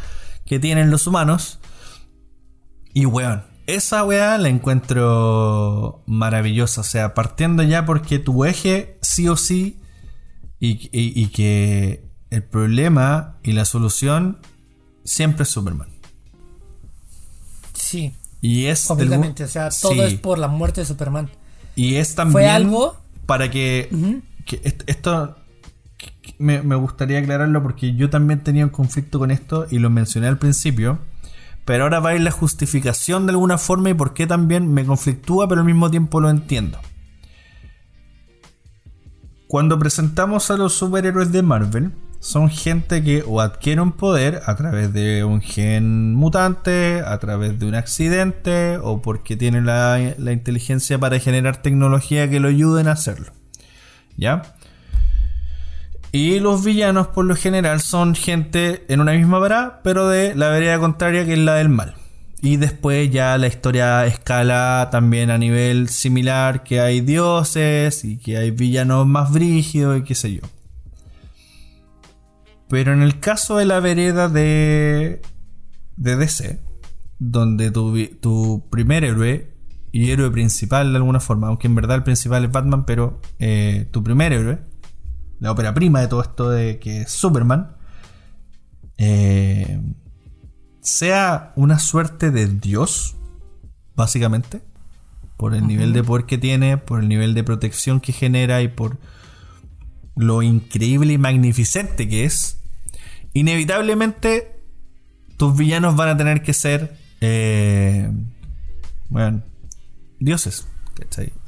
[0.45, 1.61] que tienen los humanos.
[2.93, 6.81] Y weón, esa weá la encuentro maravillosa.
[6.81, 9.81] O sea, partiendo ya porque tu eje sí o sí
[10.59, 14.39] y, que el problema y la solución
[15.05, 15.89] siempre es Superman.
[17.73, 18.13] Sí.
[18.41, 21.29] Y es completamente, o sea, todo es por la muerte de Superman.
[21.77, 22.33] Y es también.
[22.33, 22.97] ¿Fue algo?
[23.27, 24.23] Para que.
[24.87, 25.37] esto.
[26.39, 30.39] Me, gustaría aclararlo porque yo también tenía un conflicto con esto y lo mencioné al
[30.39, 30.99] principio.
[31.67, 34.87] Pero ahora va a ir la justificación de alguna forma y por qué también me
[34.87, 36.79] conflictúa, pero al mismo tiempo lo entiendo.
[39.47, 44.55] Cuando presentamos a los superhéroes de Marvel, son gente que o adquiere un poder a
[44.55, 50.99] través de un gen mutante, a través de un accidente o porque tienen la, inteligencia
[50.99, 53.33] para generar tecnología que lo ayuden a hacerlo.
[54.19, 54.55] ¿Ya?
[56.13, 60.51] Y los villanos por lo general son gente en una misma vara, pero de la
[60.51, 61.95] vereda contraria que es la del mal.
[62.43, 68.37] Y después ya la historia escala también a nivel similar, que hay dioses y que
[68.37, 70.43] hay villanos más brígidos y qué sé yo.
[72.71, 75.21] Pero en el caso de la vereda de,
[75.97, 76.61] de DC,
[77.19, 79.53] donde tu, tu primer héroe
[79.91, 83.89] y héroe principal de alguna forma, aunque en verdad el principal es Batman, pero eh,
[83.91, 84.61] tu primer héroe,
[85.41, 87.73] la ópera prima de todo esto de que es Superman,
[88.99, 89.81] eh,
[90.81, 93.17] sea una suerte de Dios,
[93.97, 94.63] básicamente,
[95.37, 98.69] por el nivel de poder que tiene, por el nivel de protección que genera y
[98.69, 98.99] por
[100.15, 102.60] lo increíble y magnificente que es,
[103.33, 104.61] inevitablemente
[105.37, 108.11] tus villanos van a tener que ser, eh,
[109.09, 109.43] bueno,
[110.19, 110.67] dioses,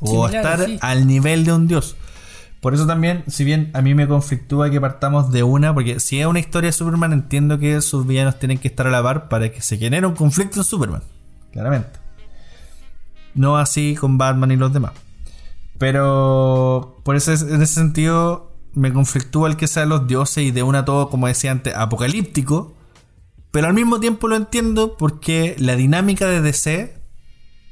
[0.01, 1.97] O estar al nivel de un dios.
[2.62, 6.20] Por eso también, si bien a mí me conflictúa que partamos de una, porque si
[6.20, 9.28] es una historia de Superman, entiendo que sus villanos tienen que estar a la par
[9.28, 11.02] para que se genere un conflicto en Superman,
[11.52, 11.99] claramente.
[13.35, 14.93] No así con Batman y los demás.
[15.77, 20.62] Pero por eso en ese sentido me conflictúa el que sean los dioses y de
[20.62, 22.75] una todo, como decía antes, apocalíptico.
[23.51, 26.94] Pero al mismo tiempo lo entiendo porque la dinámica de DC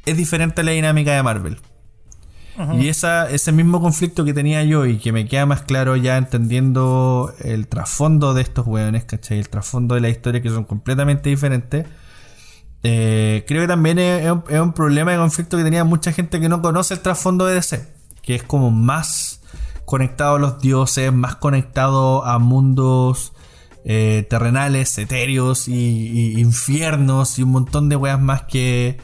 [0.05, 1.59] es diferente a la dinámica de Marvel.
[2.79, 6.19] Y esa, ese mismo conflicto que tenía yo y que me queda más claro ya
[6.19, 9.39] entendiendo el trasfondo de estos weones, ¿cachai?
[9.39, 11.87] El trasfondo de la historia que son completamente diferentes.
[12.83, 16.39] Eh, creo que también es, un, es un problema de conflicto que tenía mucha gente
[16.39, 17.89] que no conoce el trasfondo de DC.
[18.21, 19.40] Que es como más
[19.91, 23.33] conectado a los dioses, más conectado a mundos
[23.85, 28.99] eh, terrenales, etéreos y, infiernos y un montón de weas más que,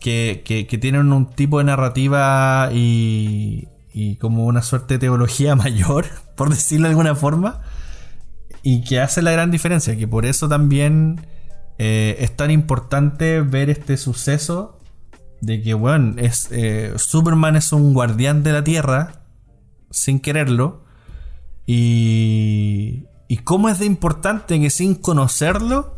[0.00, 6.50] que, tienen un tipo de narrativa y, y como una suerte de teología mayor, por
[6.50, 7.60] decirlo de alguna forma,
[8.62, 11.26] y que hace la gran diferencia, que por eso también
[11.78, 14.78] eh, es tan importante ver este suceso
[15.40, 19.21] de que, bueno, es, eh, Superman es un guardián de la Tierra,
[19.92, 20.84] sin quererlo.
[21.66, 25.96] Y, y cómo es de importante que sin conocerlo,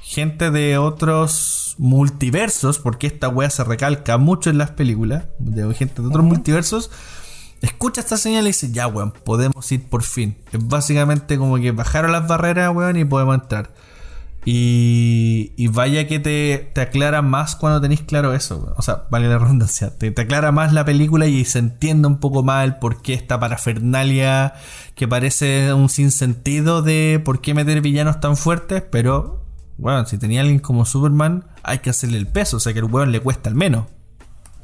[0.00, 6.02] gente de otros multiversos, porque esta wea se recalca mucho en las películas, de gente
[6.02, 6.90] de otros multiversos,
[7.62, 10.36] escucha esta señal y dice, ya weón, podemos ir por fin.
[10.52, 13.74] Es básicamente como que bajaron las barreras, weón, y podemos entrar.
[14.46, 18.74] Y, vaya que te, aclara más cuando tenéis claro eso.
[18.76, 19.96] O sea, vale la redundancia.
[19.96, 23.14] Te, te, aclara más la película y se entiende un poco más el por qué
[23.14, 24.54] esta parafernalia
[24.94, 28.82] que parece un sinsentido de por qué meter villanos tan fuertes.
[28.90, 29.42] Pero,
[29.78, 32.58] bueno, si tenía alguien como Superman, hay que hacerle el peso.
[32.58, 33.86] O sea que el weón le cuesta al menos.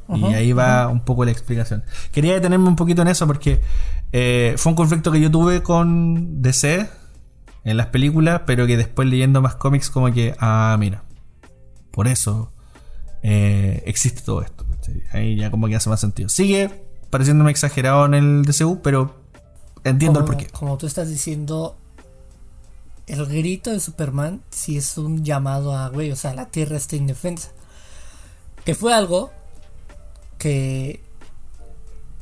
[0.08, 1.84] y ahí va un poco la explicación.
[2.12, 3.62] Quería detenerme un poquito en eso porque
[4.12, 6.99] eh, fue un conflicto que yo tuve con DC
[7.64, 11.02] en las películas, pero que después leyendo más cómics como que, ah, mira,
[11.90, 12.52] por eso
[13.22, 14.64] eh, existe todo esto.
[15.12, 16.28] Ahí ya como que hace más sentido.
[16.28, 19.14] Sigue pareciéndome exagerado en el DCU, pero
[19.84, 20.46] entiendo el porqué.
[20.46, 21.76] Como tú estás diciendo,
[23.06, 26.96] el grito de Superman sí es un llamado a, güey, o sea, la Tierra está
[26.96, 27.50] indefensa.
[28.64, 29.30] Que fue algo
[30.38, 31.02] que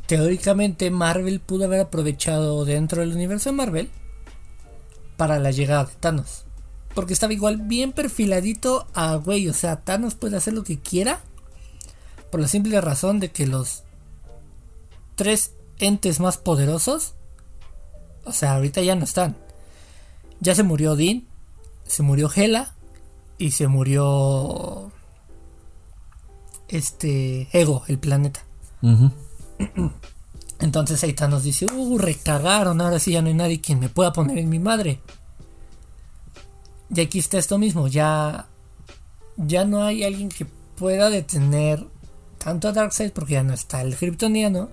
[0.06, 3.90] teóricamente Marvel pudo haber aprovechado dentro del universo de Marvel
[5.18, 6.44] para la llegada de Thanos.
[6.94, 11.20] Porque estaba igual bien perfiladito a, güey, o sea, Thanos puede hacer lo que quiera.
[12.30, 13.82] Por la simple razón de que los
[15.16, 17.14] tres entes más poderosos,
[18.24, 19.36] o sea, ahorita ya no están.
[20.40, 21.26] Ya se murió Dean,
[21.86, 22.74] se murió Hela
[23.38, 24.92] y se murió
[26.68, 28.40] este Ego, el planeta.
[30.60, 34.12] Entonces ahí Thanos dice, uh, recagaron, ahora sí ya no hay nadie quien me pueda
[34.12, 35.00] poner en mi madre.
[36.94, 38.46] Y aquí está esto mismo, ya,
[39.36, 40.46] ya no hay alguien que
[40.76, 41.84] pueda detener
[42.38, 44.70] tanto a Darkseid porque ya no está el kryptoniano.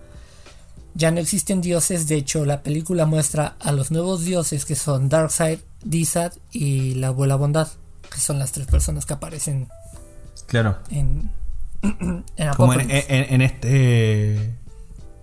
[0.98, 5.10] Ya no existen dioses, de hecho la película muestra a los nuevos dioses que son
[5.10, 7.68] Darkseid, Dizad y la abuela bondad,
[8.10, 9.68] que son las tres personas que aparecen.
[10.48, 10.78] Claro.
[10.90, 11.32] En,
[11.82, 12.24] en
[12.56, 14.56] Como en, en, este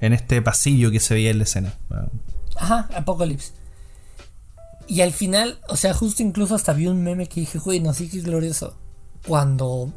[0.03, 1.75] en este pasillo que se veía en la escena.
[2.57, 3.53] Ajá, Apocalypse.
[4.89, 7.95] Y al final, o sea, justo incluso hasta vi un meme que dije, güey, no
[7.95, 8.77] sé qué glorioso.
[9.27, 9.93] Cuando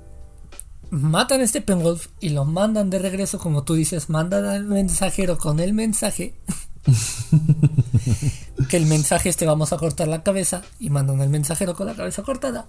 [0.91, 5.39] matan a este Penwolf y lo mandan de regreso, como tú dices, mandan al mensajero
[5.39, 6.35] con el mensaje.
[8.69, 11.95] que el mensaje este vamos a cortar la cabeza y mandan al mensajero con la
[11.95, 12.67] cabeza cortada.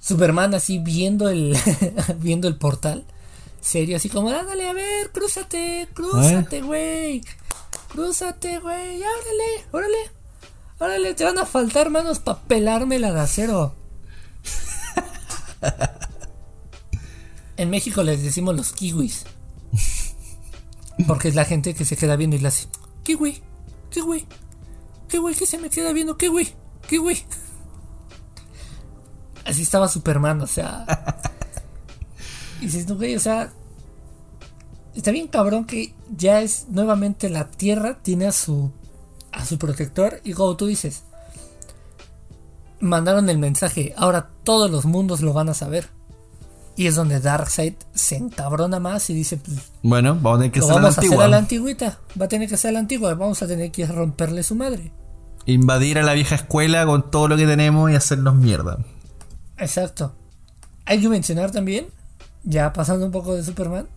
[0.00, 1.56] Superman así viendo el
[2.18, 3.06] viendo el portal,
[3.64, 7.22] serio así como, "Dale, a ver, crúzate, crúzate, güey.
[7.88, 8.98] Crúzate, güey.
[8.98, 10.10] Órale, órale.
[10.78, 13.74] Órale, te van a faltar manos para pelarme la de acero."
[17.56, 19.24] En México les decimos los kiwis.
[21.06, 22.68] Porque es la gente que se queda viendo y le hace,
[23.02, 23.42] kiwi,
[23.90, 24.26] kiwi,
[25.08, 26.52] kiwi, que se me queda viendo, kiwi,
[26.88, 27.22] kiwi.
[29.44, 30.86] Así estaba Superman, o sea.
[32.64, 33.52] Y dices, no, güey, o sea.
[34.94, 38.70] Está bien cabrón que ya es nuevamente la Tierra, tiene a su,
[39.32, 40.20] a su protector.
[40.24, 41.02] Y como tú dices,
[42.80, 45.88] mandaron el mensaje, ahora todos los mundos lo van a saber.
[46.76, 50.58] Y es donde Darkseid se encabrona más y dice, pues, bueno, vamos a tener que
[50.60, 53.42] hacer vamos a hacer a la antigüita, va a tener que ser la antigua, vamos
[53.42, 54.90] a tener que romperle su madre.
[55.46, 58.78] Invadir a la vieja escuela con todo lo que tenemos y hacernos mierda.
[59.58, 60.14] Exacto.
[60.86, 61.86] Hay que mencionar también,
[62.44, 63.88] ya pasando un poco de Superman,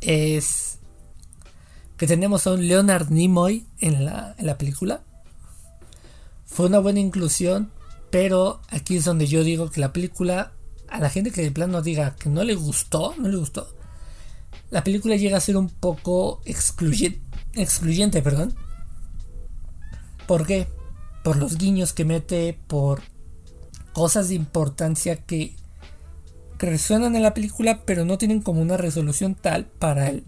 [0.00, 0.78] es
[1.96, 5.02] que tenemos a un Leonard Nimoy en la, en la película.
[6.46, 7.70] Fue una buena inclusión,
[8.10, 10.52] pero aquí es donde yo digo que la película
[10.88, 13.68] a la gente que de plano diga que no le gustó, no le gustó,
[14.70, 17.20] la película llega a ser un poco excluyente,
[17.54, 18.54] excluyente perdón.
[20.26, 20.68] ¿Por qué?
[21.22, 23.02] Por los guiños que mete, por
[23.92, 25.56] cosas de importancia que,
[26.58, 30.24] resuenan en la película, pero no tienen como una resolución tal para el,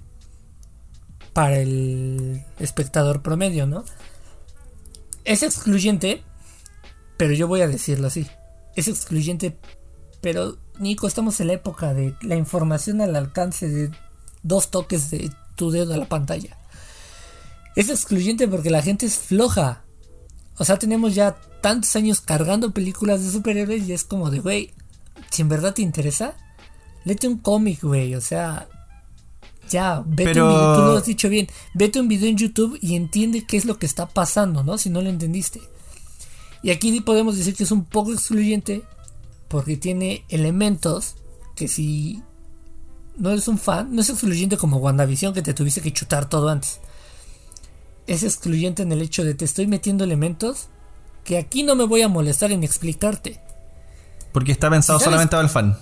[1.33, 3.85] para el espectador promedio, ¿no?
[5.25, 6.23] Es excluyente,
[7.17, 8.27] pero yo voy a decirlo así.
[8.75, 9.57] Es excluyente
[10.27, 13.93] pero, Nico, estamos en la época de la información al alcance de
[14.43, 16.59] dos toques de tu dedo a la pantalla.
[17.77, 19.85] Es excluyente porque la gente es floja.
[20.59, 24.75] O sea, tenemos ya tantos años cargando películas de superhéroes y es como de, güey,
[25.31, 26.37] si en verdad te interesa,
[27.05, 28.15] lete un cómic, güey.
[28.15, 28.69] O sea,
[29.69, 32.95] ya, vete un video, tú lo has dicho bien, vete un video en YouTube y
[32.95, 34.79] entiende qué es lo que está pasando, ¿no?
[34.79, 35.61] Si no lo entendiste.
[36.63, 38.83] Y aquí podemos decir que es un poco excluyente
[39.49, 41.15] porque tiene elementos
[41.55, 42.23] que si
[43.17, 46.49] no eres un fan, no es excluyente como WandaVision que te tuviste que chutar todo
[46.49, 46.81] antes.
[48.07, 50.69] Es excluyente en el hecho de te estoy metiendo elementos
[51.25, 53.41] que aquí no me voy a molestar en explicarte.
[54.37, 55.79] Porque está pensado solamente para el fan.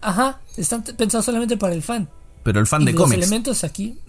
[0.00, 2.08] Ajá, están pensados solamente para el fan.
[2.42, 3.18] Pero el fan de cómics.
[3.18, 4.00] Los elementos aquí,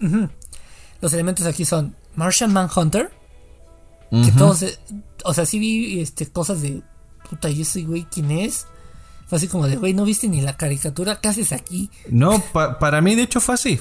[1.00, 3.12] los elementos aquí son Martian Manhunter,
[4.10, 4.64] que todos,
[5.24, 6.82] o sea, sí vi este, cosas de
[7.30, 8.66] puta, ¿y ese güey quién es?
[9.28, 11.20] Fue así como de, güey, ¿no viste ni la caricatura?
[11.20, 11.88] ¿Qué haces aquí?
[12.08, 13.78] No, para mí de hecho fue así.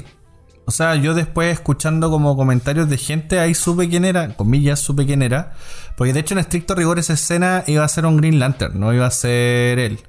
[0.71, 5.05] O sea, yo después escuchando como comentarios de gente, ahí supe quién era, comillas, supe
[5.05, 5.51] quién era.
[5.97, 8.93] Porque de hecho en estricto rigor esa escena iba a ser un Green Lantern, no
[8.93, 9.99] iba a ser él.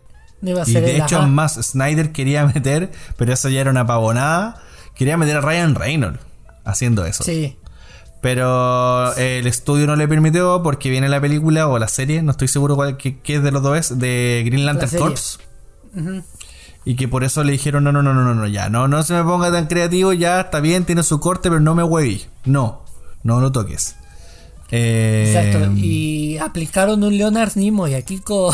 [0.40, 3.70] No iba a y ser de hecho más Snyder quería meter, pero eso ya era
[3.72, 4.62] una pavonada,
[4.94, 6.20] quería meter a Ryan Reynolds
[6.64, 7.24] haciendo eso.
[7.24, 7.56] Sí.
[8.20, 12.46] Pero el estudio no le permitió porque viene la película o la serie, no estoy
[12.46, 14.96] seguro cuál, qué, qué de los dos es, de Green Lantern.
[14.96, 15.40] Corps.
[16.84, 19.14] Y que por eso le dijeron, no, no, no, no, no, ya, no, no se
[19.14, 22.24] me ponga tan creativo, ya está bien, tiene su corte, pero no me hueví.
[22.44, 22.82] No,
[23.22, 23.94] no lo toques.
[24.70, 25.70] Eh, Exacto.
[25.76, 28.52] Y aplicaron un Leonard Nimoy aquí con.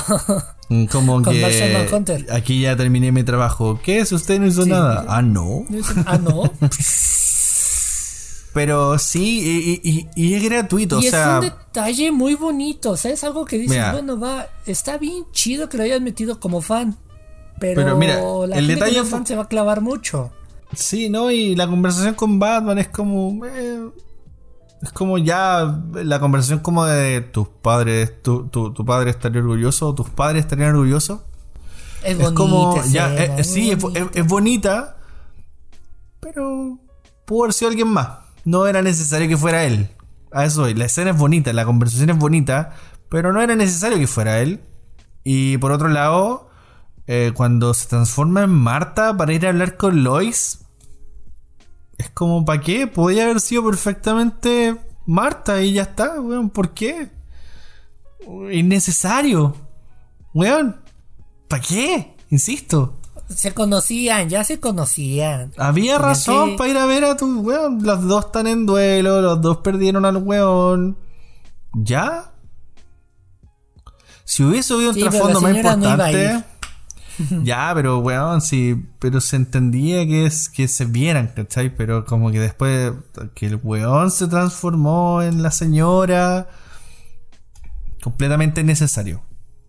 [0.90, 2.26] Como con que Manhunter.
[2.32, 3.80] aquí ya terminé mi trabajo.
[3.82, 4.10] ¿Qué es?
[4.12, 4.70] ¿Usted no hizo Sí.
[4.70, 5.06] nada?
[5.08, 5.64] Ah, no.
[6.06, 6.42] ah, no.
[8.54, 11.36] Pero sí, y, y- y es gratuito, Y o es sea...
[11.36, 12.90] un detalle muy bonito.
[12.92, 13.92] O sea, es algo que dices, Mira.
[13.92, 16.96] bueno, va, está bien chido que lo hayan metido como fan.
[17.60, 20.30] Pero, Pero mira, la el gente detalle se va a clavar mucho.
[20.74, 21.30] Sí, ¿no?
[21.30, 23.44] Y la conversación con Batman es como...
[23.46, 23.88] eh,
[24.80, 29.92] es como ya la conversación como de tus padres, tu, tu, tu padre estaría orgulloso,
[29.94, 31.20] tus padres estarían orgullosos.
[32.04, 32.34] Es, Es bonita.
[32.34, 34.00] como, ya, escena, eh, sí, muy es, bonita.
[34.12, 34.96] es- es bonita,
[36.20, 36.78] pero
[37.24, 38.08] pudo haber sido alguien más.
[38.44, 39.88] No era necesario que fuera él.
[40.32, 40.74] A eso voy.
[40.74, 42.72] La escena es bonita, la conversación es bonita,
[43.08, 44.60] pero no era necesario que fuera él.
[45.24, 46.47] Y por otro lado,
[47.08, 50.60] eh, cuando se transforma en Marta para ir a hablar con Lois,
[51.96, 52.86] es como, ¿para qué?
[52.86, 56.50] Podría haber sido perfectamente Marta y ya está, weón.
[56.50, 57.10] ¿Por qué?
[58.52, 59.56] Innecesario.
[60.34, 60.76] Weón.
[61.48, 62.14] ¿Para qué?
[62.30, 62.94] Insisto.
[63.28, 65.52] Se conocían, ya se conocían.
[65.56, 67.82] Había razón que- para ir a ver a tu weón.
[67.82, 70.96] Los dos están en duelo, los dos perdieron al weón.
[71.74, 72.32] ¿Ya?
[74.24, 76.44] Si hubiese habido un Sí, trasfondo más no importante.
[77.42, 78.86] ya, pero weón, sí.
[78.98, 81.74] Pero se entendía que, es, que se vieran, ¿cachai?
[81.74, 82.92] Pero como que después
[83.34, 86.48] que el weón se transformó en la señora.
[88.02, 89.22] Completamente innecesario.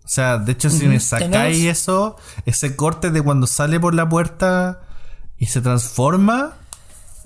[0.04, 4.10] O sea, de hecho, si me sacáis eso, ese corte de cuando sale por la
[4.10, 4.82] puerta
[5.38, 6.56] y se transforma.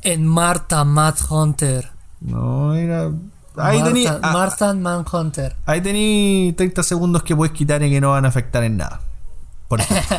[0.01, 1.91] En Marta Mad Hunter.
[2.19, 3.09] No, era.
[3.55, 5.55] Ahí Marta, ah, Martha Manhunter.
[5.65, 8.99] ahí tení 30 segundos que puedes quitar y que no van a afectar en nada.
[9.77, 10.17] Por ejemplo.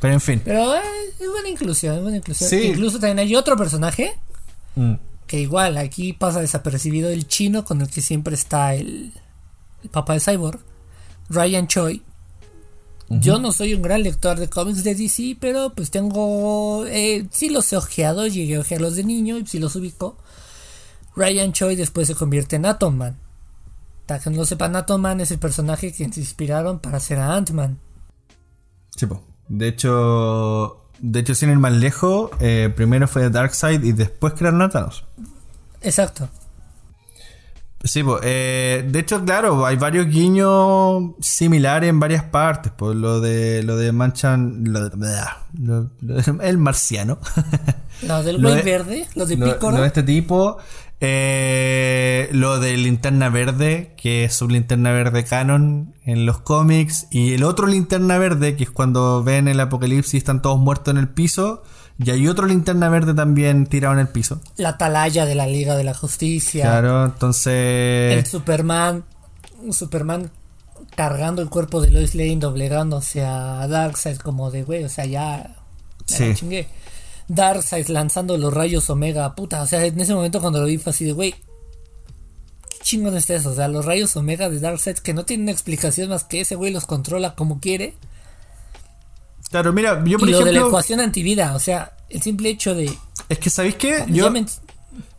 [0.00, 0.40] Pero en fin.
[0.44, 0.80] Pero eh,
[1.18, 2.48] es buena inclusión, es buena inclusión.
[2.48, 2.56] Sí.
[2.68, 4.14] Incluso también hay otro personaje
[4.76, 4.94] Mm.
[5.26, 9.12] que igual aquí pasa desapercibido el chino con el que siempre está el,
[9.82, 10.60] el papá de Cyborg,
[11.28, 12.02] Ryan Choi.
[13.08, 16.86] Yo no soy un gran lector de cómics de DC, pero pues tengo...
[16.86, 20.16] Eh, sí los he ojeado, llegué a ojearlos de niño y sí los ubico.
[21.16, 23.16] Ryan Choi después se convierte en Atom Man.
[24.06, 27.18] Para que no lo sepan, Atom Man es el personaje que se inspiraron para hacer
[27.18, 27.78] a Ant-Man.
[29.00, 29.22] Sí, po.
[29.48, 30.76] De hecho.
[30.98, 35.06] De hecho, sin ir más lejos, eh, primero fue Darkseid y después crearon a Thanos.
[35.80, 36.28] Exacto.
[37.82, 42.70] Sí, pues, eh, de hecho, claro, hay varios guiños similares en varias partes.
[42.72, 45.22] Por lo de lo de Manchan, lo de-
[45.58, 45.90] lo-
[46.42, 47.18] el marciano.
[48.02, 49.76] Los del Lo güey de- verde, los de lo, Pícoro.
[49.76, 50.58] lo de este tipo.
[51.00, 57.06] Eh, lo de linterna verde, que es un linterna verde canon en los cómics.
[57.10, 60.92] Y el otro linterna verde, que es cuando ven el apocalipsis y están todos muertos
[60.92, 61.62] en el piso.
[61.98, 64.40] Y hay otro linterna verde también tirado en el piso.
[64.56, 66.64] La atalaya de la Liga de la Justicia.
[66.64, 68.16] Claro, entonces.
[68.16, 69.04] El Superman.
[69.62, 70.30] un Superman
[70.96, 75.56] cargando el cuerpo de Lois Lane, doblegándose a Darkseid como de güey, o sea, ya.
[76.06, 76.28] ya Sí.
[76.28, 76.68] la chingué.
[77.32, 80.90] Darkseid lanzando los rayos Omega, puta, o sea, en ese momento cuando lo vi fue
[80.90, 81.32] así de güey.
[81.32, 83.50] ¿Qué chingón es eso?
[83.50, 86.72] O sea, los rayos Omega de Darkseid que no tienen explicación más que ese güey
[86.72, 87.94] los controla como quiere.
[89.50, 90.68] Claro, mira, yo por y lo de la ejemplo.
[90.68, 92.92] ecuación antivida, o sea, el simple hecho de.
[93.28, 94.04] Es que, ¿sabéis qué?
[94.08, 94.44] Yo, me-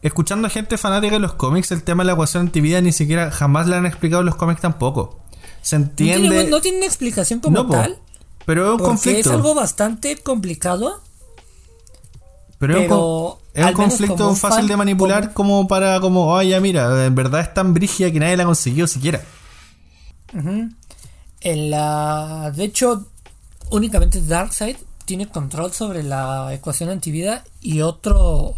[0.02, 3.32] escuchando a gente fanática de los cómics, el tema de la ecuación antivida ni siquiera
[3.32, 5.20] jamás la han explicado los cómics tampoco.
[5.62, 6.30] Se no, entiende.
[6.30, 7.98] tiene, no tiene una explicación como No, tal.
[8.46, 9.20] pero es un conflicto.
[9.30, 11.02] es algo bastante complicado.
[12.62, 16.38] Pero es un, pero es un conflicto un fácil fan, de manipular como para, como,
[16.38, 19.20] ay, ya mira, en verdad es tan brígida que nadie la consiguió siquiera.
[21.42, 22.54] En la.
[22.56, 23.08] De hecho,
[23.72, 24.76] únicamente Darkseid
[25.06, 28.54] tiene control sobre la ecuación antivida y otro.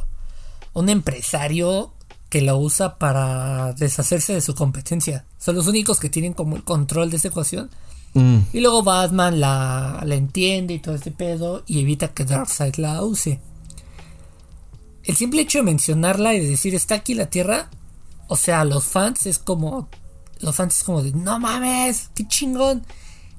[0.74, 1.94] Un empresario
[2.30, 5.24] que lo usa para deshacerse de su competencia.
[5.38, 7.70] Son los únicos que tienen como el control de esa ecuación.
[8.16, 8.40] Mm.
[8.52, 13.02] Y luego Batman la, la entiende y todo este pedo y evita que Darkseid la
[13.02, 13.40] use.
[15.04, 17.70] El simple hecho de mencionarla y de decir está aquí la Tierra,
[18.28, 19.90] o sea, los fans es como.
[20.40, 22.86] Los fans es como de no mames, qué chingón.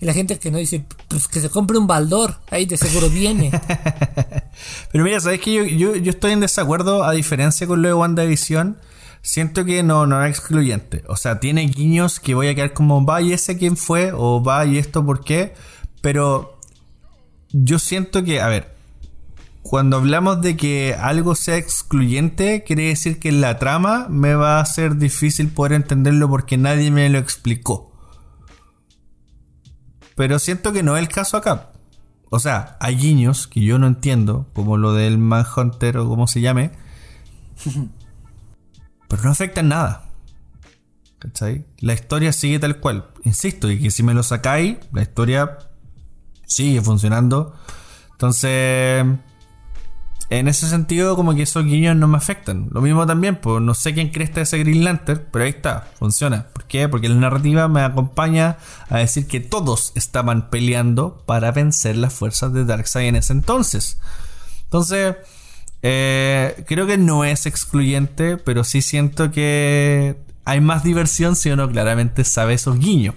[0.01, 3.09] Y la gente que no dice, pues que se compre un baldor, ahí de seguro
[3.09, 3.51] viene.
[4.93, 7.95] Pero mira, ¿sabes que yo, yo, yo estoy en desacuerdo a diferencia con lo de
[7.95, 8.79] WandaVision?
[9.23, 11.03] Siento que no, no es excluyente.
[11.09, 14.43] O sea, tiene guiños que voy a quedar como, va y ese quién fue, o
[14.43, 15.55] va y esto por qué.
[16.03, 16.59] Pero
[17.53, 18.74] yo siento que, a ver,
[19.65, 24.65] cuando hablamos de que algo sea excluyente, quiere decir que la trama me va a
[24.67, 27.91] ser difícil poder entenderlo porque nadie me lo explicó.
[30.17, 31.73] Pero siento que no es el caso acá.
[32.29, 36.43] O sea, hay guiños que yo no entiendo, como lo del Manhunter o como se
[36.43, 36.71] llame.
[39.09, 40.11] pero no afectan nada.
[41.19, 41.65] ¿Cachai?
[41.79, 43.07] La historia sigue tal cual.
[43.25, 45.57] Insisto, y que si me lo sacáis, la historia
[46.47, 47.55] sigue funcionando.
[48.13, 49.07] Entonces,
[50.31, 52.69] en ese sentido, como que esos guiños no me afectan.
[52.71, 56.49] Lo mismo también, pues no sé quién cresta ese Green Lantern, pero ahí está, funciona.
[56.53, 56.89] ¿Por qué?
[56.89, 58.57] Porque la narrativa me acompaña
[58.89, 63.99] a decir que todos estaban peleando para vencer las fuerzas de Darkseid en ese entonces.
[64.65, 65.17] Entonces,
[65.83, 71.69] eh, creo que no es excluyente, pero sí siento que hay más diversión si uno
[71.69, 73.15] claramente sabe esos guiños.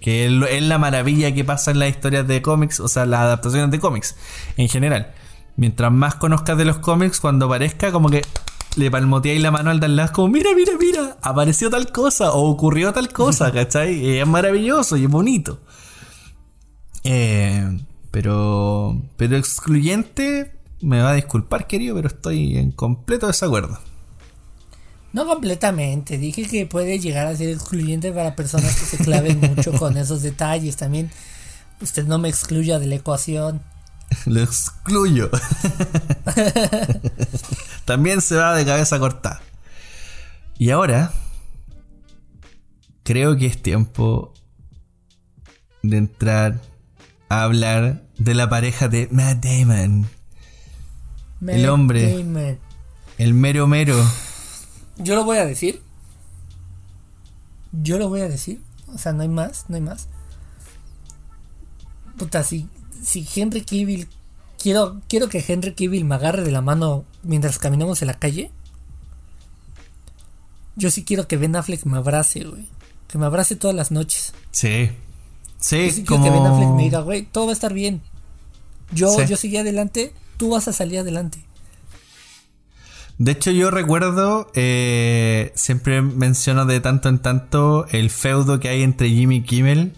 [0.00, 3.70] Que es la maravilla que pasa en las historias de cómics, o sea, las adaptaciones
[3.70, 4.16] de cómics
[4.56, 5.12] en general
[5.58, 8.22] mientras más conozcas de los cómics, cuando aparezca, como que
[8.76, 12.48] le palmoteáis la mano al de lado, como, mira, mira, mira, apareció tal cosa o
[12.48, 14.18] ocurrió tal cosa, ¿cachai?
[14.18, 15.60] es maravilloso y es bonito.
[17.02, 17.76] Eh,
[18.12, 23.80] pero, pero excluyente, me va a disculpar, querido, pero estoy en completo desacuerdo.
[25.12, 29.72] No completamente, dije que puede llegar a ser excluyente para personas que se claven mucho
[29.72, 30.76] con esos detalles.
[30.76, 31.10] También
[31.80, 33.60] usted no me excluya de la ecuación.
[34.26, 35.30] Lo excluyo.
[37.84, 39.40] También se va de cabeza cortada.
[40.58, 41.12] Y ahora,
[43.04, 44.34] creo que es tiempo
[45.82, 46.60] de entrar
[47.28, 50.08] a hablar de la pareja de Matt Damon.
[51.46, 52.58] el hombre.
[53.18, 53.96] El mero mero.
[54.96, 55.82] Yo lo voy a decir.
[57.72, 58.62] Yo lo voy a decir.
[58.92, 60.08] O sea, no hay más, no hay más.
[62.16, 62.68] Puta, sí
[63.08, 64.06] si Henry Cavill
[64.62, 68.50] quiero quiero que Henry Cavill me agarre de la mano mientras caminamos en la calle.
[70.76, 72.66] Yo sí quiero que Ben Affleck me abrace, güey.
[73.08, 74.34] Que me abrace todas las noches.
[74.50, 74.90] Sí.
[75.58, 78.02] Sí, sí quiero que Ben Affleck me diga, güey, todo va a estar bien.
[78.92, 81.42] Yo, yo seguí adelante, tú vas a salir adelante.
[83.16, 88.82] De hecho, yo recuerdo, eh, siempre menciono de tanto en tanto el feudo que hay
[88.82, 89.94] entre Jimmy Kimmel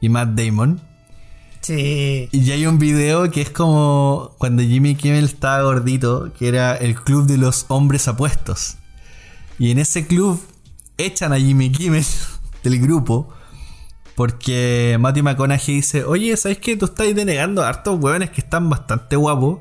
[0.00, 0.91] y Matt Damon.
[1.62, 2.28] Sí.
[2.32, 6.96] Y hay un video que es como cuando Jimmy Kimmel estaba gordito, que era el
[6.96, 8.76] club de los hombres apuestos.
[9.58, 10.40] Y en ese club
[10.98, 12.04] echan a Jimmy Kimmel
[12.64, 13.32] del grupo
[14.14, 16.76] porque Matthew McConaughey dice, oye, ¿sabes qué?
[16.76, 19.60] Tú estás denegando a hartos hueones que están bastante guapos.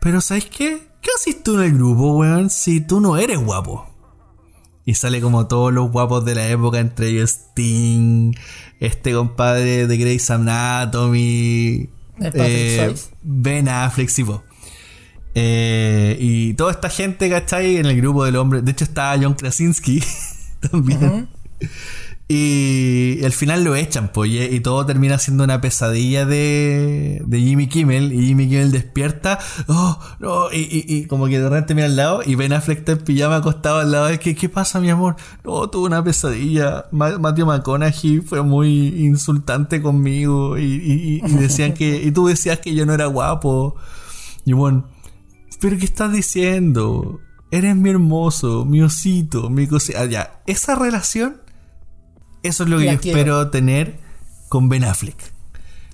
[0.00, 0.88] Pero ¿sabes qué?
[1.00, 2.50] ¿Qué haces tú en el grupo, weón?
[2.50, 3.86] Si tú no eres guapo.
[4.88, 8.32] Y sale como todos los guapos de la época, entre ellos Sting,
[8.80, 14.24] este compadre de Grey's Anatomy, eh, Ben Affleck, sí,
[15.34, 17.76] eh, y toda esta gente, ¿cachai?
[17.76, 18.62] En el grupo del hombre.
[18.62, 20.02] De hecho, está John Krasinski
[20.70, 21.28] también.
[22.30, 27.68] Y al final lo echan, pues, y, todo termina siendo una pesadilla de, de Jimmy
[27.68, 28.12] Kimmel.
[28.12, 32.34] Y Jimmy Kimmel despierta, oh, no, y, como que de repente mira al lado y
[32.34, 34.18] Ben Affleck está pijama acostado al lado.
[34.18, 35.16] Que, ¿qué pasa, mi amor?
[35.42, 36.84] No, tuve una pesadilla.
[36.90, 42.92] Matthew McConaughey fue muy insultante conmigo y, decían que, y tú decías que yo no
[42.92, 43.76] era guapo.
[44.44, 44.86] Y bueno,
[45.62, 47.20] ¿pero qué estás diciendo?
[47.50, 50.02] Eres mi hermoso, mi osito, mi cosita.
[50.02, 51.47] Ah, ya, esa relación
[52.42, 54.00] eso es lo que yo espero tener
[54.48, 55.32] con Ben Affleck.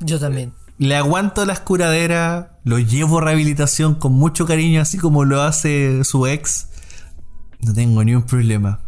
[0.00, 0.52] Yo también.
[0.78, 6.02] Le aguanto las curaderas, lo llevo a rehabilitación con mucho cariño, así como lo hace
[6.04, 6.68] su ex.
[7.60, 8.80] No tengo ni un problema.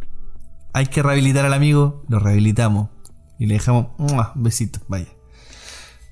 [0.72, 2.90] Hay que rehabilitar al amigo, lo rehabilitamos.
[3.38, 5.08] Y le dejamos un besito, vaya.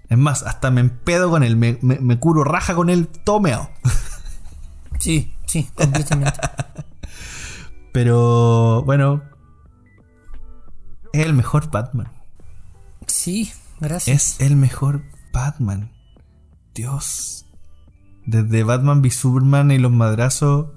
[0.08, 3.70] Es más, hasta me empedo con él, me, curo raja con él, tomeo.
[5.00, 6.38] Sí, sí, completamente.
[7.92, 9.22] Pero bueno,
[11.14, 12.08] es el mejor Batman.
[13.06, 14.38] Sí, gracias.
[14.38, 15.92] Es el mejor Batman.
[16.74, 17.46] Dios.
[18.26, 20.70] Desde Batman v Superman y los madrazos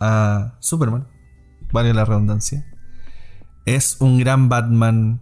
[0.00, 1.06] a Superman.
[1.72, 2.66] Vale la redundancia.
[3.66, 5.20] Es un gran Batman.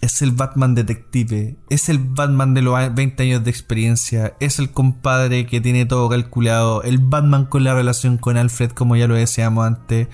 [0.00, 1.58] Es el Batman detective.
[1.68, 4.34] Es el Batman de los 20 años de experiencia.
[4.40, 6.82] Es el compadre que tiene todo calculado.
[6.82, 10.08] El Batman con la relación con Alfred, como ya lo decíamos antes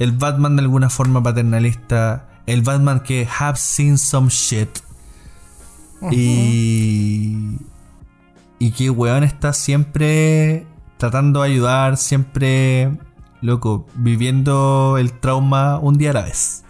[0.00, 4.70] el Batman de alguna forma paternalista, el Batman que have seen some shit.
[6.10, 7.58] Y.
[8.58, 12.98] Y que weón está siempre tratando de ayudar, siempre,
[13.42, 16.64] loco, viviendo el trauma un día a la vez.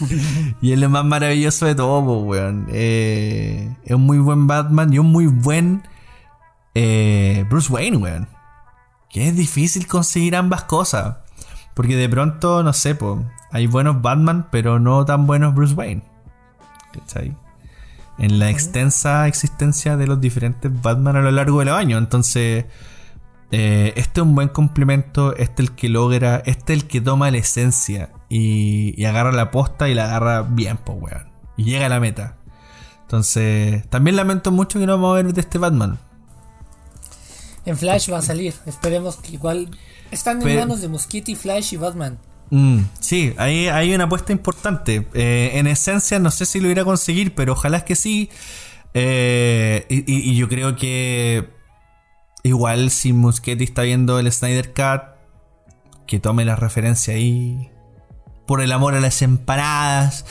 [0.60, 2.66] y es lo más maravilloso de todo, weón.
[2.70, 5.82] Eh, es un muy buen Batman y un muy buen
[6.74, 8.28] eh, Bruce Wayne, weón.
[9.08, 11.23] Que es difícil conseguir ambas cosas.
[11.74, 16.02] Porque de pronto, no sé, po, hay buenos Batman, pero no tan buenos Bruce Wayne.
[16.92, 17.36] ¿Cachai?
[18.18, 21.98] En la extensa existencia de los diferentes Batman a lo largo de los años.
[22.00, 22.66] Entonces,
[23.50, 25.34] eh, este es un buen complemento.
[25.36, 29.32] Este es el que logra, este es el que toma la esencia y, y agarra
[29.32, 31.28] la posta y la agarra bien, pues, weón.
[31.56, 32.36] Y llega a la meta.
[33.02, 35.98] Entonces, también lamento mucho que no vamos a ver de este Batman.
[37.66, 38.54] En Flash va a salir.
[38.66, 39.70] Esperemos que igual.
[40.14, 42.18] Están en Pero- manos de Mosquito, Flash y Batman.
[42.50, 45.06] Mm, sí, ahí hay una apuesta importante.
[45.14, 48.30] Eh, en esencia, no sé si lo irá a conseguir, pero ojalá es que sí.
[48.94, 51.50] Eh, y, y- y yo creo que
[52.42, 55.02] igual si Muschietti está viendo el Snyder Cut,
[56.06, 57.70] que tome la referencia ahí.
[58.46, 60.24] Por el amor a las empanadas.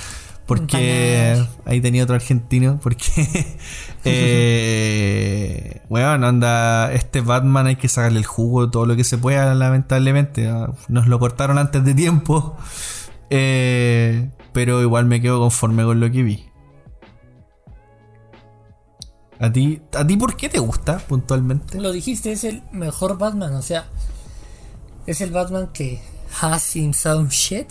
[0.46, 2.80] Porque ahí tenía otro argentino.
[2.82, 3.58] Porque,
[4.04, 9.54] eh, bueno, anda, este Batman hay que sacarle el jugo todo lo que se pueda,
[9.56, 10.52] lamentablemente.
[10.90, 12.58] Nos lo cortaron antes de tiempo.
[13.36, 16.46] Eh, pero igual me quedo conforme con lo que vi.
[19.40, 21.82] ¿A ti, ¿A ti por qué te gusta puntualmente?
[21.82, 23.56] Lo dijiste, es el mejor Batman.
[23.56, 23.88] O sea,
[25.06, 26.02] es el Batman que
[26.42, 27.68] has seen some shit.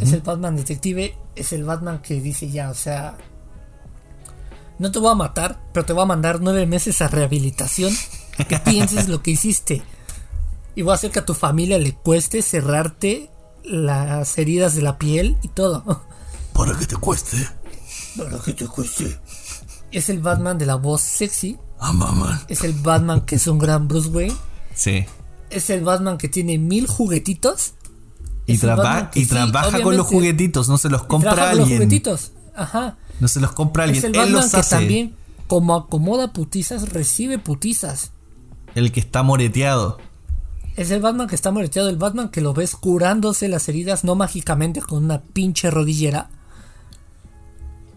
[0.00, 1.16] Es el Batman detective.
[1.36, 3.16] Es el Batman que dice ya, o sea.
[4.78, 7.94] No te voy a matar, pero te voy a mandar nueve meses a rehabilitación.
[8.48, 9.82] Que pienses lo que hiciste.
[10.74, 13.30] Y voy a hacer que a tu familia le cueste cerrarte
[13.64, 16.04] las heridas de la piel y todo.
[16.52, 17.48] Para que te cueste.
[18.16, 19.18] Para que te cueste.
[19.90, 21.58] Es el Batman de la voz sexy.
[21.78, 22.44] Ah, mamá.
[22.48, 24.36] Es el Batman que es un gran Bruce Wayne.
[24.74, 25.06] Sí.
[25.48, 27.74] Es el Batman que tiene mil juguetitos.
[28.46, 31.64] Y, traba- y sí, trabaja con los juguetitos, no se los compra trabaja con los
[31.68, 31.78] alguien.
[31.82, 32.32] juguetitos.
[32.54, 32.96] Ajá.
[33.20, 34.76] No se los compra alguien, Es el él los que hace.
[34.76, 35.14] también,
[35.48, 38.12] como acomoda putizas, recibe putizas.
[38.74, 39.98] El que está moreteado.
[40.76, 44.14] Es el Batman que está moreteado, el Batman que lo ves curándose las heridas, no
[44.14, 46.28] mágicamente con una pinche rodillera.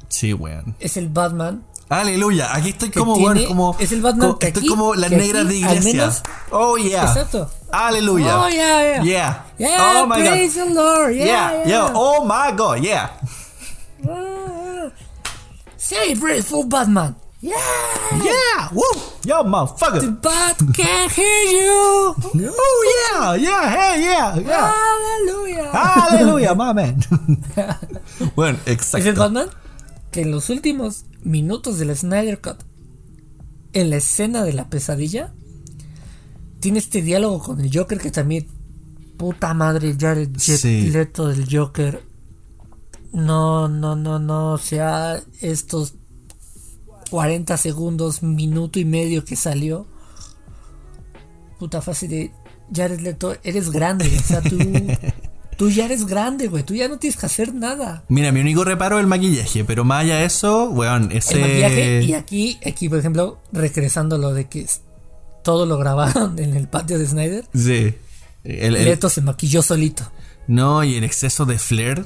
[0.07, 0.75] Sí, weón.
[0.79, 3.75] Es el Batman Aleluya, aquí estoy como, tiene- weón, como.
[3.79, 5.91] es el Batman que estoy aquí- como las negras de iglesia.
[5.93, 7.03] menos- oh, yeah.
[7.07, 7.49] Exacto.
[7.71, 8.33] Aleluya.
[8.43, 9.03] Oh, yeah, yeah.
[9.03, 9.33] Yeah.
[9.57, 10.67] Yeah, oh, my praise God.
[10.67, 11.15] the Lord.
[11.15, 11.93] Yeah, Yeah, yeah.
[11.93, 13.09] Oh, my God, yeah.
[14.07, 14.89] Ah.
[15.77, 17.15] Say Breathful Batman.
[17.41, 17.55] Yeah.
[18.19, 18.67] Yeah.
[18.73, 18.83] Woo.
[19.23, 20.21] Yo, The motherfucker.
[20.21, 22.15] bat can't hear you.
[22.51, 23.35] Oh, yeah.
[23.35, 24.35] Yeah, hey, yeah.
[24.39, 24.73] Yeah.
[24.75, 25.65] Aleluya.
[25.71, 26.99] Aleluya, my man.
[28.35, 29.13] bueno, Es el exacto.
[29.19, 29.49] Batman
[30.11, 32.63] que en los últimos minutos del Snyder Cut,
[33.73, 35.31] en la escena de la pesadilla,
[36.59, 38.47] tiene este diálogo con el Joker que también,
[39.17, 40.89] puta madre, Jet Sí.
[40.91, 42.03] Leto del Joker.
[43.11, 45.95] No, no, no, no, o sea, estos
[47.09, 49.87] 40 segundos, minuto y medio que salió.
[51.57, 52.31] Puta fase de
[52.73, 54.57] Jared Leto, eres grande, o sea, tú,
[55.57, 58.03] tú ya eres grande, güey, tú ya no tienes que hacer nada.
[58.09, 61.35] Mira, mi único reparo es el maquillaje, pero más allá de eso, weón, ese.
[61.35, 64.67] el maquillaje y aquí, aquí por ejemplo, regresando a lo de que
[65.49, 67.95] todo lo grabaron en el patio de Snyder, Sí.
[68.43, 70.03] El- el- Leto se maquilló solito.
[70.47, 72.05] no, y el exceso de flair.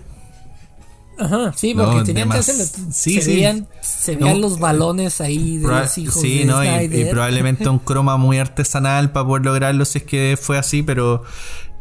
[1.20, 2.64] Ajá, sí, No, porque tenían que hacerlo.
[2.92, 3.32] sí, se sí.
[3.36, 6.88] veían, se veían No, los balones ahí de los hijos sí, de no, y, y
[6.88, 7.10] Snyder.
[7.12, 11.24] probablemente un croma muy artesanal para poder lograrlo si es que fue así, pero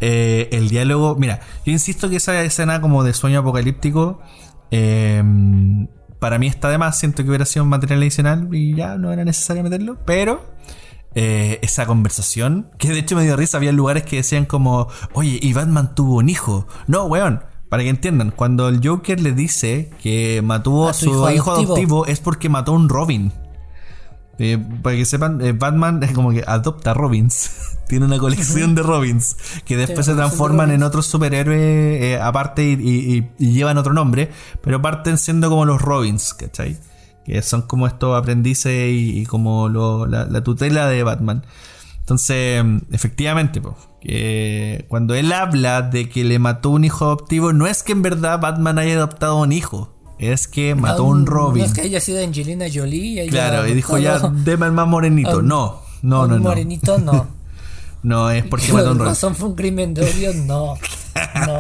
[0.01, 4.21] eh, el diálogo, mira, yo insisto que esa escena como de sueño apocalíptico,
[4.73, 5.23] eh,
[6.19, 9.13] para mí está de más, siento que hubiera sido un material adicional y ya no
[9.13, 10.45] era necesario meterlo, pero
[11.15, 15.39] eh, esa conversación, que de hecho me dio risa, había lugares que decían como, oye,
[15.43, 17.43] y Batman tuvo un hijo, no, weón.
[17.69, 21.73] Para que entiendan, cuando el Joker le dice que mató a su hijo, hijo adoptivo.
[21.75, 22.07] adoptivo.
[22.07, 23.33] es porque mató a un Robin.
[24.39, 27.51] Eh, para que sepan, eh, Batman es como que adopta Robins.
[27.89, 31.59] Tiene una colección de Robins que después se transforman en otros superhéroes
[32.03, 34.31] eh, aparte y- y llevan otro nombre,
[34.63, 36.79] pero parten siendo como los Robins, ¿cachai?
[37.25, 41.45] Que son como estos aprendices y, y como lo- la, la tutela de Batman.
[42.01, 43.63] Entonces, efectivamente,
[44.01, 48.03] que cuando él habla de que le mató un hijo adoptivo, no es que en
[48.03, 51.63] verdad Batman haya adoptado un hijo, es que mató a un Robin.
[51.63, 53.25] No es que haya sido Angelina Jolie.
[53.25, 55.43] y Claro, y dijo ya, deme al más morenito.
[55.43, 56.43] No, no, no, no.
[56.43, 57.27] morenito, no.
[58.03, 60.75] No, es porque Que mató a un razón fue un crimen de odio, no.
[61.15, 61.59] No.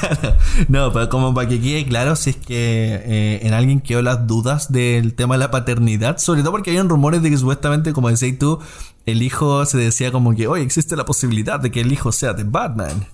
[0.00, 0.36] Claro.
[0.68, 4.26] No, pero como para que quede claro, si es que eh, en alguien quedó las
[4.26, 8.08] dudas del tema de la paternidad, sobre todo porque habían rumores de que supuestamente, como
[8.08, 8.58] decías tú,
[9.04, 12.32] el hijo se decía como que, oye, existe la posibilidad de que el hijo sea
[12.32, 13.06] de Batman.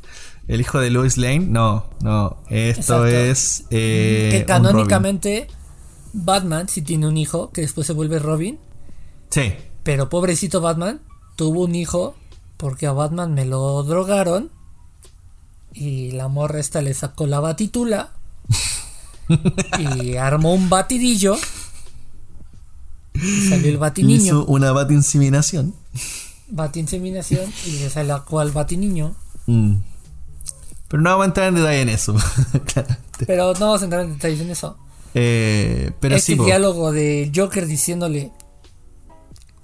[0.46, 3.06] El hijo de Lois Lane, no, no, esto Exacto.
[3.06, 3.64] es...
[3.70, 5.48] eh, que un canónicamente
[6.12, 8.58] Batman, si tiene un hijo que después se vuelve Robin.
[9.30, 9.52] Sí,
[9.82, 11.00] Pero pobrecito Batman
[11.34, 12.14] tuvo un hijo
[12.56, 14.50] porque a Batman me lo drogaron
[15.72, 18.12] y la morra esta le sacó la batitula
[19.78, 21.36] y armó un batidillo
[23.14, 24.24] y salió el batiniño.
[24.24, 25.74] Hizo una batinseminación.
[26.48, 29.14] Batinseminación y le sacó al batiniño.
[29.46, 29.76] Mm.
[30.88, 32.14] Pero no vamos a entrar en detalle en eso.
[33.26, 34.76] Pero no vamos a entrar en detalles en eso.
[35.18, 38.32] Eh, pero este sí, diálogo de Joker diciéndole,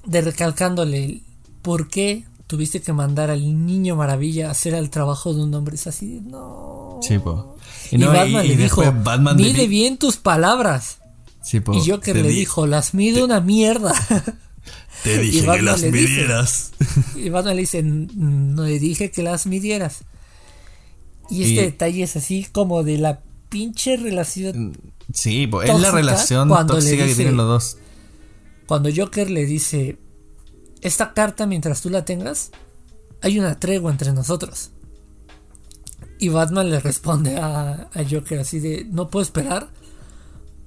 [0.06, 1.20] de recalcándole,
[1.60, 5.74] ¿por qué tuviste que mandar al niño maravilla a hacer el trabajo de un hombre?
[5.76, 7.00] Es así, no.
[7.02, 7.56] Sí, po.
[7.90, 10.98] Y, no, Batman y- le y dijo, Batman de- mide bien tus palabras.
[11.42, 11.72] Sí, po.
[11.74, 13.94] Y Joker le di- dijo, las mide una mierda.
[15.02, 16.72] Te dije que las le dice- midieras.
[17.16, 20.04] y Batman le dice, "N- no le dije que las midieras.
[21.30, 24.76] Y este detalle es así como de la pinche relación.
[25.14, 25.62] Sí, po.
[25.62, 27.76] Es la relación tóxica que dice- tienen los dos.
[28.66, 29.96] Cuando Joker le dice,
[30.82, 32.50] esta carta mientras tú la tengas,
[33.22, 34.70] hay una tregua entre nosotros.
[36.18, 39.70] Y Batman le responde a, a Joker así de, no puedo esperar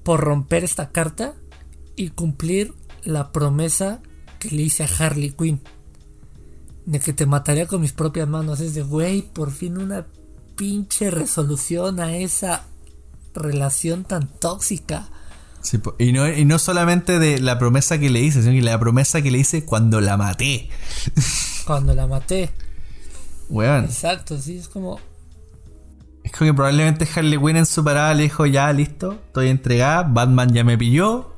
[0.03, 1.35] por romper esta carta
[1.95, 4.01] y cumplir la promesa
[4.39, 5.61] que le hice a Harley Quinn.
[6.85, 8.59] De que te mataría con mis propias manos.
[8.59, 10.05] Es de, güey, por fin una
[10.55, 12.65] pinche resolución a esa
[13.33, 15.09] relación tan tóxica.
[15.65, 18.79] Sí, y, no, y no solamente de la promesa que le hice, sino que la
[18.79, 20.69] promesa que le hice cuando la maté.
[21.65, 22.51] Cuando la maté.
[23.49, 23.85] Weón.
[23.85, 24.99] Exacto, sí, es como...
[26.23, 30.03] Es como que probablemente Harley Quinn en su parada le dijo, ya, listo, estoy entregada,
[30.03, 31.33] Batman ya me pilló,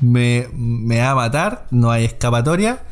[0.00, 2.84] me, me va a matar, no hay escapatoria.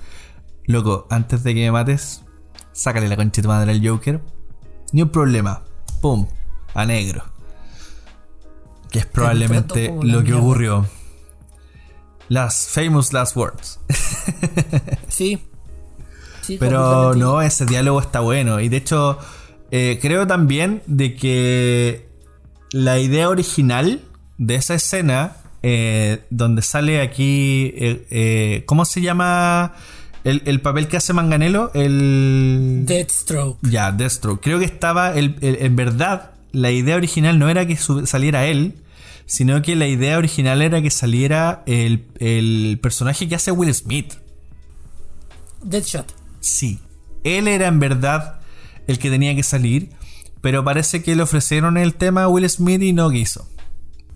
[0.65, 2.25] Loco, antes de que me mates,
[2.73, 4.21] sácale la tu madre al Joker.
[4.91, 5.63] Ni un problema.
[6.01, 6.27] Pum,
[6.75, 7.32] a negro.
[8.93, 10.87] Que es probablemente lo que ocurrió.
[12.29, 13.79] Las famous last words.
[15.09, 15.39] Sí.
[16.41, 18.59] Sí, Pero no, ese diálogo está bueno.
[18.61, 19.19] Y de hecho,
[19.71, 22.09] eh, creo también de que
[22.73, 24.01] la idea original
[24.39, 29.75] de esa escena, eh, donde sale aquí, eh, ¿cómo se llama
[30.25, 31.71] el, el papel que hace Manganelo?
[31.75, 32.83] El...
[32.87, 33.59] Deathstroke.
[33.63, 34.43] Ya, Deathstroke.
[34.43, 38.75] Creo que estaba, el- el- en verdad, la idea original no era que saliera él,
[39.27, 44.15] sino que la idea original era que saliera el, el personaje que hace Will Smith.
[45.63, 46.15] Deadshot.
[46.41, 46.81] Sí,
[47.25, 48.41] él era en verdad
[48.87, 49.91] el que tenía que salir,
[50.41, 53.49] pero parece que le ofrecieron el tema a Will Smith y no quiso.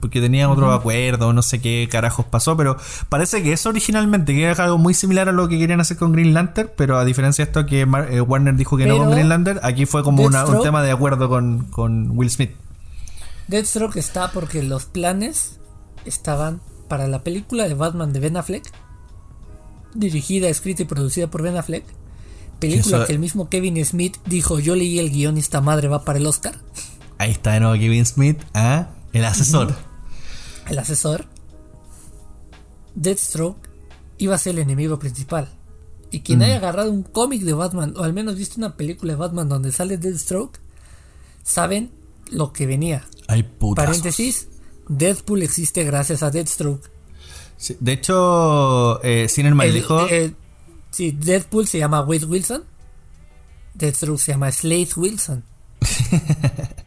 [0.00, 2.76] Porque tenían otro acuerdo, no sé qué carajos pasó, pero
[3.08, 6.12] parece que eso originalmente, que era algo muy similar a lo que querían hacer con
[6.12, 9.28] Green Lantern, pero a diferencia de esto que eh, Warner dijo que no con Green
[9.30, 12.50] Lantern, aquí fue como una- un tema de acuerdo con, con Will Smith.
[13.48, 15.58] Deathstroke está porque los planes
[16.04, 18.70] estaban para la película de Batman de Ben Affleck,
[19.94, 21.84] dirigida, escrita y producida por Ben Affleck.
[22.60, 25.88] Película Eso- que el mismo Kevin Smith dijo, yo leí el guion y esta madre
[25.88, 26.54] va para el Oscar.
[27.18, 28.88] Ahí está de nuevo Kevin Smith, ¿ah?
[29.16, 29.74] El asesor.
[30.68, 31.26] El asesor.
[32.94, 33.68] Deathstroke
[34.18, 35.48] iba a ser el enemigo principal.
[36.10, 39.18] Y quien haya agarrado un cómic de Batman, o al menos visto una película de
[39.18, 40.58] Batman donde sale Deathstroke,
[41.42, 41.90] saben
[42.30, 43.04] lo que venía.
[43.28, 43.84] Ay, puta.
[43.84, 44.48] Paréntesis,
[44.88, 46.88] Deadpool existe gracias a Deathstroke.
[47.80, 50.06] de hecho, eh, Cinerman dijo...
[50.08, 50.32] eh,
[50.90, 52.64] sí, Deadpool se llama Wade Wilson.
[53.74, 55.44] Deathstroke se llama Slade Wilson.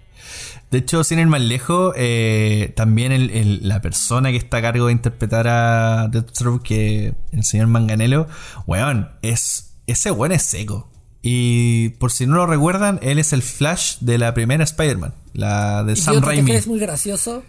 [0.72, 4.62] De hecho, sin ir más lejos, eh, también el- el- la persona que está a
[4.62, 8.28] cargo de interpretar a Deathstroke, que el señor Manganello,
[8.68, 10.88] weón, es, ese weón es seco.
[11.24, 15.84] Y por si no lo recuerdan, él es el Flash de la primera Spider-Man, la
[15.84, 16.52] de Y Sam yo creo Raimi.
[16.52, 17.44] que es muy gracioso.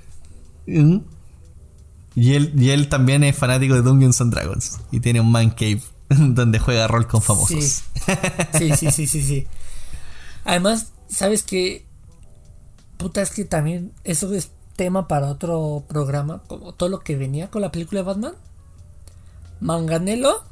[0.66, 0.98] Mm.
[2.16, 5.50] Y él, y él también es fanático de Dungeons and Dragons y tiene un man
[5.50, 7.82] cave donde juega rol con famosos.
[8.04, 8.12] Sí.
[8.58, 9.46] sí, sí, sí, sí, sí.
[10.44, 11.84] Además, ¿sabes qué?
[13.00, 17.50] Puta, es que también eso es tema para otro programa, como todo lo que venía
[17.50, 18.34] con la película de Batman.
[19.58, 20.44] Manganelo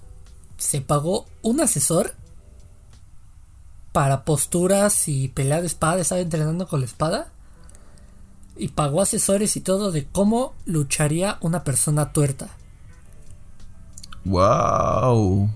[0.56, 2.14] se pagó un asesor
[3.92, 7.32] para posturas y pelea de espada, estaba entrenando con la espada.
[8.56, 12.48] Y pagó asesores y todo de cómo lucharía una persona tuerta.
[14.24, 15.50] Wow.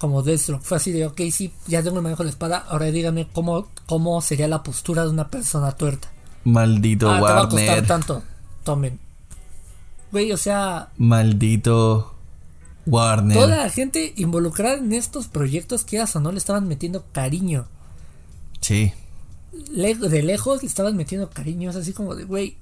[0.00, 0.62] Como Deathstroke.
[0.64, 3.68] Fue así de, ok, sí, ya tengo el manejo de la espada, ahora dígame cómo,
[3.86, 6.10] cómo sería la postura de una persona tuerta.
[6.44, 7.86] Maldito ah, te va a costar Warner.
[7.86, 8.22] tanto.
[8.64, 8.98] Tomen.
[10.10, 12.14] Güey, o sea, Maldito
[12.86, 13.36] Warner.
[13.36, 17.66] toda la gente involucrada en estos proyectos, que o no, le estaban metiendo cariño.
[18.60, 18.92] Sí.
[19.70, 22.56] Le- de lejos le estaban metiendo cariño, es así como de, güey,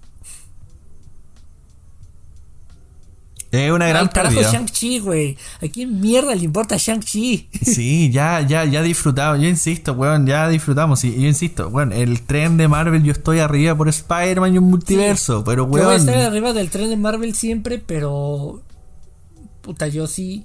[3.50, 4.40] Es una gran Ay, carajo.
[4.42, 5.36] Shang-Chi, güey.
[5.62, 7.48] ¿A quién mierda le importa Shang-Chi?
[7.62, 9.40] Sí, ya, ya, ya disfrutamos.
[9.40, 11.02] Yo insisto, weón, ya disfrutamos.
[11.04, 14.64] Y yo insisto, weón, el tren de Marvel, yo estoy arriba por Spider-Man y un
[14.64, 15.44] multiverso.
[15.44, 16.00] Pero, Yo voy a weón.
[16.00, 18.60] estar arriba del tren de Marvel siempre, pero.
[19.62, 20.44] Puta, yo sí.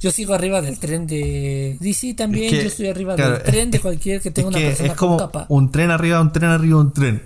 [0.00, 2.44] Yo sigo arriba del tren de DC también.
[2.46, 4.88] Es que, yo estoy arriba claro, del tren de cualquier que tenga es una persona
[4.92, 5.46] es como con capa.
[5.48, 7.22] un tren arriba, un tren arriba, un tren.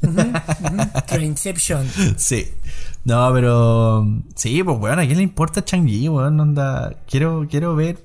[1.06, 1.88] Trainception.
[2.16, 2.46] sí.
[3.08, 4.06] No, pero.
[4.34, 6.38] Sí, pues, weón, ¿a quién le importa Chang-Chi, weón?
[6.38, 8.04] Onda, quiero, quiero ver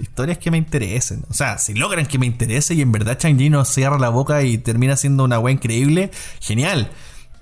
[0.00, 1.24] historias que me interesen.
[1.28, 4.44] O sea, si logran que me interese y en verdad Chang-Chi no cierra la boca
[4.44, 6.90] y termina siendo una weá increíble, genial.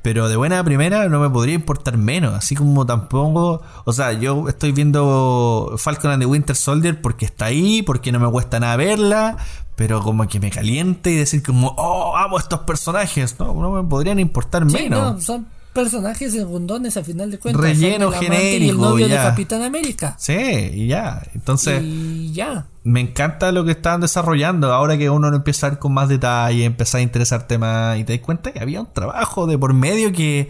[0.00, 2.33] Pero de buena primera no me podría importar menos.
[2.33, 3.60] Así como tampoco.
[3.84, 8.18] O sea, yo estoy viendo Falcon and the Winter Soldier porque está ahí, porque no
[8.18, 9.36] me cuesta nada verla.
[9.76, 13.39] Pero como que me caliente y decir como, oh, amo estos personajes.
[13.39, 15.15] No, no me podrían importar Sí, menos.
[15.15, 17.62] no, son personajes segundones a final de cuentas.
[17.62, 19.23] Relleno el amante y el genérico, novio ya.
[19.23, 20.17] de Capitán América.
[20.19, 21.23] Sí, y ya.
[21.35, 22.69] Entonces, y ya.
[22.85, 24.73] me encanta lo que están desarrollando.
[24.73, 28.05] Ahora que uno lo empieza a ver con más detalle, empieza a interesarte más y
[28.05, 30.49] te das cuenta que había un trabajo de por medio que.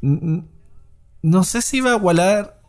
[0.00, 2.60] No sé si iba a igualar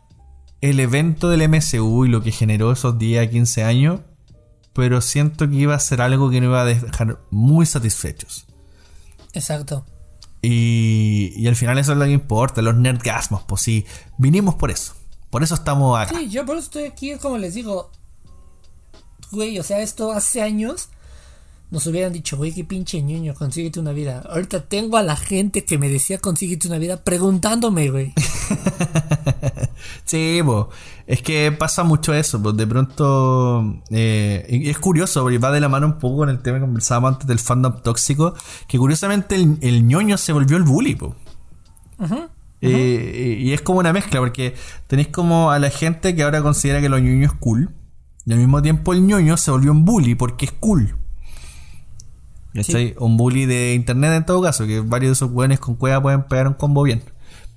[0.60, 4.00] el evento del MCU y lo que generó esos 10 a 15 años,
[4.74, 8.46] pero siento que iba a ser algo que nos iba a dejar muy satisfechos.
[9.32, 9.84] Exacto.
[10.44, 13.86] Y, y al final eso es lo que importa, los nerdgasmos, pues sí,
[14.18, 14.94] vinimos por eso.
[15.30, 16.18] Por eso estamos acá.
[16.18, 17.90] Sí, yo por eso estoy aquí, como les digo.
[19.32, 20.90] Güey, o sea, esto hace años
[21.74, 24.22] nos hubieran dicho, güey, qué pinche ñoño, consíguete una vida.
[24.30, 28.14] Ahorita tengo a la gente que me decía consíguete una vida preguntándome, güey.
[30.06, 30.70] Sí, po.
[31.06, 35.60] es que pasa mucho eso, pues de pronto eh, y es curioso, porque va de
[35.60, 38.34] la mano un poco con el tema que conversábamos antes del fandom tóxico,
[38.66, 41.16] que curiosamente el, el ñoño se volvió el bully, po.
[42.60, 44.54] Eh, y es como una mezcla, porque
[44.86, 47.70] tenéis como a la gente que ahora considera que lo ñoño es cool,
[48.24, 50.96] y al mismo tiempo el ñoño se volvió un bully porque es cool.
[52.54, 52.94] ¿Cachai?
[52.98, 56.22] Un bully de internet en todo caso, que varios de esos hueones con cueva pueden
[56.24, 57.02] pegar un combo bien.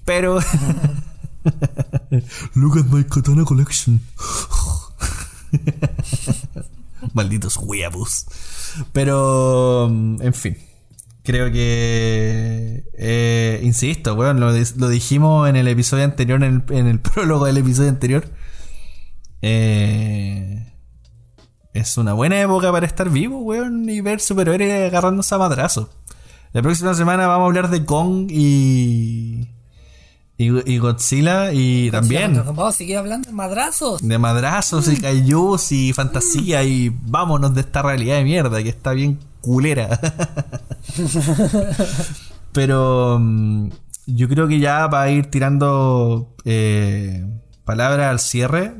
[0.05, 0.39] Pero...
[2.55, 4.01] Look at my katana collection.
[7.13, 8.25] Malditos huevos.
[8.91, 10.57] Pero, en fin.
[11.23, 12.85] Creo que.
[12.93, 14.53] eh, insisto, weón, lo
[14.89, 18.29] dijimos en el episodio anterior, en el, en el prólogo del episodio anterior.
[19.41, 20.73] Eh,
[21.77, 25.87] es una buena época para estar vivo, weón, y ver superhéroes agarrándose a madrazos.
[26.53, 29.47] La próxima semana vamos a hablar de Kong y.
[30.39, 34.07] Y, y Godzilla y también Vamos a seguir hablando de madrazos.
[34.07, 38.91] de madrazos y kaijus y fantasía y vámonos de esta realidad de mierda que está
[38.91, 39.99] bien culera.
[42.53, 43.69] Pero mm,
[44.05, 47.25] yo creo que ya va a ir tirando eh,
[47.65, 48.73] palabras al cierre.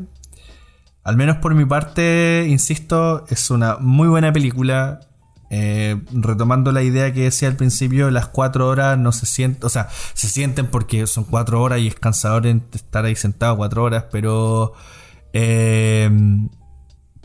[1.08, 5.00] Al menos por mi parte, insisto, es una muy buena película.
[5.50, 9.70] Eh, retomando la idea que decía al principio, las cuatro horas no se sienten, o
[9.70, 14.08] sea, se sienten porque son cuatro horas y es cansador estar ahí sentado cuatro horas,
[14.12, 14.74] pero
[15.32, 16.12] eh,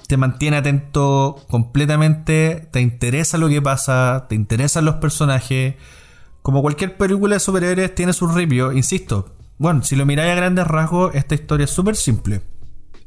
[0.06, 5.74] te mantiene atento completamente, te interesa lo que pasa, te interesan los personajes.
[6.42, 9.34] Como cualquier película de superhéroes tiene sus ripios, insisto.
[9.58, 12.51] Bueno, si lo miráis a grandes rasgos, esta historia es súper simple.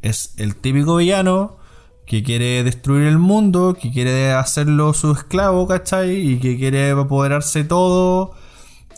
[0.06, 1.58] Es el típico villano
[2.06, 6.16] que quiere destruir el mundo, que quiere hacerlo su esclavo, ¿cachai?
[6.16, 8.36] Y que quiere apoderarse todo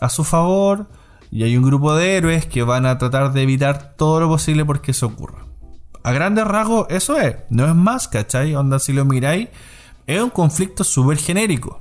[0.01, 0.87] a su favor.
[1.31, 4.65] Y hay un grupo de héroes que van a tratar de evitar todo lo posible
[4.65, 5.45] porque eso ocurra.
[6.03, 7.37] A grandes rasgos, eso es.
[7.49, 8.53] No es más, ¿cachai?
[8.55, 9.47] Onda, si lo miráis,
[10.07, 11.79] es un conflicto súper genérico.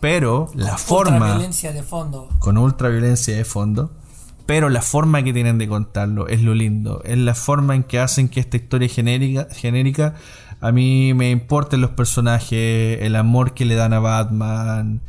[0.00, 2.28] Pero la forma violencia de fondo.
[2.40, 4.01] con ultra violencia de fondo.
[4.46, 7.02] Pero la forma que tienen de contarlo es lo lindo.
[7.04, 10.14] Es la forma en que hacen que esta historia genérica, genérica
[10.62, 15.00] a mí me importen los personajes, el amor que le dan a Batman,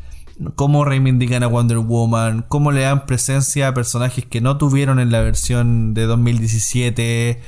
[0.55, 5.11] cómo reivindican a Wonder Woman, cómo le dan presencia a personajes que no tuvieron en
[5.11, 7.39] la versión de 2017.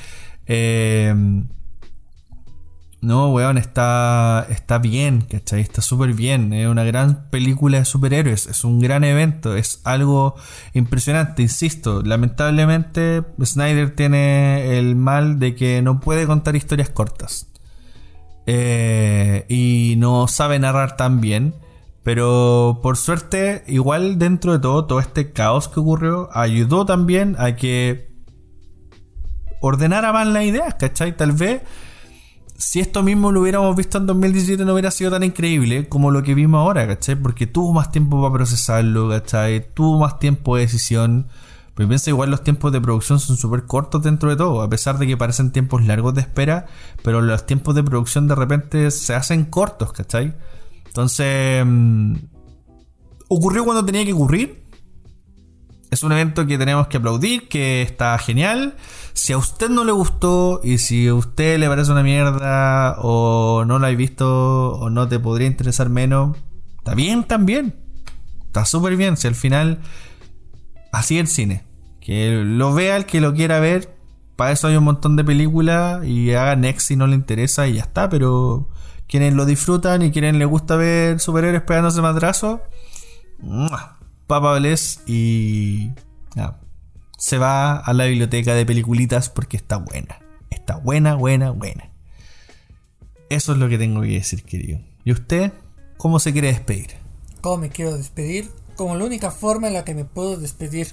[0.45, 1.15] Eh,
[3.06, 5.61] no, weón, está, está bien, ¿cachai?
[5.61, 6.51] Está súper bien.
[6.53, 8.48] Es una gran película de superhéroes.
[8.48, 9.56] Es un gran evento.
[9.56, 10.35] Es algo
[10.74, 12.01] impresionante, insisto.
[12.01, 17.48] Lamentablemente, Snyder tiene el mal de que no puede contar historias cortas.
[18.48, 21.53] Eh, y no sabe narrar tan bien.
[22.03, 27.56] Pero por suerte, igual dentro de todo, todo este caos que ocurrió ayudó también a
[27.56, 28.09] que
[29.61, 31.17] ordenara más las ideas, ¿cachai?
[31.17, 31.61] Tal vez
[32.58, 36.24] si esto mismo lo hubiéramos visto en 2017 no hubiera sido tan increíble como lo
[36.24, 37.16] que vimos ahora, ¿cachai?
[37.16, 39.74] Porque tuvo más tiempo para procesarlo, ¿cachai?
[39.74, 41.27] Tuvo más tiempo de decisión.
[41.74, 44.98] Pues piensa igual los tiempos de producción son súper cortos dentro de todo, a pesar
[44.98, 46.67] de que parecen tiempos largos de espera,
[47.03, 50.34] pero los tiempos de producción de repente se hacen cortos, ¿cachai?
[50.85, 52.16] Entonces, mm,
[53.27, 54.65] ocurrió cuando tenía que ocurrir.
[55.95, 58.75] Es un evento que tenemos que aplaudir, que está genial.
[59.14, 63.64] Si a usted no le gustó y si a usted le parece una mierda o
[63.65, 66.35] no lo ha visto o no te podría interesar menos,
[66.80, 67.75] está bien también.
[68.48, 69.15] Está súper bien.
[69.15, 69.80] Si al final
[70.91, 71.64] así el cine.
[72.01, 73.95] Que lo vea el que lo quiera ver.
[74.35, 77.75] Para eso hay un montón de películas y haga next si no le interesa y
[77.75, 78.09] ya está.
[78.09, 78.67] Pero
[79.07, 82.61] quienes lo disfrutan y quienes les gusta ver superhéroes pegándose madrazo,
[84.27, 84.59] Papa
[85.05, 85.91] y
[87.17, 90.19] se va a la biblioteca de peliculitas porque está buena.
[90.49, 91.89] Está buena, buena, buena.
[93.29, 94.79] Eso es lo que tengo que decir, querido.
[95.03, 95.51] ¿Y usted
[95.97, 96.91] cómo se quiere despedir?
[97.41, 98.51] ¿Cómo me quiero despedir?
[98.75, 100.89] como la única forma en la que me puedo despedir.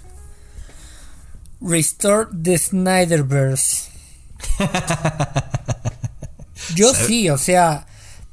[1.61, 3.91] Restore the Snyderverse.
[6.75, 7.87] Yo sí, o sea,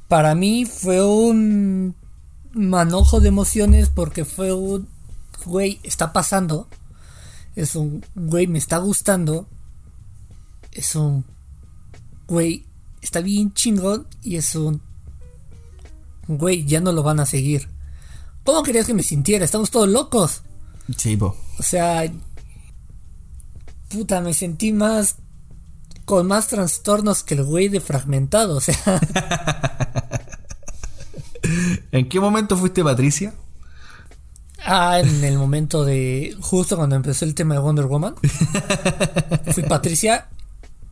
[0.08, 1.94] para mí fue un
[2.52, 4.88] manojo de emociones porque fue un
[5.44, 6.68] güey, está pasando.
[7.56, 9.46] Es un güey, me está gustando.
[10.72, 11.24] Es un
[12.26, 12.64] güey,
[13.00, 14.80] está bien chingón y es un
[16.28, 17.68] güey, ya no lo van a seguir.
[18.44, 19.44] ¿Cómo querías que me sintiera?
[19.44, 20.42] Estamos todos locos.
[20.96, 21.18] Sí.
[21.20, 22.10] O sea,
[23.88, 25.16] puta, me sentí más
[26.04, 29.00] con más trastornos que el güey de fragmentado, o sea.
[31.92, 33.34] ¿En qué momento fuiste Patricia?
[34.64, 36.36] Ah, en el momento de.
[36.40, 38.14] Justo cuando empezó el tema de Wonder Woman.
[39.52, 40.28] fui Patricia.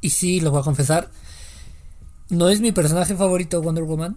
[0.00, 1.10] Y sí, lo voy a confesar.
[2.30, 4.16] No es mi personaje favorito Wonder Woman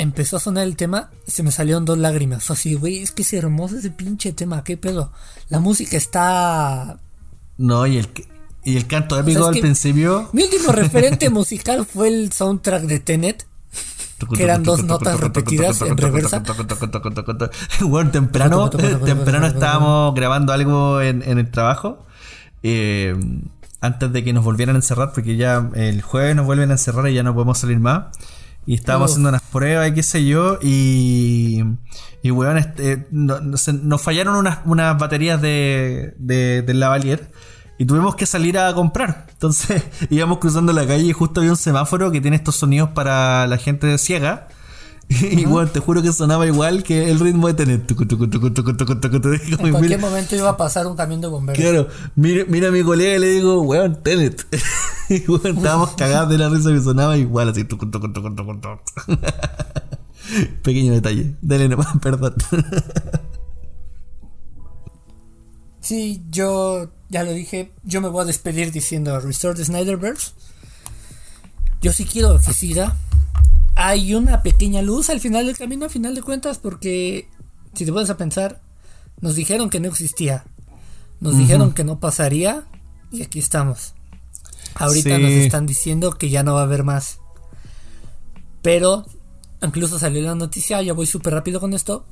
[0.00, 2.50] empezó a sonar el tema, se me salieron dos lágrimas.
[2.50, 5.12] Así, güey, es que es hermoso ese pinche tema, qué pedo.
[5.50, 6.98] La música está.
[7.58, 8.08] No, y el,
[8.64, 10.30] y el canto épico al principio.
[10.32, 13.46] Mi último referente musical fue el soundtrack de Tenet.
[14.28, 16.42] Que eran dos notas repetidas en reversa.
[17.80, 22.04] Bueno, temprano, temprano estábamos grabando algo en, en el trabajo.
[22.62, 23.16] Eh,
[23.80, 27.08] antes de que nos volvieran a encerrar, porque ya el jueves nos vuelven a encerrar
[27.08, 28.06] y ya no podemos salir más.
[28.66, 30.58] Y estábamos haciendo unas pruebas y qué sé yo.
[30.62, 31.64] Y,
[32.22, 37.30] y weón, este, nos fallaron unas, unas baterías de, de, del lavalier.
[37.80, 39.26] Y tuvimos que salir a comprar.
[39.30, 43.46] Entonces íbamos cruzando la calle y justo había un semáforo que tiene estos sonidos para
[43.46, 44.48] la gente ciega.
[45.08, 47.80] Y bueno, te juro que sonaba igual que el ritmo de tener.
[47.88, 51.58] En cualquier momento iba a pasar un camión de bomberos.
[51.58, 54.46] Claro, mira, mira a mi colega y le digo, weón, Tenet.
[55.08, 57.64] Y bueno, estábamos cagados de la risa que sonaba igual, así.
[60.62, 61.34] Pequeño detalle.
[61.40, 62.34] Dale nomás, perdón.
[65.80, 67.72] Sí, yo ya lo dije.
[67.84, 70.32] Yo me voy a despedir diciendo Restore the Snyderverse.
[71.80, 72.96] Yo sí quiero que siga
[73.82, 77.28] hay una pequeña luz al final del camino, a final de cuentas, porque
[77.74, 78.60] si te pones a pensar,
[79.22, 80.44] nos dijeron que no existía,
[81.20, 82.64] nos dijeron que no pasaría
[83.10, 83.94] y aquí estamos.
[84.74, 87.20] Ahorita nos están diciendo que ya no va a haber más.
[88.60, 89.06] Pero,
[89.62, 92.04] incluso salió la noticia, ya voy súper rápido con esto.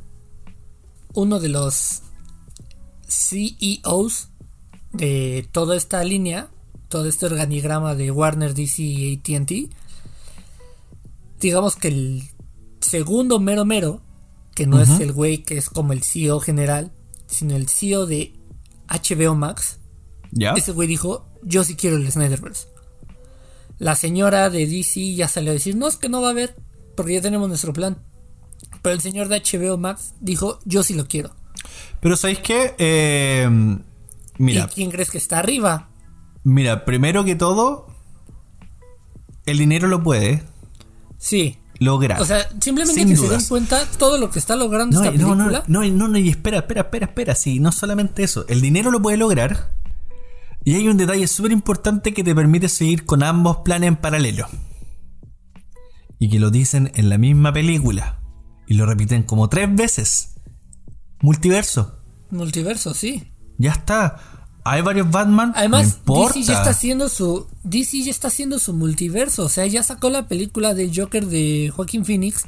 [1.12, 2.02] Uno de los
[3.08, 4.28] CEOs
[4.92, 6.48] de toda esta línea,
[6.88, 9.72] todo este organigrama de Warner, DC y ATT,
[11.40, 12.22] digamos que el
[12.80, 14.00] segundo mero mero,
[14.54, 16.92] que no es el güey que es como el CEO general,
[17.26, 18.34] sino el CEO de
[18.88, 19.78] HBO Max,
[20.56, 22.68] ese güey dijo, yo sí quiero el Snyderverse.
[23.78, 26.56] La señora de DC ya salió a decir, no, es que no va a haber,
[26.96, 27.98] porque ya tenemos nuestro plan.
[28.82, 31.30] Pero el señor de HBO Max dijo, yo sí lo quiero.
[32.00, 32.74] Pero ¿sabéis qué?
[32.78, 33.48] Eh,
[34.38, 34.64] mira.
[34.64, 35.88] ¿Y quién crees que está arriba?
[36.44, 37.88] Mira, primero que todo,
[39.46, 40.42] el dinero lo puede.
[41.18, 41.58] Sí.
[41.80, 42.20] Lograr.
[42.20, 45.64] O sea, simplemente que se den cuenta todo lo que está logrando esta película.
[45.68, 47.34] No, no, no, no, y espera, espera, espera, espera.
[47.34, 48.46] Sí, no solamente eso.
[48.48, 49.72] El dinero lo puede lograr.
[50.64, 54.48] Y hay un detalle súper importante que te permite seguir con ambos planes en paralelo.
[56.18, 58.20] Y que lo dicen en la misma película.
[58.66, 60.34] Y lo repiten como tres veces.
[61.20, 61.94] Multiverso.
[62.30, 63.32] Multiverso, sí.
[63.58, 64.20] Ya está.
[64.64, 65.52] Hay varios Batman.
[65.56, 67.46] Además, DC ya está haciendo su.
[67.64, 69.44] DC ya está haciendo su multiverso.
[69.44, 72.44] O sea, ya sacó la película del Joker de Joaquín Phoenix.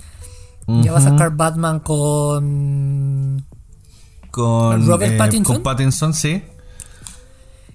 [0.66, 3.44] Ya va a sacar Batman con.
[4.30, 5.54] Con Robert eh, Pattinson.
[5.56, 6.42] Con Pattinson, sí.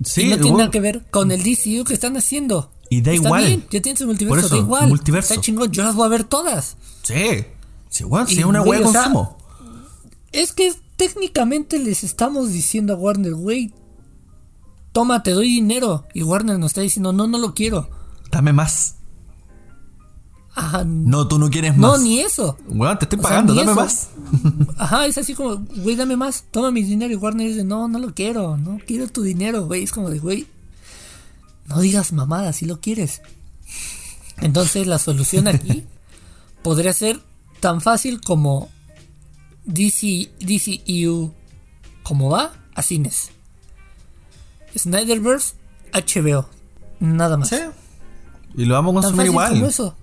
[0.04, 2.72] Sí, no tiene nada que ver con el DCU que están haciendo.
[2.90, 3.46] Y da está igual.
[3.46, 4.88] Bien, ya tienen su multiverso, da igual.
[4.88, 5.34] Multiverso.
[5.34, 6.78] Está chingón, yo las voy a ver todas.
[7.04, 7.46] Sí.
[7.90, 9.38] Sí, igual, sí, una hueá consumo.
[10.32, 13.74] es que técnicamente les estamos diciendo a Warner, güey,
[14.92, 16.06] toma, te doy dinero.
[16.14, 17.90] Y Warner nos está diciendo, no, no lo quiero.
[18.32, 18.96] Dame más.
[20.58, 20.86] Ajá.
[20.86, 22.02] No, tú no quieres No, más.
[22.02, 22.58] ni eso.
[22.70, 23.82] Weón, te estoy O sea, pagando, dame eso.
[23.82, 24.10] más.
[24.78, 27.12] Ajá, es así como, güey, dame más, toma mi dinero.
[27.12, 29.84] Y Warner dice, no, no lo quiero, no quiero tu dinero, güey.
[29.84, 30.48] Es como de, güey,
[31.68, 33.22] no digas mamada, si lo quieres.
[34.38, 35.84] Entonces la solución aquí
[36.64, 37.22] podría ser
[37.60, 38.70] tan fácil como
[39.66, 41.34] DC, DCEU,
[42.04, 43.32] como va, a cines.
[44.78, 45.54] Snyderverse,
[45.94, 46.48] HBO,
[47.00, 47.50] nada más.
[47.50, 47.56] Sí.
[48.56, 49.64] Y lo vamos a consumir igual.
[49.64, 49.96] eso.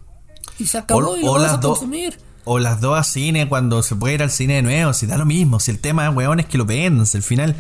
[0.59, 2.19] Y se acabó O- y lo las a consumir.
[2.45, 4.93] O las dos a cine cuando se puede ir al cine de nuevo.
[4.93, 5.61] Si da lo mismo.
[5.61, 7.07] Si el tema, weón, es que lo vendan.
[7.07, 7.55] Si al final.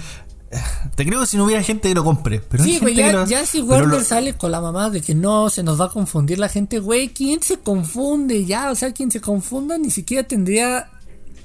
[0.50, 0.58] eh,
[0.97, 2.40] Te creo que si no hubiera gente que lo compre.
[2.40, 4.90] Pero hay Sí, gente que ya, lo- ya si Warner lo- sale con la mamá
[4.90, 8.44] de que no, se nos va a confundir la gente, güey, ¿quién se confunde?
[8.44, 10.90] Ya, o sea, quien se confunda ni siquiera tendría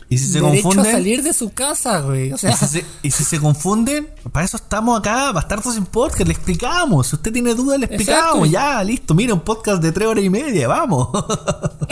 [0.09, 0.91] Y si se derecho a confunden.
[0.93, 2.31] salir de su casa, güey.
[2.31, 5.85] O sea, Y si, se, y si se confunden, para eso estamos acá, Bastardos sin
[5.85, 7.07] Podcast, le explicamos.
[7.07, 8.25] Si usted tiene dudas, le explicamos.
[8.27, 8.45] Exacto.
[8.45, 11.09] Ya, listo, mira, un podcast de tres horas y media, vamos.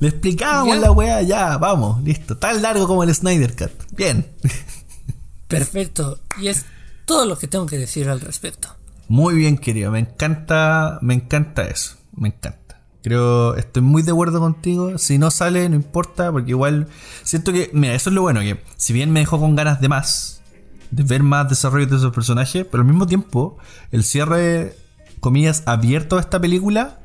[0.00, 0.80] le explicamos Ya.
[0.80, 2.36] la weá, ya, vamos, listo.
[2.36, 3.70] Tan largo como el Snyder Cut.
[3.96, 4.26] Bien.
[5.46, 6.18] perfecto.
[6.40, 6.64] Y es
[7.06, 8.68] todo lo que tengo que decir al respecto.
[9.08, 9.90] Muy bien, querido.
[9.90, 11.96] Me encanta, me encanta eso.
[12.14, 12.67] Me encanta.
[13.08, 14.98] Creo, estoy muy de acuerdo contigo.
[14.98, 16.88] Si no sale, no importa, porque igual
[17.22, 19.88] siento que, mira, eso es lo bueno, que si bien me dejó con ganas de
[19.88, 20.42] más,
[20.90, 23.56] de ver más desarrollo de esos personajes, pero al mismo tiempo,
[23.92, 24.76] el cierre,
[25.20, 26.98] comillas, abierto de esta película,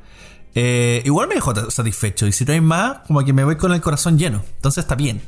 [0.55, 2.27] eh, igual me dejó satisfecho.
[2.27, 4.43] Y si no hay más, como que me voy con el corazón lleno.
[4.57, 5.21] Entonces está bien.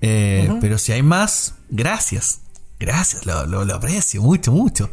[0.00, 2.40] Eh, Pero si hay más, gracias.
[2.80, 4.90] Gracias, lo, lo- lo aprecio mucho, mucho.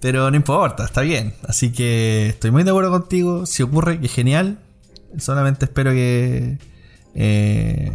[0.00, 1.34] Pero no importa, está bien.
[1.46, 3.46] Así que estoy muy de acuerdo contigo.
[3.46, 4.58] Si ocurre, que genial.
[5.18, 6.58] Solamente espero que.
[7.14, 7.92] eh,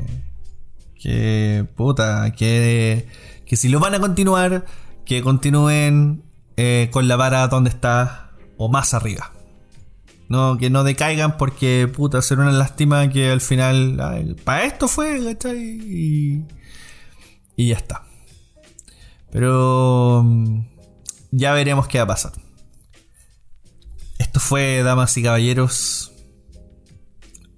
[1.01, 1.65] que.
[1.75, 3.07] Puta, que.
[3.45, 4.65] Que si lo van a continuar,
[5.05, 6.23] que continúen
[6.57, 9.31] eh, con la vara donde está o más arriba.
[10.27, 14.35] No, que no decaigan porque, puta, ser una lástima que al final.
[14.43, 15.57] Para esto fue, ¿cachai?
[15.57, 16.45] Y,
[17.55, 18.03] y ya está.
[19.31, 20.23] Pero.
[21.31, 22.31] Ya veremos qué va a pasar.
[24.17, 26.11] Esto fue, damas y caballeros.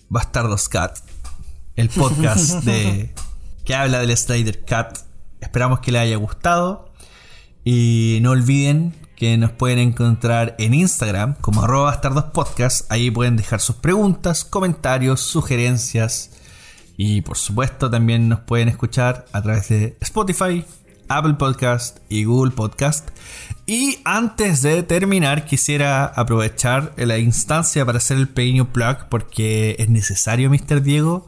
[0.10, 0.98] Bastardos Cat.
[1.76, 3.14] El podcast de.
[3.66, 5.00] que habla del Snyder Cat.
[5.42, 6.94] Esperamos que les haya gustado.
[7.64, 12.92] Y no olviden que nos pueden encontrar en Instagram como arroba bastardospodcast.
[12.92, 16.32] Ahí pueden dejar sus preguntas, comentarios, sugerencias.
[16.96, 20.66] Y por supuesto también nos pueden escuchar a través de Spotify,
[21.10, 23.10] Apple Podcast y Google Podcast.
[23.70, 29.90] Y antes de terminar quisiera aprovechar la instancia para hacer el pequeño plug porque es
[29.90, 30.82] necesario, Mr.
[30.82, 31.28] Diego.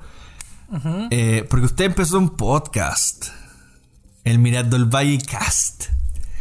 [1.12, 3.26] Eh, porque usted empezó un podcast.
[4.24, 5.88] El Mirando el Valle Cast.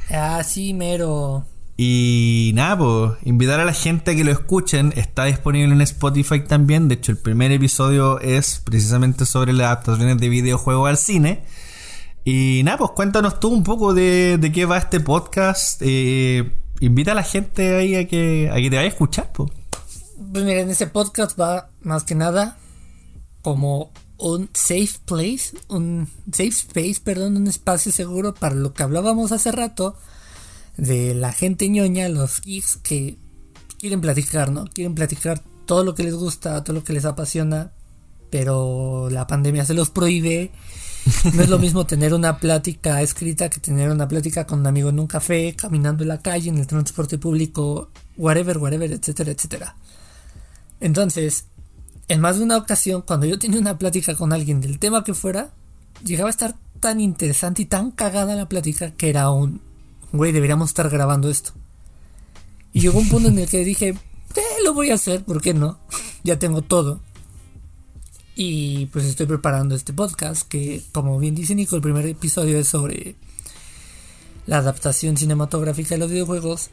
[0.08, 1.44] Ah, sí, mero.
[1.76, 4.92] Y nada, pues, invitar a la gente a que lo escuchen.
[4.96, 6.86] Está disponible en Spotify también.
[6.86, 11.42] De hecho, el primer episodio es precisamente sobre las adaptaciones de videojuegos al cine.
[12.30, 15.80] Y nada, pues cuéntanos tú un poco de, de qué va este podcast.
[15.82, 19.50] Eh, invita a la gente ahí a que, a que te vaya a escuchar, pues.
[20.30, 22.58] Pues mira, en ese podcast va más que nada
[23.40, 29.32] como un safe place, un safe space, perdón, un espacio seguro para lo que hablábamos
[29.32, 29.96] hace rato
[30.76, 33.16] de la gente ñoña, los geeks que
[33.78, 34.66] quieren platicar, ¿no?
[34.66, 37.72] Quieren platicar todo lo que les gusta, todo lo que les apasiona,
[38.28, 40.52] pero la pandemia se los prohíbe.
[41.34, 44.90] No es lo mismo tener una plática escrita que tener una plática con un amigo
[44.90, 49.76] en un café, caminando en la calle, en el transporte público, whatever, whatever, etcétera, etcétera.
[50.80, 51.46] Entonces,
[52.08, 55.14] en más de una ocasión, cuando yo tenía una plática con alguien del tema que
[55.14, 55.50] fuera,
[56.04, 59.60] llegaba a estar tan interesante y tan cagada la plática que era un,
[60.12, 61.52] güey, deberíamos estar grabando esto.
[62.72, 65.54] Y llegó un punto en el que dije, eh, lo voy a hacer, ¿por qué
[65.54, 65.78] no?
[66.22, 67.00] ya tengo todo.
[68.40, 72.68] Y pues estoy preparando este podcast que, como bien dice Nico, el primer episodio es
[72.68, 73.16] sobre
[74.46, 76.70] la adaptación cinematográfica de los videojuegos.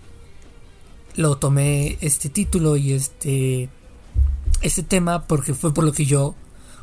[1.16, 3.70] Lo tomé este título y este
[4.62, 6.36] ese tema porque fue por lo que yo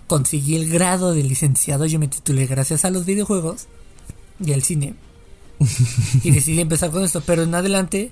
[0.08, 1.86] conseguí el grado de licenciado.
[1.86, 3.68] Yo me titulé gracias a los videojuegos
[4.44, 4.96] y al cine.
[6.24, 8.10] y decidí empezar con esto, pero en adelante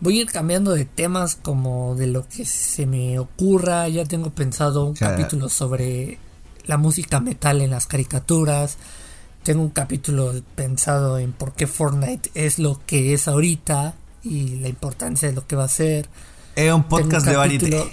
[0.00, 3.88] voy a ir cambiando de temas como de lo que se me ocurra.
[3.88, 5.16] Ya tengo pensado un Claro.
[5.16, 6.18] capítulo sobre
[6.66, 8.76] la música metal en las caricaturas.
[9.42, 14.68] Tengo un capítulo pensado en por qué Fortnite es lo que es ahorita y la
[14.68, 16.08] importancia de lo que va a ser.
[16.56, 17.84] Es un Tengo podcast un de variedad.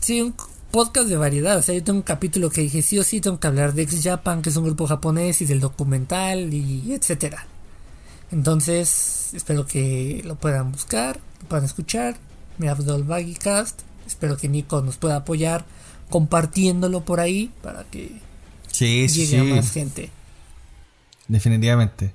[0.00, 0.34] Sí, un
[0.72, 1.56] podcast de variedad.
[1.58, 3.82] O sea, yo tengo un capítulo que dije sí o sí tengo que hablar de
[3.82, 7.46] X Japan, que es un grupo japonés, y del documental, y etcétera.
[8.30, 12.16] Entonces, espero que lo puedan buscar, lo puedan escuchar.
[12.58, 13.06] Mi Abdul
[13.42, 13.82] Cast.
[14.06, 15.64] Espero que Nico nos pueda apoyar
[16.10, 18.20] compartiéndolo por ahí para que
[18.70, 20.10] sí, llegue a más gente.
[21.28, 22.12] Definitivamente.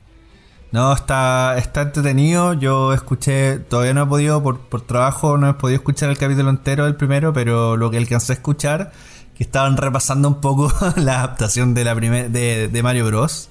[0.72, 2.54] No, está, está entretenido.
[2.54, 6.50] Yo escuché, todavía no he podido, por, por trabajo, no he podido escuchar el capítulo
[6.50, 8.92] entero del primero, pero lo que alcancé a escuchar,
[9.36, 13.50] que estaban repasando un poco la adaptación de la primer, de, de Mario Bros.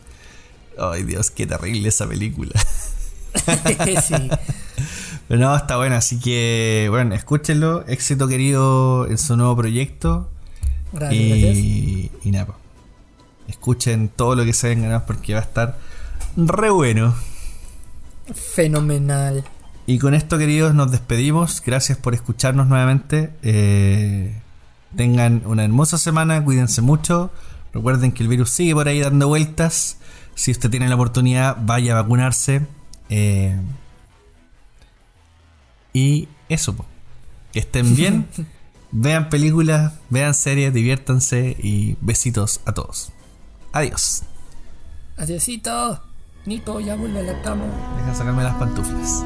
[0.80, 2.52] Ay Dios, qué terrible esa película.
[4.02, 4.14] sí.
[5.28, 7.84] Pero no, está bueno, así que bueno, escúchenlo.
[7.86, 10.28] Éxito querido en su nuevo proyecto.
[10.92, 11.14] Gracias.
[11.14, 12.54] Y, y nada,
[13.48, 15.78] escuchen todo lo que se venga porque va a estar
[16.36, 17.14] re bueno.
[18.34, 19.44] Fenomenal.
[19.86, 21.62] Y con esto, queridos, nos despedimos.
[21.64, 23.30] Gracias por escucharnos nuevamente.
[23.42, 24.38] Eh,
[24.96, 27.30] tengan una hermosa semana, cuídense mucho.
[27.72, 29.97] Recuerden que el virus sigue por ahí dando vueltas.
[30.38, 32.64] Si usted tiene la oportunidad, vaya a vacunarse.
[33.08, 33.58] Eh,
[35.92, 36.76] y eso,
[37.52, 38.28] que estén bien.
[38.92, 43.10] vean películas, vean series, diviértanse y besitos a todos.
[43.72, 44.22] Adiós.
[45.16, 46.04] Adiósito.
[46.46, 47.64] Nico, ya vuelve a la cama.
[47.96, 49.24] Deja sacarme las pantuflas.